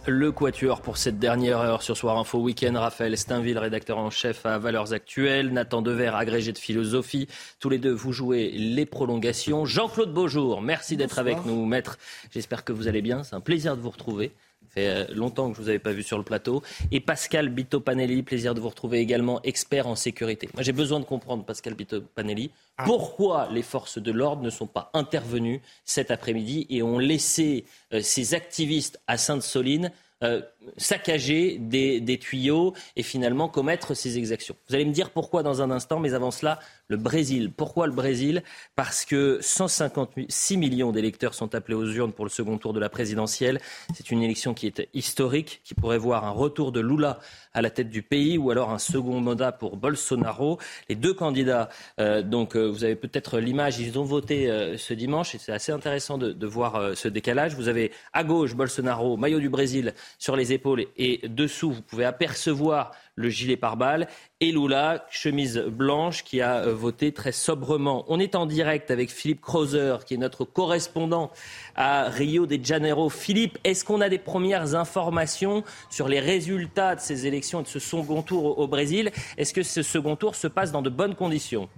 Le 0.07 0.33
quatuor 0.33 0.81
pour 0.81 0.97
cette 0.97 1.19
dernière 1.19 1.59
heure 1.59 1.83
sur 1.83 1.95
Soir 1.95 2.19
Info 2.19 2.39
Week-end. 2.39 2.73
Raphaël 2.75 3.17
Steinville, 3.19 3.59
rédacteur 3.59 3.99
en 3.99 4.09
chef 4.09 4.47
à 4.47 4.59
Valeurs 4.59 4.95
Actuelles. 4.95 5.53
Nathan 5.53 5.83
Dever, 5.83 6.13
agrégé 6.15 6.53
de 6.53 6.59
philosophie. 6.59 7.29
Tous 7.61 7.69
les 7.69 7.79
deux, 7.79 7.93
vous 7.93 8.13
jouez 8.13 8.51
les 8.51 8.87
prolongations. 8.87 9.67
Jean-Claude 9.67 10.13
Beaujour, 10.13 10.63
merci 10.63 10.97
d'être 10.97 11.19
avec 11.19 11.45
nous, 11.45 11.67
maître. 11.67 11.99
J'espère 12.33 12.65
que 12.65 12.73
vous 12.73 12.89
allez 12.89 13.03
bien. 13.03 13.23
C'est 13.25 13.37
un 13.37 13.41
plaisir 13.41 13.77
de 13.77 13.83
vous 13.83 13.91
retrouver. 13.91 14.33
Ça 14.71 14.75
fait 14.75 14.87
euh, 14.87 15.05
longtemps 15.15 15.51
que 15.51 15.57
je 15.57 15.61
ne 15.61 15.65
vous 15.65 15.69
avais 15.71 15.79
pas 15.81 15.93
vu 15.93 16.05
sur 16.05 16.17
le 16.17 16.23
plateau. 16.23 16.63
Et 16.93 17.01
Pascal 17.01 17.49
Bito-Panelli, 17.49 18.23
plaisir 18.23 18.55
de 18.55 18.61
vous 18.61 18.69
retrouver 18.69 19.01
également, 19.01 19.43
expert 19.43 19.89
en 19.89 19.97
sécurité. 19.97 20.49
Moi, 20.55 20.63
j'ai 20.63 20.73
besoin 20.73 21.01
de 21.01 21.05
comprendre, 21.05 21.45
Pascal 21.45 21.75
Bito-Panelli, 21.75 22.53
pourquoi 22.85 23.49
les 23.51 23.63
forces 23.63 23.99
de 23.99 24.13
l'ordre 24.13 24.43
ne 24.43 24.51
sont 24.51 24.69
pas 24.69 24.91
intervenues 24.95 25.61
cet 25.85 26.13
après-midi 26.13 26.67
et 26.71 26.83
ont 26.85 26.99
laissé 26.99 27.65
euh, 27.93 28.01
ces 28.01 28.35
activistes 28.35 29.01
à 29.09 29.17
Sainte-Soline 29.17 29.91
euh, 30.23 30.43
saccager 30.77 31.59
des, 31.59 32.19
tuyaux 32.19 32.75
et 32.97 33.03
finalement 33.03 33.49
commettre 33.49 33.95
ces 33.95 34.19
exactions. 34.19 34.57
Vous 34.69 34.75
allez 34.75 34.85
me 34.85 34.93
dire 34.93 35.11
pourquoi 35.11 35.43
dans 35.43 35.63
un 35.63 35.71
instant, 35.71 36.01
mais 36.01 36.15
avant 36.15 36.31
cela, 36.31 36.59
le 36.89 36.97
Brésil. 36.97 37.51
Pourquoi 37.57 37.87
le 37.87 37.93
Brésil? 37.93 38.43
Parce 38.77 39.05
que 39.05 39.39
156 39.41 40.57
millions 40.57 40.93
d'électeurs 40.93 41.35
sont 41.35 41.55
appelés 41.55 41.77
aux 41.77 41.87
urnes 41.87 42.13
pour 42.13 42.25
le 42.25 42.31
second 42.31 42.59
tour 42.59 42.73
de 42.73 42.81
la 42.81 42.89
présidentielle. 42.89 43.61
C'est 43.95 44.11
une 44.11 44.23
élection 44.23 44.55
qui 44.55 44.67
est 44.67 44.89
historique, 44.93 45.61
qui 45.65 45.75
pourrait 45.75 45.99
voir 45.99 46.25
un 46.25 46.31
retour 46.31 46.73
de 46.73 46.81
Lula 46.81 47.21
à 47.53 47.63
la 47.63 47.71
tête 47.71 47.91
du 47.91 48.03
pays 48.03 48.39
ou 48.39 48.51
alors 48.51 48.71
un 48.71 48.79
second 48.79 49.21
mandat 49.21 49.53
pour 49.53 49.77
Bolsonaro. 49.77 50.59
Les 50.89 50.95
deux 50.95 51.15
candidats, 51.15 51.69
euh, 51.99 52.23
donc 52.23 52.57
euh, 52.57 52.67
vous 52.67 52.85
avez 52.85 52.97
peut-être 52.97 53.39
l'image, 53.39 53.79
ils 53.79 53.99
ont 53.99 54.05
voté 54.05 54.51
euh, 54.51 54.77
ce 54.77 54.95
dimanche 54.95 55.35
et 55.35 55.39
c'est 55.39 55.53
assez 55.53 55.73
intéressant 55.73 56.19
de, 56.19 56.33
de 56.33 56.47
voir 56.47 56.97
ce 56.97 57.09
décalage. 57.09 57.55
Vous 57.55 57.69
avez 57.69 57.93
à 58.13 58.25
gauche 58.25 58.55
Bolsonaro, 58.55 59.17
maillot 59.17 59.41
du 59.41 59.49
Brésil 59.49 59.95
sur 60.19 60.37
les 60.37 60.50
épaules 60.53 60.87
et 60.97 61.21
dessous, 61.29 61.73
vous 61.73 61.83
pouvez 61.83 62.05
apercevoir 62.05 62.93
le 63.15 63.29
gilet 63.29 63.57
pare-balles, 63.57 64.09
et 64.41 64.51
Lula, 64.51 65.05
chemise 65.11 65.59
blanche, 65.59 66.25
qui 66.25 66.41
a 66.41 66.65
euh, 66.65 66.75
voté 66.75 67.13
très 67.13 67.33
sobrement. 67.33 68.05
On 68.09 68.19
est 68.19 68.35
en 68.35 68.47
direct 68.47 68.91
avec 68.91 69.11
Philippe 69.11 69.43
Krauser, 69.43 69.97
qui 70.07 70.15
est 70.15 70.17
notre 70.19 70.45
correspondant 70.45 71.31
à 71.77 72.09
Rio 72.09 72.47
de 72.47 72.59
Janeiro. 72.63 73.11
Philippe, 73.11 73.59
est-ce 73.65 73.85
qu'on 73.85 74.01
a 74.01 74.09
des 74.09 74.19
premières 74.19 74.75
informations 74.75 75.65
sur 75.91 76.09
les 76.09 76.21
résultats 76.21 76.95
de 76.95 77.01
ces 77.01 77.27
élections 77.27 77.61
et 77.61 77.65
de 77.65 77.69
ce 77.69 77.79
second 77.79 78.23
tour 78.23 78.59
au 78.59 78.67
Brésil? 78.67 79.11
Est-ce 79.37 79.53
que 79.53 79.63
ce 79.63 79.83
second 79.83 80.17
tour 80.17 80.35
se 80.35 80.47
passe 80.47 80.73
dans 80.73 80.83
de 80.83 80.91
bonnes 80.91 81.15
conditions? 81.15 81.69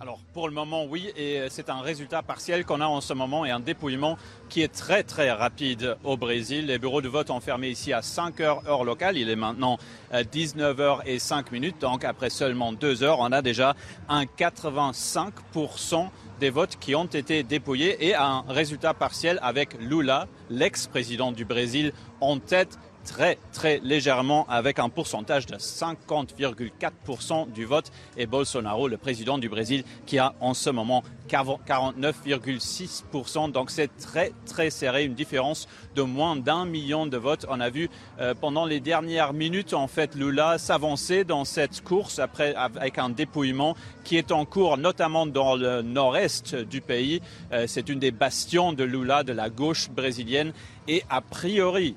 Alors 0.00 0.20
pour 0.32 0.46
le 0.46 0.54
moment 0.54 0.84
oui 0.84 1.10
et 1.16 1.42
c'est 1.50 1.68
un 1.68 1.80
résultat 1.80 2.22
partiel 2.22 2.64
qu'on 2.64 2.80
a 2.80 2.86
en 2.86 3.00
ce 3.00 3.12
moment 3.14 3.44
et 3.44 3.50
un 3.50 3.58
dépouillement 3.58 4.16
qui 4.48 4.62
est 4.62 4.72
très 4.72 5.02
très 5.02 5.32
rapide 5.32 5.96
au 6.04 6.16
Brésil. 6.16 6.66
Les 6.66 6.78
bureaux 6.78 7.02
de 7.02 7.08
vote 7.08 7.30
ont 7.30 7.40
fermé 7.40 7.68
ici 7.68 7.92
à 7.92 8.00
5 8.00 8.40
heures 8.40 8.68
heure 8.68 8.84
locale. 8.84 9.16
Il 9.16 9.28
est 9.28 9.34
maintenant 9.34 9.76
19 10.30 10.78
heures 10.78 11.02
et 11.04 11.18
5 11.18 11.50
minutes. 11.50 11.80
Donc 11.80 12.04
après 12.04 12.30
seulement 12.30 12.72
2 12.72 13.02
heures, 13.02 13.18
on 13.18 13.32
a 13.32 13.42
déjà 13.42 13.74
un 14.08 14.22
85% 14.22 16.10
des 16.38 16.50
votes 16.50 16.76
qui 16.78 16.94
ont 16.94 17.06
été 17.06 17.42
dépouillés 17.42 18.06
et 18.06 18.14
un 18.14 18.44
résultat 18.48 18.94
partiel 18.94 19.40
avec 19.42 19.74
Lula, 19.80 20.28
l'ex-président 20.48 21.32
du 21.32 21.44
Brésil, 21.44 21.92
en 22.20 22.38
tête 22.38 22.78
très 23.08 23.38
très 23.52 23.80
légèrement 23.82 24.46
avec 24.48 24.78
un 24.78 24.88
pourcentage 24.90 25.46
de 25.46 25.56
50,4% 25.56 27.50
du 27.50 27.64
vote 27.64 27.90
et 28.16 28.26
Bolsonaro, 28.26 28.86
le 28.86 28.98
président 28.98 29.38
du 29.38 29.48
Brésil, 29.48 29.82
qui 30.06 30.18
a 30.18 30.34
en 30.40 30.54
ce 30.54 30.70
moment 30.70 31.02
49,6%. 31.28 33.50
Donc 33.52 33.70
c'est 33.70 33.96
très 33.96 34.32
très 34.46 34.70
serré, 34.70 35.04
une 35.04 35.14
différence 35.14 35.68
de 35.96 36.02
moins 36.02 36.36
d'un 36.36 36.66
million 36.66 37.06
de 37.06 37.16
votes. 37.16 37.46
On 37.48 37.60
a 37.60 37.70
vu 37.70 37.88
euh, 38.20 38.34
pendant 38.34 38.66
les 38.66 38.80
dernières 38.80 39.32
minutes 39.32 39.74
en 39.74 39.88
fait 39.88 40.14
Lula 40.14 40.58
s'avancer 40.58 41.24
dans 41.24 41.44
cette 41.44 41.82
course 41.82 42.18
après 42.18 42.54
avec 42.54 42.98
un 42.98 43.08
dépouillement 43.08 43.74
qui 44.04 44.16
est 44.16 44.32
en 44.32 44.44
cours 44.44 44.78
notamment 44.78 45.26
dans 45.26 45.56
le 45.56 45.82
nord-est 45.82 46.54
du 46.54 46.80
pays. 46.80 47.20
Euh, 47.52 47.64
c'est 47.66 47.88
une 47.88 47.98
des 47.98 48.10
bastions 48.10 48.72
de 48.72 48.84
Lula 48.84 49.22
de 49.22 49.32
la 49.32 49.50
gauche 49.50 49.90
brésilienne 49.90 50.52
et 50.88 51.04
a 51.10 51.20
priori, 51.20 51.94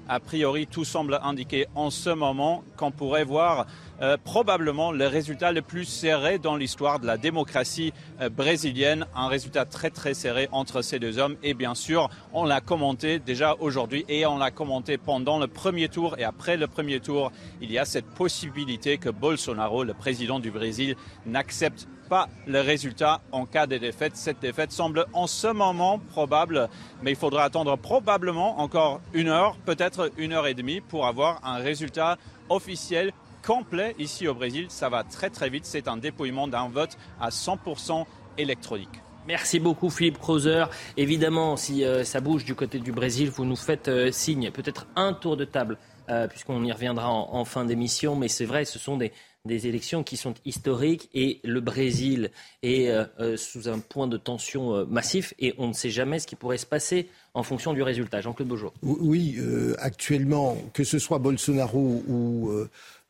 tout 0.69 0.83
semble 0.83 1.19
indiquer 1.23 1.65
en 1.75 1.89
ce 1.89 2.09
moment 2.09 2.63
qu'on 2.75 2.91
pourrait 2.91 3.23
voir 3.23 3.65
euh, 4.01 4.17
probablement 4.21 4.91
le 4.91 5.07
résultat 5.07 5.53
le 5.53 5.61
plus 5.61 5.85
serré 5.85 6.39
dans 6.39 6.57
l'histoire 6.57 6.99
de 6.99 7.07
la 7.07 7.17
démocratie 7.17 7.93
euh, 8.19 8.29
brésilienne, 8.29 9.05
un 9.15 9.27
résultat 9.27 9.63
très 9.65 9.91
très 9.91 10.13
serré 10.13 10.49
entre 10.51 10.81
ces 10.81 10.99
deux 10.99 11.19
hommes. 11.19 11.37
Et 11.41 11.53
bien 11.53 11.73
sûr, 11.73 12.09
on 12.33 12.43
l'a 12.43 12.59
commenté 12.59 13.19
déjà 13.19 13.55
aujourd'hui 13.59 14.03
et 14.09 14.25
on 14.25 14.37
l'a 14.37 14.51
commenté 14.51 14.97
pendant 14.97 15.39
le 15.39 15.47
premier 15.47 15.87
tour 15.87 16.17
et 16.19 16.23
après 16.25 16.57
le 16.57 16.67
premier 16.67 16.99
tour, 16.99 17.31
il 17.61 17.71
y 17.71 17.77
a 17.77 17.85
cette 17.85 18.07
possibilité 18.07 18.97
que 18.97 19.09
Bolsonaro, 19.09 19.83
le 19.85 19.93
président 19.93 20.39
du 20.39 20.51
Brésil, 20.51 20.95
n'accepte 21.25 21.87
pas 22.11 22.27
le 22.45 22.59
résultat 22.59 23.21
en 23.31 23.45
cas 23.45 23.67
de 23.67 23.77
défaite. 23.77 24.17
Cette 24.17 24.41
défaite 24.41 24.73
semble 24.73 25.05
en 25.13 25.27
ce 25.27 25.47
moment 25.47 25.97
probable, 25.97 26.67
mais 27.01 27.11
il 27.11 27.15
faudra 27.15 27.45
attendre 27.45 27.77
probablement 27.77 28.59
encore 28.59 28.99
une 29.13 29.29
heure, 29.29 29.55
peut-être 29.65 30.11
une 30.17 30.33
heure 30.33 30.45
et 30.45 30.53
demie, 30.53 30.81
pour 30.81 31.07
avoir 31.07 31.39
un 31.45 31.55
résultat 31.55 32.17
officiel 32.49 33.13
complet 33.47 33.95
ici 33.97 34.27
au 34.27 34.33
Brésil. 34.33 34.65
Ça 34.67 34.89
va 34.89 35.05
très 35.05 35.29
très 35.29 35.49
vite. 35.49 35.65
C'est 35.65 35.87
un 35.87 35.95
dépouillement 35.95 36.49
d'un 36.49 36.67
vote 36.67 36.97
à 37.21 37.29
100% 37.29 38.03
électronique. 38.37 39.01
Merci 39.25 39.61
beaucoup 39.61 39.89
Philippe 39.89 40.17
Krauser. 40.17 40.65
Évidemment, 40.97 41.55
si 41.55 41.85
euh, 41.85 42.03
ça 42.03 42.19
bouge 42.19 42.43
du 42.43 42.55
côté 42.55 42.79
du 42.79 42.91
Brésil, 42.91 43.29
vous 43.29 43.45
nous 43.45 43.55
faites 43.55 43.87
euh, 43.87 44.11
signe. 44.11 44.51
Peut-être 44.51 44.85
un 44.97 45.13
tour 45.13 45.37
de 45.37 45.45
table, 45.45 45.77
euh, 46.09 46.27
puisqu'on 46.27 46.61
y 46.65 46.73
reviendra 46.73 47.09
en, 47.09 47.29
en 47.33 47.45
fin 47.45 47.63
d'émission. 47.63 48.17
Mais 48.17 48.27
c'est 48.27 48.43
vrai, 48.43 48.65
ce 48.65 48.79
sont 48.79 48.97
des, 48.97 49.13
des 49.45 49.67
élections 49.67 50.03
qui 50.03 50.17
sont 50.17 50.33
historiques 50.45 51.09
et 51.13 51.39
le 51.43 51.61
Brésil 51.61 52.29
est 52.61 52.89
euh, 52.89 53.37
sous 53.37 53.69
un 53.69 53.79
point 53.79 54.07
de 54.07 54.17
tension 54.17 54.75
euh, 54.75 54.85
massif 54.85 55.33
et 55.39 55.55
on 55.57 55.67
ne 55.67 55.73
sait 55.73 55.89
jamais 55.89 56.19
ce 56.19 56.27
qui 56.27 56.35
pourrait 56.35 56.59
se 56.59 56.65
passer 56.65 57.09
en 57.33 57.43
fonction 57.43 57.73
du 57.73 57.81
résultat. 57.81 58.21
Jean-Claude 58.21 58.47
Beaujour. 58.47 58.73
Oui, 58.83 59.37
euh, 59.39 59.75
actuellement, 59.79 60.57
que 60.73 60.83
ce 60.83 60.99
soit 60.99 61.17
Bolsonaro 61.17 62.03
ou, 62.07 62.51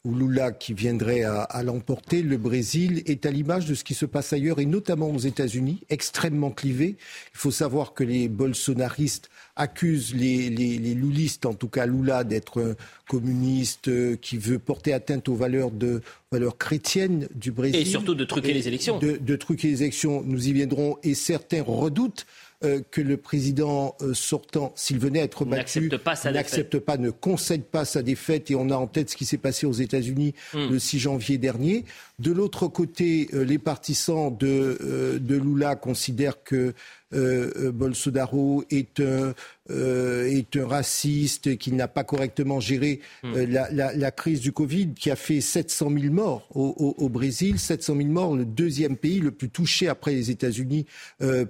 ou 0.03 0.15
Lula 0.15 0.51
qui 0.51 0.73
viendrait 0.73 1.23
à, 1.23 1.41
à 1.41 1.61
l'emporter, 1.61 2.23
le 2.23 2.37
Brésil 2.37 3.03
est 3.05 3.25
à 3.25 3.31
l'image 3.31 3.67
de 3.67 3.75
ce 3.75 3.83
qui 3.83 3.93
se 3.93 4.05
passe 4.05 4.33
ailleurs 4.33 4.59
et 4.59 4.65
notamment 4.65 5.11
aux 5.11 5.19
États-Unis, 5.19 5.81
extrêmement 5.89 6.49
clivé. 6.49 6.95
Il 7.33 7.37
faut 7.37 7.51
savoir 7.51 7.93
que 7.93 8.03
les 8.03 8.27
bolsonaristes 8.27 9.29
accusent 9.55 10.15
les, 10.15 10.49
les, 10.49 10.79
les 10.79 10.95
loulistes, 10.95 11.45
en 11.45 11.53
tout 11.53 11.67
cas 11.67 11.85
Lula, 11.85 12.23
d'être 12.23 12.61
un 12.61 12.75
communiste 13.07 13.89
euh, 13.89 14.15
qui 14.15 14.37
veut 14.37 14.57
porter 14.57 14.93
atteinte 14.93 15.29
aux 15.29 15.35
valeurs, 15.35 15.69
de, 15.69 16.01
valeurs 16.31 16.57
chrétiennes 16.57 17.27
du 17.35 17.51
Brésil. 17.51 17.79
Et 17.79 17.85
surtout 17.85 18.15
de 18.15 18.25
truquer 18.25 18.51
Et 18.51 18.53
les 18.53 18.67
élections. 18.67 18.97
De, 18.97 19.17
de 19.17 19.35
truquer 19.35 19.67
les 19.67 19.83
élections, 19.83 20.23
nous 20.25 20.47
y 20.47 20.53
viendrons. 20.53 20.97
Et 21.03 21.13
certains 21.13 21.61
redoutent 21.61 22.25
euh, 22.63 22.81
que 22.91 23.01
le 23.01 23.17
président 23.17 23.95
euh, 24.01 24.13
sortant, 24.13 24.71
s'il 24.75 24.99
venait 24.99 25.21
à 25.21 25.23
être 25.23 25.45
battu, 25.45 25.79
N'accepte 25.79 25.97
pas 25.97 26.15
sa 26.15 26.31
n'accepte 26.31 26.79
pas, 26.79 26.97
ne 26.97 27.09
concède 27.09 27.63
pas 27.63 27.85
sa 27.85 28.01
défaite. 28.03 28.51
Et 28.51 28.55
on 28.55 28.69
a 28.69 28.75
en 28.75 28.87
tête 28.87 29.09
ce 29.09 29.15
qui 29.15 29.25
s'est 29.25 29.37
passé 29.37 29.65
aux 29.65 29.71
États-Unis 29.73 30.35
Hmm. 30.53 30.69
le 30.69 30.79
6 30.79 30.99
janvier 30.99 31.37
dernier. 31.37 31.85
De 32.21 32.31
l'autre 32.31 32.67
côté, 32.67 33.29
euh, 33.33 33.43
les 33.43 33.57
partisans 33.57 34.35
de, 34.37 34.77
euh, 34.81 35.19
de 35.19 35.35
Lula 35.35 35.75
considèrent 35.75 36.43
que 36.43 36.73
euh, 37.13 37.73
Bolsonaro 37.73 38.63
est 38.69 39.01
un, 39.01 39.33
euh, 39.69 40.29
est 40.29 40.55
un 40.55 40.65
raciste, 40.65 41.57
qu'il 41.57 41.75
n'a 41.75 41.89
pas 41.89 42.05
correctement 42.05 42.61
géré 42.61 43.01
euh, 43.25 43.45
la, 43.49 43.69
la- 43.71 43.93
la 43.93 44.11
crise 44.11 44.39
du 44.39 44.53
Covid, 44.53 44.93
qui 44.93 45.11
a 45.11 45.17
fait 45.17 45.41
700 45.41 45.89
000 45.99 46.13
morts 46.13 46.47
au, 46.55 46.73
au- 46.77 47.03
au 47.03 47.09
Brésil, 47.09 47.59
700 47.59 47.97
000 47.97 48.07
morts, 48.09 48.37
le 48.37 48.45
deuxième 48.45 48.95
pays 48.95 49.19
le 49.19 49.31
plus 49.31 49.49
touché 49.49 49.89
après 49.89 50.13
les 50.13 50.31
États-Unis 50.31 50.85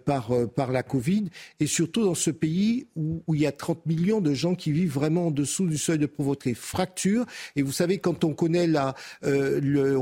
par, 0.06 0.32
par 0.56 0.72
la 0.72 0.82
Covid, 0.84 1.26
et 1.60 1.68
surtout 1.68 2.04
dans 2.06 2.16
ce 2.16 2.32
pays 2.32 2.88
où, 2.96 3.22
où 3.28 3.36
il 3.36 3.42
y 3.42 3.46
a 3.48 3.52
30 3.52 3.86
millions 3.86 4.20
de 4.22 4.34
gens 4.34 4.56
qui 4.56 4.72
vivent 4.72 4.92
vraiment 4.94 5.28
en 5.28 5.32
dessous 5.32 5.68
du 5.68 5.78
seuil 5.78 6.00
de 6.00 6.08
pauvreté. 6.08 6.56
Fracture, 6.56 7.26
et 7.56 7.62
vous 7.62 7.72
savez, 7.72 8.00
quand 8.00 8.24
on 8.24 8.34
connaît 8.34 8.66
la, 8.68 8.96
le 9.24 9.96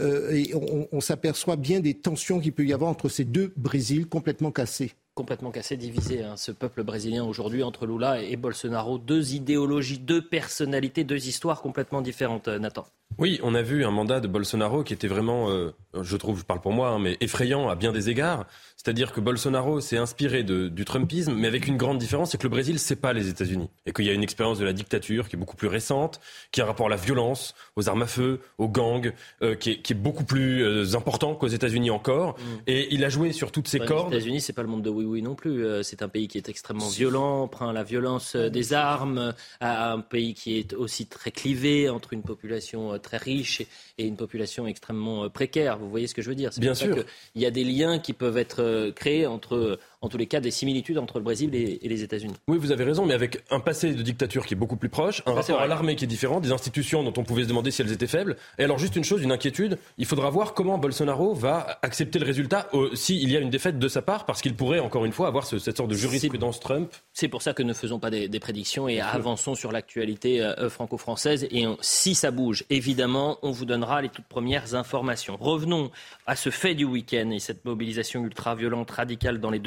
Euh, 0.00 0.30
et 0.30 0.54
on, 0.54 0.88
on 0.90 1.00
s'aperçoit 1.00 1.56
bien 1.56 1.80
des 1.80 1.94
tensions 1.94 2.40
qu'il 2.40 2.52
peut 2.52 2.64
y 2.64 2.72
avoir 2.72 2.90
entre 2.90 3.08
ces 3.08 3.24
deux 3.24 3.52
Brésils 3.56 4.06
complètement 4.06 4.50
cassés. 4.50 4.92
complètement 5.14 5.50
cassé, 5.50 5.76
divisé, 5.76 6.22
hein, 6.22 6.36
ce 6.36 6.52
peuple 6.52 6.82
brésilien 6.82 7.24
aujourd'hui 7.24 7.62
entre 7.62 7.86
Lula 7.86 8.22
et 8.22 8.36
Bolsonaro. 8.36 8.98
Deux 8.98 9.34
idéologies, 9.34 9.98
deux 9.98 10.22
personnalités, 10.26 11.04
deux 11.04 11.28
histoires 11.28 11.60
complètement 11.60 12.00
différentes, 12.00 12.48
euh, 12.48 12.58
Nathan. 12.58 12.86
Oui, 13.18 13.38
on 13.42 13.54
a 13.54 13.60
vu 13.60 13.84
un 13.84 13.90
mandat 13.90 14.20
de 14.20 14.28
Bolsonaro 14.28 14.82
qui 14.84 14.94
était 14.94 15.08
vraiment, 15.08 15.50
euh, 15.50 15.74
je 16.00 16.16
trouve, 16.16 16.38
je 16.38 16.44
parle 16.44 16.62
pour 16.62 16.72
moi, 16.72 16.88
hein, 16.88 16.98
mais 16.98 17.18
effrayant 17.20 17.68
à 17.68 17.74
bien 17.76 17.92
des 17.92 18.08
égards. 18.08 18.46
C'est-à-dire 18.82 19.12
que 19.12 19.20
Bolsonaro 19.20 19.80
s'est 19.80 19.96
inspiré 19.96 20.42
de- 20.42 20.66
du 20.68 20.84
Trumpisme, 20.84 21.34
mais 21.34 21.46
avec 21.46 21.68
une 21.68 21.76
grande 21.76 21.98
différence, 21.98 22.32
c'est 22.32 22.38
que 22.38 22.42
le 22.42 22.48
Brésil, 22.48 22.80
c'est 22.80 22.96
pas 22.96 23.12
les 23.12 23.28
États-Unis. 23.28 23.68
Et 23.86 23.92
qu'il 23.92 24.04
y 24.06 24.10
a 24.10 24.12
une 24.12 24.24
expérience 24.24 24.58
de 24.58 24.64
la 24.64 24.72
dictature 24.72 25.28
qui 25.28 25.36
est 25.36 25.38
beaucoup 25.38 25.54
plus 25.54 25.68
récente, 25.68 26.20
qui 26.50 26.60
a 26.60 26.64
un 26.64 26.66
rapport 26.66 26.86
à 26.86 26.90
la 26.90 26.96
violence, 26.96 27.54
aux 27.76 27.88
armes 27.88 28.02
à 28.02 28.06
feu, 28.08 28.40
aux 28.58 28.68
gangs, 28.68 29.12
euh, 29.42 29.54
qui, 29.54 29.70
est, 29.70 29.82
qui 29.82 29.92
est 29.92 29.96
beaucoup 29.96 30.24
plus 30.24 30.64
euh, 30.64 30.96
important 30.96 31.36
qu'aux 31.36 31.46
États-Unis 31.46 31.90
encore. 31.90 32.36
Et 32.66 32.92
il 32.92 33.04
a 33.04 33.08
joué 33.08 33.30
sur 33.32 33.52
toutes 33.52 33.68
ces 33.68 33.78
Enfin, 33.78 33.86
cordes. 33.86 34.10
Les 34.12 34.18
États-Unis, 34.18 34.40
c'est 34.40 34.52
pas 34.52 34.62
le 34.62 34.68
monde 34.68 34.82
de 34.82 34.90
oui 34.90 35.04
oui 35.04 35.22
non 35.22 35.36
plus. 35.36 35.64
Euh, 35.64 35.82
C'est 35.84 36.02
un 36.02 36.08
pays 36.08 36.26
qui 36.26 36.38
est 36.38 36.48
extrêmement 36.48 36.88
violent, 36.88 37.46
prend 37.46 37.70
la 37.70 37.84
violence 37.84 38.34
euh, 38.34 38.48
des 38.50 38.72
armes, 38.72 39.32
à 39.60 39.92
un 39.92 40.00
pays 40.00 40.34
qui 40.34 40.58
est 40.58 40.74
aussi 40.74 41.06
très 41.06 41.30
clivé 41.30 41.88
entre 41.88 42.14
une 42.14 42.22
population 42.22 42.98
très 42.98 43.16
riche 43.18 43.60
et- 43.98 44.06
une 44.06 44.16
population 44.16 44.66
extrêmement 44.66 45.30
précaire. 45.30 45.78
Vous 45.78 45.88
voyez 45.88 46.08
ce 46.08 46.14
que 46.14 46.22
je 46.22 46.28
veux 46.28 46.34
dire? 46.34 46.50
Bien 46.58 46.74
sûr. 46.74 46.96
Il 47.36 47.42
y 47.42 47.46
a 47.46 47.50
des 47.52 47.62
liens 47.64 48.00
qui 48.00 48.12
peuvent 48.12 48.36
être 48.38 48.71
euh, 48.72 48.92
créés 48.92 49.26
entre, 49.26 49.78
en 50.02 50.08
tous 50.08 50.18
les 50.18 50.26
cas, 50.26 50.40
des 50.40 50.50
similitudes 50.50 50.98
entre 50.98 51.18
le 51.18 51.24
Brésil 51.24 51.54
et, 51.54 51.78
et 51.82 51.88
les 51.88 52.02
États-Unis. 52.02 52.34
Oui, 52.48 52.58
vous 52.58 52.72
avez 52.72 52.84
raison, 52.84 53.06
mais 53.06 53.14
avec 53.14 53.42
un 53.50 53.60
passé 53.60 53.94
de 53.94 54.02
dictature 54.02 54.44
qui 54.44 54.52
est 54.54 54.56
beaucoup 54.56 54.76
plus 54.76 54.88
proche, 54.90 55.22
un 55.26 55.30
Ça, 55.34 55.40
rapport 55.52 55.60
à 55.62 55.66
l'armée 55.66 55.96
qui 55.96 56.04
est 56.04 56.08
différent, 56.08 56.40
des 56.40 56.52
institutions 56.52 57.02
dont 57.02 57.12
on 57.16 57.24
pouvait 57.24 57.44
se 57.44 57.48
demander 57.48 57.70
si 57.70 57.80
elles 57.82 57.92
étaient 57.92 58.06
faibles. 58.06 58.36
Et 58.58 58.64
alors, 58.64 58.78
juste 58.78 58.96
une 58.96 59.04
chose, 59.04 59.22
une 59.22 59.32
inquiétude, 59.32 59.78
il 59.98 60.04
faudra 60.06 60.28
voir 60.30 60.52
comment 60.54 60.76
Bolsonaro 60.76 61.32
va 61.34 61.78
accepter 61.82 62.18
le 62.18 62.26
résultat 62.26 62.68
euh, 62.74 62.94
s'il 62.94 63.30
y 63.30 63.36
a 63.36 63.40
une 63.40 63.50
défaite 63.50 63.78
de 63.78 63.88
sa 63.88 64.02
part, 64.02 64.26
parce 64.26 64.42
qu'il 64.42 64.54
pourrait, 64.54 64.80
encore 64.80 65.04
une 65.04 65.12
fois, 65.12 65.28
avoir 65.28 65.46
ce- 65.46 65.58
cette 65.58 65.76
sorte 65.76 65.90
de 65.90 65.94
jurisprudence 65.94 66.58
Trump. 66.60 66.90
C'est 67.12 67.28
pour 67.28 67.40
ça 67.42 67.54
que 67.54 67.62
ne 67.62 67.72
faisons 67.72 67.98
pas 68.00 68.10
des, 68.10 68.28
des 68.28 68.40
prédictions 68.40 68.88
et 68.88 69.00
avançons 69.00 69.54
sur 69.54 69.70
l'actualité 69.72 70.42
euh, 70.42 70.68
franco-française. 70.68 71.46
Et 71.50 71.66
on- 71.66 71.78
si 71.80 72.14
ça 72.14 72.30
bouge, 72.32 72.64
évidemment, 72.70 73.38
on 73.42 73.52
vous 73.52 73.64
donnera 73.64 74.02
les 74.02 74.08
toutes 74.08 74.24
premières 74.26 74.74
informations. 74.74 75.36
Revenons 75.38 75.90
à 76.26 76.34
ce 76.36 76.50
fait 76.50 76.74
du 76.74 76.84
week-end 76.84 77.30
et 77.30 77.38
cette 77.38 77.64
mobilisation 77.64 78.24
ultra-violente, 78.24 78.90
radicale 78.90 79.38
dans 79.40 79.50
les 79.50 79.58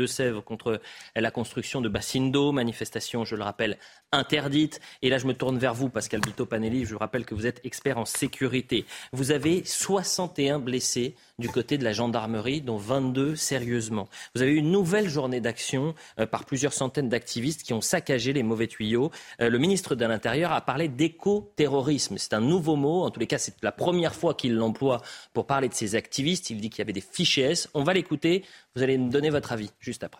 Contre 0.45 0.81
la 1.15 1.31
construction 1.31 1.81
de 1.81 1.89
bassines 1.89 2.31
d'eau. 2.31 2.51
Manifestation, 2.51 3.25
je 3.25 3.35
le 3.35 3.43
rappelle, 3.43 3.77
interdite. 4.11 4.79
Et 5.01 5.09
là, 5.09 5.17
je 5.17 5.27
me 5.27 5.33
tourne 5.33 5.57
vers 5.57 5.73
vous, 5.73 5.89
Pascal 5.89 6.21
Bito 6.21 6.45
Panelli. 6.45 6.85
Je 6.85 6.93
vous 6.93 6.99
rappelle 6.99 7.25
que 7.25 7.35
vous 7.35 7.45
êtes 7.45 7.61
expert 7.63 7.97
en 7.97 8.05
sécurité. 8.05 8.85
Vous 9.11 9.31
avez 9.31 9.63
61 9.63 10.59
blessés 10.59 11.15
du 11.37 11.49
côté 11.49 11.77
de 11.77 11.83
la 11.83 11.91
gendarmerie, 11.91 12.61
dont 12.61 12.77
22 12.77 13.35
sérieusement. 13.35 14.07
Vous 14.33 14.41
avez 14.41 14.51
eu 14.51 14.57
une 14.57 14.71
nouvelle 14.71 15.09
journée 15.09 15.41
d'action 15.41 15.93
euh, 16.19 16.25
par 16.25 16.45
plusieurs 16.45 16.73
centaines 16.73 17.09
d'activistes 17.09 17.63
qui 17.63 17.73
ont 17.73 17.81
saccagé 17.81 18.33
les 18.33 18.43
mauvais 18.43 18.67
tuyaux. 18.67 19.11
Euh, 19.41 19.49
le 19.49 19.57
ministre 19.57 19.95
de 19.95 20.05
l'Intérieur 20.05 20.51
a 20.53 20.61
parlé 20.61 20.87
d'éco-terrorisme. 20.87 22.17
C'est 22.17 22.33
un 22.33 22.41
nouveau 22.41 22.75
mot. 22.75 23.03
En 23.03 23.11
tous 23.11 23.19
les 23.19 23.27
cas, 23.27 23.37
c'est 23.37 23.55
la 23.61 23.71
première 23.71 24.15
fois 24.15 24.33
qu'il 24.33 24.55
l'emploie 24.55 25.01
pour 25.33 25.45
parler 25.45 25.67
de 25.67 25.73
ces 25.73 25.95
activistes. 25.95 26.49
Il 26.49 26.61
dit 26.61 26.69
qu'il 26.69 26.79
y 26.79 26.81
avait 26.83 26.93
des 26.93 27.01
fichiers 27.01 27.51
S. 27.51 27.69
On 27.73 27.83
va 27.83 27.93
l'écouter. 27.93 28.45
Vous 28.75 28.83
allez 28.83 28.97
me 28.97 29.09
donner 29.09 29.29
votre 29.29 29.51
avis 29.51 29.71
juste 29.79 30.03
après. 30.03 30.14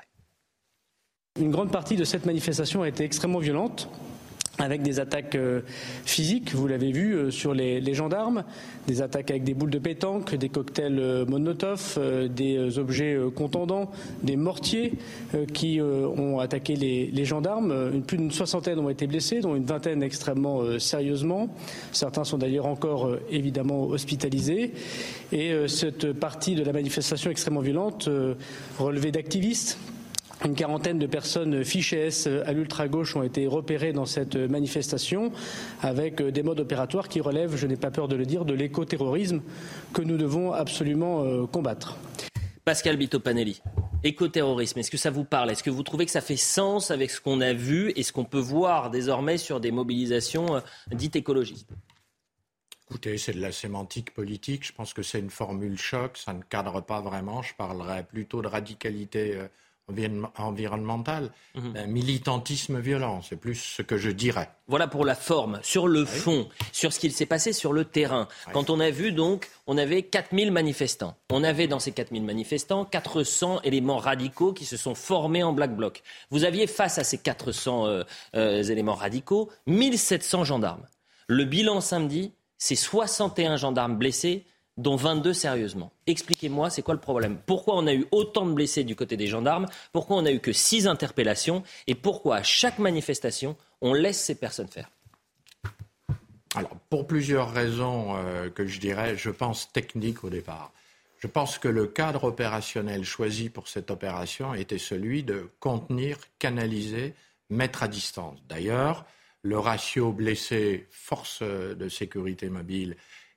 Une 1.37 1.51
grande 1.51 1.69
partie 1.69 1.97
de 1.97 2.05
cette 2.05 2.25
manifestation 2.25 2.81
a 2.81 2.87
été 2.87 3.03
extrêmement 3.03 3.39
violente 3.39 3.89
avec 4.57 4.83
des 4.83 5.01
attaques 5.01 5.35
euh, 5.35 5.59
physiques, 6.05 6.55
vous 6.55 6.65
l'avez 6.65 6.93
vu, 6.93 7.11
euh, 7.11 7.29
sur 7.29 7.53
les, 7.53 7.93
gendarmes, 7.93 8.45
des 8.87 9.01
attaques 9.01 9.31
avec 9.31 9.43
des 9.43 9.53
boules 9.53 9.69
de 9.69 9.79
pétanque, 9.79 10.33
des 10.33 10.47
cocktails 10.47 10.97
euh, 10.97 11.25
Molotov, 11.25 11.95
euh, 11.97 12.29
des 12.29 12.79
objets 12.79 13.19
contondants, 13.35 13.91
des 14.23 14.37
mortiers 14.37 14.93
qui 15.53 15.81
ont 15.81 16.39
attaqué 16.39 16.77
les, 16.77 17.07
les 17.07 17.25
gendarmes. 17.25 18.01
Plus 18.07 18.15
d'une 18.15 18.31
soixantaine 18.31 18.79
ont 18.79 18.89
été 18.89 19.05
blessés, 19.05 19.41
dont 19.41 19.57
une 19.57 19.65
vingtaine 19.65 20.03
extrêmement 20.03 20.79
sérieusement. 20.79 21.49
Certains 21.91 22.23
sont 22.23 22.37
d'ailleurs 22.37 22.67
encore 22.67 23.09
évidemment 23.29 23.87
hospitalisés. 23.87 24.71
Et 25.33 25.53
cette 25.67 26.13
partie 26.13 26.55
de 26.55 26.63
la 26.63 26.71
manifestation 26.71 27.29
extrêmement 27.29 27.59
violente 27.59 28.09
relevée 28.79 29.11
d'activistes 29.11 29.77
une 30.45 30.55
quarantaine 30.55 30.99
de 30.99 31.07
personnes 31.07 31.65
fichées 31.65 32.07
S 32.07 32.27
à 32.27 32.53
l'ultra-gauche 32.53 33.15
ont 33.15 33.23
été 33.23 33.47
repérées 33.47 33.93
dans 33.93 34.05
cette 34.05 34.35
manifestation 34.35 35.31
avec 35.81 36.21
des 36.21 36.43
modes 36.43 36.59
opératoires 36.59 37.09
qui 37.09 37.19
relèvent, 37.19 37.55
je 37.55 37.65
n'ai 37.67 37.75
pas 37.75 37.91
peur 37.91 38.07
de 38.07 38.15
le 38.15 38.25
dire, 38.25 38.45
de 38.45 38.53
l'écoterrorisme 38.53 39.41
que 39.93 40.01
nous 40.01 40.17
devons 40.17 40.53
absolument 40.53 41.23
euh, 41.23 41.45
combattre. 41.47 41.97
Pascal 42.63 42.97
Bito 42.97 43.19
Panelli, 43.19 43.61
écoterrorisme, 44.03 44.79
est-ce 44.79 44.91
que 44.91 44.97
ça 44.97 45.09
vous 45.09 45.23
parle? 45.23 45.51
Est-ce 45.51 45.63
que 45.63 45.69
vous 45.69 45.83
trouvez 45.83 46.05
que 46.05 46.11
ça 46.11 46.21
fait 46.21 46.37
sens 46.37 46.91
avec 46.91 47.11
ce 47.11 47.21
qu'on 47.21 47.41
a 47.41 47.53
vu 47.53 47.91
et 47.95 48.03
ce 48.03 48.11
qu'on 48.11 48.25
peut 48.25 48.39
voir 48.39 48.91
désormais 48.91 49.37
sur 49.37 49.59
des 49.59 49.71
mobilisations 49.71 50.57
euh, 50.57 50.59
dites 50.91 51.15
écologistes? 51.15 51.69
Écoutez, 52.87 53.17
c'est 53.17 53.33
de 53.33 53.41
la 53.41 53.51
sémantique 53.51 54.13
politique. 54.13 54.65
Je 54.65 54.71
pense 54.71 54.93
que 54.93 55.01
c'est 55.01 55.19
une 55.19 55.31
formule 55.31 55.77
choc. 55.77 56.17
Ça 56.17 56.33
ne 56.33 56.43
cadre 56.43 56.81
pas 56.81 57.01
vraiment. 57.01 57.41
Je 57.41 57.55
parlerais 57.55 58.03
plutôt 58.03 58.43
de 58.43 58.47
radicalité 58.47 59.39
environne- 59.89 60.27
environnementale, 60.37 61.31
d'un 61.55 61.85
militantisme 61.85 62.79
violent. 62.79 63.21
C'est 63.21 63.35
plus 63.35 63.55
ce 63.55 63.81
que 63.81 63.97
je 63.97 64.09
dirais. 64.09 64.49
Voilà 64.67 64.87
pour 64.87 65.05
la 65.05 65.15
forme. 65.15 65.59
Sur 65.61 65.87
le 65.87 66.05
fond, 66.05 66.49
sur 66.71 66.91
ce 66.91 66.99
qu'il 66.99 67.11
s'est 67.11 67.25
passé 67.25 67.53
sur 67.53 67.71
le 67.73 67.85
terrain. 67.85 68.27
Quand 68.53 68.69
on 68.69 68.79
a 68.79 68.89
vu 68.89 69.11
donc, 69.11 69.49
on 69.67 69.77
avait 69.77 70.03
4000 70.03 70.51
manifestants. 70.51 71.15
On 71.31 71.43
avait 71.43 71.67
dans 71.67 71.79
ces 71.79 71.91
4000 71.91 72.23
manifestants 72.23 72.85
400 72.85 73.61
éléments 73.63 73.97
radicaux 73.97 74.53
qui 74.53 74.65
se 74.65 74.77
sont 74.77 74.95
formés 74.95 75.43
en 75.43 75.53
Black 75.53 75.75
Bloc. 75.75 76.01
Vous 76.31 76.43
aviez 76.43 76.67
face 76.67 76.97
à 76.97 77.03
ces 77.03 77.17
400 77.17 77.85
euh, 77.87 78.03
euh, 78.35 78.63
éléments 78.63 78.95
radicaux 78.95 79.49
1700 79.67 80.43
gendarmes. 80.45 80.85
Le 81.27 81.43
bilan 81.45 81.81
samedi, 81.81 82.33
c'est 82.57 82.75
61 82.75 83.57
gendarmes 83.57 83.97
blessés, 83.97 84.45
dont 84.77 84.95
22 84.95 85.33
sérieusement. 85.33 85.91
Expliquez-moi, 86.07 86.69
c'est 86.69 86.81
quoi 86.81 86.93
le 86.93 86.99
problème? 86.99 87.37
Pourquoi 87.45 87.75
on 87.77 87.87
a 87.87 87.93
eu 87.93 88.05
autant 88.11 88.45
de 88.45 88.53
blessés 88.53 88.83
du 88.83 88.95
côté 88.95 89.17
des 89.17 89.27
gendarmes? 89.27 89.67
Pourquoi 89.93 90.17
on 90.17 90.23
n'a 90.23 90.31
eu 90.31 90.39
que 90.39 90.53
6 90.53 90.87
interpellations? 90.87 91.63
Et 91.87 91.95
pourquoi 91.95 92.37
à 92.37 92.43
chaque 92.43 92.79
manifestation, 92.79 93.55
on 93.81 93.93
laisse 93.93 94.21
ces 94.21 94.35
personnes 94.35 94.67
faire? 94.67 94.89
Alors, 96.55 96.77
pour 96.89 97.05
plusieurs 97.07 97.51
raisons 97.51 98.15
euh, 98.15 98.49
que 98.49 98.65
je 98.65 98.79
dirais, 98.79 99.17
je 99.17 99.29
pense 99.29 99.71
techniques 99.71 100.23
au 100.23 100.29
départ. 100.29 100.71
Je 101.19 101.27
pense 101.27 101.57
que 101.57 101.67
le 101.67 101.87
cadre 101.87 102.25
opérationnel 102.25 103.03
choisi 103.03 103.49
pour 103.49 103.67
cette 103.67 103.91
opération 103.91 104.53
était 104.53 104.77
celui 104.77 105.23
de 105.23 105.49
contenir, 105.59 106.17
canaliser, 106.39 107.13
mettre 107.49 107.83
à 107.83 107.87
distance. 107.87 108.39
D'ailleurs, 108.47 109.05
le 109.41 109.57
ratio 109.59 110.11
blessé-force 110.11 111.41
de 111.41 111.89
sécurité 111.89 112.49
mobile 112.49 112.95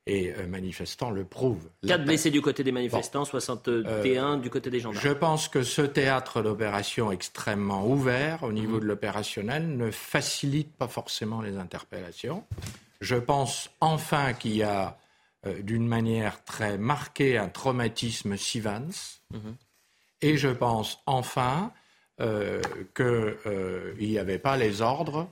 et 0.08 0.32
euh, 0.32 0.46
manifestants 0.46 1.10
le 1.10 1.24
prouve. 1.24 1.68
4 1.86 2.04
blessés 2.04 2.30
du 2.30 2.40
côté 2.40 2.64
des 2.64 2.72
manifestants, 2.72 3.24
61 3.24 4.38
du 4.38 4.50
côté 4.50 4.70
des 4.70 4.80
gendarmes. 4.80 5.04
Je 5.04 5.12
pense 5.12 5.48
que 5.48 5.62
ce 5.62 5.82
théâtre 5.82 6.42
d'opération 6.42 7.12
extrêmement 7.12 7.86
ouvert 7.86 8.42
au 8.42 8.52
niveau 8.52 8.80
de 8.80 8.86
l'opérationnel 8.86 9.76
ne 9.76 9.90
facilite 9.90 10.74
pas 10.74 10.88
forcément 10.88 11.42
les 11.42 11.58
interpellations. 11.58 12.42
Je 13.00 13.16
pense 13.16 13.70
enfin 13.80 14.32
qu'il 14.32 14.56
y 14.56 14.62
a 14.62 14.96
euh, 15.46 15.62
d'une 15.62 15.86
manière 15.86 16.42
très 16.44 16.78
marquée 16.78 17.36
un 17.36 17.48
traumatisme 17.48 18.36
Sivans. 18.36 19.20
Et 20.20 20.36
je 20.36 20.48
pense 20.48 21.00
enfin 21.06 21.70
euh, 22.20 22.60
qu'il 22.96 24.08
n'y 24.08 24.18
avait 24.18 24.40
pas 24.40 24.56
les 24.56 24.82
ordres 24.82 25.28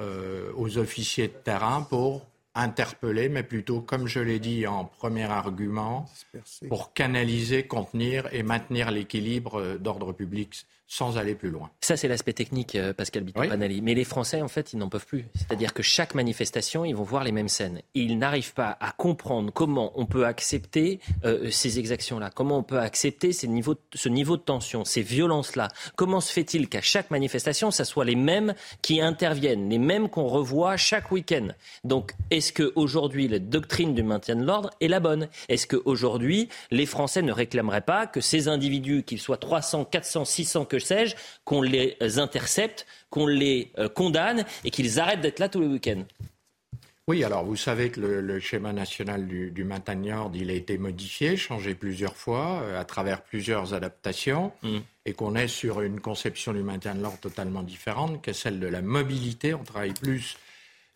euh, 0.00 0.50
aux 0.56 0.78
officiers 0.78 1.28
de 1.28 1.32
terrain 1.32 1.82
pour 1.82 2.26
interpeller, 2.56 3.28
mais 3.28 3.42
plutôt, 3.42 3.80
comme 3.80 4.08
je 4.08 4.20
l'ai 4.20 4.40
dit 4.40 4.66
en 4.66 4.84
premier 4.84 5.24
argument, 5.24 6.06
pour 6.68 6.92
canaliser, 6.92 7.66
contenir 7.66 8.28
et 8.32 8.42
maintenir 8.42 8.90
l'équilibre 8.90 9.60
euh, 9.60 9.78
d'ordre 9.78 10.12
public 10.12 10.66
sans 10.88 11.18
aller 11.18 11.34
plus 11.34 11.50
loin. 11.50 11.70
Ça, 11.80 11.96
c'est 11.96 12.08
l'aspect 12.08 12.32
technique, 12.32 12.76
euh, 12.76 12.92
Pascal 12.92 13.24
Bitton-Panali. 13.24 13.80
Mais 13.82 13.94
les 13.94 14.04
Français, 14.04 14.40
en 14.40 14.48
fait, 14.48 14.72
ils 14.72 14.78
n'en 14.78 14.88
peuvent 14.88 15.06
plus. 15.06 15.26
C'est-à-dire 15.34 15.74
que 15.74 15.82
chaque 15.82 16.14
manifestation, 16.14 16.84
ils 16.84 16.94
vont 16.94 17.02
voir 17.02 17.24
les 17.24 17.32
mêmes 17.32 17.48
scènes. 17.48 17.82
Ils 17.94 18.18
n'arrivent 18.18 18.54
pas 18.54 18.76
à 18.80 18.92
comprendre 18.92 19.52
comment 19.52 19.92
on 19.96 20.06
peut 20.06 20.26
accepter 20.26 21.00
euh, 21.24 21.50
ces 21.50 21.78
exactions-là, 21.78 22.30
comment 22.30 22.58
on 22.58 22.62
peut 22.62 22.78
accepter 22.78 23.32
ces 23.32 23.48
niveaux, 23.48 23.74
ce 23.94 24.08
niveau 24.08 24.36
de 24.36 24.42
tension, 24.42 24.84
ces 24.84 25.02
violences-là. 25.02 25.68
Comment 25.96 26.20
se 26.20 26.32
fait-il 26.32 26.68
qu'à 26.68 26.82
chaque 26.82 27.10
manifestation, 27.10 27.70
ça 27.70 27.84
soit 27.84 28.04
les 28.04 28.16
mêmes 28.16 28.54
qui 28.80 29.00
interviennent, 29.00 29.68
les 29.68 29.78
mêmes 29.78 30.08
qu'on 30.08 30.28
revoit 30.28 30.76
chaque 30.76 31.10
week-end? 31.10 31.48
Donc, 31.82 32.12
est-ce 32.30 32.52
qu'aujourd'hui, 32.52 33.26
la 33.26 33.40
doctrine 33.40 33.94
du 33.94 34.04
maintien 34.04 34.36
de 34.36 34.44
l'ordre 34.44 34.70
est 34.80 34.88
la 34.88 35.00
bonne? 35.00 35.28
Est-ce 35.48 35.66
qu'aujourd'hui, 35.66 36.48
les 36.70 36.86
Français 36.86 37.22
ne 37.22 37.32
réclameraient 37.32 37.80
pas 37.80 38.06
que 38.06 38.20
ces 38.20 38.46
individus, 38.46 39.02
qu'ils 39.02 39.20
soient 39.20 39.36
300, 39.36 39.86
400, 39.86 40.24
600, 40.24 40.64
que 40.64 40.75
sais-je, 40.78 41.16
qu'on 41.44 41.62
les 41.62 41.96
intercepte, 42.18 42.86
qu'on 43.10 43.26
les 43.26 43.72
euh, 43.78 43.88
condamne 43.88 44.44
et 44.64 44.70
qu'ils 44.70 45.00
arrêtent 45.00 45.20
d'être 45.20 45.38
là 45.38 45.48
tous 45.48 45.60
les 45.60 45.68
week-ends 45.68 46.04
oui, 47.08 47.22
alors 47.22 47.44
vous 47.44 47.54
savez 47.54 47.90
que 47.90 48.00
le, 48.00 48.40
schéma 48.40 48.72
national 48.72 49.28
du, 49.28 49.64
maintien 49.64 49.94
de 49.94 50.10
l'ordre, 50.10 50.36
il 50.36 50.50
a 50.50 50.54
été 50.54 50.76
modifié, 50.76 51.36
changé 51.36 51.76
plusieurs 51.76 52.16
fois, 52.16 52.62
euh, 52.62 52.80
à 52.80 52.84
travers 52.84 53.22
plusieurs 53.22 53.74
adaptations, 53.74 54.52
mm. 54.62 54.78
et 55.04 55.12
qu'on 55.12 55.36
est 55.36 55.46
sur 55.46 55.82
une 55.82 56.00
conception 56.00 56.52
du 56.52 56.64
maintien 56.64 56.96
de 56.96 57.02
l'ordre 57.02 57.20
totalement 57.20 57.62
différente, 57.62 58.22
que 58.22 58.32
celle 58.32 58.58
de 58.58 58.66
la 58.66 58.82
mobilité. 58.82 59.54
On 59.54 59.62
travaille 59.62 59.94
plus 59.94 60.36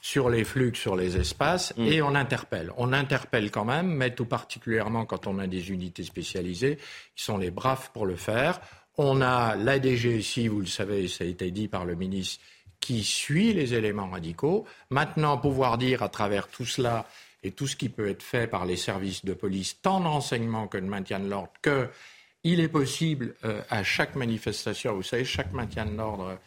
sur 0.00 0.30
les 0.30 0.42
flux, 0.42 0.74
sur 0.74 0.96
les 0.96 1.16
espaces, 1.16 1.72
mm. 1.76 1.86
et 1.86 2.02
on 2.02 2.16
interpelle. 2.16 2.72
On 2.76 2.92
interpelle 2.92 3.52
quand 3.52 3.64
même, 3.64 3.86
mais 3.86 4.12
tout 4.12 4.26
particulièrement 4.26 5.04
quand 5.04 5.28
on 5.28 5.38
a 5.38 5.46
des 5.46 5.70
unités 5.70 6.02
spécialisées 6.02 6.78
qui 7.14 7.22
sont 7.22 7.38
les 7.38 7.52
braves 7.52 7.92
pour 7.92 8.04
le 8.04 8.16
faire. 8.16 8.60
On 9.02 9.22
a 9.22 9.56
l'ADG 9.56 10.46
vous 10.50 10.60
le 10.60 10.66
savez, 10.66 11.08
ça 11.08 11.24
a 11.24 11.26
été 11.26 11.50
dit 11.50 11.68
par 11.68 11.86
le 11.86 11.94
ministre, 11.94 12.44
qui 12.80 13.02
suit 13.02 13.54
les 13.54 13.72
éléments 13.72 14.10
radicaux. 14.10 14.66
Maintenant, 14.90 15.38
pouvoir 15.38 15.78
dire 15.78 16.02
à 16.02 16.10
travers 16.10 16.48
tout 16.48 16.66
cela 16.66 17.08
et 17.42 17.50
tout 17.50 17.66
ce 17.66 17.76
qui 17.76 17.88
peut 17.88 18.10
être 18.10 18.22
fait 18.22 18.46
par 18.46 18.66
les 18.66 18.76
services 18.76 19.24
de 19.24 19.32
police, 19.32 19.80
tant 19.80 20.00
de 20.00 20.06
renseignement 20.06 20.68
que 20.68 20.76
de 20.76 20.84
maintien 20.84 21.18
de 21.18 21.30
l'ordre, 21.30 21.50
qu'il 21.62 22.60
est 22.60 22.68
possible 22.68 23.36
euh, 23.46 23.62
à 23.70 23.82
chaque 23.84 24.16
manifestation, 24.16 24.92
vous 24.92 25.02
savez, 25.02 25.24
chaque 25.24 25.54
maintien 25.54 25.86
de 25.86 25.96
l'ordre, 25.96 26.38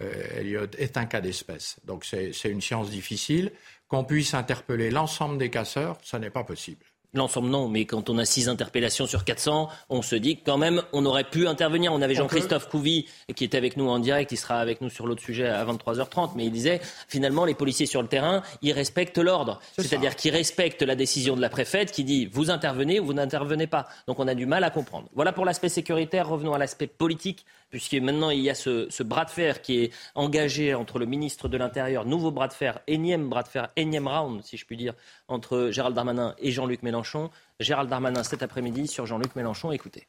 euh, 0.00 0.40
Elliot, 0.40 0.66
est 0.78 0.96
un 0.96 1.06
cas 1.06 1.20
d'espèce. 1.20 1.76
Donc 1.84 2.04
c'est 2.04 2.32
une 2.46 2.60
science 2.60 2.90
difficile. 2.90 3.52
Qu'on 3.86 4.02
puisse 4.02 4.34
interpeller 4.34 4.90
l'ensemble 4.90 5.38
des 5.38 5.48
casseurs, 5.48 5.96
ce 6.02 6.16
n'est 6.16 6.30
pas 6.30 6.42
possible. 6.42 6.84
L'ensemble, 7.12 7.48
non, 7.48 7.68
mais 7.68 7.86
quand 7.86 8.08
on 8.08 8.18
a 8.18 8.24
six 8.24 8.48
interpellations 8.48 9.06
sur 9.06 9.24
400, 9.24 9.68
on 9.88 10.00
se 10.00 10.14
dit 10.14 10.36
que 10.36 10.44
quand 10.44 10.58
même, 10.58 10.80
on 10.92 11.04
aurait 11.04 11.24
pu 11.24 11.48
intervenir. 11.48 11.92
On 11.92 12.02
avait 12.02 12.14
Jean-Christophe 12.14 12.68
Couvi 12.68 13.06
qui 13.34 13.44
était 13.44 13.58
avec 13.58 13.76
nous 13.76 13.88
en 13.88 13.98
direct, 13.98 14.30
il 14.30 14.36
sera 14.36 14.60
avec 14.60 14.80
nous 14.80 14.90
sur 14.90 15.06
l'autre 15.06 15.22
sujet 15.22 15.48
à 15.48 15.64
23h30, 15.64 16.32
mais 16.36 16.44
il 16.44 16.52
disait 16.52 16.80
finalement, 17.08 17.44
les 17.44 17.54
policiers 17.54 17.86
sur 17.86 18.00
le 18.00 18.06
terrain, 18.06 18.42
ils 18.62 18.72
respectent 18.72 19.18
l'ordre. 19.18 19.60
C'est-à-dire 19.76 20.14
qu'ils 20.14 20.32
respectent 20.32 20.82
la 20.82 20.94
décision 20.94 21.34
de 21.34 21.40
la 21.40 21.48
préfète 21.48 21.90
qui 21.90 22.04
dit 22.04 22.26
vous 22.26 22.50
intervenez 22.50 23.00
ou 23.00 23.06
vous 23.06 23.12
n'intervenez 23.12 23.66
pas. 23.66 23.88
Donc 24.06 24.20
on 24.20 24.28
a 24.28 24.34
du 24.34 24.46
mal 24.46 24.62
à 24.62 24.70
comprendre. 24.70 25.08
Voilà 25.14 25.32
pour 25.32 25.44
l'aspect 25.44 25.68
sécuritaire. 25.68 26.28
Revenons 26.28 26.54
à 26.54 26.58
l'aspect 26.58 26.86
politique 26.86 27.44
puisque 27.70 27.94
maintenant 27.94 28.30
il 28.30 28.40
y 28.40 28.50
a 28.50 28.54
ce, 28.54 29.02
bras 29.02 29.24
de 29.24 29.30
fer 29.30 29.62
qui 29.62 29.84
est 29.84 29.92
engagé 30.14 30.74
entre 30.74 30.98
le 30.98 31.06
ministre 31.06 31.48
de 31.48 31.56
l'Intérieur, 31.56 32.04
nouveau 32.04 32.30
bras 32.30 32.48
de 32.48 32.52
fer, 32.52 32.80
énième 32.86 33.28
bras 33.28 33.42
de 33.42 33.48
fer, 33.48 33.68
énième 33.76 34.08
round, 34.08 34.42
si 34.44 34.56
je 34.56 34.66
puis 34.66 34.76
dire, 34.76 34.94
entre 35.28 35.70
Gérald 35.70 35.94
Darmanin 35.94 36.34
et 36.38 36.50
Jean-Luc 36.50 36.82
Mélenchon. 36.82 37.30
Gérald 37.60 37.88
Darmanin 37.88 38.22
cet 38.22 38.42
après-midi 38.42 38.86
sur 38.86 39.06
Jean-Luc 39.06 39.36
Mélenchon. 39.36 39.72
Écoutez. 39.72 40.06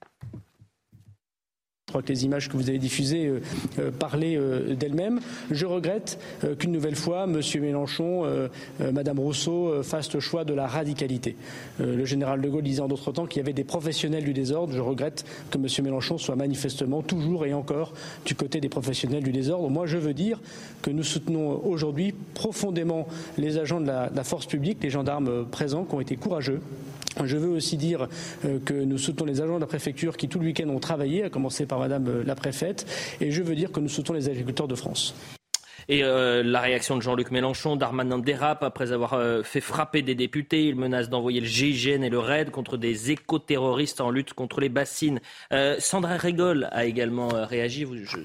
Je 1.92 1.94
crois 1.94 2.04
que 2.04 2.14
les 2.14 2.24
images 2.24 2.48
que 2.48 2.56
vous 2.56 2.70
avez 2.70 2.78
diffusées 2.78 3.28
euh, 3.28 3.42
euh, 3.78 3.92
parlaient 3.92 4.38
euh, 4.38 4.76
d'elles-mêmes. 4.76 5.20
Je 5.52 5.66
regrette 5.66 6.18
qu'une 6.58 6.72
nouvelle 6.72 6.96
fois, 6.96 7.26
M. 7.26 7.42
Mélenchon, 7.60 8.24
Mme 8.80 9.20
Rousseau 9.20 9.84
fassent 9.84 10.14
le 10.14 10.22
choix 10.22 10.46
de 10.46 10.54
la 10.54 10.68
radicalité. 10.68 11.36
le 11.80 12.06
général 12.06 12.40
de 12.40 12.48
Gaulle 12.48 12.64
disait 12.64 12.82
en 12.82 12.88
d'autres 12.88 13.12
temps 13.12 13.26
qu'il 13.26 13.40
y 13.40 13.44
avait 13.44 13.52
des 13.52 13.66
professionnels 13.66 14.24
du 14.24 14.32
désordre. 14.32 14.74
Je 14.74 14.80
regrette 14.80 15.26
que 15.50 15.58
M. 15.58 15.68
Mélenchon 15.84 16.18
soit 16.18 16.38
manifestement 16.38 17.02
toujours 17.02 17.46
et 17.46 17.54
encore 17.54 17.94
du 18.26 18.36
côté 18.36 18.62
des 18.62 18.70
professionnels 18.70 19.24
du 19.24 19.34
désordre. 19.34 19.70
Moi, 19.70 19.86
je 19.86 19.98
veux 19.98 20.14
dire 20.14 20.40
que 20.82 20.92
nous 20.92 21.04
soutenons 21.04 21.62
aujourd'hui 21.66 22.14
profondément 22.34 23.06
les 23.38 23.58
agents 23.58 23.82
de 23.82 23.88
la 23.88 24.24
force 24.24 24.46
publique, 24.46 24.78
les 24.82 24.90
gendarmes 24.90 25.46
présents 25.46 25.84
qui 25.84 25.96
ont 25.96 26.02
été 26.02 26.16
courageux 26.16 26.62
je 27.26 27.38
veux 27.38 27.50
aussi 27.50 27.78
dire 27.78 28.08
euh, 28.46 28.60
que 28.64 28.74
nous 28.74 28.98
soutenons 28.98 29.26
les 29.26 29.42
agents 29.42 29.56
de 29.56 29.62
la 29.62 29.68
préfecture 29.68 30.18
qui 30.18 30.28
tout 30.28 30.40
le 30.40 30.46
week-end 30.46 30.70
ont 30.70 30.80
travaillé, 30.80 31.24
à 31.24 31.30
commencer 31.30 31.66
par 31.66 31.80
Madame 31.80 32.08
euh, 32.08 32.24
la 32.26 32.36
préfète, 32.36 32.86
et 33.20 33.32
je 33.32 33.44
veux 33.44 33.56
dire 33.56 33.72
que 33.72 33.80
nous 33.80 33.90
soutenons 33.90 34.16
les 34.16 34.30
agriculteurs 34.30 34.68
de 34.68 34.76
France. 34.76 35.14
Et 35.90 36.04
euh, 36.04 36.44
la 36.44 36.62
réaction 36.62 36.96
de 36.96 37.02
Jean-Luc 37.02 37.32
Mélenchon, 37.32 37.76
Darmanin 37.76 38.20
dérape 38.20 38.64
après 38.64 38.92
avoir 38.92 39.20
fait 39.44 39.60
frapper 39.60 40.04
des 40.04 40.14
députés. 40.14 40.68
Il 40.68 40.76
menace 40.76 41.10
d'envoyer 41.10 41.42
le 41.42 41.48
GIGN 41.48 42.04
et 42.04 42.10
le 42.10 42.20
RAID 42.20 42.52
contre 42.52 42.78
des 42.78 43.12
éco-terroristes 43.12 44.00
en 44.00 44.12
lutte 44.12 44.34
contre 44.34 44.62
les 44.62 44.70
bassines. 44.70 45.20
Sandra 45.80 46.18
Régol 46.18 46.70
a 46.72 46.86
également 46.86 47.30
réagi. 47.30 47.88
Je 48.04 48.20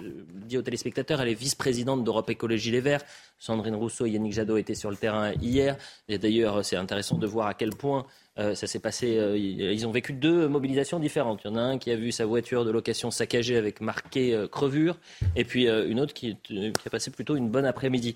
dis 0.45 0.59
aux 0.59 0.63
téléspectateurs, 0.63 1.23
elle 1.23 1.31
est 1.31 1.35
vice-présidente 1.35 2.05
d'Europe 2.05 2.29
Écologie 2.29 2.71
Les 2.71 2.81
Verts. 2.81 3.03
Sandrine 3.39 3.75
Rousseau 3.75 4.05
et 4.05 4.11
Yannick 4.11 4.35
Jadot 4.35 4.59
étaient 4.59 4.75
sur 4.75 4.91
le 4.91 4.97
terrain 4.97 5.33
hier. 5.33 5.77
Et 6.09 6.19
d'ailleurs, 6.19 6.63
c'est 6.65 6.77
intéressant 6.77 7.17
de 7.17 7.27
voir 7.27 7.47
à 7.49 7.55
quel 7.55 7.71
point 7.71 8.07
euh, 8.39 8.55
ça 8.55 8.67
s'est 8.67 8.79
passé. 8.79 9.17
Euh, 9.19 9.37
ils 9.39 9.87
ont 9.87 9.91
vécu 9.91 10.13
deux 10.13 10.49
mobilisations 10.49 10.99
différentes. 10.99 11.41
Il 11.45 11.49
y 11.49 11.51
en 11.51 11.57
a 11.57 11.61
un 11.61 11.79
qui 11.79 11.91
a 11.91 11.97
vu 11.97 12.13
sa 12.13 12.27
voiture 12.27 12.65
de 12.65 12.71
location 12.71 13.11
saccagée 13.11 13.57
avec 13.57 13.81
marqué 13.81 14.35
euh, 14.35 14.47
crevure, 14.47 14.99
et 15.35 15.45
puis 15.45 15.67
une 15.67 16.01
autre 16.01 16.15
qui, 16.15 16.37
a 16.85 16.91
passé 16.91 17.11
plutôt 17.11 17.37
une 17.37 17.49
bonne 17.49 17.67
après-midi. 17.67 18.15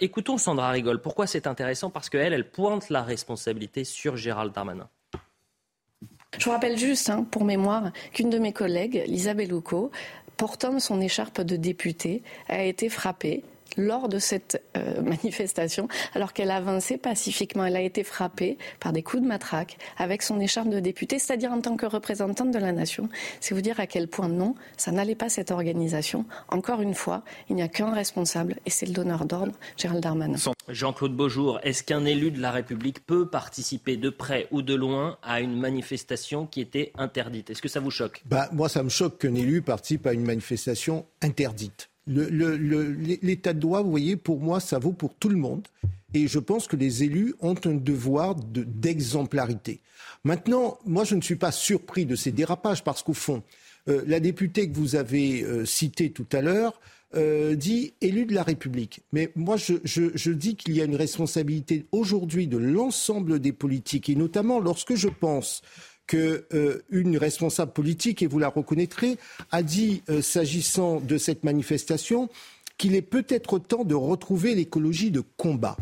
écoutons 0.00 0.38
Sandra 0.38 0.70
Rigol. 0.70 1.00
Pourquoi 1.00 1.26
c'est 1.26 1.46
intéressant? 1.46 1.90
Parce 1.90 2.08
qu'elle, 2.08 2.32
elle 2.32 2.48
pointe 2.48 2.90
la 2.90 3.02
responsabilité 3.02 3.84
sur 3.84 4.16
Gérald 4.16 4.52
Darmanin. 4.52 4.88
Je 6.38 6.44
vous 6.44 6.50
rappelle 6.50 6.76
juste, 6.76 7.10
hein, 7.10 7.26
pour 7.30 7.44
mémoire, 7.44 7.92
qu'une 8.12 8.30
de 8.30 8.38
mes 8.38 8.52
collègues, 8.52 9.04
Lisa 9.06 9.34
Bellucco, 9.34 9.90
portant 10.36 10.80
son 10.80 11.00
écharpe 11.00 11.40
de 11.40 11.56
députée, 11.56 12.22
a 12.48 12.64
été 12.64 12.88
frappée 12.88 13.44
lors 13.76 14.08
de 14.08 14.18
cette 14.18 14.62
euh, 14.76 15.02
manifestation, 15.02 15.88
alors 16.14 16.32
qu'elle 16.32 16.50
avançait 16.50 16.98
pacifiquement. 16.98 17.64
Elle 17.64 17.76
a 17.76 17.80
été 17.80 18.04
frappée 18.04 18.58
par 18.80 18.92
des 18.92 19.02
coups 19.02 19.22
de 19.22 19.28
matraque 19.28 19.78
avec 19.96 20.22
son 20.22 20.40
écharpe 20.40 20.68
de 20.68 20.80
député, 20.80 21.18
c'est-à-dire 21.18 21.52
en 21.52 21.60
tant 21.60 21.76
que 21.76 21.86
représentante 21.86 22.50
de 22.50 22.58
la 22.58 22.72
nation. 22.72 23.08
C'est 23.40 23.54
vous 23.54 23.60
dire 23.60 23.80
à 23.80 23.86
quel 23.86 24.08
point 24.08 24.28
non, 24.28 24.54
ça 24.76 24.92
n'allait 24.92 25.14
pas 25.14 25.28
cette 25.28 25.50
organisation. 25.50 26.24
Encore 26.48 26.80
une 26.80 26.94
fois, 26.94 27.22
il 27.48 27.56
n'y 27.56 27.62
a 27.62 27.68
qu'un 27.68 27.92
responsable 27.92 28.56
et 28.66 28.70
c'est 28.70 28.86
le 28.86 28.92
donneur 28.92 29.24
d'ordre, 29.24 29.52
Gérald 29.76 30.02
Darmanin. 30.02 30.36
Jean-Claude 30.68 31.14
Beaujour, 31.14 31.60
est-ce 31.62 31.82
qu'un 31.82 32.04
élu 32.04 32.30
de 32.30 32.40
la 32.40 32.50
République 32.50 33.04
peut 33.04 33.26
participer 33.28 33.96
de 33.96 34.10
près 34.10 34.48
ou 34.50 34.62
de 34.62 34.74
loin 34.74 35.18
à 35.22 35.40
une 35.40 35.58
manifestation 35.58 36.46
qui 36.46 36.60
était 36.60 36.92
interdite? 36.96 37.50
Est-ce 37.50 37.62
que 37.62 37.68
ça 37.68 37.80
vous 37.80 37.90
choque? 37.90 38.22
Bah, 38.26 38.48
Moi, 38.52 38.68
ça 38.68 38.82
me 38.82 38.88
choque 38.88 39.18
qu'un 39.18 39.34
élu 39.34 39.62
participe 39.62 40.06
à 40.06 40.12
une 40.12 40.24
manifestation 40.24 41.06
interdite. 41.22 41.90
L'état 42.06 43.52
de 43.52 43.60
droit, 43.60 43.82
vous 43.82 43.90
voyez, 43.90 44.16
pour 44.16 44.40
moi, 44.40 44.60
ça 44.60 44.78
vaut 44.78 44.92
pour 44.92 45.14
tout 45.14 45.28
le 45.28 45.36
monde. 45.36 45.66
Et 46.12 46.28
je 46.28 46.38
pense 46.38 46.68
que 46.68 46.76
les 46.76 47.02
élus 47.02 47.34
ont 47.40 47.56
un 47.64 47.74
devoir 47.74 48.36
d'exemplarité. 48.36 49.80
Maintenant, 50.22 50.78
moi, 50.86 51.04
je 51.04 51.16
ne 51.16 51.20
suis 51.20 51.36
pas 51.36 51.50
surpris 51.50 52.06
de 52.06 52.14
ces 52.14 52.30
dérapages 52.30 52.84
parce 52.84 53.02
qu'au 53.02 53.14
fond, 53.14 53.42
euh, 53.88 54.02
la 54.06 54.20
députée 54.20 54.70
que 54.70 54.76
vous 54.76 54.96
avez 54.96 55.42
euh, 55.42 55.64
citée 55.64 56.10
tout 56.10 56.26
à 56.32 56.40
l'heure 56.40 56.80
euh, 57.16 57.54
dit 57.54 57.94
élu 58.00 58.26
de 58.26 58.34
la 58.34 58.42
République. 58.42 59.00
Mais 59.12 59.30
moi, 59.36 59.56
je 59.56 60.30
dis 60.30 60.56
qu'il 60.56 60.74
y 60.74 60.80
a 60.80 60.84
une 60.84 60.96
responsabilité 60.96 61.86
aujourd'hui 61.92 62.46
de 62.46 62.56
l'ensemble 62.56 63.38
des 63.38 63.52
politiques, 63.52 64.08
et 64.08 64.16
notamment 64.16 64.58
lorsque 64.58 64.94
je 64.94 65.08
pense 65.08 65.62
qu'une 66.06 66.44
euh, 66.52 67.18
responsable 67.18 67.72
politique, 67.72 68.22
et 68.22 68.26
vous 68.26 68.38
la 68.38 68.48
reconnaîtrez, 68.48 69.16
a 69.52 69.62
dit, 69.62 70.02
euh, 70.08 70.22
s'agissant 70.22 71.00
de 71.00 71.18
cette 71.18 71.44
manifestation, 71.44 72.28
qu'il 72.78 72.94
est 72.94 73.02
peut-être 73.02 73.58
temps 73.58 73.84
de 73.84 73.94
retrouver 73.94 74.54
l'écologie 74.54 75.10
de 75.10 75.22
combat. 75.36 75.76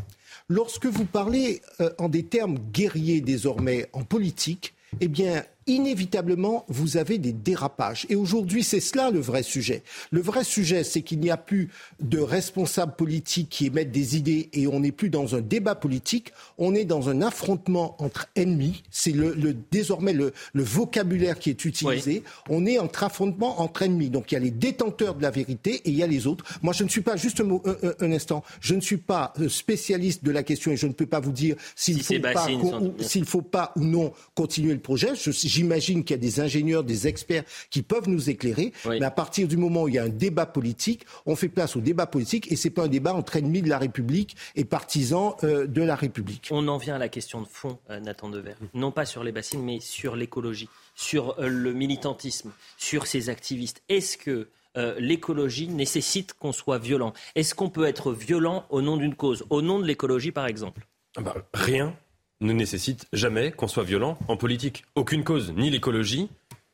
Lorsque 0.48 0.86
vous 0.86 1.04
parlez 1.04 1.62
euh, 1.80 1.90
en 1.98 2.08
des 2.08 2.24
termes 2.24 2.58
guerriers 2.72 3.20
désormais 3.20 3.88
en 3.92 4.04
politique, 4.04 4.74
eh 5.00 5.08
bien, 5.08 5.44
inévitablement, 5.66 6.64
vous 6.68 6.96
avez 6.96 7.18
des 7.18 7.32
dérapages. 7.32 8.06
Et 8.08 8.16
aujourd'hui, 8.16 8.62
c'est 8.62 8.80
cela 8.80 9.10
le 9.10 9.20
vrai 9.20 9.42
sujet. 9.42 9.82
Le 10.10 10.20
vrai 10.20 10.44
sujet, 10.44 10.84
c'est 10.84 11.02
qu'il 11.02 11.20
n'y 11.20 11.30
a 11.30 11.36
plus 11.36 11.70
de 12.00 12.18
responsables 12.18 12.94
politiques 12.96 13.48
qui 13.50 13.66
émettent 13.66 13.92
des 13.92 14.16
idées 14.16 14.48
et 14.52 14.66
on 14.66 14.80
n'est 14.80 14.92
plus 14.92 15.10
dans 15.10 15.34
un 15.34 15.40
débat 15.40 15.74
politique, 15.74 16.32
on 16.58 16.74
est 16.74 16.84
dans 16.84 17.08
un 17.08 17.22
affrontement 17.22 17.96
entre 17.98 18.28
ennemis. 18.36 18.82
C'est 18.90 19.12
le, 19.12 19.34
le, 19.34 19.54
désormais 19.70 20.12
le, 20.12 20.32
le, 20.52 20.62
vocabulaire 20.62 21.38
qui 21.38 21.50
est 21.50 21.64
utilisé. 21.64 22.22
Oui. 22.48 22.54
On 22.56 22.66
est 22.66 22.78
entre 22.78 23.04
affrontement 23.04 23.60
entre 23.60 23.82
ennemis. 23.82 24.10
Donc 24.10 24.32
il 24.32 24.34
y 24.34 24.38
a 24.38 24.40
les 24.40 24.50
détenteurs 24.50 25.14
de 25.14 25.22
la 25.22 25.30
vérité 25.30 25.74
et 25.84 25.90
il 25.90 25.94
y 25.94 26.02
a 26.02 26.06
les 26.06 26.26
autres. 26.26 26.44
Moi, 26.62 26.72
je 26.72 26.84
ne 26.84 26.88
suis 26.88 27.00
pas, 27.00 27.16
juste 27.16 27.40
un, 27.40 27.44
mot, 27.44 27.62
un, 27.64 28.06
un 28.06 28.12
instant, 28.12 28.42
je 28.60 28.74
ne 28.74 28.80
suis 28.80 28.96
pas 28.96 29.32
euh, 29.40 29.48
spécialiste 29.48 30.24
de 30.24 30.30
la 30.30 30.42
question 30.42 30.72
et 30.72 30.76
je 30.76 30.86
ne 30.86 30.92
peux 30.92 31.06
pas 31.06 31.20
vous 31.20 31.32
dire 31.32 31.56
s'il 31.76 32.02
si 32.02 32.16
faut, 32.16 32.22
pas, 32.22 32.48
ou, 32.50 33.24
faut 33.24 33.42
pas 33.42 33.72
ou 33.76 33.84
non 33.84 34.12
continuer 34.34 34.72
le 34.72 34.80
projet. 34.80 35.14
J'imagine 35.53 36.03
qu'il 36.03 36.14
y 36.16 36.18
a 36.18 36.22
des 36.22 36.40
ingénieurs, 36.40 36.82
des 36.82 37.07
experts 37.09 37.44
qui 37.68 37.82
peuvent 37.82 38.09
nous 38.09 38.30
éclairer. 38.30 38.72
Oui. 38.86 38.98
Mais 39.00 39.07
à 39.07 39.11
partir 39.11 39.46
du 39.46 39.59
moment 39.59 39.82
où 39.82 39.88
il 39.88 39.94
y 39.94 39.98
a 39.98 40.05
un 40.05 40.09
débat 40.09 40.46
politique, 40.46 41.05
on 41.26 41.36
fait 41.36 41.48
place 41.50 41.76
au 41.76 41.80
débat 41.80 42.07
politique 42.07 42.50
et 42.50 42.57
c'est 42.57 42.70
pas 42.70 42.84
un 42.84 42.88
débat 42.88 43.14
entre 43.14 43.36
ennemis 43.36 43.61
de 43.61 43.68
la 43.68 43.78
République 43.78 44.34
et 44.57 44.64
partisans 44.64 45.34
euh, 45.44 45.66
de 45.66 45.82
la 45.82 45.94
République. 45.94 46.48
On 46.50 46.66
en 46.68 46.78
vient 46.78 46.94
à 46.94 46.98
la 46.98 47.09
question 47.09 47.42
de 47.42 47.46
fond, 47.46 47.78
euh, 47.90 48.00
Nathan 48.00 48.30
Dever. 48.30 48.55
Non 48.72 48.92
pas 48.92 49.05
sur 49.05 49.22
les 49.24 49.32
bassines, 49.32 49.62
mais 49.62 49.78
sur 49.80 50.16
l'écologie, 50.16 50.68
sur 50.94 51.38
euh, 51.38 51.48
le 51.48 51.72
militantisme, 51.74 52.50
sur 52.78 53.07
ces 53.07 53.28
activistes. 53.28 53.82
Est-ce 53.90 54.16
que 54.16 54.48
euh, 54.78 54.94
l'écologie 54.98 55.68
nécessite 55.68 56.32
qu'on 56.32 56.53
soit 56.53 56.78
violent? 56.78 57.12
Est-ce 57.34 57.55
qu'on 57.55 57.68
peut 57.68 57.84
être 57.84 58.12
violent 58.12 58.64
au 58.70 58.80
nom 58.80 58.96
d'une 58.96 59.14
cause, 59.14 59.44
au 59.50 59.61
nom 59.61 59.78
de 59.78 59.84
l'écologie 59.86 60.32
par 60.32 60.46
exemple? 60.46 60.86
Bah, 61.20 61.34
Rien 61.53 61.94
ne 62.43 62.53
nécessite 62.53 63.07
jamais 63.12 63.53
qu'on 63.53 63.68
soit 63.68 63.84
violent 63.84 64.18
en 64.28 64.36
politique. 64.36 64.84
Aucune 64.95 65.24
cause, 65.24 65.53
ni 65.57 65.70
l'écologie, 65.70 66.28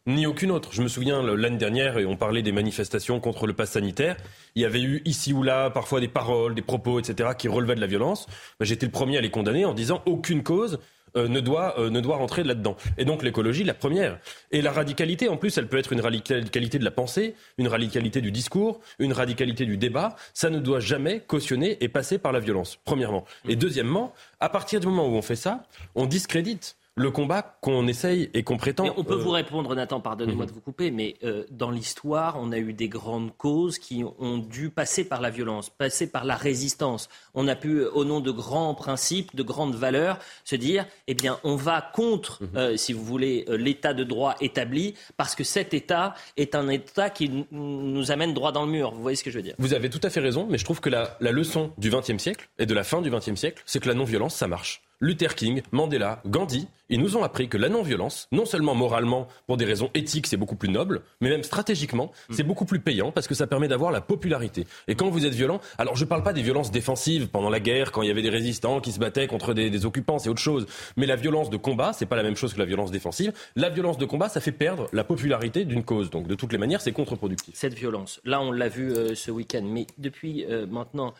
ni 0.07 0.27
aucune 0.27 0.51
autre. 0.51 0.71
Je 0.73 0.83
me 0.83 0.89
souviens 0.89 1.23
l'année 1.23 1.59
dernière, 1.59 1.99
et 1.99 2.07
on 2.07 2.17
parlait 2.17 2.43
des 2.43 2.53
manifestations 2.53 3.21
contre 3.21 3.47
le 3.47 3.53
pass 3.53 3.73
sanitaire. 3.73 4.17
Il 4.55 4.63
y 4.63 4.65
avait 4.65 4.83
eu 4.83 5.03
ici 5.05 5.33
ou 5.33 5.43
là 5.43 5.71
parfois 5.71 6.01
des 6.01 6.09
paroles, 6.09 6.55
des 6.55 6.63
propos, 6.63 6.99
etc., 6.99 7.31
qui 7.39 7.49
relevaient 7.49 7.75
de 7.75 7.81
la 7.81 7.87
violence. 7.87 8.27
J'étais 8.61 8.87
le 8.87 8.93
premier 8.93 9.19
à 9.19 9.21
les 9.21 9.31
condamner 9.31 9.65
en 9.65 9.75
disant 9.75 10.03
aucune 10.07 10.43
cause 10.43 10.79
euh, 11.17 11.29
ne, 11.29 11.41
doit, 11.41 11.79
euh, 11.79 11.91
ne 11.91 12.01
doit 12.01 12.17
rentrer 12.17 12.45
là-dedans. 12.45 12.77
Et 12.97 13.05
donc 13.05 13.23
l'écologie, 13.23 13.65
la 13.65 13.75
première. 13.75 14.19
Et 14.51 14.63
la 14.63 14.73
radicalité, 14.73 15.29
en 15.29 15.37
plus, 15.37 15.57
elle 15.59 15.69
peut 15.69 15.79
être 15.79 15.93
une 15.93 16.01
radicalité 16.01 16.79
de 16.79 16.85
la 16.85 16.91
pensée, 16.91 17.35
une 17.59 17.69
radicalité 17.69 18.21
du 18.21 18.31
discours, 18.31 18.81
une 18.99 19.13
radicalité 19.13 19.67
du 19.67 19.77
débat. 19.77 20.17
Ça 20.35 20.51
ne 20.51 20.59
doit 20.59 20.81
jamais 20.81 21.21
cautionner 21.21 21.83
et 21.83 21.89
passer 21.89 22.19
par 22.19 22.33
la 22.33 22.41
violence, 22.41 22.79
premièrement. 22.85 23.25
Et 23.49 23.57
deuxièmement, 23.57 24.13
à 24.41 24.49
partir 24.49 24.81
du 24.81 24.87
moment 24.87 25.07
où 25.07 25.13
on 25.13 25.23
fait 25.23 25.37
ça, 25.37 25.65
on 25.95 26.07
discrédite 26.07 26.77
le 26.99 27.11
combat 27.11 27.59
qu'on 27.61 27.87
essaye 27.87 28.31
et 28.35 28.43
qu'on 28.43 28.57
prétend. 28.57 28.85
Mais 28.85 28.93
on 28.97 29.05
peut 29.05 29.15
euh, 29.15 29.17
vous 29.17 29.31
répondre, 29.31 29.75
Nathan, 29.75 30.01
pardonnez-moi 30.01 30.45
Mhm. 30.45 30.51
de 30.51 30.55
vous 30.55 30.61
couper, 30.61 30.91
mais 30.91 31.15
euh, 31.25 31.45
dans 31.51 31.71
l'histoire, 31.71 32.37
on 32.41 32.53
a 32.53 32.59
eu 32.59 32.73
des 32.73 32.89
grandes 32.89 33.37
causes 33.37 33.79
qui 33.79 34.05
ont 34.19 34.39
dû 34.39 34.71
passer 34.71 35.05
par 35.05 35.21
la 35.21 35.31
violence, 35.31 35.71
passer 35.71 36.11
par 36.11 36.25
la 36.25 36.35
résistance. 36.35 37.09
On 37.35 37.49
a 37.49 37.55
pu, 37.57 37.85
au 37.85 38.05
nom 38.05 38.21
de 38.21 38.31
grands 38.31 38.75
principes, 38.75 39.35
de 39.37 39.43
grandes 39.43 39.75
valeurs, 39.75 40.19
se 40.45 40.57
dire, 40.57 40.87
eh 41.07 41.15
bien, 41.15 41.39
on 41.45 41.57
va 41.57 41.81
contre, 41.95 42.43
Mhm. 42.43 42.49
euh, 42.57 42.77
si 42.77 42.93
vous 42.93 43.05
voulez, 43.05 43.45
l'état 43.49 43.95
de 43.95 44.05
droit 44.05 44.35
établi, 44.41 44.95
parce 45.17 45.35
que 45.35 45.45
cet 45.45 45.75
état 45.75 46.15
est 46.37 46.55
un 46.55 46.69
état 46.69 47.11
qui 47.11 47.47
nous 47.53 48.11
amène 48.11 48.35
droit 48.35 48.53
dans 48.53 48.65
le 48.67 48.71
mur. 48.73 48.93
Vous 48.93 49.03
voyez 49.03 49.17
ce 49.17 49.25
que 49.25 49.31
je 49.31 49.37
veux 49.37 49.43
dire? 49.43 49.55
Vous 49.59 49.75
avez 49.75 49.91
tout 49.91 50.01
à 50.03 50.11
fait 50.11 50.21
raison, 50.21 50.47
mais 50.51 50.59
je 50.59 50.65
trouve 50.65 50.81
que 50.81 50.89
la, 50.91 51.17
la 51.21 51.33
leçon 51.33 51.73
du 51.79 51.91
XXe 51.91 52.19
siècle 52.19 52.49
et 52.59 52.67
de 52.67 52.75
la 52.75 52.85
fin 52.85 53.01
du 53.03 53.11
XXe 53.11 53.35
siècle, 53.37 53.63
c'est 53.67 53.81
que 53.81 53.89
la 53.89 53.95
non-violence, 53.95 54.35
ça 54.35 54.49
marche. 54.49 54.83
Luther 55.01 55.37
King, 55.37 55.63
Mandela, 55.71 56.21
Gandhi, 56.27 56.67
ils 56.89 57.01
nous 57.01 57.17
ont 57.17 57.23
appris 57.23 57.49
que 57.49 57.57
la 57.57 57.69
non-violence, 57.69 58.27
non 58.33 58.47
seulement 58.47 58.75
moralement, 58.75 59.29
pour 59.47 59.57
des 59.57 59.65
raisons 59.65 59.91
éthiques, 59.95 60.27
c'est 60.27 60.37
beaucoup 60.37 60.57
plus 60.57 60.71
noble, 60.71 61.03
mais 61.21 61.29
même 61.29 61.45
stratégiquement, 61.45 62.11
c'est 62.31 62.43
beaucoup 62.43 62.65
plus 62.65 62.81
payant 62.81 63.13
parce 63.13 63.29
que 63.29 63.35
ça 63.35 63.47
permet 63.47 63.69
d'avoir 63.69 63.93
la 63.93 64.01
popularité. 64.01 64.67
Et 64.89 64.97
quand 64.97 65.09
vous 65.09 65.25
êtes 65.25 65.35
violent, 65.35 65.61
alors 65.77 65.95
je 65.97 66.05
parle 66.05 66.25
pas 66.25 66.33
des 66.33 66.43
violences 66.43 66.73
défensives 66.73 67.29
pendant 67.29 67.51
la 67.51 67.61
guerre, 67.61 67.93
quand 67.93 68.03
il 68.03 68.09
y 68.09 68.11
avait 68.11 68.23
des 68.23 68.31
résistants 68.31 68.81
qui 68.81 68.91
se 68.91 68.99
battaient 68.99 69.29
contre 69.29 69.55
des, 69.55 69.71
des 69.71 69.87
occupants, 69.87 70.19
c'est 70.19 70.31
autre 70.31 70.41
chose. 70.41 70.67
Mais 70.97 71.07
la 71.07 71.17
violence 71.17 71.49
de 71.49 71.57
combat, 71.57 71.93
c'est 71.93 72.07
pas 72.07 72.17
la 72.17 72.25
même 72.25 72.37
chose 72.37 72.55
que 72.55 72.59
la 72.59 72.65
violence 72.65 72.91
défensive. 72.91 73.33
La 73.55 73.69
violence 73.69 73.99
de 73.99 74.05
combat, 74.05 74.29
ça 74.29 74.41
fait 74.41 74.51
perdre 74.51 74.89
la 74.93 75.05
popularité 75.05 75.65
d'une 75.65 75.85
cause. 75.85 76.11
Donc 76.11 76.27
de 76.27 76.35
toutes 76.35 76.53
les 76.53 76.59
manières, 76.59 76.81
c'est 76.81 76.93
contre-productif. 76.93 77.55
cette 77.55 77.75
violence. 77.75 78.21
Là, 78.25 78.41
on 78.41 78.51
l'a 78.51 78.69
vu 78.69 78.93
euh, 78.93 79.15
ce 79.15 79.31
week-end, 79.31 79.63
mais 79.63 79.87
depuis 79.99 80.45
euh, 80.47 80.67
maintenant 80.67 81.15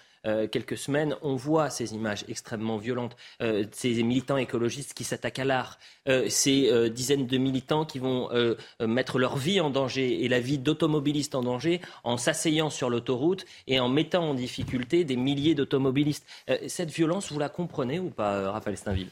quelques 0.51 0.77
semaines, 0.77 1.15
on 1.23 1.37
voit 1.37 1.71
ces 1.71 1.95
images 1.95 2.25
extrêmement 2.29 2.77
violentes, 2.77 3.17
euh, 3.41 3.65
ces 3.73 4.03
militants 4.03 4.37
écologistes 4.37 4.95
qui 4.95 5.05
s'attaquent 5.05 5.39
à 5.39 5.45
l'art, 5.45 5.79
euh, 6.09 6.29
ces 6.29 6.71
euh, 6.71 6.89
dizaines 6.89 7.27
de 7.27 7.39
militants 7.39 7.85
qui 7.85 7.99
vont 7.99 8.31
euh, 8.33 8.55
euh, 8.81 8.87
mettre 8.87 9.19
leur 9.19 9.37
vie 9.37 9.61
en 9.61 9.71
danger 9.71 10.25
et 10.25 10.29
la 10.29 10.41
vie 10.41 10.59
d'automobilistes 10.59 11.35
en 11.35 11.43
danger 11.43 11.81
en 12.05 12.17
s'asseyant 12.17 12.71
sur 12.71 12.91
l'autoroute 12.91 13.45
et 13.67 13.81
en 13.81 13.89
mettant 13.89 14.31
en 14.31 14.35
difficulté 14.35 15.05
des 15.05 15.17
milliers 15.17 15.55
d'automobilistes. 15.55 16.27
Euh, 16.51 16.57
cette 16.67 16.91
violence, 16.91 17.33
vous 17.33 17.39
la 17.39 17.49
comprenez 17.49 17.99
ou 17.99 18.11
pas, 18.11 18.35
euh, 18.35 18.51
Raphaël 18.51 18.77
Steinville? 18.77 19.11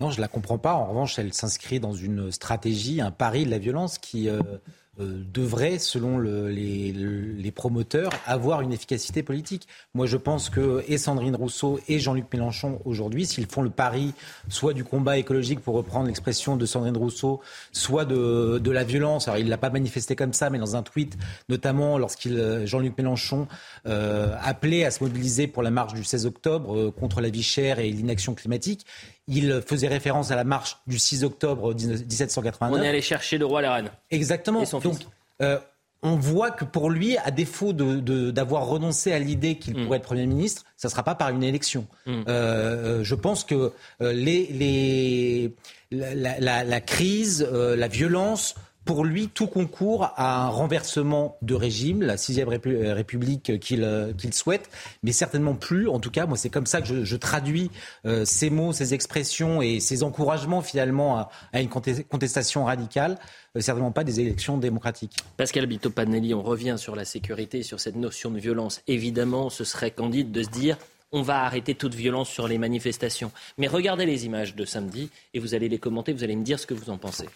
Non, 0.00 0.10
je 0.10 0.20
la 0.20 0.28
comprends 0.28 0.58
pas. 0.58 0.74
En 0.74 0.86
revanche, 0.86 1.18
elle 1.20 1.32
s'inscrit 1.32 1.78
dans 1.78 1.92
une 1.92 2.32
stratégie, 2.32 3.00
un 3.00 3.12
pari 3.12 3.44
de 3.44 3.50
la 3.50 3.58
violence 3.58 3.98
qui 3.98 4.28
euh, 4.28 4.40
euh, 4.40 4.58
devrait, 4.98 5.78
selon 5.78 6.18
le- 6.18 6.48
les, 6.48 6.92
le- 6.92 7.32
les 7.32 7.50
promoteurs, 7.50 8.10
avoir 8.26 8.60
une 8.60 8.72
efficacité 8.72 9.22
politique. 9.22 9.66
Moi, 9.94 10.06
je 10.06 10.16
pense 10.16 10.50
que 10.50 10.84
et 10.88 10.98
Sandrine 10.98 11.34
Rousseau 11.36 11.80
et 11.88 11.98
Jean-Luc 11.98 12.26
Mélenchon 12.32 12.80
aujourd'hui, 12.84 13.26
s'ils 13.26 13.46
font 13.46 13.62
le 13.62 13.70
pari 13.70 14.12
soit 14.48 14.72
du 14.72 14.84
combat 14.84 15.18
écologique, 15.18 15.60
pour 15.60 15.74
reprendre 15.74 16.06
l'expression 16.06 16.56
de 16.56 16.66
Sandrine 16.66 16.96
Rousseau, 16.96 17.40
soit 17.72 18.04
de, 18.04 18.58
de 18.58 18.70
la 18.70 18.84
violence. 18.84 19.26
Alors, 19.28 19.38
il 19.38 19.48
l'a 19.48 19.58
pas 19.58 19.70
manifesté 19.70 20.14
comme 20.16 20.32
ça, 20.32 20.50
mais 20.50 20.58
dans 20.58 20.76
un 20.76 20.82
tweet, 20.82 21.16
notamment 21.48 21.98
lorsqu'il 21.98 22.38
euh, 22.38 22.66
Jean-Luc 22.66 22.96
Mélenchon 22.96 23.48
euh, 23.86 24.34
appelait 24.42 24.84
à 24.84 24.90
se 24.90 25.02
mobiliser 25.02 25.46
pour 25.46 25.62
la 25.62 25.70
marche 25.70 25.94
du 25.94 26.04
16 26.04 26.26
octobre 26.26 26.76
euh, 26.76 26.90
contre 26.90 27.20
la 27.20 27.28
vie 27.30 27.42
chère 27.42 27.78
et 27.78 27.90
l'inaction 27.90 28.34
climatique. 28.34 28.86
Il 29.26 29.62
faisait 29.66 29.88
référence 29.88 30.30
à 30.30 30.36
la 30.36 30.44
marche 30.44 30.76
du 30.86 30.98
6 30.98 31.24
octobre 31.24 31.72
1789. 31.74 32.78
On 32.78 32.82
est 32.82 32.88
allé 32.88 33.00
chercher 33.00 33.38
le 33.38 33.46
roi 33.46 33.60
à 33.60 33.62
la 33.62 33.72
reine. 33.74 33.90
Exactement. 34.10 34.60
Et 34.60 34.66
son 34.66 34.80
Donc, 34.80 34.98
fils. 34.98 35.08
euh, 35.40 35.58
on 36.02 36.16
voit 36.16 36.50
que 36.50 36.66
pour 36.66 36.90
lui, 36.90 37.16
à 37.16 37.30
défaut 37.30 37.72
de- 37.72 38.00
de- 38.00 38.30
d'avoir 38.30 38.66
renoncé 38.66 39.12
à 39.12 39.18
l'idée 39.18 39.56
qu'il 39.56 39.78
Mm. 39.78 39.84
pourrait 39.86 39.96
être 39.98 40.04
Premier 40.04 40.26
ministre, 40.26 40.64
ça 40.76 40.88
ne 40.88 40.90
sera 40.90 41.02
pas 41.02 41.14
par 41.14 41.30
une 41.30 41.42
élection. 41.42 41.86
Mm. 42.04 42.10
Euh, 42.10 42.20
euh, 42.28 43.04
je 43.04 43.14
pense 43.14 43.44
que 43.44 43.72
les, 44.00 44.46
les- 44.52 45.54
la, 45.90 46.14
la- 46.14 46.40
la- 46.40 46.64
la 46.64 46.80
crise, 46.82 47.48
euh, 47.50 47.74
la 47.76 47.88
violence, 47.88 48.54
pour 48.84 49.04
lui, 49.04 49.28
tout 49.28 49.46
concourt 49.46 50.12
à 50.16 50.44
un 50.44 50.48
renversement 50.48 51.36
de 51.42 51.54
régime, 51.54 52.02
la 52.02 52.16
sixième 52.16 52.48
euh, 52.48 52.94
République 52.94 53.58
qu'il 53.60 53.82
euh, 53.82 54.12
qu'il 54.12 54.34
souhaite, 54.34 54.68
mais 55.02 55.12
certainement 55.12 55.54
plus. 55.54 55.88
En 55.88 56.00
tout 56.00 56.10
cas, 56.10 56.26
moi, 56.26 56.36
c'est 56.36 56.50
comme 56.50 56.66
ça 56.66 56.82
que 56.82 57.04
je, 57.04 57.16
traduis 57.16 57.70
euh, 58.06 58.24
ces 58.24 58.50
mots, 58.50 58.72
ces 58.72 58.94
expressions 58.94 59.62
et 59.62 59.80
ces 59.80 60.02
encouragements 60.02 60.62
finalement 60.62 61.28
à, 61.52 61.60
une 61.60 61.68
contestation 61.68 62.64
radicale, 62.64 63.18
euh, 63.56 63.60
certainement 63.60 63.92
pas 63.92 64.04
des 64.04 64.20
élections 64.20 64.58
démocratiques. 64.58 65.16
Pascal 65.36 65.66
Bito-Panelli, 65.66 66.34
on 66.34 66.42
revient 66.42 66.76
sur 66.76 66.96
la 66.96 67.04
sécurité, 67.04 67.62
sur 67.62 67.80
cette 67.80 67.96
notion 67.96 68.30
de 68.30 68.38
violence. 68.38 68.82
Évidemment, 68.86 69.50
ce 69.50 69.64
serait 69.64 69.90
candide 69.90 70.32
de 70.32 70.42
se 70.42 70.50
dire 70.50 70.76
on 71.12 71.22
va 71.22 71.44
arrêter 71.44 71.76
toute 71.76 71.94
violence 71.94 72.28
sur 72.28 72.48
les 72.48 72.58
manifestations. 72.58 73.30
Mais 73.56 73.68
regardez 73.68 74.04
les 74.04 74.26
images 74.26 74.56
de 74.56 74.64
samedi 74.64 75.10
et 75.32 75.38
vous 75.38 75.54
allez 75.54 75.68
les 75.68 75.78
commenter, 75.78 76.12
vous 76.12 76.24
allez 76.24 76.34
me 76.34 76.42
dire 76.42 76.58
ce 76.58 76.66
que 76.66 76.74
vous 76.74 76.90
en 76.90 76.98
pensez. 76.98 77.28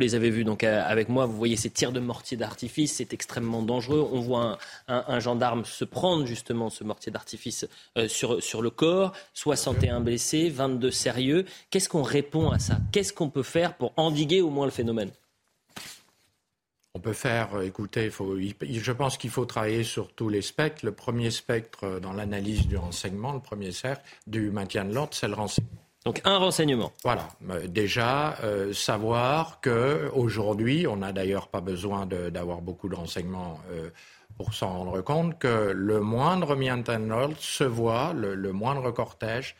les 0.00 0.14
avez 0.14 0.30
vus 0.30 0.44
donc 0.44 0.64
euh, 0.64 0.82
avec 0.86 1.08
moi, 1.08 1.26
vous 1.26 1.36
voyez 1.36 1.56
ces 1.56 1.70
tirs 1.70 1.92
de 1.92 2.00
mortier 2.00 2.36
d'artifice, 2.36 2.94
c'est 2.94 3.12
extrêmement 3.12 3.62
dangereux. 3.62 4.08
On 4.10 4.20
voit 4.20 4.58
un 4.88 5.20
gendarme 5.20 5.64
se 5.64 5.84
prendre 5.84 6.26
justement 6.26 6.70
ce 6.70 6.82
mortier 6.82 7.12
d'artifice 7.12 7.66
euh, 7.96 8.08
sur, 8.08 8.42
sur 8.42 8.62
le 8.62 8.70
corps, 8.70 9.12
61 9.34 10.00
blessés, 10.00 10.48
22 10.48 10.90
sérieux. 10.90 11.44
Qu'est-ce 11.70 11.88
qu'on 11.88 12.02
répond 12.02 12.50
à 12.50 12.58
ça? 12.58 12.78
Qu'est-ce 12.90 13.12
qu'on 13.12 13.28
peut 13.28 13.42
faire 13.42 13.76
pour 13.76 13.92
endiguer 13.96 14.40
au 14.40 14.50
moins 14.50 14.64
le 14.64 14.72
phénomène? 14.72 15.10
On 16.96 16.98
peut 16.98 17.12
faire, 17.12 17.54
euh, 17.56 17.60
écoutez, 17.60 18.08
faut- 18.08 18.38
je 18.38 18.92
pense 18.92 19.18
qu'il 19.18 19.28
faut 19.28 19.44
travailler 19.44 19.84
sur 19.84 20.14
tous 20.14 20.30
les 20.30 20.40
spectres. 20.40 20.82
Le 20.82 20.92
premier 20.92 21.30
spectre 21.30 21.84
euh, 21.84 22.00
dans 22.00 22.14
l'analyse 22.14 22.66
du 22.66 22.78
renseignement, 22.78 23.34
le 23.34 23.40
premier 23.40 23.70
cercle 23.70 24.02
du 24.26 24.50
maintien 24.50 24.82
de 24.86 24.94
l'ordre, 24.94 25.12
c'est 25.12 25.28
le 25.28 25.34
renseignement. 25.34 25.76
Donc 26.06 26.22
un 26.24 26.38
renseignement. 26.38 26.92
Voilà. 27.04 27.28
Euh, 27.50 27.66
Déjà, 27.66 28.38
euh, 28.42 28.72
savoir 28.72 29.60
que 29.60 30.08
aujourd'hui, 30.14 30.86
on 30.86 30.96
n'a 30.96 31.12
d'ailleurs 31.12 31.48
pas 31.48 31.60
besoin 31.60 32.06
d'avoir 32.06 32.62
beaucoup 32.62 32.88
de 32.88 32.94
renseignements 32.94 33.60
euh, 33.72 33.90
pour 34.38 34.54
s'en 34.54 34.78
rendre 34.78 35.02
compte, 35.02 35.38
que 35.38 35.72
le 35.76 36.00
moindre 36.00 36.56
maintien 36.56 36.98
de 36.98 37.04
l'ordre 37.10 37.36
se 37.38 37.64
voit, 37.64 38.14
le, 38.14 38.34
le 38.34 38.52
moindre 38.52 38.90
cortège, 38.90 39.54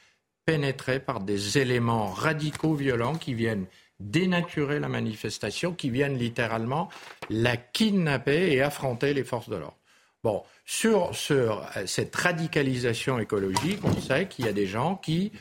pénétré 0.47 1.01
par 1.01 1.21
des 1.21 1.59
éléments 1.59 2.07
radicaux 2.07 2.73
violents 2.75 3.17
qui 3.17 3.35
viennent 3.35 3.67
dénaturer 4.01 4.79
la 4.81 4.89
manifestation, 4.89 5.73
qui 5.73 5.91
viennent 5.91 6.19
littéralement 6.19 6.89
la 7.31 7.57
kidnapper 7.57 8.53
et 8.53 8.63
affronter 8.63 9.15
les 9.15 9.25
forces 9.25 9.49
de 9.49 9.57
l'ordre. 9.57 9.77
Bon, 10.23 10.43
sur, 10.65 11.15
sur 11.15 11.67
euh, 11.77 11.87
cette 11.87 12.15
radicalisation 12.17 13.19
écologique, 13.19 13.79
on 13.85 14.01
sait 14.01 14.27
qu'il 14.29 14.45
y 14.45 14.49
a 14.49 14.53
des 14.53 14.67
gens 14.67 14.97
qui 14.97 15.33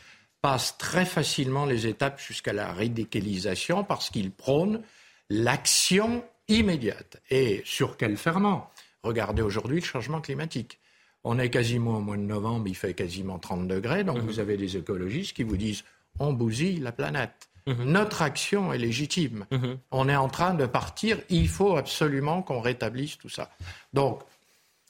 passent 0.42 0.78
très 0.78 1.06
facilement 1.06 1.66
les 1.66 1.88
étapes 1.88 2.20
jusqu'à 2.20 2.54
la 2.54 2.72
radicalisation 2.72 3.84
parce 3.84 4.10
qu'ils 4.10 4.32
prônent 4.32 4.82
l'action 5.30 6.24
immédiate. 6.48 7.18
Et 7.32 7.64
sur 7.66 7.98
quel 7.98 8.16
ferment? 8.18 8.70
Regardez 9.02 9.42
aujourd'hui 9.42 9.80
le 9.80 9.86
changement 9.86 10.22
climatique. 10.22 10.80
On 11.24 11.40
est 11.40 11.50
quasiment 11.50 11.98
au 11.98 12.02
mois 12.02 12.18
de 12.18 12.22
novembre, 12.22 12.68
il 12.68 12.76
fait 12.76 12.94
quasiment 12.94 13.40
30 13.40 13.68
degrés, 13.68 14.04
donc 14.04 14.18
Mhm. 14.18 14.26
vous 14.26 14.40
avez 14.40 14.58
des 14.58 14.78
écologistes 14.78 15.36
qui 15.36 15.42
vous 15.44 15.58
disent 15.58 15.84
on 16.20 16.32
bousille 16.34 16.80
la 16.80 16.92
planète. 16.92 17.50
Mhm. 17.68 17.84
Notre 17.86 18.22
action 18.22 18.72
est 18.74 18.78
légitime. 18.78 19.46
On 19.92 20.08
est 20.08 20.16
en 20.16 20.28
train 20.30 20.54
de 20.54 20.66
partir, 20.68 21.18
il 21.30 21.48
faut 21.50 21.78
absolument 21.78 22.42
qu'on 22.44 22.60
rétablisse 22.62 23.18
tout 23.18 23.30
ça. 23.30 23.50
Donc, 23.94 24.22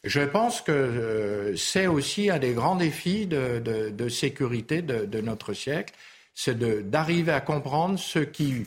je 0.03 0.21
pense 0.21 0.61
que 0.61 0.71
euh, 0.71 1.55
c'est 1.55 1.87
aussi 1.87 2.29
un 2.29 2.37
des 2.37 2.53
grands 2.53 2.75
défis 2.75 3.25
de, 3.27 3.59
de- 3.59 3.89
de 3.89 4.09
sécurité 4.09 4.81
de, 4.81 5.05
de 5.05 5.21
notre 5.21 5.53
siècle, 5.53 5.93
c'est 6.33 6.59
d'arriver 6.89 7.31
à 7.31 7.39
comprendre 7.41 7.97
ce 7.97 8.19
qui 8.19 8.65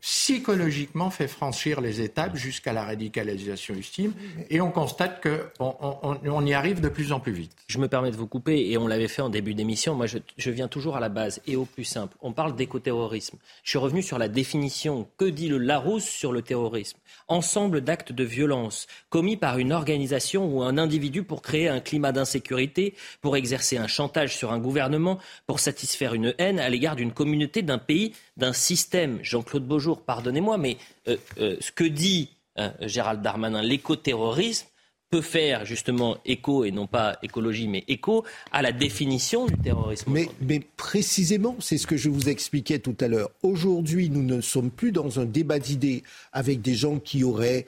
psychologiquement 0.00 1.10
fait 1.10 1.28
franchir 1.28 1.80
les 1.80 2.00
étapes 2.00 2.36
jusqu'à 2.36 2.72
la 2.72 2.84
radicalisation 2.84 3.74
ultime. 3.74 4.12
Et 4.50 4.60
on 4.60 4.70
constate 4.70 5.22
qu'on 5.22 5.76
on, 5.80 6.18
on 6.24 6.46
y 6.46 6.54
arrive 6.54 6.80
de 6.80 6.88
plus 6.88 7.12
en 7.12 7.20
plus 7.20 7.32
vite. 7.32 7.52
Je 7.66 7.78
me 7.78 7.88
permets 7.88 8.10
de 8.10 8.16
vous 8.16 8.26
couper, 8.26 8.70
et 8.70 8.78
on 8.78 8.86
l'avait 8.86 9.08
fait 9.08 9.22
en 9.22 9.28
début 9.28 9.54
d'émission. 9.54 9.94
Moi, 9.94 10.06
je, 10.06 10.18
je 10.36 10.50
viens 10.50 10.68
toujours 10.68 10.96
à 10.96 11.00
la 11.00 11.08
base 11.08 11.40
et 11.46 11.56
au 11.56 11.64
plus 11.64 11.84
simple. 11.84 12.16
On 12.20 12.32
parle 12.32 12.56
d'écoterrorisme. 12.56 13.38
Je 13.62 13.70
suis 13.70 13.78
revenu 13.78 14.02
sur 14.02 14.18
la 14.18 14.28
définition. 14.28 15.08
Que 15.16 15.24
dit 15.24 15.48
le 15.48 15.58
Larousse 15.58 16.04
sur 16.04 16.32
le 16.32 16.42
terrorisme 16.42 16.98
Ensemble 17.28 17.82
d'actes 17.82 18.12
de 18.12 18.24
violence 18.24 18.86
commis 19.10 19.36
par 19.36 19.58
une 19.58 19.72
organisation 19.72 20.46
ou 20.46 20.62
un 20.62 20.78
individu 20.78 21.22
pour 21.22 21.42
créer 21.42 21.68
un 21.68 21.80
climat 21.80 22.12
d'insécurité, 22.12 22.94
pour 23.20 23.36
exercer 23.36 23.76
un 23.76 23.86
chantage 23.86 24.36
sur 24.36 24.52
un 24.52 24.58
gouvernement, 24.58 25.18
pour 25.46 25.60
satisfaire 25.60 26.14
une 26.14 26.34
haine 26.38 26.58
à 26.58 26.68
l'égard 26.68 26.96
d'une 26.96 27.12
communauté, 27.12 27.62
d'un 27.62 27.78
pays, 27.78 28.14
d'un 28.36 28.52
système. 28.52 29.18
Jean-Claude 29.22 29.66
Beaujour, 29.68 30.02
pardonnez-moi, 30.02 30.58
mais 30.58 30.76
euh, 31.06 31.16
euh, 31.38 31.56
ce 31.60 31.70
que 31.70 31.84
dit 31.84 32.30
hein, 32.56 32.72
Gérald 32.80 33.22
Darmanin, 33.22 33.62
l'écoterrorisme, 33.62 34.66
peut 35.10 35.20
faire 35.22 35.64
justement 35.64 36.18
écho, 36.26 36.64
et 36.64 36.70
non 36.70 36.86
pas 36.86 37.18
écologie, 37.22 37.66
mais 37.66 37.84
écho 37.88 38.24
à 38.52 38.62
la 38.62 38.72
définition 38.72 39.46
du 39.46 39.56
terrorisme. 39.56 40.10
Mais, 40.12 40.28
mais 40.40 40.60
précisément, 40.76 41.56
c'est 41.60 41.78
ce 41.78 41.86
que 41.86 41.96
je 41.96 42.10
vous 42.10 42.28
expliquais 42.28 42.78
tout 42.78 42.96
à 43.00 43.08
l'heure. 43.08 43.30
Aujourd'hui, 43.42 44.10
nous 44.10 44.22
ne 44.22 44.40
sommes 44.40 44.70
plus 44.70 44.92
dans 44.92 45.18
un 45.18 45.24
débat 45.24 45.58
d'idées 45.58 46.02
avec 46.32 46.60
des 46.60 46.74
gens 46.74 46.98
qui 46.98 47.24
auraient 47.24 47.66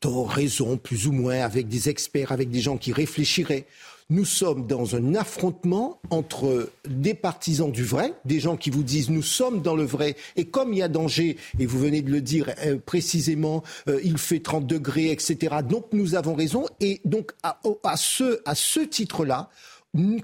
tort, 0.00 0.30
raison, 0.30 0.76
plus 0.76 1.06
ou 1.06 1.12
moins, 1.12 1.40
avec 1.40 1.68
des 1.68 1.88
experts, 1.88 2.32
avec 2.32 2.50
des 2.50 2.60
gens 2.60 2.76
qui 2.76 2.92
réfléchiraient. 2.92 3.66
Nous 4.12 4.26
sommes 4.26 4.66
dans 4.66 4.94
un 4.94 5.14
affrontement 5.14 5.98
entre 6.10 6.68
des 6.86 7.14
partisans 7.14 7.72
du 7.72 7.82
vrai, 7.82 8.12
des 8.26 8.40
gens 8.40 8.58
qui 8.58 8.68
vous 8.68 8.82
disent 8.82 9.08
nous 9.08 9.22
sommes 9.22 9.62
dans 9.62 9.74
le 9.74 9.84
vrai, 9.84 10.16
et 10.36 10.44
comme 10.44 10.74
il 10.74 10.80
y 10.80 10.82
a 10.82 10.88
danger, 10.88 11.38
et 11.58 11.64
vous 11.64 11.78
venez 11.78 12.02
de 12.02 12.10
le 12.10 12.20
dire 12.20 12.50
euh, 12.66 12.76
précisément, 12.76 13.62
euh, 13.88 14.00
il 14.04 14.18
fait 14.18 14.40
30 14.40 14.66
degrés, 14.66 15.10
etc. 15.10 15.56
Donc 15.66 15.86
nous 15.94 16.14
avons 16.14 16.34
raison, 16.34 16.66
et 16.78 17.00
donc 17.06 17.32
à, 17.42 17.58
à 17.84 17.96
ce, 17.96 18.42
à 18.44 18.54
ce 18.54 18.80
titre-là, 18.80 19.48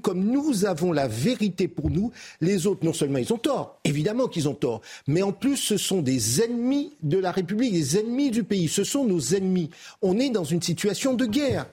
comme 0.02 0.24
nous 0.24 0.64
avons 0.64 0.92
la 0.92 1.08
vérité 1.08 1.68
pour 1.68 1.90
nous, 1.90 2.10
les 2.40 2.66
autres, 2.66 2.84
non 2.84 2.92
seulement 2.92 3.18
ils 3.18 3.32
ont 3.32 3.38
tort, 3.38 3.78
évidemment 3.84 4.26
qu'ils 4.26 4.48
ont 4.48 4.54
tort, 4.54 4.80
mais 5.06 5.22
en 5.22 5.32
plus 5.32 5.56
ce 5.56 5.76
sont 5.76 6.00
des 6.00 6.42
ennemis 6.42 6.92
de 7.02 7.18
la 7.18 7.32
République, 7.32 7.72
des 7.72 7.98
ennemis 7.98 8.30
du 8.30 8.44
pays, 8.44 8.68
ce 8.68 8.84
sont 8.84 9.04
nos 9.04 9.20
ennemis. 9.20 9.70
On 10.00 10.18
est 10.18 10.30
dans 10.30 10.44
une 10.44 10.62
situation 10.62 11.14
de 11.14 11.26
guerre. 11.26 11.66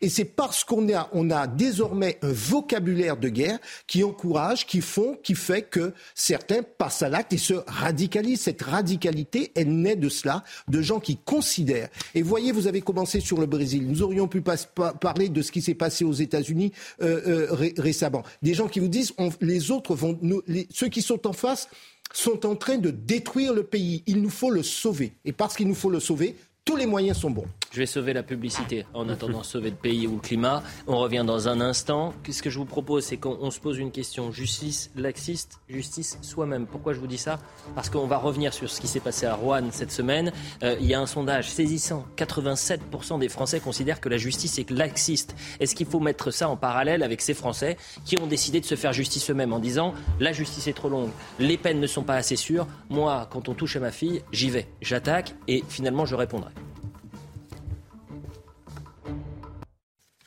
Et 0.00 0.08
c'est 0.08 0.24
parce 0.24 0.64
qu'on 0.64 0.88
a, 0.90 1.46
désormais 1.46 2.18
un 2.22 2.32
vocabulaire 2.32 3.16
de 3.16 3.28
guerre 3.28 3.58
qui 3.86 4.02
encourage, 4.04 4.66
qui 4.66 4.80
font, 4.80 5.16
qui 5.22 5.34
fait 5.34 5.62
que 5.62 5.92
certains 6.14 6.62
passent 6.62 7.02
à 7.02 7.08
l'acte 7.08 7.32
et 7.32 7.38
se 7.38 7.54
radicalisent. 7.66 8.42
Cette 8.42 8.62
radicalité, 8.62 9.52
elle 9.54 9.74
naît 9.74 9.96
de 9.96 10.08
cela, 10.08 10.44
de 10.68 10.82
gens 10.82 11.00
qui 11.00 11.16
considèrent. 11.16 11.88
Et 12.14 12.22
voyez, 12.22 12.52
vous 12.52 12.66
avez 12.66 12.80
commencé 12.80 13.20
sur 13.20 13.38
le 13.38 13.46
Brésil. 13.46 13.86
Nous 13.86 14.02
aurions 14.02 14.28
pu 14.28 14.42
parler 14.42 15.28
de 15.28 15.42
ce 15.42 15.52
qui 15.52 15.62
s'est 15.62 15.74
passé 15.74 16.04
aux 16.04 16.12
États-Unis 16.12 16.72
euh, 17.02 17.20
euh, 17.26 17.46
ré- 17.52 17.74
récemment. 17.78 18.22
Des 18.42 18.54
gens 18.54 18.68
qui 18.68 18.80
vous 18.80 18.88
disent, 18.88 19.12
les 19.40 19.70
autres 19.70 19.94
vont, 19.94 20.18
ceux 20.70 20.88
qui 20.88 21.02
sont 21.02 21.26
en 21.26 21.32
face 21.32 21.68
sont 22.12 22.46
en 22.46 22.54
train 22.54 22.78
de 22.78 22.90
détruire 22.90 23.52
le 23.54 23.64
pays. 23.64 24.02
Il 24.06 24.22
nous 24.22 24.30
faut 24.30 24.50
le 24.50 24.62
sauver. 24.62 25.12
Et 25.24 25.32
parce 25.32 25.56
qu'il 25.56 25.66
nous 25.66 25.74
faut 25.74 25.90
le 25.90 26.00
sauver, 26.00 26.36
tous 26.74 26.76
les 26.76 26.86
moyens 26.86 27.18
sont 27.18 27.30
bons. 27.30 27.46
Je 27.72 27.78
vais 27.78 27.86
sauver 27.86 28.12
la 28.12 28.22
publicité 28.22 28.86
en 28.94 29.08
attendant 29.08 29.42
sauver 29.42 29.70
le 29.70 29.76
pays 29.76 30.06
ou 30.06 30.14
le 30.14 30.20
climat. 30.20 30.62
On 30.86 30.98
revient 30.98 31.24
dans 31.26 31.48
un 31.48 31.60
instant. 31.60 32.14
Ce 32.28 32.42
que 32.42 32.48
je 32.48 32.58
vous 32.58 32.64
propose, 32.64 33.04
c'est 33.04 33.16
qu'on 33.16 33.36
on 33.40 33.50
se 33.50 33.60
pose 33.60 33.78
une 33.78 33.90
question. 33.90 34.32
Justice 34.32 34.90
laxiste, 34.96 35.58
justice 35.68 36.18
soi-même. 36.22 36.66
Pourquoi 36.66 36.94
je 36.94 37.00
vous 37.00 37.06
dis 37.06 37.18
ça? 37.18 37.38
Parce 37.74 37.90
qu'on 37.90 38.06
va 38.06 38.16
revenir 38.16 38.54
sur 38.54 38.70
ce 38.70 38.80
qui 38.80 38.88
s'est 38.88 39.00
passé 39.00 39.26
à 39.26 39.34
Rouen 39.34 39.70
cette 39.72 39.92
semaine. 39.92 40.32
Euh, 40.62 40.76
il 40.80 40.86
y 40.86 40.94
a 40.94 41.00
un 41.00 41.06
sondage 41.06 41.50
saisissant. 41.50 42.06
87% 42.16 43.18
des 43.18 43.28
Français 43.28 43.60
considèrent 43.60 44.00
que 44.00 44.08
la 44.08 44.16
justice 44.16 44.58
est 44.58 44.70
laxiste. 44.70 45.36
Est-ce 45.60 45.74
qu'il 45.74 45.86
faut 45.86 46.00
mettre 46.00 46.30
ça 46.30 46.48
en 46.48 46.56
parallèle 46.56 47.02
avec 47.02 47.20
ces 47.20 47.34
Français 47.34 47.76
qui 48.04 48.18
ont 48.20 48.26
décidé 48.26 48.60
de 48.60 48.66
se 48.66 48.74
faire 48.74 48.92
justice 48.92 49.30
eux-mêmes 49.30 49.52
en 49.52 49.60
disant 49.60 49.94
la 50.18 50.32
justice 50.32 50.66
est 50.66 50.72
trop 50.72 50.88
longue, 50.88 51.10
les 51.38 51.56
peines 51.56 51.80
ne 51.80 51.86
sont 51.86 52.02
pas 52.02 52.14
assez 52.16 52.36
sûres. 52.36 52.66
Moi, 52.88 53.28
quand 53.30 53.48
on 53.48 53.54
touche 53.54 53.76
à 53.76 53.80
ma 53.80 53.90
fille, 53.90 54.22
j'y 54.32 54.50
vais, 54.50 54.66
j'attaque 54.80 55.34
et 55.46 55.62
finalement 55.68 56.06
je 56.06 56.14
répondrai. 56.14 56.53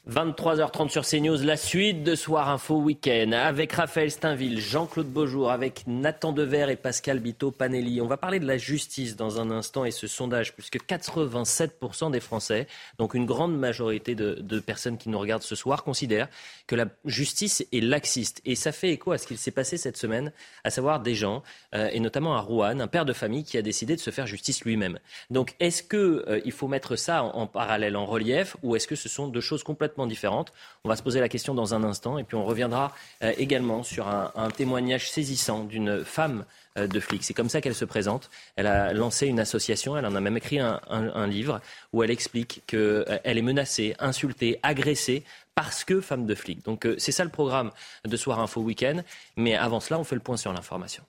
23h30 0.10 0.88
sur 0.88 1.06
CNews, 1.06 1.44
la 1.44 1.58
suite 1.58 2.02
de 2.02 2.16
Soir 2.16 2.50
Info 2.50 2.76
Week-end 2.76 3.34
avec 3.34 3.74
Raphaël 3.74 4.10
Steinville, 4.10 4.62
Jean-Claude 4.62 5.12
Beaujour, 5.12 5.52
avec 5.52 5.84
Nathan 5.86 6.32
Dever 6.32 6.68
et 6.70 6.78
Pascal 6.78 7.20
Bito 7.20 7.52
Panelli. 7.52 8.00
On 8.00 8.08
va 8.08 8.16
parler 8.16 8.40
de 8.40 8.48
la 8.48 8.58
justice 8.58 9.18
dans 9.18 9.42
un 9.42 9.52
instant 9.52 9.84
et 9.84 9.92
ce 9.92 10.08
sondage, 10.08 10.54
puisque 10.54 10.78
87% 10.78 12.10
des 12.10 12.22
Français, 12.22 12.68
donc 12.98 13.16
une 13.16 13.26
grande 13.26 13.60
majorité 13.60 14.16
de, 14.16 14.60
personnes 14.62 14.98
qui 14.98 15.10
nous 15.10 15.20
regardent 15.20 15.44
ce 15.44 15.56
soir, 15.56 15.84
considèrent 15.84 16.30
que 16.68 16.78
la 16.78 16.86
justice 17.04 17.68
est 17.74 17.82
laxiste. 17.82 18.42
Et 18.46 18.56
ça 18.56 18.72
fait 18.72 18.92
écho 18.92 19.12
à 19.12 19.18
ce 19.18 19.28
qu'il 19.28 19.38
s'est 19.38 19.52
passé 19.52 19.76
cette 19.76 19.98
semaine, 19.98 20.32
à 20.64 20.70
savoir 20.70 21.02
des 21.02 21.16
gens, 21.16 21.44
euh, 21.76 21.90
et 21.92 22.00
notamment 22.00 22.38
à 22.38 22.40
Rouen, 22.40 22.80
un 22.80 22.88
père 22.88 23.04
de 23.04 23.14
famille 23.14 23.44
qui 23.44 23.58
a 23.58 23.62
décidé 23.62 23.98
de 23.98 24.02
se 24.02 24.12
faire 24.12 24.26
justice 24.26 24.64
lui-même. 24.64 25.00
Donc 25.32 25.54
est-ce 25.60 25.84
qu'il 25.84 26.52
faut 26.54 26.70
mettre 26.70 26.96
ça 26.96 27.24
en, 27.24 27.42
en 27.42 27.48
parallèle, 27.48 27.98
en 27.98 28.06
relief, 28.06 28.56
ou 28.64 28.78
est-ce 28.78 28.88
que 28.88 28.96
ce 28.96 29.10
sont 29.10 29.28
deux 29.28 29.42
choses 29.42 29.64
complètement 29.64 29.97
différentes 30.06 30.54
On 30.84 30.90
va 30.90 30.96
se 30.96 31.04
poser 31.04 31.20
la 31.20 31.30
question 31.30 31.54
dans 31.54 31.74
un 31.74 31.84
instant, 31.84 32.18
et 32.18 32.24
puis 32.24 32.36
on 32.36 32.46
reviendra 32.46 32.94
euh, 33.24 33.34
également 33.38 33.84
sur 33.84 34.08
un, 34.08 34.50
témoignage 34.56 35.10
saisissant 35.10 35.64
d'une 35.64 36.04
femme 36.04 36.46
euh, 36.78 36.88
de 36.88 37.00
flic. 37.00 37.24
C'est 37.24 37.34
comme 37.34 37.50
ça 37.50 37.62
qu'elle 37.62 37.76
se 37.76 37.86
présente. 37.86 38.30
Elle 38.56 38.68
a 38.68 38.94
lancé 38.94 39.28
une 39.28 39.40
association, 39.40 39.98
elle 39.98 40.06
en 40.06 40.16
a 40.16 40.22
même 40.22 40.38
écrit 40.38 40.60
un, 40.60 41.28
livre 41.28 41.60
où 41.94 42.04
elle 42.04 42.12
explique 42.12 42.62
qu'elle 42.68 43.20
est 43.24 43.42
menacée, 43.42 43.96
insultée, 44.00 44.60
agressée 44.64 45.24
parce 45.56 45.84
que 45.84 46.02
femme 46.02 46.26
de 46.26 46.36
flic. 46.36 46.64
Donc 46.64 46.86
euh, 46.86 46.96
c'est 47.00 47.12
ça 47.12 47.24
le 47.24 47.32
programme 47.32 47.72
de 48.06 48.18
Soir 48.18 48.40
Info 48.40 48.62
Week-end. 48.62 49.02
Mais 49.36 49.56
avant 49.56 49.80
cela, 49.80 50.00
on 50.00 50.04
fait 50.04 50.16
le 50.16 50.22
point 50.22 50.38
sur 50.38 50.54
l'information. 50.54 51.04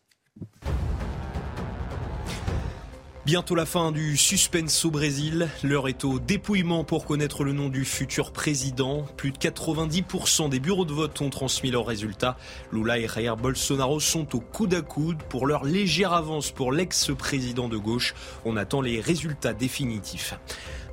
Bientôt 3.28 3.54
la 3.54 3.66
fin 3.66 3.92
du 3.92 4.16
suspense 4.16 4.86
au 4.86 4.90
Brésil. 4.90 5.50
L'heure 5.62 5.88
est 5.88 6.02
au 6.06 6.18
dépouillement 6.18 6.82
pour 6.82 7.04
connaître 7.04 7.44
le 7.44 7.52
nom 7.52 7.68
du 7.68 7.84
futur 7.84 8.32
président. 8.32 9.04
Plus 9.18 9.32
de 9.32 9.36
90% 9.36 10.48
des 10.48 10.60
bureaux 10.60 10.86
de 10.86 10.94
vote 10.94 11.20
ont 11.20 11.28
transmis 11.28 11.70
leurs 11.70 11.84
résultats. 11.84 12.38
Lula 12.72 12.98
et 12.98 13.06
Jair 13.06 13.36
Bolsonaro 13.36 14.00
sont 14.00 14.34
au 14.34 14.40
coude 14.40 14.72
à 14.72 14.80
coude 14.80 15.22
pour 15.24 15.46
leur 15.46 15.66
légère 15.66 16.14
avance 16.14 16.52
pour 16.52 16.72
l'ex-président 16.72 17.68
de 17.68 17.76
gauche. 17.76 18.14
On 18.46 18.56
attend 18.56 18.80
les 18.80 18.98
résultats 18.98 19.52
définitifs. 19.52 20.32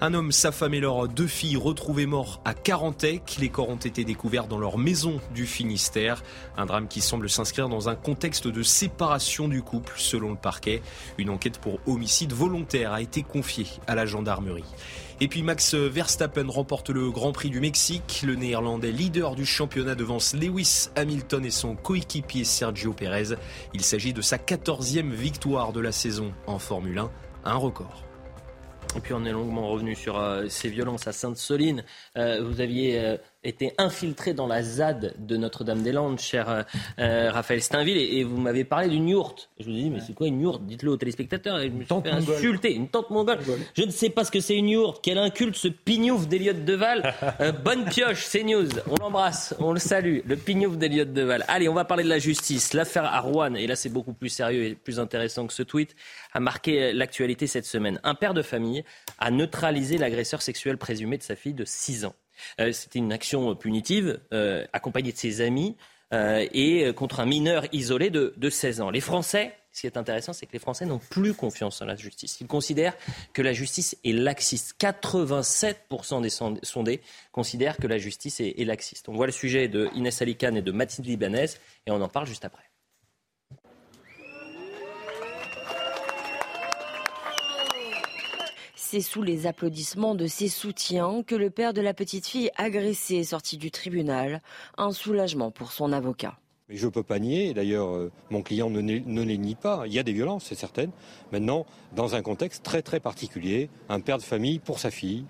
Un 0.01 0.13
homme, 0.13 0.33
sa 0.33 0.51
femme 0.51 0.73
et 0.73 0.81
leurs 0.81 1.07
deux 1.07 1.25
filles 1.25 1.55
retrouvés 1.55 2.05
morts 2.05 2.41
à 2.43 2.53
Carantec. 2.53 3.37
Les 3.39 3.47
corps 3.47 3.69
ont 3.69 3.77
été 3.77 4.03
découverts 4.03 4.47
dans 4.47 4.59
leur 4.59 4.77
maison 4.77 5.21
du 5.33 5.45
Finistère. 5.45 6.21
Un 6.57 6.65
drame 6.65 6.89
qui 6.89 6.99
semble 6.99 7.29
s'inscrire 7.29 7.69
dans 7.69 7.87
un 7.87 7.95
contexte 7.95 8.47
de 8.47 8.61
séparation 8.61 9.47
du 9.47 9.61
couple, 9.63 9.93
selon 9.95 10.31
le 10.31 10.35
parquet. 10.35 10.81
Une 11.17 11.29
enquête 11.29 11.59
pour 11.59 11.79
homicide 11.87 12.33
volontaire 12.33 12.91
a 12.91 13.01
été 13.01 13.23
confiée 13.23 13.67
à 13.87 13.95
la 13.95 14.05
gendarmerie. 14.05 14.65
Et 15.21 15.29
puis 15.29 15.43
Max 15.43 15.75
Verstappen 15.75 16.49
remporte 16.49 16.89
le 16.89 17.09
Grand 17.09 17.31
Prix 17.31 17.49
du 17.49 17.61
Mexique. 17.61 18.21
Le 18.25 18.35
Néerlandais 18.35 18.91
leader 18.91 19.33
du 19.35 19.45
championnat 19.45 19.95
devance 19.95 20.33
Lewis 20.33 20.89
Hamilton 20.97 21.45
et 21.45 21.51
son 21.51 21.75
coéquipier 21.75 22.43
Sergio 22.43 22.91
Perez. 22.91 23.37
Il 23.73 23.81
s'agit 23.81 24.11
de 24.11 24.21
sa 24.21 24.35
14e 24.35 25.11
victoire 25.11 25.71
de 25.71 25.79
la 25.79 25.93
saison 25.93 26.33
en 26.47 26.59
Formule 26.59 26.99
1, 26.99 27.11
un 27.45 27.55
record. 27.55 28.04
Et 28.95 29.01
puis 29.01 29.13
on 29.13 29.25
est 29.25 29.31
longuement 29.31 29.67
revenu 29.67 29.93
sur 29.93 30.17
euh, 30.17 30.47
ces 30.47 30.69
violences 30.69 31.05
à 31.07 31.11
Sainte-Soline. 31.11 31.83
Euh, 32.17 32.41
vous 32.41 32.61
aviez 32.61 32.99
euh, 32.99 33.17
été 33.45 33.73
infiltré 33.77 34.33
dans 34.33 34.47
la 34.47 34.63
ZAD 34.63 35.15
de 35.19 35.37
Notre-Dame-des-Landes, 35.37 36.19
cher 36.19 36.49
euh, 36.49 36.63
euh, 36.99 37.31
Raphaël 37.31 37.61
Steinville, 37.61 37.97
et, 37.97 38.17
et 38.17 38.23
vous 38.23 38.37
m'avez 38.37 38.63
parlé 38.63 38.89
d'une 38.89 39.07
yourte. 39.07 39.49
Je 39.59 39.65
vous 39.65 39.71
ai 39.71 39.81
dit, 39.83 39.89
mais 39.89 39.99
c'est 40.05 40.13
quoi 40.13 40.27
une 40.27 40.41
yourte? 40.41 40.65
Dites-le 40.65 40.91
aux 40.91 40.97
téléspectateurs. 40.97 41.59
Et 41.59 41.67
je 41.67 41.71
me 41.71 41.83
suis 41.83 41.87
fait 41.87 42.11
mongole. 42.11 42.35
insulter. 42.35 42.73
Une 42.73 42.87
tente 42.87 43.09
mongole. 43.09 43.39
Je 43.75 43.83
ne 43.83 43.91
sais 43.91 44.09
pas 44.09 44.23
ce 44.23 44.31
que 44.31 44.39
c'est 44.39 44.55
une 44.55 44.69
yourte. 44.69 44.99
Quel 45.03 45.17
inculte 45.17 45.55
ce 45.55 45.67
pignouf 45.67 46.27
d'Eliott 46.27 46.65
Deval. 46.65 47.13
Euh, 47.41 47.51
bonne 47.51 47.85
pioche, 47.85 48.23
c'est 48.23 48.43
news. 48.43 48.69
On 48.89 48.95
l'embrasse, 49.01 49.55
on 49.59 49.73
le 49.73 49.79
salue. 49.79 50.19
Le 50.25 50.37
pignouf 50.37 50.77
d'Eliott 50.77 51.11
Deval. 51.11 51.43
Allez, 51.47 51.67
on 51.67 51.73
va 51.73 51.83
parler 51.83 52.03
de 52.03 52.09
la 52.09 52.19
justice. 52.19 52.73
L'affaire 52.73 53.05
à 53.05 53.19
Rouen, 53.19 53.55
et 53.55 53.67
là 53.67 53.75
c'est 53.75 53.89
beaucoup 53.89 54.13
plus 54.13 54.29
sérieux 54.29 54.63
et 54.63 54.75
plus 54.75 54.99
intéressant 54.99 55.45
que 55.47 55.53
ce 55.53 55.63
tweet, 55.63 55.95
a 56.33 56.39
marqué 56.39 56.93
l'actualité 56.93 57.47
cette 57.47 57.65
semaine. 57.65 57.99
Un 58.03 58.15
père 58.15 58.33
de 58.33 58.41
famille 58.41 58.85
a 59.19 59.31
neutralisé 59.31 59.97
l'agresseur 59.97 60.41
sexuel 60.41 60.77
présumé 60.77 61.17
de 61.17 61.23
sa 61.23 61.35
fille 61.35 61.53
de 61.53 61.65
6 61.65 62.05
ans. 62.05 62.15
Euh, 62.59 62.71
C'était 62.71 62.99
une 62.99 63.13
action 63.13 63.55
punitive 63.55 64.19
euh, 64.33 64.65
accompagnée 64.73 65.11
de 65.11 65.17
ses 65.17 65.41
amis 65.41 65.75
euh, 66.13 66.45
et 66.51 66.93
contre 66.93 67.19
un 67.19 67.25
mineur 67.25 67.65
isolé 67.71 68.09
de, 68.09 68.33
de 68.37 68.49
16 68.49 68.81
ans. 68.81 68.89
Les 68.91 69.01
Français, 69.01 69.53
ce 69.71 69.81
qui 69.81 69.87
est 69.87 69.97
intéressant, 69.97 70.31
c'est 70.33 70.45
que 70.45 70.53
les 70.53 70.59
Français 70.59 70.85
n'ont 70.85 70.99
plus 70.99 71.33
confiance 71.33 71.81
en 71.81 71.85
la 71.85 71.95
justice. 71.95 72.39
Ils 72.39 72.47
considèrent 72.47 72.93
que 73.33 73.41
la 73.41 73.51
justice 73.53 73.97
est 74.05 74.13
laxiste. 74.13 74.75
87% 74.79 76.21
des 76.21 76.29
sond- 76.29 76.59
sondés 76.63 77.01
considèrent 77.31 77.77
que 77.77 77.87
la 77.87 77.97
justice 77.97 78.39
est, 78.39 78.53
est 78.59 78.65
laxiste. 78.65 79.09
On 79.09 79.13
voit 79.13 79.25
le 79.25 79.31
sujet 79.31 79.67
de 79.67 79.89
Inès 79.95 80.21
Alicane 80.21 80.57
et 80.57 80.61
de 80.61 80.71
Mathilde 80.71 81.07
Libanez 81.07 81.45
et 81.87 81.91
on 81.91 82.01
en 82.01 82.07
parle 82.07 82.27
juste 82.27 82.45
après. 82.45 82.63
C'est 88.95 89.01
sous 89.01 89.23
les 89.23 89.45
applaudissements 89.45 90.15
de 90.15 90.25
ses 90.25 90.47
soutiens 90.47 91.21
que 91.21 91.35
le 91.35 91.49
père 91.49 91.73
de 91.73 91.81
la 91.81 91.93
petite 91.93 92.25
fille 92.25 92.49
agressée 92.55 93.15
est 93.15 93.23
sorti 93.25 93.57
du 93.57 93.69
tribunal. 93.69 94.41
Un 94.77 94.93
soulagement 94.93 95.51
pour 95.51 95.73
son 95.73 95.91
avocat. 95.91 96.39
Mais 96.69 96.77
je 96.77 96.85
ne 96.85 96.91
peux 96.91 97.03
pas 97.03 97.19
nier, 97.19 97.53
d'ailleurs 97.53 97.89
euh, 97.89 98.09
mon 98.29 98.41
client 98.41 98.69
ne, 98.69 98.79
ne 98.79 99.21
les 99.21 99.37
nie 99.37 99.55
pas, 99.55 99.83
il 99.85 99.91
y 99.91 99.99
a 99.99 100.03
des 100.03 100.13
violences, 100.13 100.45
c'est 100.45 100.55
certain. 100.55 100.87
Maintenant, 101.33 101.65
dans 101.93 102.15
un 102.15 102.21
contexte 102.21 102.63
très 102.63 102.81
très 102.81 103.01
particulier, 103.01 103.69
un 103.89 103.99
père 103.99 104.17
de 104.17 104.23
famille 104.23 104.59
pour 104.59 104.79
sa 104.79 104.91
fille 104.91 105.25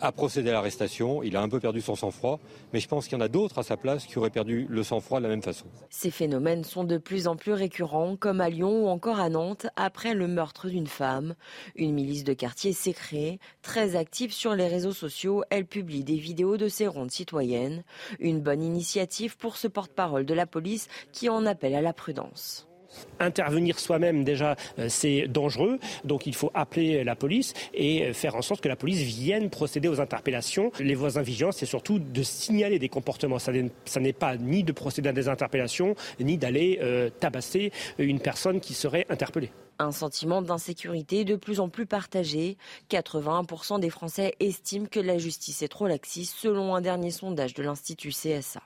a 0.00 0.12
procédé 0.12 0.50
à 0.50 0.52
l'arrestation, 0.52 1.22
il 1.22 1.36
a 1.36 1.42
un 1.42 1.48
peu 1.48 1.60
perdu 1.60 1.80
son 1.80 1.94
sang-froid, 1.94 2.40
mais 2.72 2.80
je 2.80 2.88
pense 2.88 3.06
qu'il 3.06 3.18
y 3.18 3.20
en 3.20 3.24
a 3.24 3.28
d'autres 3.28 3.58
à 3.58 3.62
sa 3.62 3.76
place 3.76 4.06
qui 4.06 4.18
auraient 4.18 4.30
perdu 4.30 4.66
le 4.68 4.82
sang-froid 4.82 5.18
de 5.18 5.24
la 5.24 5.28
même 5.28 5.42
façon. 5.42 5.66
Ces 5.90 6.10
phénomènes 6.10 6.64
sont 6.64 6.84
de 6.84 6.98
plus 6.98 7.28
en 7.28 7.36
plus 7.36 7.52
récurrents, 7.52 8.16
comme 8.16 8.40
à 8.40 8.48
Lyon 8.48 8.84
ou 8.84 8.88
encore 8.88 9.20
à 9.20 9.28
Nantes, 9.28 9.66
après 9.76 10.14
le 10.14 10.28
meurtre 10.28 10.68
d'une 10.68 10.86
femme. 10.86 11.34
Une 11.76 11.92
milice 11.92 12.24
de 12.24 12.32
quartier 12.32 12.72
s'est 12.72 12.92
créée. 12.92 13.38
Très 13.62 13.96
active 13.96 14.32
sur 14.32 14.54
les 14.54 14.68
réseaux 14.68 14.92
sociaux, 14.92 15.42
elle 15.50 15.66
publie 15.66 16.04
des 16.04 16.16
vidéos 16.16 16.56
de 16.56 16.68
ses 16.68 16.86
rondes 16.86 17.10
citoyennes. 17.10 17.84
Une 18.18 18.40
bonne 18.40 18.62
initiative 18.62 19.36
pour 19.36 19.56
ce 19.56 19.68
porte-parole 19.68 20.24
de 20.24 20.34
la 20.34 20.46
police 20.46 20.88
qui 21.12 21.28
en 21.28 21.46
appelle 21.46 21.74
à 21.74 21.82
la 21.82 21.92
prudence. 21.92 22.69
Intervenir 23.18 23.78
soi-même, 23.78 24.24
déjà, 24.24 24.56
euh, 24.78 24.86
c'est 24.88 25.28
dangereux. 25.28 25.78
Donc, 26.04 26.26
il 26.26 26.34
faut 26.34 26.50
appeler 26.54 27.04
la 27.04 27.16
police 27.16 27.54
et 27.74 28.04
euh, 28.04 28.12
faire 28.12 28.34
en 28.36 28.42
sorte 28.42 28.60
que 28.60 28.68
la 28.68 28.76
police 28.76 29.00
vienne 29.00 29.50
procéder 29.50 29.88
aux 29.88 30.00
interpellations. 30.00 30.72
Les 30.80 30.94
voisins 30.94 31.22
vigilants, 31.22 31.52
c'est 31.52 31.66
surtout 31.66 31.98
de 31.98 32.22
signaler 32.22 32.78
des 32.78 32.88
comportements. 32.88 33.38
Ça 33.38 33.52
n'est 33.52 34.12
pas 34.12 34.36
ni 34.36 34.64
de 34.64 34.72
procéder 34.72 35.10
à 35.10 35.12
des 35.12 35.28
interpellations, 35.28 35.94
ni 36.18 36.38
d'aller 36.38 36.78
euh, 36.82 37.10
tabasser 37.10 37.72
une 37.98 38.20
personne 38.20 38.60
qui 38.60 38.74
serait 38.74 39.06
interpellée. 39.08 39.50
Un 39.78 39.92
sentiment 39.92 40.42
d'insécurité 40.42 41.24
de 41.24 41.36
plus 41.36 41.60
en 41.60 41.68
plus 41.68 41.86
partagé. 41.86 42.58
81% 42.90 43.80
des 43.80 43.90
Français 43.90 44.34
estiment 44.40 44.86
que 44.86 45.00
la 45.00 45.18
justice 45.18 45.62
est 45.62 45.68
trop 45.68 45.86
laxiste, 45.86 46.36
selon 46.36 46.74
un 46.74 46.80
dernier 46.80 47.10
sondage 47.10 47.54
de 47.54 47.62
l'Institut 47.62 48.10
CSA. 48.10 48.60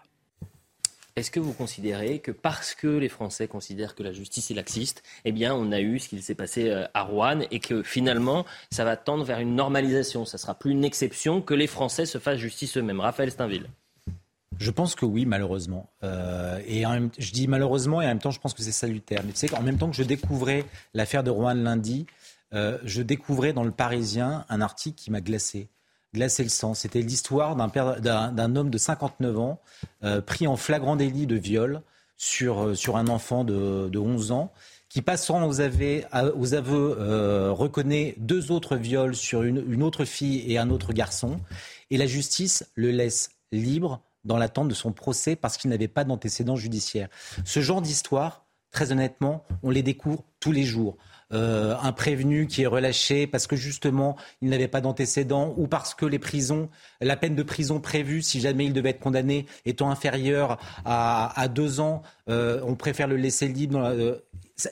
Est-ce 1.16 1.31
que 1.31 1.39
vous 1.39 1.53
considérez 1.53 2.19
que 2.19 2.32
parce 2.32 2.74
que 2.74 2.89
les 2.89 3.09
Français 3.09 3.47
considèrent 3.47 3.95
que 3.95 4.03
la 4.03 4.12
justice 4.12 4.51
est 4.51 4.55
laxiste, 4.55 5.05
eh 5.24 5.31
bien, 5.31 5.55
on 5.55 5.70
a 5.70 5.81
eu 5.81 6.01
ce 6.01 6.09
qu'il 6.09 6.20
s'est 6.24 6.35
passé 6.35 6.70
euh, 6.70 6.86
à 6.93 7.03
Rouen 7.05 7.43
et 7.53 7.61
que 7.61 7.85
finalement, 7.85 8.45
ça 8.73 8.85
va 8.85 8.97
tendre 8.97 9.23
vers 9.23 9.39
une 9.39 9.55
normalisation? 9.55 10.24
Ça 10.24 10.39
sera 10.39 10.57
plus 10.59 10.73
une 10.73 10.82
exception 10.82 11.41
que 11.41 11.55
les 11.55 11.69
Français 11.69 12.05
se 12.05 12.19
fassent 12.19 12.41
justice 12.41 12.77
eux-mêmes. 12.77 12.99
Raphaël 12.99 13.31
Steinville. 13.31 13.69
Je 14.59 14.73
pense 14.73 14.97
que 14.97 15.05
oui, 15.05 15.24
malheureusement. 15.24 15.89
Euh, 16.03 16.61
et 16.66 16.85
en 16.85 16.91
même- 16.91 17.11
je 17.16 17.31
dis 17.31 17.47
malheureusement 17.47 18.03
et 18.03 18.07
en 18.07 18.09
même 18.09 18.19
temps, 18.19 18.32
je 18.32 18.41
pense 18.41 18.53
que 18.53 18.65
c'est 18.65 18.73
salutaire. 18.73 19.23
Mais 19.24 19.31
tu 19.31 19.39
sais 19.39 19.49
qu'en 19.49 19.62
même 19.62 19.78
temps 19.78 19.91
que 19.91 19.97
je 19.97 20.03
découvrais 20.03 20.65
l'affaire 20.95 21.23
de 21.23 21.31
Rouen 21.31 21.55
lundi, 21.55 22.07
euh, 22.55 22.77
je 22.82 23.03
découvrais 23.03 23.53
dans 23.53 23.62
le 23.62 23.70
Parisien 23.70 24.45
un 24.49 24.61
article 24.61 24.97
qui 25.01 25.12
m'a 25.12 25.20
glacé. 25.20 25.69
Glacé 26.15 26.43
le 26.45 26.49
sang. 26.49 26.74
C'était 26.74 27.03
l'histoire 27.03 27.57
d'un 27.57 28.57
homme 28.57 28.70
de 28.70 28.78
59 28.78 29.39
ans 29.39 29.61
euh, 30.05 30.20
pris 30.23 30.47
en 30.47 30.57
flagrant 30.57 30.97
délit 30.97 31.27
de 31.27 31.35
viol 31.35 31.82
sur, 32.16 32.69
euh, 32.69 32.74
un 32.95 33.09
enfant 33.09 33.43
de, 33.45 33.89
de 33.91 33.99
11 33.99 34.31
ans 34.32 34.53
qui 34.89 35.03
passant 35.03 35.45
aux 35.47 35.61
aveux, 35.61 36.03
à- 36.12 36.27
aux 36.27 36.55
aveux 36.55 36.97
euh, 37.01 37.51
reconnaît 37.51 38.15
deux 38.19 38.53
autres 38.53 38.77
viols 38.77 39.16
sur 39.16 39.43
une, 39.43 39.65
une 39.69 39.82
autre 39.82 40.05
fille 40.05 40.45
et 40.51 40.57
un 40.57 40.70
autre 40.70 40.93
garçon. 40.93 41.41
Et 41.91 41.97
la 41.97 42.07
justice 42.07 42.65
le 42.77 42.93
laisse 42.93 43.31
libre 43.51 44.01
dans 44.24 44.36
l'attente 44.39 44.69
de 44.69 44.74
son 44.74 44.93
procès 44.93 45.35
parce 45.35 45.57
qu'il 45.57 45.69
n'avait 45.70 45.89
pas 45.89 46.05
d'antécédent 46.05 46.55
judiciaire. 46.55 47.09
Ce 47.45 47.59
genre 47.61 47.82
d'histoire, 47.82 48.47
très 48.70 48.93
honnêtement, 48.93 49.45
on 49.65 49.70
les 49.70 49.82
découvre 49.82 50.23
tous 50.39 50.53
les 50.53 50.62
jours. 50.65 50.97
Euh, 51.35 51.74
un 51.82 51.93
prévenu 51.93 52.47
qui 52.47 52.62
est 52.62 52.66
relâché 52.66 53.27
parce 53.27 53.47
que 53.47 53.56
justement 53.56 54.16
il 54.40 54.51
n'avait 54.51 54.69
pas 54.69 54.81
d'antécédent 54.81 55.52
ou 55.56 55.66
parce 55.66 55.93
que 55.94 56.06
les 56.06 56.19
prisons, 56.20 56.69
la 57.01 57.16
peine 57.16 57.35
de 57.35 57.43
prison 57.43 57.81
prévue 57.81 58.23
si 58.23 58.40
jamais 58.40 58.66
il 58.66 58.73
devait 58.73 58.90
être 58.90 59.01
condamné 59.01 59.47
étant 59.66 59.90
inférieure 59.90 60.59
à, 60.85 61.39
à 61.40 61.48
deux 61.48 61.81
ans, 61.81 62.02
euh, 62.28 62.61
on 62.65 62.77
préfère 62.77 63.09
le 63.09 63.16
laisser 63.16 63.48
libre. 63.48 63.73
Dans 63.74 63.81
la- 63.81 63.90
euh, 63.90 64.19
a- 64.65 64.69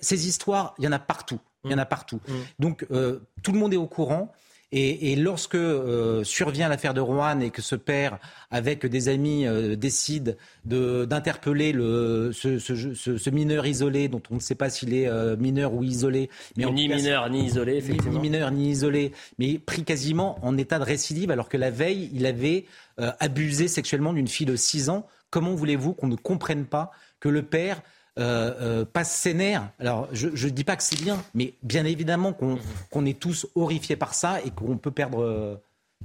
ces 0.00 0.26
histoires, 0.26 0.74
il 0.78 0.84
y 0.84 0.88
en 0.88 0.92
a 0.92 0.98
partout. 0.98 1.38
Il 1.64 1.70
y 1.70 1.74
en 1.74 1.78
a 1.78 1.86
partout. 1.86 2.20
Donc 2.58 2.86
euh, 2.90 3.20
tout 3.42 3.52
le 3.52 3.58
monde 3.58 3.72
est 3.72 3.78
au 3.78 3.86
courant. 3.86 4.32
Et, 4.76 5.12
et 5.12 5.16
lorsque 5.16 5.54
euh, 5.54 6.24
survient 6.24 6.68
l'affaire 6.68 6.94
de 6.94 7.00
Rouen 7.00 7.38
et 7.38 7.50
que 7.50 7.62
ce 7.62 7.76
père, 7.76 8.18
avec 8.50 8.84
des 8.86 9.08
amis, 9.08 9.46
euh, 9.46 9.76
décide 9.76 10.36
de- 10.64 11.04
d'interpeller 11.04 11.70
le- 11.72 12.32
ce, 12.32 12.58
ce- 12.58 12.92
ce- 12.94 13.16
ce 13.16 13.30
mineur 13.30 13.66
isolé, 13.66 14.08
dont 14.08 14.22
on 14.32 14.34
ne 14.34 14.40
sait 14.40 14.56
pas 14.56 14.70
s'il 14.70 14.92
est 14.92 15.06
euh, 15.06 15.36
mineur 15.36 15.74
ou 15.74 15.84
isolé, 15.84 16.28
mais 16.56 16.64
ni 16.72 16.88
cas, 16.88 16.96
mineur 16.96 17.30
ni 17.30 17.44
isolé, 17.46 17.72
ni- 17.72 17.78
effectivement. 17.78 18.12
Ni 18.14 18.18
mineur 18.18 18.50
ni 18.50 18.70
isolé, 18.70 19.12
mais 19.38 19.60
pris 19.60 19.84
quasiment 19.84 20.38
en 20.44 20.56
état 20.58 20.80
de 20.80 20.84
récidive, 20.84 21.30
alors 21.30 21.48
que 21.48 21.56
la 21.56 21.70
veille, 21.70 22.10
il 22.12 22.26
avait 22.26 22.64
euh, 22.98 23.12
abusé 23.20 23.68
sexuellement 23.68 24.12
d'une 24.12 24.26
fille 24.28 24.46
de 24.46 24.56
6 24.56 24.88
ans. 24.88 25.06
Comment 25.30 25.54
voulez-vous 25.54 25.94
qu'on 25.94 26.08
ne 26.08 26.16
comprenne 26.16 26.64
pas 26.64 26.90
que 27.20 27.28
le 27.28 27.42
père 27.42 27.80
euh, 28.16 28.54
euh, 28.60 28.84
passe 28.84 29.12
ses 29.12 29.34
nerfs 29.34 29.68
Alors, 29.80 30.08
je 30.12 30.28
ne 30.28 30.50
dis 30.50 30.62
pas 30.62 30.76
que 30.76 30.84
c'est 30.84 31.00
bien, 31.00 31.24
mais 31.34 31.54
bien 31.62 31.84
évidemment 31.84 32.32
qu'on 32.32 33.06
est 33.06 33.18
tous 33.18 33.46
horrifiés 33.56 33.96
par 33.96 34.14
ça 34.14 34.40
et 34.42 34.50
qu'on 34.50 34.76
peut 34.76 34.92
perdre 34.92 35.22
euh, 35.22 35.56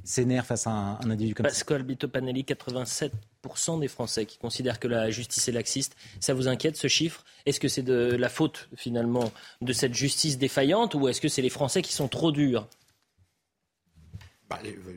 ses 0.03 0.25
nerfs 0.25 0.47
face 0.47 0.65
à 0.65 0.71
un, 0.71 1.11
individu 1.11 1.35
comme 1.35 1.45
ça. 1.45 1.51
Pascal 1.51 1.83
Bito-Panelli, 1.83 2.43
87% 2.43 3.79
des 3.79 3.87
Français 3.87 4.25
qui 4.25 4.39
considèrent 4.39 4.79
que 4.79 4.87
la 4.87 5.11
justice 5.11 5.47
est 5.49 5.51
laxiste. 5.51 5.95
Ça 6.19 6.33
vous 6.33 6.47
inquiète 6.47 6.77
ce 6.77 6.87
chiffre? 6.87 7.23
Est-ce 7.45 7.59
que 7.59 7.67
c'est 7.67 7.83
de 7.83 8.15
la 8.15 8.29
faute 8.29 8.69
finalement 8.75 9.31
de 9.61 9.73
cette 9.73 9.93
justice 9.93 10.39
défaillante 10.39 10.95
ou 10.95 11.07
est-ce 11.09 11.21
que 11.21 11.27
c'est 11.27 11.43
les 11.43 11.49
Français 11.49 11.83
qui 11.83 11.93
sont 11.93 12.07
trop 12.07 12.31
durs? 12.31 12.67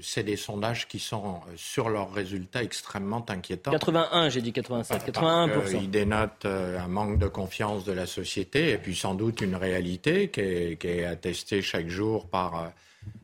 C'est 0.01 0.23
des 0.23 0.37
sondages 0.37 0.89
qui 0.89 0.99
sont 0.99 1.41
euh, 1.49 1.53
sur 1.57 1.89
leurs 1.89 2.12
résultats 2.12 2.62
extrêmement 2.62 3.24
inquiétants. 3.29 3.70
81, 3.70 4.29
j'ai 4.31 4.41
dit 4.41 4.53
87, 4.53 5.12
81%. 5.12 5.81
Il 5.83 5.91
dénote 5.91 6.45
euh, 6.45 6.79
un 6.79 6.89
manque 6.89 7.19
de 7.19 7.29
confiance 7.29 7.85
de 7.85 7.93
la 7.93 8.07
société 8.07 8.70
et 8.70 8.79
puis 8.79 8.97
sans 8.97 9.15
doute 9.15 9.41
une 9.41 9.57
réalité 9.57 10.29
qui 10.29 10.41
est, 10.41 10.81
qui 10.81 10.89
est 10.89 11.05
attestée 11.05 11.62
chaque 11.62 11.89
jour 11.89 12.29
par 12.29 12.57
euh, 12.57 12.69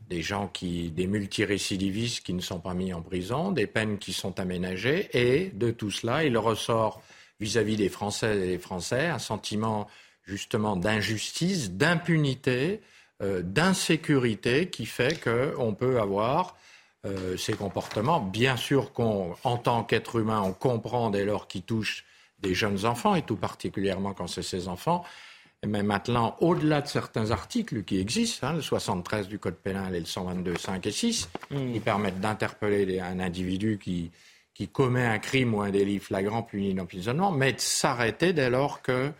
des 0.09 0.21
gens 0.21 0.47
qui, 0.47 0.89
des 0.91 1.07
multirécidivistes 1.07 2.25
qui 2.25 2.33
ne 2.33 2.41
sont 2.41 2.59
pas 2.59 2.73
mis 2.73 2.93
en 2.93 3.01
prison, 3.01 3.51
des 3.51 3.67
peines 3.67 3.97
qui 3.97 4.13
sont 4.13 4.39
aménagées 4.39 5.09
et 5.13 5.51
de 5.53 5.71
tout 5.71 5.91
cela, 5.91 6.23
il 6.23 6.37
ressort 6.37 7.01
vis-à-vis 7.39 7.77
des 7.77 7.89
Français 7.89 8.35
et 8.35 8.47
des 8.47 8.57
Français 8.57 9.07
un 9.07 9.19
sentiment 9.19 9.87
justement 10.25 10.75
d'injustice, 10.75 11.71
d'impunité, 11.71 12.81
euh, 12.81 12.98
d'insécurité 13.21 14.69
qui 14.69 14.85
fait 14.85 15.19
qu'on 15.21 15.73
peut 15.73 15.99
avoir 15.99 16.55
euh, 17.05 17.37
ces 17.37 17.53
comportements. 17.53 18.19
Bien 18.19 18.57
sûr 18.57 18.91
qu'en 18.91 19.57
tant 19.63 19.85
qu'être 19.85 20.19
humain, 20.19 20.41
on 20.43 20.51
comprend 20.51 21.09
dès 21.09 21.23
lors 21.23 21.47
qu'ils 21.47 21.63
touchent 21.63 22.03
des 22.39 22.53
jeunes 22.53 22.85
enfants, 22.85 23.15
et 23.15 23.21
tout 23.21 23.37
particulièrement 23.37 24.13
quand 24.13 24.27
c'est 24.27 24.41
ces 24.41 24.67
enfants. 24.67 25.05
Mais 25.65 25.81
maintenant, 25.81 26.35
au-delà 26.41 26.81
de 26.81 26.87
certains 26.87 27.31
articles 27.31 27.83
qui 27.83 28.01
existent, 28.01 28.47
hein, 28.47 28.53
le 28.53 28.61
73 28.61 29.29
du 29.29 29.39
Code 29.39 29.55
pénal 29.55 29.95
et 29.95 29.99
le 30.01 30.05
122, 30.05 30.57
5 30.57 30.85
et 30.87 30.91
6, 30.91 31.29
qui 31.49 31.79
permettent 31.79 32.19
d'interpeller 32.19 32.99
un 32.99 33.21
individu 33.21 33.79
qui, 33.81 34.11
qui 34.53 34.67
commet 34.67 35.05
un 35.05 35.19
crime 35.19 35.53
ou 35.53 35.61
un 35.61 35.69
délit 35.69 35.99
flagrant 35.99 36.43
puni 36.43 36.73
d'emprisonnement, 36.73 37.31
mais 37.31 37.53
de 37.53 37.61
s'arrêter 37.61 38.33
dès 38.33 38.49
lors 38.49 38.81
que 38.81 39.11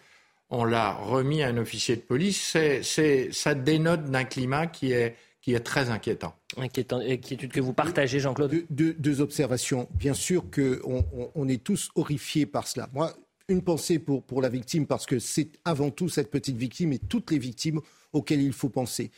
on 0.50 0.64
l'a 0.64 0.94
remis 0.94 1.44
à 1.44 1.48
un 1.48 1.58
officier 1.58 1.96
de 1.96 2.02
police, 2.02 2.42
c'est, 2.52 2.84
c'est- 2.84 3.32
ça 3.32 3.54
dénote 3.56 4.06
d'un 4.06 4.24
climat 4.24 4.68
qui 4.68 4.92
est, 4.92 5.16
qui 5.42 5.54
est 5.54 5.60
très 5.60 5.90
inquiétant. 5.90 6.36
Inquiétant, 6.58 7.00
inquiétude 7.00 7.52
que 7.52 7.62
vous 7.62 7.74
partagez, 7.74 8.20
Jean-Claude 8.20 8.66
deux, 8.70 8.94
deux, 8.94 9.22
observations. 9.22 9.88
Bien 9.94 10.14
sûr 10.14 10.46
qu'on 10.50 11.06
on, 11.14 11.32
on 11.36 11.48
est 11.48 11.64
tous 11.64 11.90
horrifiés 11.96 12.46
par 12.46 12.68
cela. 12.68 12.90
Moi, 12.94 13.14
une 13.48 13.62
pensée 13.62 14.00
pour, 14.00 14.24
pour 14.24 14.42
la 14.42 14.50
victime, 14.50 14.86
parce 14.86 15.06
que 15.06 15.20
c'est 15.20 15.50
avant 15.66 15.92
tout 15.92 16.10
cette 16.10 16.32
petite 16.32 16.58
victime 16.58 16.94
et 16.94 17.00
toutes 17.00 17.32
les 17.32 17.40
victimes 17.40 17.82
auxquelles 18.14 18.42
il 18.42 18.54
faut 18.54 18.70
penser. 18.70 19.12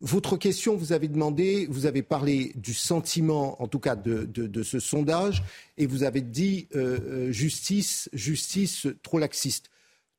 Votre 0.00 0.36
question, 0.36 0.76
vous 0.76 0.92
avez 0.92 1.08
demandé, 1.08 1.66
vous 1.68 1.84
avez 1.84 2.02
parlé 2.02 2.52
du 2.54 2.72
sentiment, 2.72 3.60
en 3.60 3.66
tout 3.66 3.80
cas 3.80 3.96
de, 3.96 4.24
de, 4.24 4.46
de 4.46 4.62
ce 4.62 4.78
sondage, 4.78 5.42
et 5.76 5.86
vous 5.86 6.04
avez 6.04 6.20
dit 6.20 6.68
euh, 6.76 6.98
euh 7.02 7.32
justice, 7.32 8.08
justice 8.12 8.86
trop 9.02 9.18
laxiste. 9.18 9.70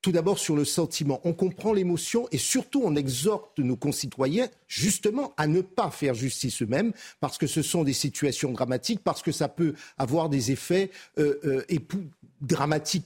Tout 0.01 0.11
d'abord 0.11 0.39
sur 0.39 0.55
le 0.55 0.65
sentiment. 0.65 1.19
On 1.23 1.33
comprend 1.33 1.73
l'émotion 1.73 2.27
et 2.31 2.37
surtout 2.37 2.81
on 2.83 2.95
exhorte 2.95 3.59
nos 3.59 3.75
concitoyens 3.75 4.47
justement 4.67 5.33
à 5.35 5.47
ne 5.47 5.61
pas 5.61 5.91
faire 5.91 6.13
justice 6.13 6.61
eux-mêmes 6.61 6.93
parce 7.19 7.37
que 7.37 7.47
ce 7.47 7.61
sont 7.61 7.83
des 7.83 7.93
situations 7.93 8.51
dramatiques, 8.51 9.01
parce 9.03 9.21
que 9.21 9.31
ça 9.31 9.49
peut 9.49 9.73
avoir 9.97 10.29
des 10.29 10.51
effets 10.51 10.89
euh, 11.17 11.39
euh, 11.43 11.63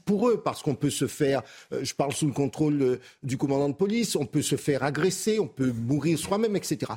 pour 0.05 0.29
eux 0.29 0.41
parce 0.43 0.61
qu'on 0.61 0.75
peut 0.75 0.89
se 0.89 1.07
faire, 1.07 1.41
euh, 1.71 1.83
je 1.83 1.93
parle 1.93 2.13
sous 2.13 2.27
le 2.27 2.33
contrôle 2.33 2.81
euh, 2.81 2.99
du 3.23 3.37
commandant 3.37 3.69
de 3.69 3.73
police, 3.73 4.15
on 4.15 4.25
peut 4.25 4.41
se 4.41 4.55
faire 4.55 4.83
agresser, 4.83 5.39
on 5.39 5.47
peut 5.47 5.71
mourir 5.71 6.17
soi-même, 6.17 6.55
etc. 6.55 6.93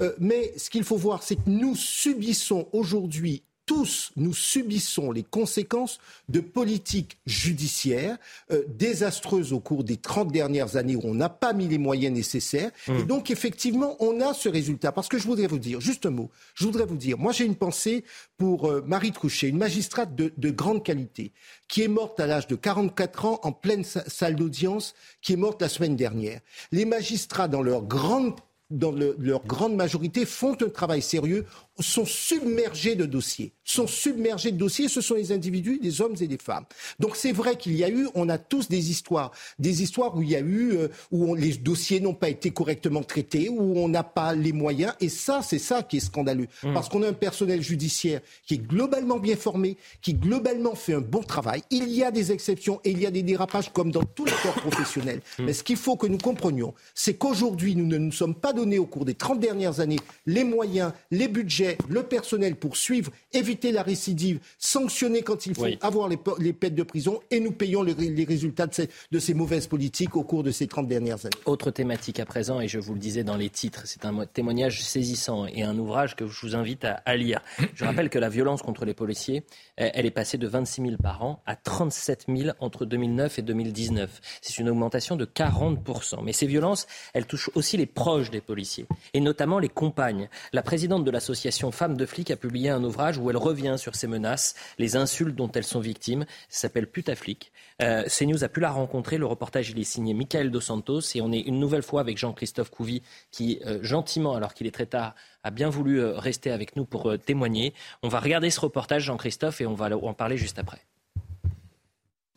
Euh, 0.00 0.12
mais 0.18 0.52
ce 0.56 0.70
qu'il 0.70 0.84
faut 0.84 0.96
voir, 0.96 1.22
c'est 1.22 1.36
que 1.36 1.48
nous 1.48 1.76
subissons 1.76 2.68
aujourd'hui 2.72 3.42
tous, 3.66 4.12
nous 4.16 4.32
subissons 4.32 5.10
les 5.10 5.24
conséquences 5.24 5.98
de 6.28 6.40
politiques 6.40 7.18
judiciaires 7.26 8.16
euh, 8.52 8.62
désastreuses 8.68 9.52
au 9.52 9.58
cours 9.58 9.82
des 9.82 9.96
30 9.96 10.30
dernières 10.30 10.76
années 10.76 10.94
où 10.94 11.02
on 11.04 11.14
n'a 11.14 11.28
pas 11.28 11.52
mis 11.52 11.66
les 11.66 11.78
moyens 11.78 12.14
nécessaires. 12.14 12.70
Et 12.86 12.92
mmh. 12.92 13.06
donc, 13.06 13.30
effectivement, 13.30 13.96
on 13.98 14.20
a 14.20 14.32
ce 14.34 14.48
résultat. 14.48 14.92
Parce 14.92 15.08
que 15.08 15.18
je 15.18 15.26
voudrais 15.26 15.48
vous 15.48 15.58
dire, 15.58 15.80
juste 15.80 16.06
un 16.06 16.10
mot, 16.10 16.30
je 16.54 16.64
voudrais 16.64 16.86
vous 16.86 16.96
dire, 16.96 17.18
moi 17.18 17.32
j'ai 17.32 17.44
une 17.44 17.56
pensée 17.56 18.04
pour 18.38 18.70
euh, 18.70 18.82
Marie 18.86 19.12
Trouchet, 19.12 19.48
une 19.48 19.58
magistrate 19.58 20.14
de, 20.14 20.32
de, 20.36 20.50
grande 20.50 20.84
qualité, 20.84 21.32
qui 21.68 21.82
est 21.82 21.88
morte 21.88 22.20
à 22.20 22.26
l'âge 22.26 22.46
de 22.46 22.54
44 22.54 23.24
ans 23.24 23.40
en 23.42 23.52
pleine 23.52 23.84
salle 23.84 24.36
d'audience, 24.36 24.94
qui 25.22 25.32
est 25.32 25.36
morte 25.36 25.60
la 25.60 25.68
semaine 25.68 25.96
dernière. 25.96 26.40
Les 26.70 26.84
magistrats, 26.84 27.48
dans 27.48 27.62
leur 27.62 27.82
grande 27.82 28.34
dans 28.70 28.90
le, 28.90 29.16
leur 29.18 29.44
grande 29.44 29.76
majorité, 29.76 30.26
font 30.26 30.56
un 30.60 30.68
travail 30.68 31.02
sérieux 31.02 31.46
sont 31.78 32.06
submergés 32.06 32.94
de 32.94 33.04
dossiers. 33.04 33.52
Sont 33.64 33.86
submergés 33.86 34.52
de 34.52 34.56
dossiers, 34.56 34.88
ce 34.88 35.00
sont 35.00 35.14
les 35.14 35.32
individus, 35.32 35.78
des 35.78 36.00
hommes 36.00 36.14
et 36.20 36.26
des 36.26 36.38
femmes. 36.38 36.64
Donc 37.00 37.16
c'est 37.16 37.32
vrai 37.32 37.56
qu'il 37.56 37.74
y 37.76 37.84
a 37.84 37.90
eu, 37.90 38.08
on 38.14 38.28
a 38.28 38.38
tous 38.38 38.68
des 38.68 38.90
histoires, 38.90 39.32
des 39.58 39.82
histoires 39.82 40.16
où 40.16 40.22
il 40.22 40.30
y 40.30 40.36
a 40.36 40.40
eu, 40.40 40.72
euh, 40.72 40.88
où 41.10 41.34
les 41.34 41.52
dossiers 41.54 42.00
n'ont 42.00 42.14
pas 42.14 42.28
été 42.28 42.50
correctement 42.50 43.02
traités, 43.02 43.48
où 43.48 43.78
on 43.78 43.88
n'a 43.88 44.04
pas 44.04 44.34
les 44.34 44.52
moyens. 44.52 44.94
Et 45.00 45.08
ça, 45.08 45.42
c'est 45.42 45.58
ça 45.58 45.82
qui 45.82 45.98
est 45.98 46.00
scandaleux. 46.00 46.48
Mmh. 46.62 46.72
Parce 46.72 46.88
qu'on 46.88 47.02
a 47.02 47.08
un 47.08 47.12
personnel 47.12 47.60
judiciaire 47.60 48.20
qui 48.46 48.54
est 48.54 48.66
globalement 48.66 49.18
bien 49.18 49.36
formé, 49.36 49.76
qui 50.00 50.14
globalement 50.14 50.74
fait 50.74 50.94
un 50.94 51.00
bon 51.00 51.22
travail. 51.22 51.62
Il 51.70 51.88
y 51.88 52.04
a 52.04 52.10
des 52.10 52.32
exceptions 52.32 52.80
et 52.84 52.90
il 52.90 53.00
y 53.00 53.06
a 53.06 53.10
des 53.10 53.22
dérapages 53.22 53.72
comme 53.72 53.90
dans 53.90 54.04
tous 54.04 54.24
les 54.24 54.32
corps 54.42 54.54
professionnels. 54.54 55.20
Mmh. 55.38 55.44
Mais 55.44 55.52
ce 55.52 55.62
qu'il 55.62 55.76
faut 55.76 55.96
que 55.96 56.06
nous 56.06 56.18
comprenions, 56.18 56.74
c'est 56.94 57.14
qu'aujourd'hui, 57.14 57.76
nous 57.76 57.86
ne 57.86 57.98
nous 57.98 58.12
sommes 58.12 58.34
pas 58.34 58.52
donné 58.52 58.78
au 58.78 58.86
cours 58.86 59.04
des 59.04 59.14
30 59.14 59.40
dernières 59.40 59.80
années 59.80 59.98
les 60.26 60.44
moyens, 60.44 60.92
les 61.10 61.28
budgets, 61.28 61.65
le 61.88 62.02
personnel 62.02 62.56
pour 62.56 62.76
suivre, 62.76 63.12
éviter 63.32 63.72
la 63.72 63.82
récidive, 63.82 64.40
sanctionner 64.58 65.22
quand 65.22 65.46
il 65.46 65.54
faut, 65.54 65.66
avoir 65.80 66.08
les, 66.08 66.18
les 66.38 66.52
peines 66.52 66.74
de 66.74 66.82
prison 66.82 67.20
et 67.30 67.40
nous 67.40 67.52
payons 67.52 67.82
les, 67.82 68.24
résultats 68.24 68.66
de 68.66 68.74
ces, 68.74 68.88
de 69.10 69.18
ces, 69.18 69.34
mauvaises 69.34 69.66
politiques 69.66 70.16
au 70.16 70.22
cours 70.22 70.42
de 70.42 70.50
ces 70.50 70.66
30 70.66 70.88
dernières 70.88 71.24
années. 71.24 71.36
Autre 71.44 71.70
thématique 71.70 72.20
à 72.20 72.24
présent, 72.24 72.60
et 72.60 72.68
je 72.68 72.78
vous 72.78 72.94
le 72.94 73.00
disais 73.00 73.24
dans 73.24 73.36
les 73.36 73.50
titres, 73.50 73.82
c'est 73.84 74.04
un 74.04 74.26
témoignage 74.26 74.82
saisissant 74.82 75.46
et 75.46 75.62
un 75.62 75.76
ouvrage 75.78 76.16
que 76.16 76.26
je 76.26 76.40
vous 76.40 76.56
invite 76.56 76.84
à, 76.84 77.02
à 77.04 77.16
lire. 77.16 77.40
Je 77.74 77.84
rappelle 77.84 78.10
que 78.10 78.18
la 78.18 78.28
violence 78.28 78.62
contre 78.62 78.84
les 78.84 78.94
policiers, 78.94 79.44
elle 79.76 80.06
est 80.06 80.10
passée 80.10 80.38
de 80.38 80.46
26 80.46 80.82
000 80.82 80.96
par 81.02 81.22
an 81.22 81.42
à 81.46 81.56
37 81.56 82.26
000 82.28 82.50
entre 82.60 82.84
2009 82.84 83.38
et 83.38 83.42
2019. 83.42 84.20
C'est 84.40 84.58
une 84.58 84.68
augmentation 84.68 85.16
de 85.16 85.24
40% 85.24 86.24
Mais 86.24 86.32
ces 86.32 86.46
violences, 86.46 86.86
elles 87.14 87.26
touchent 87.26 87.50
aussi 87.54 87.76
les 87.76 87.86
proches 87.86 88.30
des 88.30 88.40
policiers, 88.40 88.86
et 89.14 89.20
notamment 89.20 89.58
les 89.58 89.68
compagnes. 89.68 90.28
La 90.52 90.62
présidente 90.62 91.04
de 91.04 91.10
l'association 91.10 91.55
Femmes 91.72 91.96
de 91.96 92.06
flics 92.06 92.30
a 92.30 92.36
publié 92.36 92.70
un 92.70 92.82
ouvrage 92.84 93.18
où 93.18 93.30
elle 93.30 93.36
revient 93.36 93.76
sur 93.78 93.94
ces 93.94 94.06
menaces, 94.06 94.54
les 94.78 94.96
insultes 94.96 95.34
dont 95.34 95.50
elles 95.52 95.64
sont 95.64 95.80
victimes. 95.80 96.24
Ça 96.48 96.62
s'appelle 96.62 96.86
Putaflic. 96.86 97.52
Euh, 97.82 98.04
CNews 98.04 98.44
a 98.44 98.48
pu 98.48 98.60
la 98.60 98.70
rencontrer. 98.70 99.18
Le 99.18 99.26
reportage, 99.26 99.70
est 99.70 99.84
signé 99.84 100.14
Michael 100.14 100.50
Dos 100.50 100.60
Santos. 100.60 101.00
Et 101.14 101.20
on 101.20 101.32
est 101.32 101.40
une 101.40 101.58
nouvelle 101.58 101.82
fois 101.82 102.00
avec 102.00 102.18
Jean-Christophe 102.18 102.70
Couvi, 102.70 103.02
qui, 103.30 103.60
euh, 103.66 103.78
gentiment, 103.82 104.34
alors 104.34 104.54
qu'il 104.54 104.66
est 104.66 104.72
très 104.72 104.86
tard, 104.86 105.14
a 105.44 105.50
bien 105.50 105.68
voulu 105.68 106.00
euh, 106.00 106.18
rester 106.18 106.50
avec 106.50 106.76
nous 106.76 106.84
pour 106.84 107.18
témoigner. 107.18 107.74
On 108.02 108.08
va 108.08 108.20
regarder 108.20 108.50
ce 108.50 108.60
reportage, 108.60 109.02
Jean-Christophe, 109.02 109.60
et 109.60 109.66
on 109.66 109.74
va 109.74 109.96
en 109.96 110.14
parler 110.14 110.36
juste 110.36 110.58
après. 110.58 110.80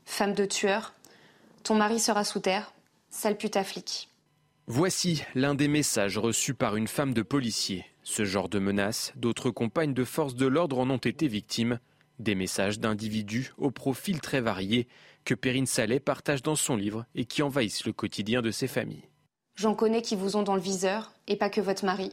Femme 0.05 0.33
de 0.33 0.45
tueur, 0.45 0.93
ton 1.63 1.75
mari 1.75 1.99
sera 1.99 2.23
sous 2.23 2.39
terre, 2.39 2.73
sale 3.09 3.37
putaflic. 3.37 4.08
Voici 4.71 5.23
l'un 5.33 5.55
des 5.55 5.67
messages 5.67 6.19
reçus 6.19 6.53
par 6.53 6.75
une 6.75 6.87
femme 6.87 7.15
de 7.15 7.23
policier. 7.23 7.87
Ce 8.03 8.23
genre 8.23 8.49
de 8.49 8.59
menaces, 8.59 9.13
d'autres 9.15 9.49
compagnes 9.49 9.95
de 9.95 10.03
forces 10.03 10.35
de 10.35 10.45
l'ordre 10.45 10.77
en 10.77 10.91
ont 10.91 10.97
été 10.97 11.27
victimes. 11.27 11.79
Des 12.19 12.35
messages 12.35 12.79
d'individus 12.79 13.51
au 13.57 13.71
profil 13.71 14.21
très 14.21 14.41
varié 14.41 14.87
que 15.25 15.33
Perrine 15.33 15.65
Saleh 15.65 15.99
partage 15.99 16.43
dans 16.43 16.55
son 16.55 16.75
livre 16.75 17.07
et 17.15 17.25
qui 17.25 17.41
envahissent 17.41 17.87
le 17.87 17.93
quotidien 17.93 18.43
de 18.43 18.51
ses 18.51 18.67
familles. 18.67 19.09
J'en 19.55 19.73
connais 19.73 20.03
qui 20.03 20.15
vous 20.15 20.35
ont 20.35 20.43
dans 20.43 20.53
le 20.53 20.61
viseur, 20.61 21.13
et 21.25 21.35
pas 21.35 21.49
que 21.49 21.61
votre 21.61 21.83
mari. 21.83 22.11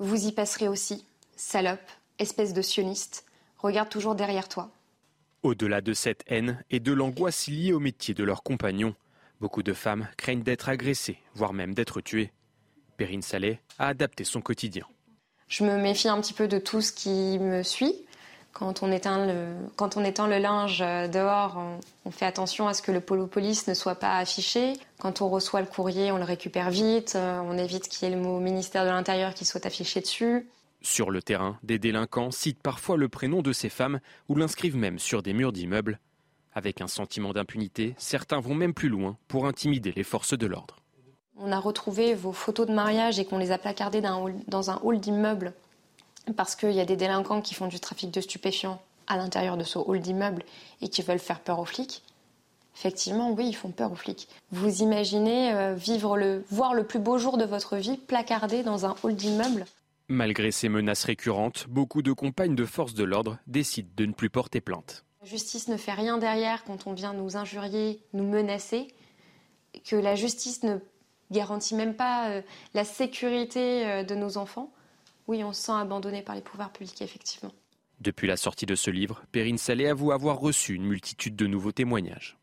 Vous 0.00 0.26
y 0.26 0.32
passerez 0.32 0.66
aussi. 0.66 1.04
Salope, 1.36 1.78
espèce 2.18 2.52
de 2.52 2.62
sioniste, 2.62 3.26
regarde 3.58 3.90
toujours 3.90 4.16
derrière 4.16 4.48
toi. 4.48 4.72
Au-delà 5.44 5.82
de 5.82 5.92
cette 5.92 6.24
haine 6.26 6.64
et 6.68 6.80
de 6.80 6.92
l'angoisse 6.92 7.46
liée 7.46 7.72
au 7.72 7.78
métier 7.78 8.12
de 8.12 8.24
leurs 8.24 8.42
compagnons, 8.42 8.96
beaucoup 9.40 9.62
de 9.62 9.72
femmes 9.72 10.08
craignent 10.16 10.42
d'être 10.42 10.68
agressées, 10.68 11.18
voire 11.34 11.52
même 11.52 11.74
d'être 11.74 12.00
tuées. 12.00 12.32
Perrine 12.96 13.22
Saleh 13.22 13.60
a 13.78 13.88
adapté 13.88 14.24
son 14.24 14.40
quotidien. 14.40 14.86
Je 15.48 15.64
me 15.64 15.76
méfie 15.76 16.08
un 16.08 16.20
petit 16.20 16.32
peu 16.32 16.48
de 16.48 16.58
tout 16.58 16.80
ce 16.80 16.92
qui 16.92 17.38
me 17.38 17.62
suit. 17.62 17.94
Quand 18.52 18.82
on 18.82 18.90
éteint 18.90 19.26
le, 19.26 19.54
quand 19.76 19.98
on 19.98 20.04
éteint 20.04 20.26
le 20.26 20.38
linge 20.38 20.80
euh, 20.80 21.08
dehors, 21.08 21.62
on, 22.06 22.10
fait 22.10 22.24
attention 22.24 22.66
à 22.66 22.72
ce 22.72 22.80
que 22.80 22.90
le 22.90 23.02
polo 23.02 23.26
police 23.26 23.66
ne 23.68 23.74
soit 23.74 23.96
pas 23.96 24.16
affiché. 24.16 24.72
Quand 24.98 25.20
on 25.20 25.28
reçoit 25.28 25.60
le 25.60 25.66
courrier, 25.66 26.10
on 26.10 26.16
le 26.16 26.24
récupère 26.24 26.70
vite. 26.70 27.16
Euh, 27.16 27.38
on 27.40 27.58
évite 27.58 27.86
qu'il 27.88 28.08
y 28.08 28.10
ait 28.10 28.14
le 28.14 28.20
mot 28.20 28.40
ministère 28.40 28.84
de 28.84 28.88
l'Intérieur 28.88 29.34
qui 29.34 29.44
soit 29.44 29.66
affiché 29.66 30.00
dessus. 30.00 30.48
Sur 30.80 31.10
le 31.10 31.20
terrain, 31.20 31.58
des 31.64 31.78
délinquants 31.78 32.30
citent 32.30 32.62
parfois 32.62 32.96
le 32.96 33.10
prénom 33.10 33.42
de 33.42 33.52
ces 33.52 33.68
femmes 33.68 34.00
ou 34.30 34.36
l'inscrivent 34.36 34.76
même 34.76 34.98
sur 34.98 35.22
des 35.22 35.34
murs 35.34 35.52
d'immeubles. 35.52 36.00
Avec 36.56 36.80
un 36.80 36.88
sentiment 36.88 37.34
d'impunité, 37.34 37.94
certains 37.98 38.40
vont 38.40 38.54
même 38.54 38.72
plus 38.72 38.88
loin 38.88 39.18
pour 39.28 39.44
intimider 39.44 39.92
les 39.94 40.02
forces 40.02 40.32
de 40.32 40.46
l'ordre. 40.46 40.78
On 41.36 41.52
a 41.52 41.58
retrouvé 41.58 42.14
vos 42.14 42.32
photos 42.32 42.66
de 42.66 42.72
mariage 42.72 43.18
et 43.18 43.26
qu'on 43.26 43.36
les 43.36 43.52
a 43.52 43.58
placardées 43.58 44.00
dans 44.00 44.70
un 44.70 44.80
hall 44.82 44.98
d'immeuble 44.98 45.52
parce 46.34 46.56
qu'il 46.56 46.72
y 46.72 46.80
a 46.80 46.86
des 46.86 46.96
délinquants 46.96 47.42
qui 47.42 47.52
font 47.52 47.66
du 47.66 47.78
trafic 47.78 48.10
de 48.10 48.22
stupéfiants 48.22 48.80
à 49.06 49.18
l'intérieur 49.18 49.58
de 49.58 49.64
ce 49.64 49.78
hall 49.78 50.00
d'immeuble 50.00 50.44
et 50.80 50.88
qui 50.88 51.02
veulent 51.02 51.18
faire 51.18 51.40
peur 51.40 51.58
aux 51.58 51.66
flics. 51.66 52.02
Effectivement, 52.74 53.32
oui, 53.32 53.48
ils 53.48 53.54
font 53.54 53.70
peur 53.70 53.92
aux 53.92 53.96
flics. 53.96 54.26
Vous 54.50 54.80
imaginez 54.80 55.52
euh, 55.52 55.74
vivre 55.74 56.16
le, 56.16 56.42
voir 56.50 56.72
le 56.72 56.84
plus 56.84 57.00
beau 57.00 57.18
jour 57.18 57.36
de 57.36 57.44
votre 57.44 57.76
vie 57.76 57.98
placardé 57.98 58.62
dans 58.62 58.86
un 58.86 58.96
hall 59.02 59.14
d'immeuble? 59.14 59.66
Malgré 60.08 60.50
ces 60.52 60.70
menaces 60.70 61.04
récurrentes, 61.04 61.66
beaucoup 61.68 62.00
de 62.00 62.14
compagnes 62.14 62.54
de 62.54 62.64
forces 62.64 62.94
de 62.94 63.04
l'ordre 63.04 63.36
décident 63.46 63.90
de 63.94 64.06
ne 64.06 64.12
plus 64.12 64.30
porter 64.30 64.62
plainte. 64.62 65.05
La 65.26 65.30
justice 65.32 65.66
ne 65.66 65.76
fait 65.76 65.92
rien 65.92 66.18
derrière 66.18 66.62
quand 66.62 66.86
on 66.86 66.92
vient 66.92 67.12
nous 67.12 67.36
injurier, 67.36 68.00
nous 68.12 68.22
menacer, 68.22 68.86
que 69.84 69.96
la 69.96 70.14
justice 70.14 70.62
ne 70.62 70.78
garantit 71.32 71.74
même 71.74 71.96
pas 71.96 72.30
euh, 72.30 72.42
la 72.74 72.84
sécurité 72.84 73.84
euh, 73.88 74.04
de 74.04 74.14
nos 74.14 74.36
enfants, 74.36 74.72
oui, 75.26 75.42
on 75.42 75.52
se 75.52 75.62
sent 75.62 75.72
abandonné 75.72 76.22
par 76.22 76.36
les 76.36 76.42
pouvoirs 76.42 76.70
publics, 76.70 77.02
effectivement. 77.02 77.50
Depuis 77.98 78.28
la 78.28 78.36
sortie 78.36 78.66
de 78.66 78.76
ce 78.76 78.88
livre, 78.88 79.24
Perrine 79.32 79.58
Salé 79.58 79.88
avoue 79.88 80.12
avoir 80.12 80.38
reçu 80.38 80.74
une 80.74 80.86
multitude 80.86 81.34
de 81.34 81.48
nouveaux 81.48 81.72
témoignages. 81.72 82.38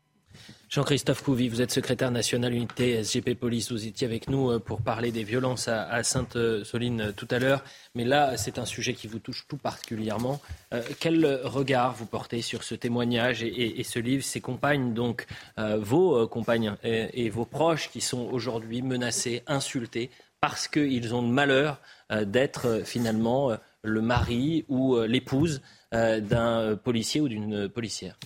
Jean-Christophe 0.74 1.22
Couvi, 1.22 1.48
vous 1.48 1.62
êtes 1.62 1.70
secrétaire 1.70 2.10
national 2.10 2.52
unité 2.52 3.00
SGP 3.04 3.38
Police. 3.38 3.70
Vous 3.70 3.86
étiez 3.86 4.08
avec 4.08 4.28
nous 4.28 4.50
euh, 4.50 4.58
pour 4.58 4.82
parler 4.82 5.12
des 5.12 5.22
violences 5.22 5.68
à 5.68 6.02
Sainte-Soline 6.02 7.12
tout 7.16 7.28
à 7.30 7.38
l'heure. 7.38 7.62
Mais 7.94 8.02
là, 8.02 8.36
c'est 8.36 8.58
un 8.58 8.64
sujet 8.64 8.92
qui 8.92 9.06
vous 9.06 9.20
touche 9.20 9.46
tout 9.46 9.56
particulièrement. 9.56 10.40
Euh, 10.72 10.82
quel 10.98 11.24
regard 11.44 11.94
vous 11.94 12.06
portez 12.06 12.42
sur 12.42 12.64
ce 12.64 12.74
témoignage 12.74 13.44
et, 13.44 13.84
ce 13.84 14.00
livre, 14.00 14.24
ces 14.24 14.40
compagnes, 14.40 14.94
donc 14.94 15.26
euh, 15.60 15.78
vos 15.80 16.26
compagnes 16.26 16.74
et, 16.82 17.30
vos 17.30 17.44
proches 17.44 17.88
qui 17.88 18.00
sont 18.00 18.28
aujourd'hui 18.32 18.82
menacés, 18.82 19.44
insultés 19.46 20.10
parce 20.40 20.66
qu'ils 20.66 21.14
ont 21.14 21.22
le 21.22 21.28
malheur 21.28 21.80
d'être 22.10 22.82
finalement 22.84 23.56
le 23.82 24.02
mari 24.02 24.64
ou 24.68 24.98
l'épouse 25.02 25.62
d'un 25.92 26.76
policier 26.82 27.20
ou 27.20 27.28
d'une 27.28 27.68
policière? 27.68 28.16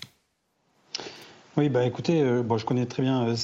Oui, 1.58 1.70
bah 1.70 1.84
écoutez, 1.84 2.22
euh, 2.22 2.44
bon, 2.44 2.56
je 2.56 2.64
connais 2.64 2.86
très 2.86 3.02
bien 3.02 3.26
euh, 3.26 3.36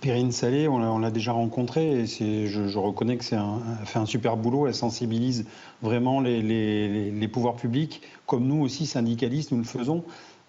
Perrine 0.00 0.32
Salé, 0.32 0.66
on 0.66 0.98
l'a 0.98 1.12
déjà 1.12 1.30
rencontrée 1.30 2.00
et 2.00 2.06
je, 2.06 2.66
je, 2.66 2.76
reconnais 2.76 3.16
que 3.18 3.24
c'est 3.24 3.36
un, 3.36 3.60
fait 3.84 4.00
un 4.00 4.04
super 4.04 4.36
boulot. 4.36 4.66
Elle 4.66 4.74
sensibilise 4.74 5.46
vraiment 5.80 6.20
les, 6.20 7.30
pouvoirs 7.32 7.54
publics, 7.54 8.02
comme 8.26 8.48
nous 8.48 8.60
aussi 8.60 8.84
syndicalistes, 8.86 9.52
nous 9.52 9.58
le 9.58 9.64
faisons 9.64 10.02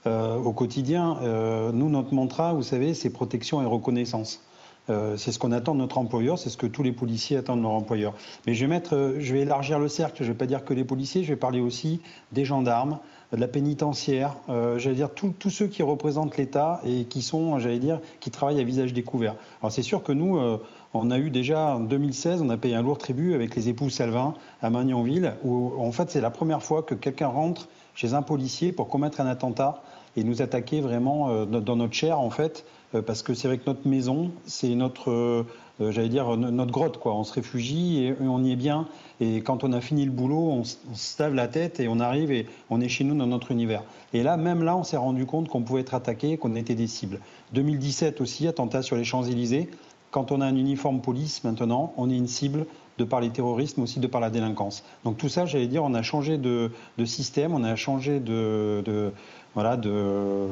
euh, 0.07 0.37
au 0.37 0.53
quotidien. 0.53 1.19
Euh, 1.21 1.71
nous, 1.71 1.87
notre 1.87 2.15
mantra, 2.15 2.53
vous 2.53 2.63
savez, 2.63 2.95
c'est 2.95 3.11
protection 3.11 3.61
et 3.61 3.65
reconnaissance. 3.65 4.41
C'est 4.87 5.31
ce 5.31 5.39
qu'on 5.39 5.51
attend 5.51 5.73
de 5.73 5.79
notre 5.79 5.97
employeur, 5.97 6.37
c'est 6.37 6.49
ce 6.49 6.57
que 6.57 6.67
tous 6.67 6.83
les 6.83 6.91
policiers 6.91 7.37
attendent 7.37 7.59
de 7.59 7.63
leur 7.63 7.73
employeur. 7.73 8.13
Mais 8.45 8.53
je 8.53 8.61
vais, 8.61 8.69
mettre, 8.69 9.15
je 9.17 9.33
vais 9.33 9.41
élargir 9.41 9.79
le 9.79 9.87
cercle, 9.87 10.17
je 10.19 10.23
ne 10.23 10.27
vais 10.29 10.37
pas 10.37 10.45
dire 10.45 10.63
que 10.63 10.75
les 10.75 10.83
policiers, 10.83 11.23
je 11.23 11.29
vais 11.29 11.35
parler 11.35 11.59
aussi 11.59 12.01
des 12.33 12.45
gendarmes, 12.45 12.99
de 13.31 13.37
la 13.37 13.47
pénitentiaire, 13.47 14.35
euh, 14.49 14.77
j'allais 14.77 14.95
dire 14.95 15.09
tous 15.11 15.49
ceux 15.49 15.67
qui 15.67 15.83
représentent 15.83 16.37
l'État 16.37 16.81
et 16.85 17.05
qui 17.05 17.21
sont, 17.21 17.59
j'allais 17.59 17.79
dire, 17.79 17.99
qui 18.19 18.31
travaillent 18.31 18.59
à 18.59 18.63
visage 18.63 18.93
découvert. 18.93 19.35
Alors 19.61 19.71
c'est 19.71 19.81
sûr 19.81 20.03
que 20.03 20.11
nous, 20.11 20.37
euh, 20.37 20.57
on 20.93 21.11
a 21.11 21.17
eu 21.17 21.29
déjà 21.29 21.75
en 21.75 21.79
2016, 21.79 22.41
on 22.41 22.49
a 22.49 22.57
payé 22.57 22.75
un 22.75 22.81
lourd 22.81 22.97
tribut 22.97 23.33
avec 23.33 23.55
les 23.55 23.69
époux 23.69 23.89
Salvin 23.89 24.33
à 24.61 24.69
Magnanville, 24.69 25.33
où 25.43 25.73
en 25.79 25.91
fait 25.91 26.11
c'est 26.11 26.21
la 26.21 26.29
première 26.29 26.63
fois 26.63 26.83
que 26.83 26.95
quelqu'un 26.95 27.27
rentre 27.27 27.67
chez 27.95 28.13
un 28.13 28.21
policier 28.21 28.71
pour 28.71 28.89
commettre 28.89 29.21
un 29.21 29.27
attentat 29.27 29.81
et 30.17 30.23
nous 30.23 30.41
attaquer 30.41 30.81
vraiment 30.81 31.29
euh, 31.29 31.45
dans 31.45 31.75
notre 31.75 31.93
chair 31.93 32.19
en 32.19 32.29
fait 32.29 32.65
parce 33.05 33.23
que 33.23 33.33
c'est 33.33 33.49
vrai 33.49 33.57
que 33.57 33.65
notre 33.65 33.85
maison, 33.89 34.31
c'est 34.45 34.73
notre, 34.73 35.45
j'allais 35.79 36.09
dire, 36.09 36.35
notre 36.37 36.71
grotte. 36.71 36.97
Quoi. 36.97 37.13
On 37.15 37.23
se 37.23 37.33
réfugie 37.33 38.03
et 38.03 38.15
on 38.21 38.43
y 38.43 38.51
est 38.51 38.55
bien. 38.55 38.87
Et 39.19 39.41
quand 39.41 39.63
on 39.63 39.73
a 39.73 39.81
fini 39.81 40.05
le 40.05 40.11
boulot, 40.11 40.49
on, 40.51 40.63
se 40.63 41.21
lave 41.21 41.33
la 41.33 41.47
tête 41.47 41.79
et 41.79 41.87
on 41.87 41.99
arrive 41.99 42.31
et 42.31 42.47
on 42.69 42.81
est 42.81 42.89
chez 42.89 43.03
nous 43.03 43.15
dans 43.15 43.27
notre 43.27 43.51
univers. 43.51 43.83
Et 44.13 44.23
là, 44.23 44.37
même 44.37 44.63
là, 44.63 44.75
on 44.77 44.83
s'est 44.83 44.97
rendu 44.97 45.25
compte 45.25 45.47
qu'on 45.47 45.61
pouvait 45.61 45.81
être 45.81 45.93
attaqué, 45.93 46.37
qu'on 46.37 46.55
était 46.55 46.75
des 46.75 46.87
cibles. 46.87 47.19
2017 47.53 48.21
aussi, 48.21 48.47
attentat 48.47 48.81
sur 48.81 48.95
les 48.95 49.03
Champs-Élysées. 49.03 49.69
Quand 50.11 50.31
on 50.31 50.41
a 50.41 50.45
un 50.45 50.55
uniforme 50.55 51.01
police 51.01 51.43
maintenant, 51.43 51.93
on 51.97 52.09
est 52.09 52.15
une 52.15 52.27
cible 52.27 52.65
de 52.97 53.03
par 53.03 53.19
les 53.19 53.29
terroristes, 53.29 53.77
mais 53.77 53.83
aussi 53.83 53.99
de 53.99 54.07
par 54.07 54.21
la 54.21 54.29
délinquance. 54.29 54.85
Donc 55.03 55.17
tout 55.17 55.27
ça, 55.27 55.45
j'allais 55.45 55.67
dire, 55.67 55.83
on 55.83 55.93
a 55.93 56.01
changé 56.01 56.37
de, 56.37 56.71
système, 57.03 57.53
on 57.53 57.65
a 57.65 57.75
changé 57.75 58.21
de 58.21 59.11
voilà, 59.55 59.77
de 59.77 60.47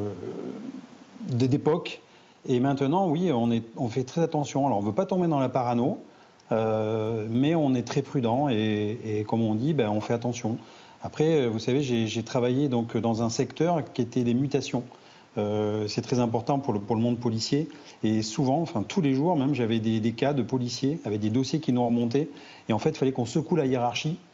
d'époque. 1.30 2.02
Et 2.48 2.60
maintenant, 2.60 3.08
oui, 3.10 3.32
on, 3.32 3.88
fait 3.90 4.04
très 4.04 4.22
attention. 4.22 4.66
Alors, 4.66 4.80
on 4.80 4.82
ne 4.82 4.88
veut 4.88 4.94
pas 4.94 5.06
tomber 5.06 5.28
dans 5.28 5.40
la 5.40 5.50
parano, 5.50 6.04
euh, 6.52 7.26
mais 7.30 7.56
on 7.56 7.74
est 7.74 7.88
très 7.88 8.02
prudent 8.02 8.50
et, 8.50 9.26
comme 9.28 9.42
on 9.42 9.56
dit, 9.56 9.74
ben, 9.74 9.90
on 9.90 10.02
fait 10.02 10.14
attention. 10.14 10.58
Après, 11.02 11.48
vous 11.48 11.60
savez, 11.60 11.82
j'ai 11.82 12.24
travaillé 12.24 12.70
donc 12.70 12.98
dans 12.98 13.24
un 13.24 13.30
secteur 13.30 13.84
qui 13.94 14.02
était 14.02 14.24
des 14.24 14.34
mutations. 14.34 14.84
Euh, 15.38 15.88
c'est 15.88 16.02
très 16.02 16.20
important 16.20 16.60
pour 16.60 16.74
le, 16.74 17.02
monde 17.02 17.18
policier. 17.18 17.70
Et 18.04 18.22
souvent, 18.22 18.62
enfin 18.62 18.84
tous 18.84 19.02
les 19.02 19.14
jours 19.14 19.36
même, 19.36 19.56
j'avais 19.56 19.80
des, 19.80 20.00
des, 20.00 20.12
cas 20.12 20.34
de 20.34 20.44
policiers 20.44 21.00
avec 21.06 21.20
des 21.20 21.30
dossiers 21.30 21.60
qui 21.60 21.74
nous 21.74 21.84
remontaient. 21.84 22.30
Et 22.70 22.74
en 22.74 22.80
fait, 22.80 22.92
il 22.92 22.98
fallait 22.98 23.12
qu'on 23.12 23.26
secoue 23.26 23.56
la 23.56 23.66
hiérarchie 23.66 24.18
euh, 24.18 24.33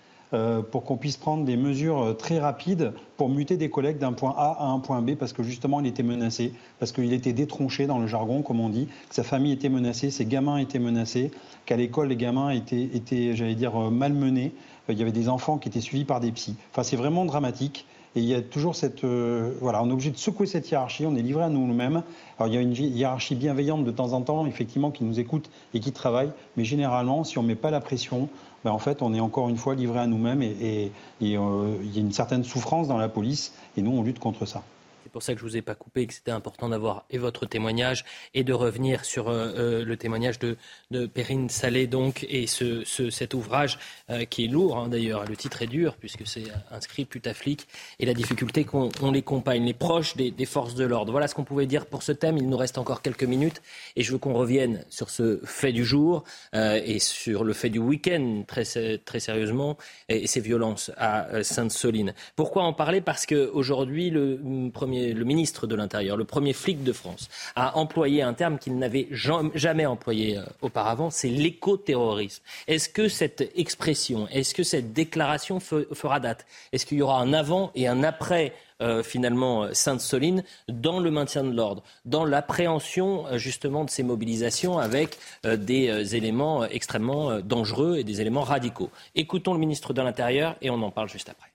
pour 0.61 0.83
qu'on 0.83 0.97
puisse 0.97 1.17
prendre 1.17 1.43
des 1.43 1.57
mesures 1.57 2.01
euh, 2.01 2.13
très 2.13 2.39
rapides 2.39 2.93
pour 3.17 3.29
muter 3.29 3.57
des 3.57 3.71
collègues 3.71 3.97
d'un 3.97 4.13
point 4.13 4.35
A 4.37 4.57
à 4.59 4.65
un 4.67 4.79
point 4.79 5.01
B 5.01 5.15
parce 5.15 5.33
que 5.33 5.41
justement 5.41 5.79
il 5.79 5.87
était 5.87 6.03
menacé, 6.03 6.53
parce 6.77 6.91
qu'il 6.91 7.11
était 7.13 7.33
détronché 7.33 7.87
dans 7.87 7.97
le 7.97 8.05
jargon, 8.05 8.43
comme 8.43 8.59
on 8.59 8.69
dit, 8.69 8.87
que 9.09 9.15
sa 9.15 9.23
famille 9.23 9.53
était 9.53 9.69
menacée, 9.69 10.11
ses 10.11 10.25
gamins 10.25 10.57
étaient 10.57 10.77
menacés, 10.77 11.31
qu'à 11.65 11.77
l'école 11.77 12.09
les 12.09 12.15
gamins 12.15 12.51
étaient, 12.51 12.89
étaient 12.93 13.35
j'allais 13.35 13.55
dire, 13.55 13.75
euh, 13.75 13.89
malmenés. 13.89 14.53
Il 14.87 14.97
y 14.97 15.03
avait 15.03 15.11
des 15.11 15.29
enfants 15.29 15.59
qui 15.59 15.69
étaient 15.69 15.81
suivis 15.81 16.05
par 16.05 16.19
des 16.19 16.31
psys. 16.31 16.55
Enfin, 16.71 16.81
c'est 16.81 16.95
vraiment 16.95 17.23
dramatique. 17.23 17.85
Et 18.15 18.21
il 18.21 18.25
y 18.25 18.33
a 18.33 18.41
toujours 18.41 18.75
cette. 18.75 19.03
voilà, 19.03 19.83
on 19.83 19.89
est 19.89 19.93
obligé 19.93 20.09
de 20.09 20.17
secouer 20.17 20.47
cette 20.47 20.69
hiérarchie, 20.69 21.05
on 21.05 21.15
est 21.15 21.21
livré 21.21 21.43
à 21.43 21.49
nous-mêmes. 21.49 22.01
Alors 22.37 22.51
il 22.51 22.55
y 22.55 22.57
a 22.57 22.61
une 22.61 22.73
hiérarchie 22.73 23.35
bienveillante 23.35 23.83
de 23.83 23.91
temps 23.91 24.13
en 24.13 24.21
temps, 24.21 24.45
effectivement, 24.47 24.89
qui 24.89 25.03
nous 25.03 25.19
écoute 25.19 25.49
et 25.73 25.79
qui 25.79 25.91
travaille. 25.91 26.31
Mais 26.57 26.65
généralement, 26.65 27.23
si 27.23 27.37
on 27.37 27.43
ne 27.43 27.47
met 27.47 27.55
pas 27.55 27.69
la 27.69 27.81
pression, 27.81 28.29
ben, 28.63 28.71
en 28.71 28.79
fait, 28.79 29.01
on 29.01 29.13
est 29.13 29.19
encore 29.19 29.49
une 29.49 29.57
fois 29.57 29.75
livré 29.75 29.99
à 29.99 30.07
nous-mêmes 30.07 30.41
et, 30.41 30.91
euh, 31.21 31.75
il 31.81 31.95
y 31.95 31.97
a 31.97 32.01
une 32.01 32.11
certaine 32.11 32.43
souffrance 32.43 32.87
dans 32.87 32.97
la 32.97 33.09
police 33.09 33.53
et 33.77 33.81
nous, 33.81 33.91
on 33.91 34.03
lutte 34.03 34.19
contre 34.19 34.45
ça. 34.45 34.63
C'est 35.09 35.13
pour 35.13 35.23
ça 35.23 35.33
que 35.33 35.39
je 35.39 35.45
ne 35.45 35.49
vous 35.49 35.57
ai 35.57 35.63
pas 35.63 35.73
coupé 35.73 36.01
et 36.01 36.05
que 36.05 36.13
c'était 36.13 36.29
important 36.29 36.69
d'avoir 36.69 37.05
et 37.09 37.17
votre 37.17 37.47
témoignage 37.47 38.05
et 38.35 38.43
de 38.43 38.53
revenir 38.53 39.05
sur 39.05 39.27
euh, 39.27 39.51
euh, 39.57 39.83
le 39.83 39.97
témoignage 39.97 40.37
de, 40.37 40.55
de 40.91 41.07
Perrine 41.07 41.49
Salé 41.49 41.87
donc 41.87 42.27
et 42.29 42.45
ce, 42.45 42.83
cet 43.09 43.33
ouvrage 43.33 43.79
euh, 44.11 44.25
qui 44.25 44.45
est 44.45 44.47
lourd 44.47 44.77
hein, 44.77 44.87
d'ailleurs. 44.87 45.25
Le 45.25 45.35
titre 45.35 45.63
est 45.63 45.67
dur 45.67 45.95
puisque 45.95 46.27
c'est 46.27 46.43
inscrit 46.69 47.05
putaflic 47.05 47.67
et 47.97 48.05
la 48.05 48.13
difficulté 48.13 48.65
qu'on 48.65 48.91
les 49.11 49.23
compagne, 49.23 49.65
les 49.65 49.73
proches 49.73 50.15
des, 50.15 50.45
forces 50.45 50.75
de 50.75 50.85
l'ordre. 50.85 51.11
Voilà 51.11 51.27
ce 51.27 51.33
qu'on 51.33 51.43
pouvait 51.43 51.65
dire 51.65 51.87
pour 51.87 52.03
ce 52.03 52.11
thème. 52.11 52.37
Il 52.37 52.47
nous 52.47 52.57
reste 52.57 52.77
encore 52.77 53.01
quelques 53.01 53.23
minutes 53.23 53.63
et 53.95 54.03
je 54.03 54.11
veux 54.11 54.19
qu'on 54.19 54.35
revienne 54.35 54.85
sur 54.89 55.09
ce 55.09 55.39
fait 55.43 55.71
du 55.73 55.85
jour 55.85 56.23
et 56.53 56.99
sur 56.99 57.43
le 57.43 57.53
fait 57.53 57.71
du 57.71 57.79
week-end 57.79 58.43
très, 58.45 58.63
très 58.99 59.19
sérieusement 59.19 59.75
et, 60.07 60.27
ces 60.27 60.39
violences 60.39 60.91
à 60.97 61.41
Sainte-Soline. 61.41 62.13
Pourquoi 62.35 62.61
en 62.61 62.73
parler? 62.73 63.01
Parce 63.01 63.25
qu'aujourd'hui 63.25 64.11
le 64.11 64.37
mm, 64.37 64.71
le 65.13 65.25
ministre 65.25 65.67
de 65.67 65.75
l'Intérieur, 65.75 66.17
le 66.17 66.25
premier 66.25 66.53
flic 66.53 66.83
de 66.83 66.93
France, 66.93 67.29
a 67.55 67.77
employé 67.77 68.21
un 68.21 68.33
terme 68.33 68.57
qu'il 68.57 68.77
n'avait 68.77 69.07
jamais 69.55 69.85
employé 69.85 70.37
euh, 70.37 70.43
auparavant, 70.61 71.09
c'est 71.09 71.29
l'écoterrorisme. 71.29 72.43
Est-ce 72.67 72.89
que 72.89 73.07
cette 73.07 73.51
expression, 73.55 74.27
est-ce 74.29 74.53
que 74.53 74.63
cette 74.63 74.93
déclaration 74.93 75.59
fera 75.59 76.19
date? 76.19 76.45
Est-ce 76.71 76.85
qu'il 76.85 76.97
y 76.97 77.01
aura 77.01 77.21
un 77.21 77.33
avant 77.33 77.71
et 77.75 77.87
un 77.87 78.03
après 78.03 78.53
euh, 78.81 79.03
finalement 79.03 79.67
Sainte-Soline 79.73 80.43
dans 80.69 80.99
le 80.99 81.11
maintien 81.11 81.43
de 81.43 81.53
l'ordre, 81.53 81.83
dans 82.05 82.25
l'appréhension 82.25 83.27
euh, 83.27 83.37
justement 83.37 83.83
de 83.83 83.89
ces 83.89 84.03
mobilisations 84.03 84.79
avec 84.79 85.17
des 85.43 86.15
éléments 86.15 86.65
extrêmement 86.65 87.39
dangereux 87.39 87.97
et 87.97 88.03
des 88.03 88.21
éléments 88.21 88.43
radicaux? 88.43 88.89
Écoutons 89.15 89.53
le 89.53 89.59
ministre 89.59 89.93
de 89.93 90.01
l'Intérieur 90.01 90.55
et 90.61 90.69
on 90.69 90.81
en 90.81 90.91
parle 90.91 91.09
juste 91.09 91.29
après. 91.29 91.48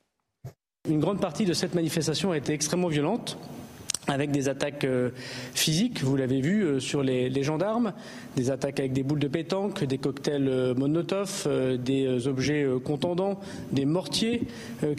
Une 0.87 1.01
grande 1.01 1.19
partie 1.19 1.47
de 1.47 1.55
cette 1.55 1.75
manifestation 1.75 2.33
a 2.33 2.37
été 2.37 2.53
extrêmement 2.53 2.89
violente 2.89 3.39
avec 4.07 4.31
des 4.33 4.51
attaques 4.51 4.85
euh, 4.85 5.09
physiques, 5.55 6.03
vous 6.03 6.15
l'avez 6.15 6.43
vu, 6.43 6.63
euh, 6.63 6.79
sur 6.79 7.03
les, 7.03 7.43
gendarmes, 7.43 7.95
des 8.37 8.51
attaques 8.51 8.81
avec 8.81 8.93
des 8.93 9.03
boules 9.03 9.19
de 9.19 9.29
pétanque, 9.29 9.83
des 9.83 9.97
cocktails 9.97 10.47
euh, 10.47 10.75
Molotov, 10.75 11.49
des 11.83 12.29
objets 12.29 12.67
contendants, 12.85 13.41
des 13.73 13.87
mortiers 13.87 14.43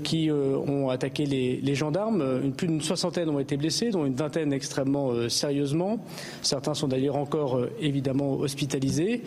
qui 0.04 0.32
ont 0.32 0.90
attaqué 0.90 1.28
les, 1.28 1.76
gendarmes. 1.76 2.52
plus 2.58 2.66
d'une 2.66 2.82
soixantaine 2.82 3.30
ont 3.30 3.38
été 3.38 3.56
blessés, 3.56 3.92
dont 3.92 4.08
une 4.08 4.16
vingtaine 4.16 4.54
extrêmement 4.54 5.30
sérieusement. 5.30 6.04
Certains 6.42 6.74
sont 6.74 6.88
d'ailleurs 6.88 7.18
encore 7.18 7.62
évidemment 7.80 8.40
hospitalisés. 8.40 9.22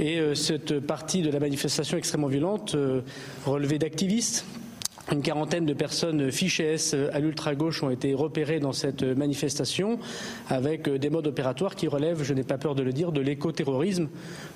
Et 0.00 0.20
cette 0.34 0.80
partie 0.80 1.22
de 1.22 1.30
la 1.30 1.38
manifestation 1.38 1.96
extrêmement 1.96 2.26
violente 2.26 2.76
relevée 3.46 3.78
d'activistes 3.78 4.44
une 5.10 5.22
quarantaine 5.22 5.66
de 5.66 5.74
personnes 5.74 6.30
fichées 6.30 6.74
S 6.74 6.94
à 7.12 7.18
l'ultra-gauche 7.18 7.82
ont 7.82 7.90
été 7.90 8.14
repérées 8.14 8.60
dans 8.60 8.72
cette 8.72 9.02
manifestation 9.02 9.98
avec 10.48 10.88
des 10.88 11.10
modes 11.10 11.26
opératoires 11.26 11.74
qui 11.74 11.88
relèvent, 11.88 12.22
je 12.22 12.34
n'ai 12.34 12.44
pas 12.44 12.58
peur 12.58 12.74
de 12.74 12.82
le 12.82 12.92
dire, 12.92 13.10
de 13.10 13.20
l'écoterrorisme 13.20 14.08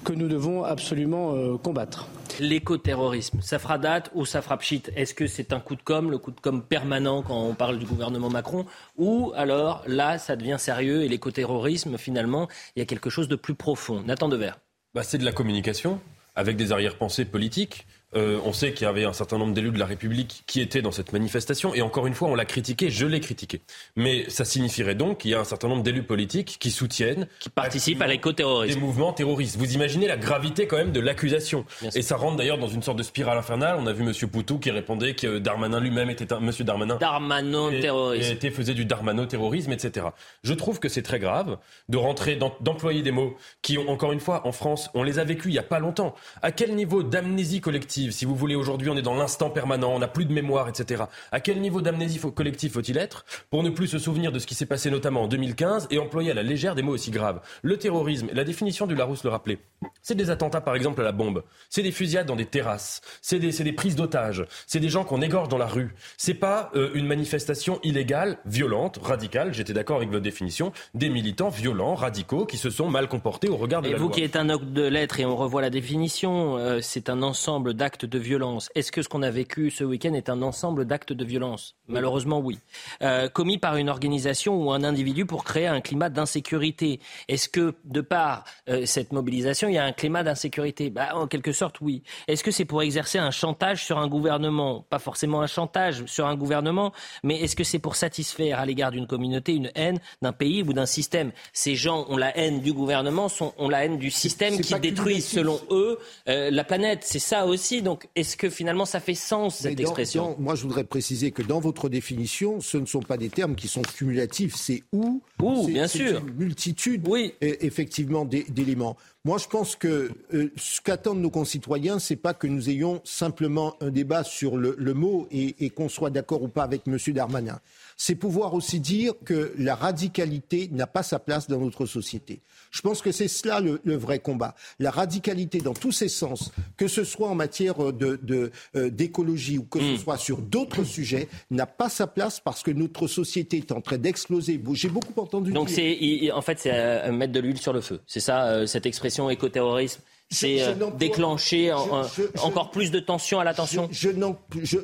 que 0.04 0.12
nous 0.12 0.28
devons 0.28 0.62
absolument 0.62 1.34
euh, 1.34 1.56
combattre. 1.56 2.08
L'écoterrorisme, 2.38 3.40
ça 3.40 3.58
fera 3.58 3.78
date 3.78 4.10
ou 4.14 4.24
ça 4.24 4.40
fera 4.40 4.56
pchit 4.56 4.82
Est-ce 4.94 5.14
que 5.14 5.26
c'est 5.26 5.52
un 5.52 5.60
coup 5.60 5.74
de 5.74 5.82
com', 5.82 6.10
le 6.10 6.18
coup 6.18 6.30
de 6.30 6.40
com' 6.40 6.62
permanent 6.62 7.22
quand 7.22 7.42
on 7.42 7.54
parle 7.54 7.78
du 7.78 7.86
gouvernement 7.86 8.30
Macron? 8.30 8.66
Ou 8.96 9.32
alors 9.34 9.82
là, 9.86 10.18
ça 10.18 10.36
devient 10.36 10.56
sérieux 10.58 11.02
et 11.02 11.08
l'écoterrorisme, 11.08 11.98
finalement, 11.98 12.48
il 12.76 12.80
y 12.80 12.82
a 12.82 12.86
quelque 12.86 13.10
chose 13.10 13.28
de 13.28 13.36
plus 13.36 13.54
profond? 13.54 14.02
Nathan 14.06 14.28
Dever. 14.28 14.52
Bah, 14.94 15.02
c'est 15.02 15.18
de 15.18 15.24
la 15.24 15.32
communication 15.32 16.00
avec 16.36 16.56
des 16.56 16.70
arrière-pensées 16.70 17.24
politiques. 17.24 17.86
Euh, 18.16 18.40
on 18.44 18.52
sait 18.52 18.72
qu'il 18.72 18.86
y 18.86 18.88
avait 18.88 19.04
un 19.04 19.12
certain 19.12 19.38
nombre 19.38 19.52
d'élus 19.52 19.70
de 19.70 19.78
la 19.78 19.86
République 19.86 20.42
qui 20.46 20.60
étaient 20.60 20.82
dans 20.82 20.90
cette 20.90 21.12
manifestation. 21.12 21.74
Et 21.74 21.82
encore 21.82 22.06
une 22.06 22.14
fois, 22.14 22.28
on 22.28 22.34
l'a 22.34 22.44
critiqué, 22.44 22.90
je 22.90 23.06
l'ai 23.06 23.20
critiqué. 23.20 23.60
Mais 23.94 24.28
ça 24.28 24.44
signifierait 24.44 24.94
donc 24.94 25.18
qu'il 25.18 25.30
y 25.30 25.34
a 25.34 25.40
un 25.40 25.44
certain 25.44 25.68
nombre 25.68 25.82
d'élus 25.82 26.02
politiques 26.02 26.56
qui 26.58 26.70
soutiennent. 26.70 27.28
Qui 27.40 27.50
participent 27.50 28.00
à 28.00 28.06
l'éco-terrorisme. 28.06 28.74
Des 28.74 28.80
mouvements 28.80 29.12
terroristes. 29.12 29.56
Vous 29.56 29.74
imaginez 29.74 30.06
la 30.06 30.16
gravité 30.16 30.66
quand 30.66 30.78
même 30.78 30.92
de 30.92 31.00
l'accusation. 31.00 31.64
Et 31.94 32.02
ça 32.02 32.16
rentre 32.16 32.36
d'ailleurs 32.36 32.58
dans 32.58 32.68
une 32.68 32.82
sorte 32.82 32.98
de 32.98 33.02
spirale 33.02 33.36
infernale. 33.36 33.76
On 33.78 33.86
a 33.86 33.92
vu 33.92 34.02
M. 34.02 34.12
Poutou 34.28 34.58
qui 34.58 34.70
répondait 34.70 35.14
que 35.14 35.38
Darmanin 35.38 35.80
lui-même 35.80 36.10
était 36.10 36.32
un. 36.32 36.38
M. 36.38 36.50
Darmanin. 36.60 36.96
Darmano-terrorisme. 36.96 38.36
Et, 38.42 38.50
faisait 38.50 38.74
du 38.74 38.84
Darmano-terrorisme, 38.84 39.72
etc. 39.72 40.06
Je 40.42 40.54
trouve 40.54 40.78
que 40.78 40.88
c'est 40.88 41.02
très 41.02 41.18
grave 41.18 41.58
de 41.88 41.98
rentrer, 41.98 42.36
d'employer 42.60 43.02
des 43.02 43.10
mots 43.10 43.36
qui, 43.60 43.76
ont, 43.76 43.88
encore 43.88 44.12
une 44.12 44.20
fois, 44.20 44.46
en 44.46 44.52
France, 44.52 44.88
on 44.94 45.02
les 45.02 45.18
a 45.18 45.24
vécus 45.24 45.46
il 45.46 45.52
n'y 45.52 45.58
a 45.58 45.64
pas 45.64 45.78
longtemps. 45.78 46.14
À 46.42 46.52
quel 46.52 46.74
niveau 46.74 47.02
d'amnésie 47.02 47.60
collective 47.60 48.05
collective. 48.06 48.12
Si 48.12 48.24
vous 48.24 48.34
voulez, 48.34 48.54
aujourd'hui, 48.54 48.90
on 48.90 48.96
est 48.96 49.02
dans 49.02 49.14
l'instant 49.14 49.50
permanent, 49.50 49.92
on 49.92 49.98
n'a 49.98 50.08
plus 50.08 50.24
de 50.24 50.32
mémoire, 50.32 50.68
etc. 50.68 51.04
À 51.32 51.40
quel 51.40 51.60
niveau 51.60 51.80
d'amnésie 51.80 52.20
collective 52.34 52.72
faut-il 52.72 52.98
être 52.98 53.24
pour 53.50 53.62
ne 53.62 53.70
plus 53.70 53.86
se 53.86 53.98
souvenir 53.98 54.32
de 54.32 54.38
ce 54.38 54.46
qui 54.46 54.54
s'est 54.54 54.66
passé 54.66 54.90
notamment 54.90 55.22
en 55.22 55.28
2015 55.28 55.88
et 55.90 55.98
employer 55.98 56.30
à 56.30 56.34
la 56.34 56.42
légère 56.42 56.74
des 56.74 56.82
mots 56.82 56.92
aussi 56.92 57.10
graves? 57.10 57.40
Le 57.62 57.76
terrorisme, 57.76 58.28
la 58.32 58.44
définition 58.44 58.86
du 58.86 58.94
Larousse 58.94 59.24
le 59.24 59.30
rappelait, 59.30 59.58
c'est 60.02 60.14
des 60.14 60.30
attentats 60.30 60.60
par 60.60 60.74
exemple 60.74 61.00
à 61.00 61.04
la 61.04 61.12
bombe, 61.12 61.44
c'est 61.70 61.82
des 61.82 61.92
fusillades 61.92 62.26
dans 62.26 62.36
des 62.36 62.46
terrasses, 62.46 63.00
c'est 63.22 63.38
des, 63.38 63.72
prises 63.72 63.96
d'otages, 63.96 64.44
c'est 64.66 64.80
des 64.80 64.88
gens 64.88 65.04
qu'on 65.04 65.22
égorge 65.22 65.48
dans 65.48 65.58
la 65.58 65.66
rue. 65.66 65.94
C'est 66.16 66.34
pas 66.34 66.70
euh, 66.74 66.90
une 66.94 67.06
manifestation 67.06 67.78
illégale, 67.82 68.38
violente, 68.46 68.98
radicale, 69.02 69.52
j'étais 69.52 69.72
d'accord 69.72 69.96
avec 69.96 70.10
votre 70.10 70.22
définition, 70.22 70.72
des 70.94 71.08
militants 71.08 71.48
violents, 71.48 71.94
radicaux, 71.94 72.46
qui 72.46 72.56
se 72.56 72.70
sont 72.70 72.88
mal 72.88 73.08
comportés 73.08 73.48
au 73.48 73.56
regard 73.56 73.82
de 73.82 73.88
Et 73.88 73.92
la 73.92 73.98
vous 73.98 74.04
loi. 74.04 74.12
qui 74.12 74.22
êtes 74.22 74.36
un 74.36 74.48
homme 74.48 74.72
de 74.72 74.82
lettres, 74.82 75.20
et 75.20 75.24
on 75.24 75.36
revoit 75.36 75.62
la 75.62 75.70
définition, 75.70 76.56
euh, 76.58 76.80
c'est 76.80 77.08
un 77.08 77.22
ensemble 77.22 77.74
d'actes 77.74 77.85
de 77.94 78.18
violence. 78.18 78.68
Est-ce 78.74 78.90
que 78.90 79.02
ce 79.02 79.08
qu'on 79.08 79.22
a 79.22 79.30
vécu 79.30 79.70
ce 79.70 79.84
week-end 79.84 80.14
est 80.14 80.28
un 80.28 80.42
ensemble 80.42 80.84
d'actes 80.84 81.12
de 81.12 81.24
violence? 81.24 81.76
Malheureusement, 81.86 82.40
oui. 82.40 82.58
Euh, 83.02 83.28
commis 83.28 83.58
par 83.58 83.76
une 83.76 83.88
organisation 83.88 84.60
ou 84.60 84.72
un 84.72 84.82
individu 84.82 85.24
pour 85.24 85.44
créer 85.44 85.68
un 85.68 85.80
climat 85.80 86.08
d'insécurité. 86.08 87.00
Est-ce 87.28 87.48
que, 87.48 87.74
de 87.84 88.00
par 88.00 88.44
euh, 88.68 88.84
cette 88.86 89.12
mobilisation, 89.12 89.68
il 89.68 89.74
y 89.74 89.78
a 89.78 89.84
un 89.84 89.92
climat 89.92 90.24
d'insécurité? 90.24 90.90
Bah, 90.90 91.10
En 91.14 91.26
quelque 91.28 91.52
sorte, 91.52 91.80
oui. 91.80 92.02
Est-ce 92.26 92.42
que 92.42 92.50
c'est 92.50 92.64
pour 92.64 92.82
exercer 92.82 93.18
un 93.18 93.30
chantage 93.30 93.84
sur 93.84 93.98
un 93.98 94.08
gouvernement? 94.08 94.84
Pas 94.90 94.98
forcément 94.98 95.40
un 95.40 95.46
chantage 95.46 96.04
sur 96.06 96.26
un 96.26 96.34
gouvernement, 96.34 96.92
mais 97.22 97.40
est-ce 97.40 97.54
que 97.54 97.64
c'est 97.64 97.78
pour 97.78 97.94
satisfaire 97.94 98.58
à 98.58 98.66
l'égard 98.66 98.90
d'une 98.90 99.06
communauté 99.06 99.54
une 99.54 99.70
haine 99.74 100.00
d'un 100.22 100.32
pays 100.32 100.62
ou 100.62 100.72
d'un 100.72 100.86
système? 100.86 101.30
Ces 101.52 101.76
gens 101.76 102.06
ont 102.08 102.16
la 102.16 102.36
haine 102.36 102.60
du 102.60 102.72
gouvernement, 102.72 103.28
sont, 103.28 103.54
ont 103.58 103.68
la 103.68 103.84
haine 103.84 103.98
du 103.98 104.10
système 104.10 104.60
qui 104.60 104.74
détruit, 104.80 105.20
selon 105.20 105.60
eux, 105.70 105.98
euh, 106.28 106.50
la 106.50 106.64
planète. 106.64 107.00
C'est 107.04 107.18
ça 107.18 107.46
aussi. 107.46 107.75
Donc, 107.82 108.08
est-ce 108.16 108.36
que 108.36 108.48
finalement 108.50 108.84
ça 108.84 109.00
fait 109.00 109.14
sens, 109.14 109.58
cette 109.58 109.74
dans- 109.76 109.82
expression 109.82 110.30
dans- 110.32 110.36
Moi, 110.38 110.54
je 110.54 110.62
voudrais 110.62 110.84
préciser 110.84 111.30
que 111.30 111.42
dans 111.42 111.60
votre 111.60 111.88
définition, 111.88 112.60
ce 112.60 112.76
ne 112.78 112.86
sont 112.86 113.00
pas 113.00 113.16
des 113.16 113.28
termes 113.28 113.54
qui 113.54 113.68
sont 113.68 113.82
cumulatifs. 113.82 114.54
C'est 114.56 114.82
où 114.92 115.22
Ou, 115.42 115.64
c'est- 115.66 115.72
bien 115.72 115.88
sûr. 115.88 116.18
une 116.26 116.34
multitude, 116.34 117.06
oui. 117.08 117.34
effectivement, 117.40 118.24
d'é- 118.24 118.46
d'éléments. 118.48 118.96
Moi, 119.24 119.38
je 119.38 119.48
pense 119.48 119.74
que 119.74 120.10
euh, 120.34 120.52
ce 120.56 120.80
qu'attendent 120.80 121.20
nos 121.20 121.30
concitoyens, 121.30 121.98
c'est 121.98 122.14
pas 122.16 122.32
que 122.32 122.46
nous 122.46 122.70
ayons 122.70 123.00
simplement 123.04 123.74
un 123.80 123.90
débat 123.90 124.22
sur 124.22 124.56
le, 124.56 124.76
le 124.78 124.94
mot 124.94 125.26
et, 125.32 125.64
et 125.64 125.70
qu'on 125.70 125.88
soit 125.88 126.10
d'accord 126.10 126.42
ou 126.42 126.48
pas 126.48 126.62
avec 126.62 126.82
M. 126.86 126.96
Darmanin. 127.08 127.58
C'est 127.98 128.14
pouvoir 128.14 128.52
aussi 128.52 128.78
dire 128.78 129.14
que 129.24 129.54
la 129.58 129.74
radicalité 129.74 130.68
n'a 130.70 130.86
pas 130.86 131.02
sa 131.02 131.18
place 131.18 131.48
dans 131.48 131.58
notre 131.58 131.86
société. 131.86 132.40
Je 132.70 132.82
pense 132.82 133.00
que 133.00 133.10
c'est 133.10 133.26
cela 133.28 133.60
le, 133.60 133.80
le 133.84 133.96
vrai 133.96 134.18
combat. 134.18 134.54
La 134.78 134.90
radicalité 134.90 135.60
dans 135.60 135.72
tous 135.72 135.92
ses 135.92 136.08
sens, 136.08 136.52
que 136.76 136.88
ce 136.88 137.04
soit 137.04 137.28
en 137.28 137.34
matière 137.34 137.92
de- 137.92 138.18
de, 138.22 138.50
euh, 138.76 138.90
d'écologie 138.90 139.56
ou 139.56 139.64
que 139.64 139.80
ce 139.80 139.96
soit 139.96 140.18
sur 140.18 140.38
d'autres 140.38 140.84
sujets, 140.84 141.28
n'a 141.50 141.66
pas 141.66 141.88
sa 141.88 142.06
place 142.06 142.38
parce 142.38 142.62
que 142.62 142.70
notre 142.70 143.06
société 143.06 143.56
est 143.58 143.72
en 143.72 143.80
train 143.80 143.96
d'exploser. 143.98 144.60
J'ai 144.74 144.88
beaucoup 144.90 145.18
entendu 145.18 145.52
Donc, 145.52 145.70
c'est, 145.70 146.30
en 146.32 146.42
fait, 146.42 146.58
c'est 146.58 146.72
euh, 146.74 147.10
mettre 147.12 147.32
de 147.32 147.40
l'huile 147.40 147.58
sur 147.58 147.72
le 147.72 147.80
feu. 147.80 148.00
C'est 148.06 148.20
ça, 148.20 148.46
euh, 148.48 148.66
cette 148.66 148.84
expression 148.84 149.30
écoterrorisme 149.30 150.02
C'est 150.28 150.60
euh, 150.60 150.74
déclencher 150.98 151.72
en- 151.72 151.86
je- 151.86 151.90
en- 151.92 152.02
je- 152.02 152.22
je- 152.34 152.40
encore 152.42 152.72
plus 152.72 152.90
de 152.90 152.98
tension 152.98 153.38
à 153.38 153.44
l'attention 153.44 153.88
Je, 153.92 154.10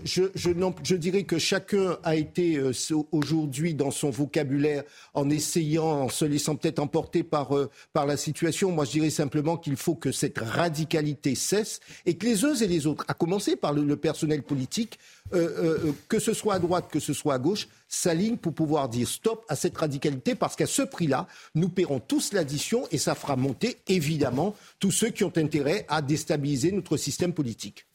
je, 0.05 0.94
dirais 0.94 1.24
que 1.24 1.39
chacun 1.39 1.98
a 2.05 2.14
été 2.14 2.56
euh, 2.59 2.73
aujourd'hui 3.10 3.74
dans 3.74 3.90
son 3.90 4.10
vocabulaire 4.10 4.85
en 5.14 5.28
essayant, 5.31 6.02
en 6.05 6.09
se 6.09 6.24
laissant 6.24 6.55
peut-être 6.55 6.78
emporter 6.78 7.24
par, 7.24 7.56
euh, 7.56 7.69
par 7.93 8.06
la 8.06 8.16
situation. 8.16 8.70
Moi, 8.70 8.85
je 8.85 8.93
dirais 8.93 9.10
simplement 9.10 9.56
qu'il 9.56 9.77
faut 9.77 9.97
que 9.97 10.12
cette 10.12 10.39
radicalité 10.39 11.35
cesse 11.35 11.81
et 12.06 12.14
que 12.14 12.24
les 12.27 12.44
uns 12.44 12.55
et 12.55 12.69
les 12.69 12.86
autres, 12.86 13.05
à 13.09 13.14
commencer 13.14 13.56
par 13.56 13.73
le, 13.73 13.82
le 13.82 13.97
personnel 13.97 14.43
politique, 14.44 14.98
euh, 15.35 15.48
euh, 15.86 15.93
que 16.09 16.20
ce 16.20 16.35
soit 16.35 16.55
à 16.55 16.59
droite, 16.60 16.86
que 16.90 17.01
ce 17.01 17.12
soit 17.12 17.35
à 17.35 17.39
gauche, 17.39 17.66
s'alignent 17.93 18.39
pour 18.39 18.55
pouvoir 18.55 18.89
dire 18.89 19.06
stop 19.06 19.44
à 19.48 19.56
cette 19.56 19.77
radicalité 19.77 20.35
parce 20.35 20.56
qu'à 20.56 20.66
ce 20.66 20.82
prix-là, 20.82 21.27
nous 21.55 21.69
paierons 21.69 22.01
tous 22.01 22.32
l'addition 22.32 22.85
et 22.90 22.98
ça 22.98 23.14
fera 23.14 23.36
monter 23.36 23.78
évidemment 23.86 24.55
tous 24.78 24.90
ceux 24.90 25.10
qui 25.10 25.24
ont 25.24 25.32
intérêt 25.36 25.85
à 25.89 26.01
déstabiliser 26.01 26.73
notre 26.73 26.97
système 26.97 27.35
politique. 27.35 27.86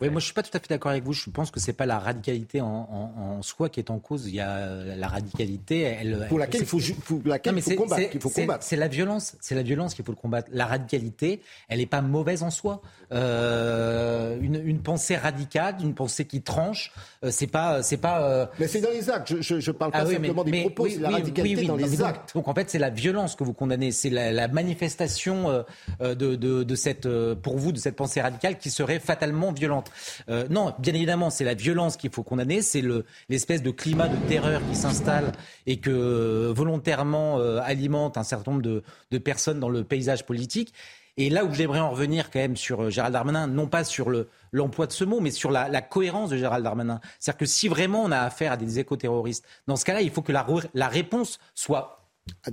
Oui, 0.00 0.10
moi 0.10 0.20
je 0.20 0.24
suis 0.26 0.34
pas 0.34 0.42
tout 0.42 0.50
à 0.56 0.60
fait 0.60 0.68
d'accord 0.68 0.90
avec 0.90 1.04
vous. 1.04 1.12
Je 1.12 1.30
pense 1.30 1.50
que 1.50 1.60
c'est 1.60 1.72
pas 1.72 1.86
la 1.86 1.98
radicalité 1.98 2.60
en, 2.60 2.66
en- 2.66 3.20
en 3.38 3.42
soi 3.42 3.68
qui 3.68 3.80
est 3.80 3.90
en 3.90 3.98
cause. 3.98 4.26
Il 4.28 4.34
y 4.34 4.40
a 4.40 4.50
euh, 4.56 4.96
la 4.96 5.08
radicalité, 5.08 5.80
elle, 5.82 6.26
Pour 6.28 6.38
elle- 6.38 6.40
laquelle 6.40 6.60
il 6.62 6.66
faut, 6.66 6.78
pour 7.04 7.20
laquelle 7.24 7.54
Non, 7.54 7.60
faut 7.60 7.70
combattre. 7.74 8.02
c'est- 8.12 8.18
faut 8.20 8.76
la 8.80 8.88
violence, 8.88 9.36
c'est 9.40 9.54
la 9.54 9.62
violence 9.62 9.94
qu'il 9.94 10.04
faut 10.04 10.12
le 10.12 10.16
combattre. 10.16 10.48
La 10.52 10.66
radicalité, 10.66 11.40
elle 11.68 11.78
n'est 11.78 11.86
pas 11.86 12.00
mauvaise 12.02 12.42
en 12.42 12.50
soi. 12.50 12.80
Euh, 13.12 14.38
une, 14.40 14.60
une 14.64 14.80
pensée 14.80 15.16
radicale, 15.16 15.76
une 15.82 15.94
pensée 15.94 16.24
qui 16.26 16.42
tranche, 16.42 16.92
euh, 17.24 17.30
c'est 17.30 17.46
pas, 17.46 17.82
c'est 17.82 17.96
pas. 17.96 18.22
euh, 18.22 18.46
Mais 18.58 18.68
c'est 18.68 18.80
dans 18.80 18.90
les 18.90 19.08
actes. 19.10 19.28
Je, 19.28 19.40
je, 19.42 19.60
je 19.60 19.70
parle 19.70 19.92
pas 19.92 19.98
Ah 20.00 20.04
oui, 20.06 20.14
simplement 20.14 20.44
mais- 20.44 20.50
des 20.50 20.56
mais 20.58 20.62
propos, 20.64 20.84
oui, 20.84 20.92
c'est 20.94 21.00
la 21.00 21.08
oui, 21.08 21.14
radicalité 21.14 21.64
dans 21.66 21.76
les 21.76 22.02
actes. 22.02 22.34
Donc 22.34 22.48
en 22.48 22.54
fait, 22.54 22.70
c'est 22.70 22.78
la 22.78 22.90
violence 22.90 23.34
que 23.36 23.44
vous 23.44 23.52
condamnez, 23.54 23.92
c'est 23.92 24.10
la, 24.10 24.32
la 24.32 24.48
manifestation 24.48 25.48
euh, 25.50 25.62
euh, 26.00 26.14
de, 26.14 26.34
de, 26.36 26.62
de 26.62 26.74
cette, 26.74 27.06
euh, 27.06 27.34
pour 27.34 27.56
vous, 27.58 27.72
de 27.72 27.78
cette 27.78 27.96
pensée 27.96 28.20
radicale 28.20 28.58
qui 28.58 28.70
serait 28.70 28.98
fatalement 29.00 29.52
violente. 29.52 29.87
Euh, 30.28 30.46
non, 30.50 30.74
bien 30.78 30.94
évidemment, 30.94 31.30
c'est 31.30 31.44
la 31.44 31.54
violence 31.54 31.96
qu'il 31.96 32.10
faut 32.10 32.22
condamner, 32.22 32.62
c'est 32.62 32.80
le 32.80 33.04
l'espèce 33.28 33.62
de 33.62 33.70
climat 33.70 34.08
de 34.08 34.16
terreur 34.28 34.60
qui 34.68 34.76
s'installe 34.76 35.32
et 35.66 35.78
que 35.78 35.90
euh, 35.90 36.52
volontairement 36.54 37.38
euh, 37.38 37.60
alimente 37.62 38.16
un 38.16 38.22
certain 38.22 38.52
nombre 38.52 38.62
de, 38.62 39.18
personnes 39.18 39.60
dans 39.60 39.68
le 39.68 39.84
paysage 39.84 40.24
politique. 40.24 40.72
Et 41.16 41.30
là 41.30 41.44
où 41.44 41.52
j'aimerais 41.52 41.80
en 41.80 41.90
revenir 41.90 42.30
quand 42.30 42.38
même 42.38 42.56
sur 42.56 42.90
Gérald 42.90 43.12
Darmanin, 43.12 43.48
non 43.48 43.66
pas 43.66 43.82
sur 43.82 44.08
le, 44.08 44.28
l'emploi 44.52 44.86
de 44.86 44.92
ce 44.92 45.02
mot, 45.02 45.18
mais 45.18 45.32
sur 45.32 45.50
la, 45.50 45.82
cohérence 45.82 46.30
de 46.30 46.36
Gérald 46.36 46.62
Darmanin. 46.62 47.00
C'est-à-dire 47.18 47.38
que 47.38 47.46
si 47.46 47.66
vraiment 47.66 48.04
on 48.04 48.12
a 48.12 48.20
affaire 48.20 48.52
à 48.52 48.56
des 48.56 48.78
écoterroristes, 48.78 49.44
dans 49.66 49.74
ce 49.74 49.84
cas-là, 49.84 50.00
il 50.00 50.10
faut 50.10 50.22
que 50.22 50.32
la 50.32 50.88
réponse 50.88 51.40
soit 51.56 51.97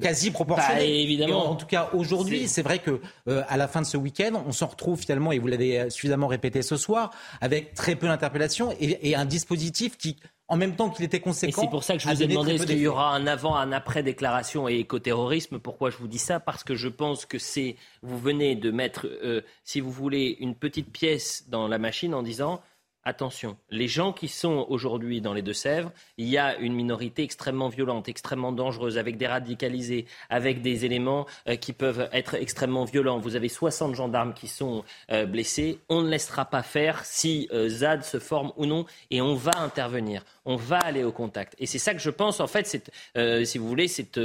quasi 0.01 0.31
proportionnelle. 0.31 0.79
Bah, 0.79 0.85
évidemment. 0.85 1.47
En, 1.47 1.51
en 1.51 1.55
tout 1.55 1.65
cas, 1.65 1.89
aujourd'hui, 1.93 2.47
c'est 2.47 2.63
vrai 2.63 2.79
que 2.79 3.01
euh, 3.27 3.43
à 3.47 3.57
la 3.57 3.67
fin 3.67 3.81
de 3.81 3.85
ce 3.85 3.97
week-end, 3.97 4.43
on 4.47 4.51
s'en 4.51 4.67
retrouve 4.67 4.99
finalement, 4.99 5.31
et 5.31 5.39
vous 5.39 5.47
l'avez 5.47 5.89
suffisamment 5.89 6.27
répété 6.27 6.61
ce 6.61 6.77
soir, 6.77 7.11
avec 7.41 7.73
très 7.73 7.95
peu 7.95 8.07
d'interpellations 8.07 8.71
et, 8.79 9.09
et 9.09 9.15
un 9.15 9.25
dispositif 9.25 9.97
qui, 9.97 10.17
en 10.47 10.57
même 10.57 10.75
temps 10.75 10.89
qu'il 10.89 11.03
était 11.03 11.19
conséquent, 11.19 11.61
c'est 11.63 11.69
pour 11.69 11.83
ça 11.83 11.93
que 11.95 11.99
je 11.99 12.07
vous 12.07 12.23
ai 12.23 12.27
demandé 12.27 12.53
est-ce 12.53 12.67
qu'il 12.67 12.77
y 12.77 12.87
aura 12.87 13.15
un 13.15 13.25
avant, 13.25 13.55
un 13.55 13.71
après 13.71 14.03
déclaration 14.03 14.69
et 14.69 14.75
écoterrorisme. 14.75 15.59
Pourquoi 15.59 15.89
je 15.89 15.97
vous 15.97 16.07
dis 16.07 16.19
ça? 16.19 16.39
Parce 16.39 16.63
que 16.63 16.75
je 16.75 16.87
pense 16.87 17.25
que 17.25 17.39
c'est, 17.39 17.75
vous 18.03 18.19
venez 18.19 18.55
de 18.55 18.69
mettre, 18.69 19.07
euh, 19.07 19.41
si 19.63 19.79
vous 19.79 19.91
voulez, 19.91 20.37
une 20.39 20.55
petite 20.55 20.91
pièce 20.91 21.45
dans 21.49 21.67
la 21.67 21.79
machine 21.79 22.13
en 22.13 22.21
disant 22.21 22.61
Attention, 23.07 23.55
les 23.69 23.87
gens 23.87 24.13
qui 24.13 24.27
sont 24.27 24.65
aujourd'hui 24.67 25.21
dans 25.21 25.35
les 25.35 25.43
Deux-Sèvres, 25.43 25.91
il 26.17 26.27
y 26.27 26.39
a 26.39 26.57
une 26.57 26.73
minorité 26.73 27.21
extrêmement 27.21 27.69
violente, 27.69 28.09
extrêmement 28.09 28.51
dangereuse, 28.51 28.97
avec 28.97 29.17
des 29.17 29.27
radicalisés, 29.27 30.07
avec 30.31 30.63
des 30.63 30.85
éléments 30.85 31.27
euh, 31.47 31.55
qui 31.55 31.71
peuvent 31.71 32.09
être 32.13 32.33
extrêmement 32.33 32.83
violents. 32.83 33.19
Vous 33.19 33.35
avez 33.35 33.47
60 33.47 33.93
gendarmes 33.93 34.33
qui 34.33 34.47
sont 34.47 34.83
euh, 35.11 35.27
blessés. 35.27 35.77
On 35.87 36.01
ne 36.01 36.09
laissera 36.09 36.45
pas 36.45 36.63
faire 36.63 37.05
si 37.05 37.47
euh, 37.53 37.69
ZAD 37.69 38.03
se 38.03 38.17
forme 38.17 38.51
ou 38.57 38.65
non, 38.65 38.87
et 39.11 39.21
on 39.21 39.35
va 39.35 39.51
intervenir. 39.57 40.23
On 40.43 40.55
va 40.55 40.79
aller 40.79 41.03
au 41.03 41.11
contact. 41.11 41.53
Et 41.59 41.67
c'est 41.67 41.77
ça 41.77 41.93
que 41.93 42.01
je 42.01 42.09
pense, 42.09 42.39
en 42.39 42.47
fait, 42.47 42.65
c'est, 42.65 43.45
si 43.45 43.59
vous 43.59 43.67
voulez, 43.67 43.87
c'est 43.87 44.19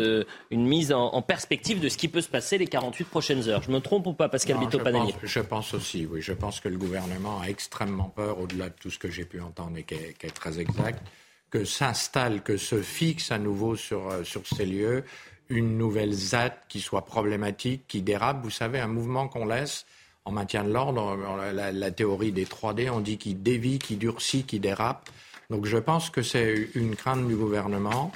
une 0.50 0.66
mise 0.66 0.92
en, 0.92 1.12
en 1.12 1.20
perspective 1.22 1.80
de 1.80 1.88
ce 1.90 1.98
qui 1.98 2.08
peut 2.08 2.20
se 2.22 2.28
passer 2.28 2.56
les 2.56 2.66
48 2.66 3.04
prochaines 3.04 3.48
heures. 3.48 3.62
Je 3.62 3.70
me 3.70 3.80
trompe 3.80 4.06
ou 4.06 4.14
pas, 4.14 4.30
Pascal 4.30 4.56
Non, 4.56 4.66
Bito 4.66 4.80
je, 5.22 5.26
je 5.26 5.40
pense 5.40 5.74
aussi, 5.74 6.06
oui. 6.10 6.22
Je 6.22 6.32
pense 6.32 6.60
que 6.60 6.68
le 6.68 6.78
gouvernement 6.78 7.40
a 7.40 7.46
extrêmement 7.48 8.08
peur, 8.08 8.38
au-delà 8.38 8.69
tout 8.78 8.90
ce 8.90 8.98
que 8.98 9.10
j'ai 9.10 9.24
pu 9.24 9.40
entendre 9.40 9.76
et 9.78 9.84
qui 9.84 9.94
est, 9.94 10.34
très 10.34 10.60
exact, 10.60 11.02
que 11.50 11.64
s'installe, 11.64 12.42
que 12.42 12.56
se 12.56 12.80
fixe 12.80 13.32
à 13.32 13.38
nouveau 13.38 13.76
sur, 13.76 14.08
euh, 14.08 14.24
sur 14.24 14.46
ces 14.46 14.66
lieux 14.66 15.04
une 15.50 15.76
nouvelle 15.76 16.12
ZAD 16.12 16.52
qui 16.68 16.80
soit 16.80 17.04
problématique, 17.04 17.82
qui 17.88 18.02
dérape. 18.02 18.42
Vous 18.42 18.50
savez, 18.50 18.78
un 18.78 18.86
mouvement 18.86 19.28
qu'on 19.28 19.46
laisse 19.46 19.84
en 20.24 20.32
maintien 20.32 20.64
de 20.64 20.72
l'ordre, 20.72 21.18
la, 21.52 21.90
théorie 21.90 22.30
des 22.30 22.44
3D, 22.44 22.88
on 22.90 23.00
dit 23.00 23.18
qu'il 23.18 23.42
dévie, 23.42 23.78
qu'il 23.78 23.98
durcit, 23.98 24.44
qu'il 24.44 24.60
dérape. 24.60 25.10
Donc 25.50 25.66
je 25.66 25.76
pense 25.76 26.08
que 26.10 26.22
c'est 26.22 26.68
une 26.74 26.94
crainte 26.94 27.26
du 27.26 27.34
gouvernement 27.34 28.12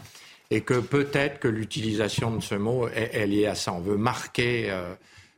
et 0.50 0.60
que 0.60 0.78
peut-être 0.78 1.40
que 1.40 1.48
l'utilisation 1.48 2.30
de 2.30 2.40
ce 2.40 2.54
mot 2.54 2.86
est, 2.88 3.14
est 3.14 3.26
liée 3.26 3.46
à 3.46 3.56
ça. 3.56 3.72
On 3.72 3.80
veut 3.80 3.96
marquer 3.96 4.70
euh, 4.70 4.94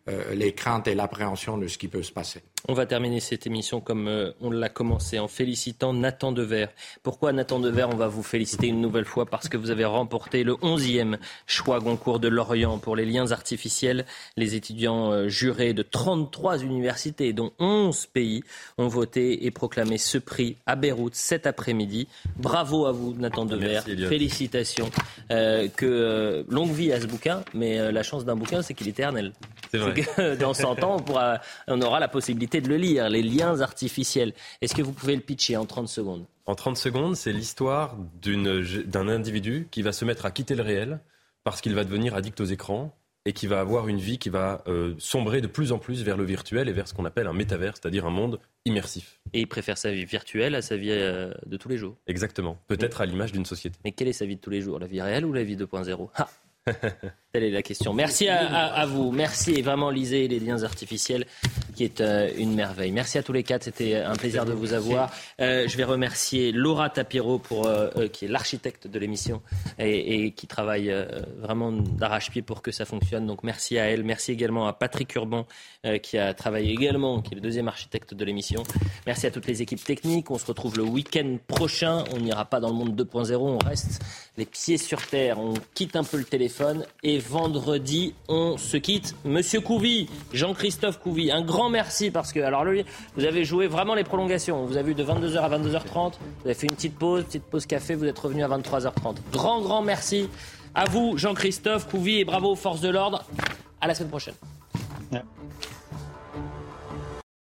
euh, 0.09 0.35
les 0.35 0.53
craintes 0.53 0.87
et 0.89 0.95
l'appréhension 0.95 1.57
de 1.57 1.67
ce 1.67 1.79
qui 1.79 1.89
peut 1.89 2.03
se 2.03 2.13
passer. 2.13 2.41
On 2.69 2.75
va 2.75 2.85
terminer 2.85 3.21
cette 3.21 3.47
émission 3.47 3.81
comme 3.81 4.09
euh, 4.09 4.33
on 4.41 4.51
l'a 4.51 4.69
commencé 4.69 5.19
en 5.19 5.29
félicitant 5.29 5.93
Nathan 5.93 6.33
Dever. 6.33 6.67
Pourquoi 7.05 7.33
Nathan 7.33 7.61
Dever 7.61 7.85
On 7.85 7.97
va 7.97 8.09
vous 8.09 8.25
féliciter 8.25 8.67
une 8.67 8.81
nouvelle 8.81 9.05
fois? 9.05 9.27
Parce 9.27 9.49
que 9.49 9.57
vous 9.57 9.71
avez 9.71 9.85
remporté 9.85 10.43
le 10.43 10.55
11e 10.55 11.19
choix 11.47 11.79
Goncourt 11.79 12.19
de 12.19 12.27
Lorient 12.27 12.79
pour 12.79 12.97
les 12.97 13.05
liens 13.05 13.31
artificiels. 13.31 14.05
Les 14.37 14.57
étudiants 14.57 15.13
euh, 15.13 15.29
jurés 15.29 15.75
de 15.75 15.83
33 15.83 16.65
universités, 16.65 17.33
dont 17.33 17.53
11 17.61 18.07
pays, 18.07 18.43
ont 18.79 18.89
voté 18.89 19.47
et 19.47 19.51
proclamé 19.53 19.97
ce 19.97 20.19
prix 20.19 20.57
à 20.67 20.75
Beyrouth 20.75 21.15
cet 21.15 21.47
après-midi. 21.47 22.09
Bravo 22.37 22.87
à 22.87 22.93
vous, 22.93 23.15
Nathan 23.15 23.45
Dever. 23.45 23.81
Merci. 23.87 23.97
Félicitations. 24.07 24.91
Euh, 25.33 25.67
que 25.69 25.87
euh, 25.87 26.45
longue 26.49 26.71
vie 26.71 26.93
à 26.93 27.01
ce 27.01 27.07
bouquin, 27.07 27.43
mais 27.53 27.81
euh, 27.81 27.91
la 27.91 28.05
chance 28.05 28.25
d'un 28.25 28.37
bouquin, 28.37 28.63
c'est 28.63 28.75
qu'il 28.75 28.87
est 28.87 28.91
éternel. 28.91 29.33
C'est 29.73 29.79
vrai. 29.79 29.95
que 29.95 30.37
dans 30.41 30.55
100 30.55 30.85
ans, 30.85 30.97
on, 30.99 31.03
pourra, 31.03 31.41
on 31.67 31.81
aura 31.83 31.99
la 31.99 32.07
possibilité 32.07 32.56
de 32.61 32.69
le 32.69 32.77
lire, 32.77 33.09
les 33.09 33.23
liens 33.23 33.61
artificiels. 33.61 34.33
Est-ce 34.61 34.75
que 34.75 34.83
vous 34.83 34.93
pouvez 34.93 35.15
le 35.15 35.23
pitcher 35.23 35.57
en 35.57 35.67
30 35.67 35.89
secondes? 35.89 36.25
En 36.47 36.55
30 36.55 36.77
secondes, 36.77 37.17
c'est 37.17 37.33
l'histoire 37.33 37.97
d'un 38.23 39.09
individu 39.09 39.67
qui 39.71 39.83
va 39.83 39.93
se 39.93 40.05
mettre 40.05 40.27
à 40.27 40.31
quitter 40.31 40.55
le 40.55 40.63
réel 40.63 41.01
parce 41.45 41.61
qu'il 41.61 41.75
va 41.75 41.85
devenir 41.85 42.15
addict 42.15 42.41
aux 42.41 42.45
écrans 42.45 42.95
et 43.25 43.33
qui 43.33 43.49
va 43.49 43.59
avoir 43.59 43.89
une 43.89 43.99
vie 43.99 44.19
qui 44.19 44.29
va 44.29 44.63
euh, 44.69 44.95
sombrer 44.99 45.41
de 45.41 45.49
plus 45.49 45.73
en 45.73 45.79
plus 45.79 46.05
vers 46.05 46.17
le 46.17 46.23
virtuel 46.25 46.69
et 46.69 46.73
vers 46.73 46.87
ce 46.87 46.95
qu'on 46.95 47.05
appelle 47.05 47.27
un 47.27 47.33
métavers, 47.33 47.75
c'est-à-dire 47.77 48.07
un 48.07 48.11
monde 48.11 48.39
immersif. 48.65 49.19
Et 49.33 49.41
il 49.41 49.49
préfère 49.49 49.77
sa 49.79 49.91
vie 49.91 50.05
virtuelle 50.05 50.55
à 50.55 50.63
sa 50.63 50.77
vie 50.77 50.93
euh, 50.93 51.33
de 51.45 51.57
tous 51.57 51.69
les 51.69 51.77
jours. 51.77 51.97
Exactement. 52.07 52.57
Peut-être 52.69 53.01
à 53.01 53.07
l'image 53.07 53.33
d'une 53.33 53.45
société. 53.45 53.77
Mais 53.85 53.91
quelle 53.91 54.07
est 54.07 54.13
sa 54.13 54.27
vie 54.27 54.37
de 54.37 54.41
tous 54.41 54.51
les 54.51 54.61
jours? 54.61 54.79
La 54.79 54.87
vie 54.87 55.01
réelle 55.03 55.25
ou 55.25 55.33
la 55.33 55.43
vie 55.43 55.57
2.0 55.57 56.09
Ah 56.15 56.29
Telle 57.33 57.45
est 57.45 57.51
la 57.51 57.63
question. 57.63 57.93
Merci 57.95 58.29
à, 58.29 58.45
à- 58.47 58.81
à 58.81 58.87
vous. 58.87 59.11
Merci 59.13 59.55
et 59.55 59.63
vraiment 59.63 59.91
lisez 59.91 60.27
les 60.29 60.39
liens 60.41 60.63
artificiels 60.65 61.25
qui 61.77 61.85
est 61.85 62.01
euh, 62.01 62.29
une 62.37 62.55
merveille. 62.55 62.91
Merci 62.91 63.19
à 63.19 63.23
tous 63.23 63.33
les 63.33 63.43
quatre. 63.43 63.65
C'était 63.65 63.97
un 63.97 64.17
plaisir 64.17 64.47
de 64.47 64.53
vous 64.53 64.73
avoir. 64.73 65.13
Euh, 65.41 65.69
je 65.69 65.77
vais 65.77 65.85
remercier 65.85 66.51
Laura 66.51 66.89
Tapiro 66.89 67.39
pour, 67.39 67.67
euh, 67.67 68.09
qui 68.09 68.25
est 68.25 68.29
l'architecte 68.29 68.87
de 68.87 68.99
l'émission 68.99 69.43
et, 69.79 70.25
et 70.25 70.31
qui 70.33 70.47
travaille 70.47 70.91
euh, 70.91 71.05
vraiment 71.39 71.71
d'arrache-pied 71.71 72.41
pour 72.41 72.63
que 72.63 72.73
ça 72.73 72.87
fonctionne. 72.87 73.27
Donc 73.27 73.45
merci 73.45 73.79
à 73.79 73.85
elle. 73.85 74.05
Merci 74.05 74.33
également 74.33 74.67
à 74.67 74.73
Patrick 74.73 75.15
Urban 75.15 75.47
qui 76.03 76.19
a 76.19 76.35
travaillé 76.35 76.73
également, 76.73 77.23
qui 77.23 77.33
est 77.33 77.37
le 77.37 77.41
deuxième 77.41 77.69
architecte 77.69 78.13
de 78.13 78.25
l'émission. 78.25 78.65
Merci 79.07 79.29
à 79.29 79.31
toutes 79.31 79.47
les 79.47 79.63
équipes 79.63 79.85
techniques. 79.85 80.33
On 80.33 80.39
se 80.39 80.47
retrouve 80.47 80.77
le 80.79 80.83
week-end 80.83 81.37
prochain. 81.47 82.03
On 82.13 82.19
n'ira 82.19 82.45
pas 82.45 82.59
dans 82.59 82.71
le 82.71 82.75
monde 82.75 83.01
2.0. 83.01 83.37
On 83.37 83.59
reste 83.59 84.03
les 84.37 84.47
pieds 84.47 84.79
sur 84.79 85.07
terre. 85.07 85.39
On 85.39 85.55
quitte 85.75 85.95
un 85.95 86.03
peu 86.03 86.17
le 86.17 86.25
téléphone. 86.25 86.85
Et 87.05 87.21
vendredi, 87.21 88.15
on 88.27 88.57
se 88.57 88.77
quitte. 88.77 89.15
Monsieur 89.25 89.61
Couvi, 89.61 90.09
Jean-Christophe 90.33 90.99
Couvi, 90.99 91.31
un 91.31 91.43
grand 91.43 91.66
merci 91.69 92.11
parce 92.11 92.33
que, 92.33 92.41
alors 92.41 92.65
lui, 92.65 92.85
vous 93.17 93.25
avez 93.25 93.45
joué 93.45 93.67
vraiment 93.67 93.95
les 93.95 94.05
prolongations. 94.05 94.63
On 94.63 94.67
vous 94.67 94.77
a 94.77 94.83
vu 94.83 94.95
de 94.95 95.05
22h 95.05 95.39
à 95.39 95.49
22h30. 95.49 96.13
Vous 96.13 96.47
avez 96.47 96.55
fait 96.55 96.67
une 96.67 96.75
petite 96.75 96.99
pause, 96.99 97.25
petite 97.25 97.45
pause 97.45 97.67
café. 97.67 97.95
Vous 97.95 98.05
êtes 98.05 98.19
revenu 98.19 98.45
à 98.45 98.49
23h30. 98.49 99.17
Grand, 99.33 99.61
grand 99.61 99.83
merci 99.83 100.29
à 100.75 100.85
vous, 100.85 101.17
Jean-Christophe 101.17 101.89
Couvi, 101.89 102.21
et 102.21 102.25
bravo 102.25 102.53
aux 102.53 102.57
forces 102.57 102.81
de 102.81 102.91
l'ordre. 102.91 103.25
À 103.81 103.87
la 103.87 103.95
semaine 103.95 104.11
prochaine. 104.11 104.35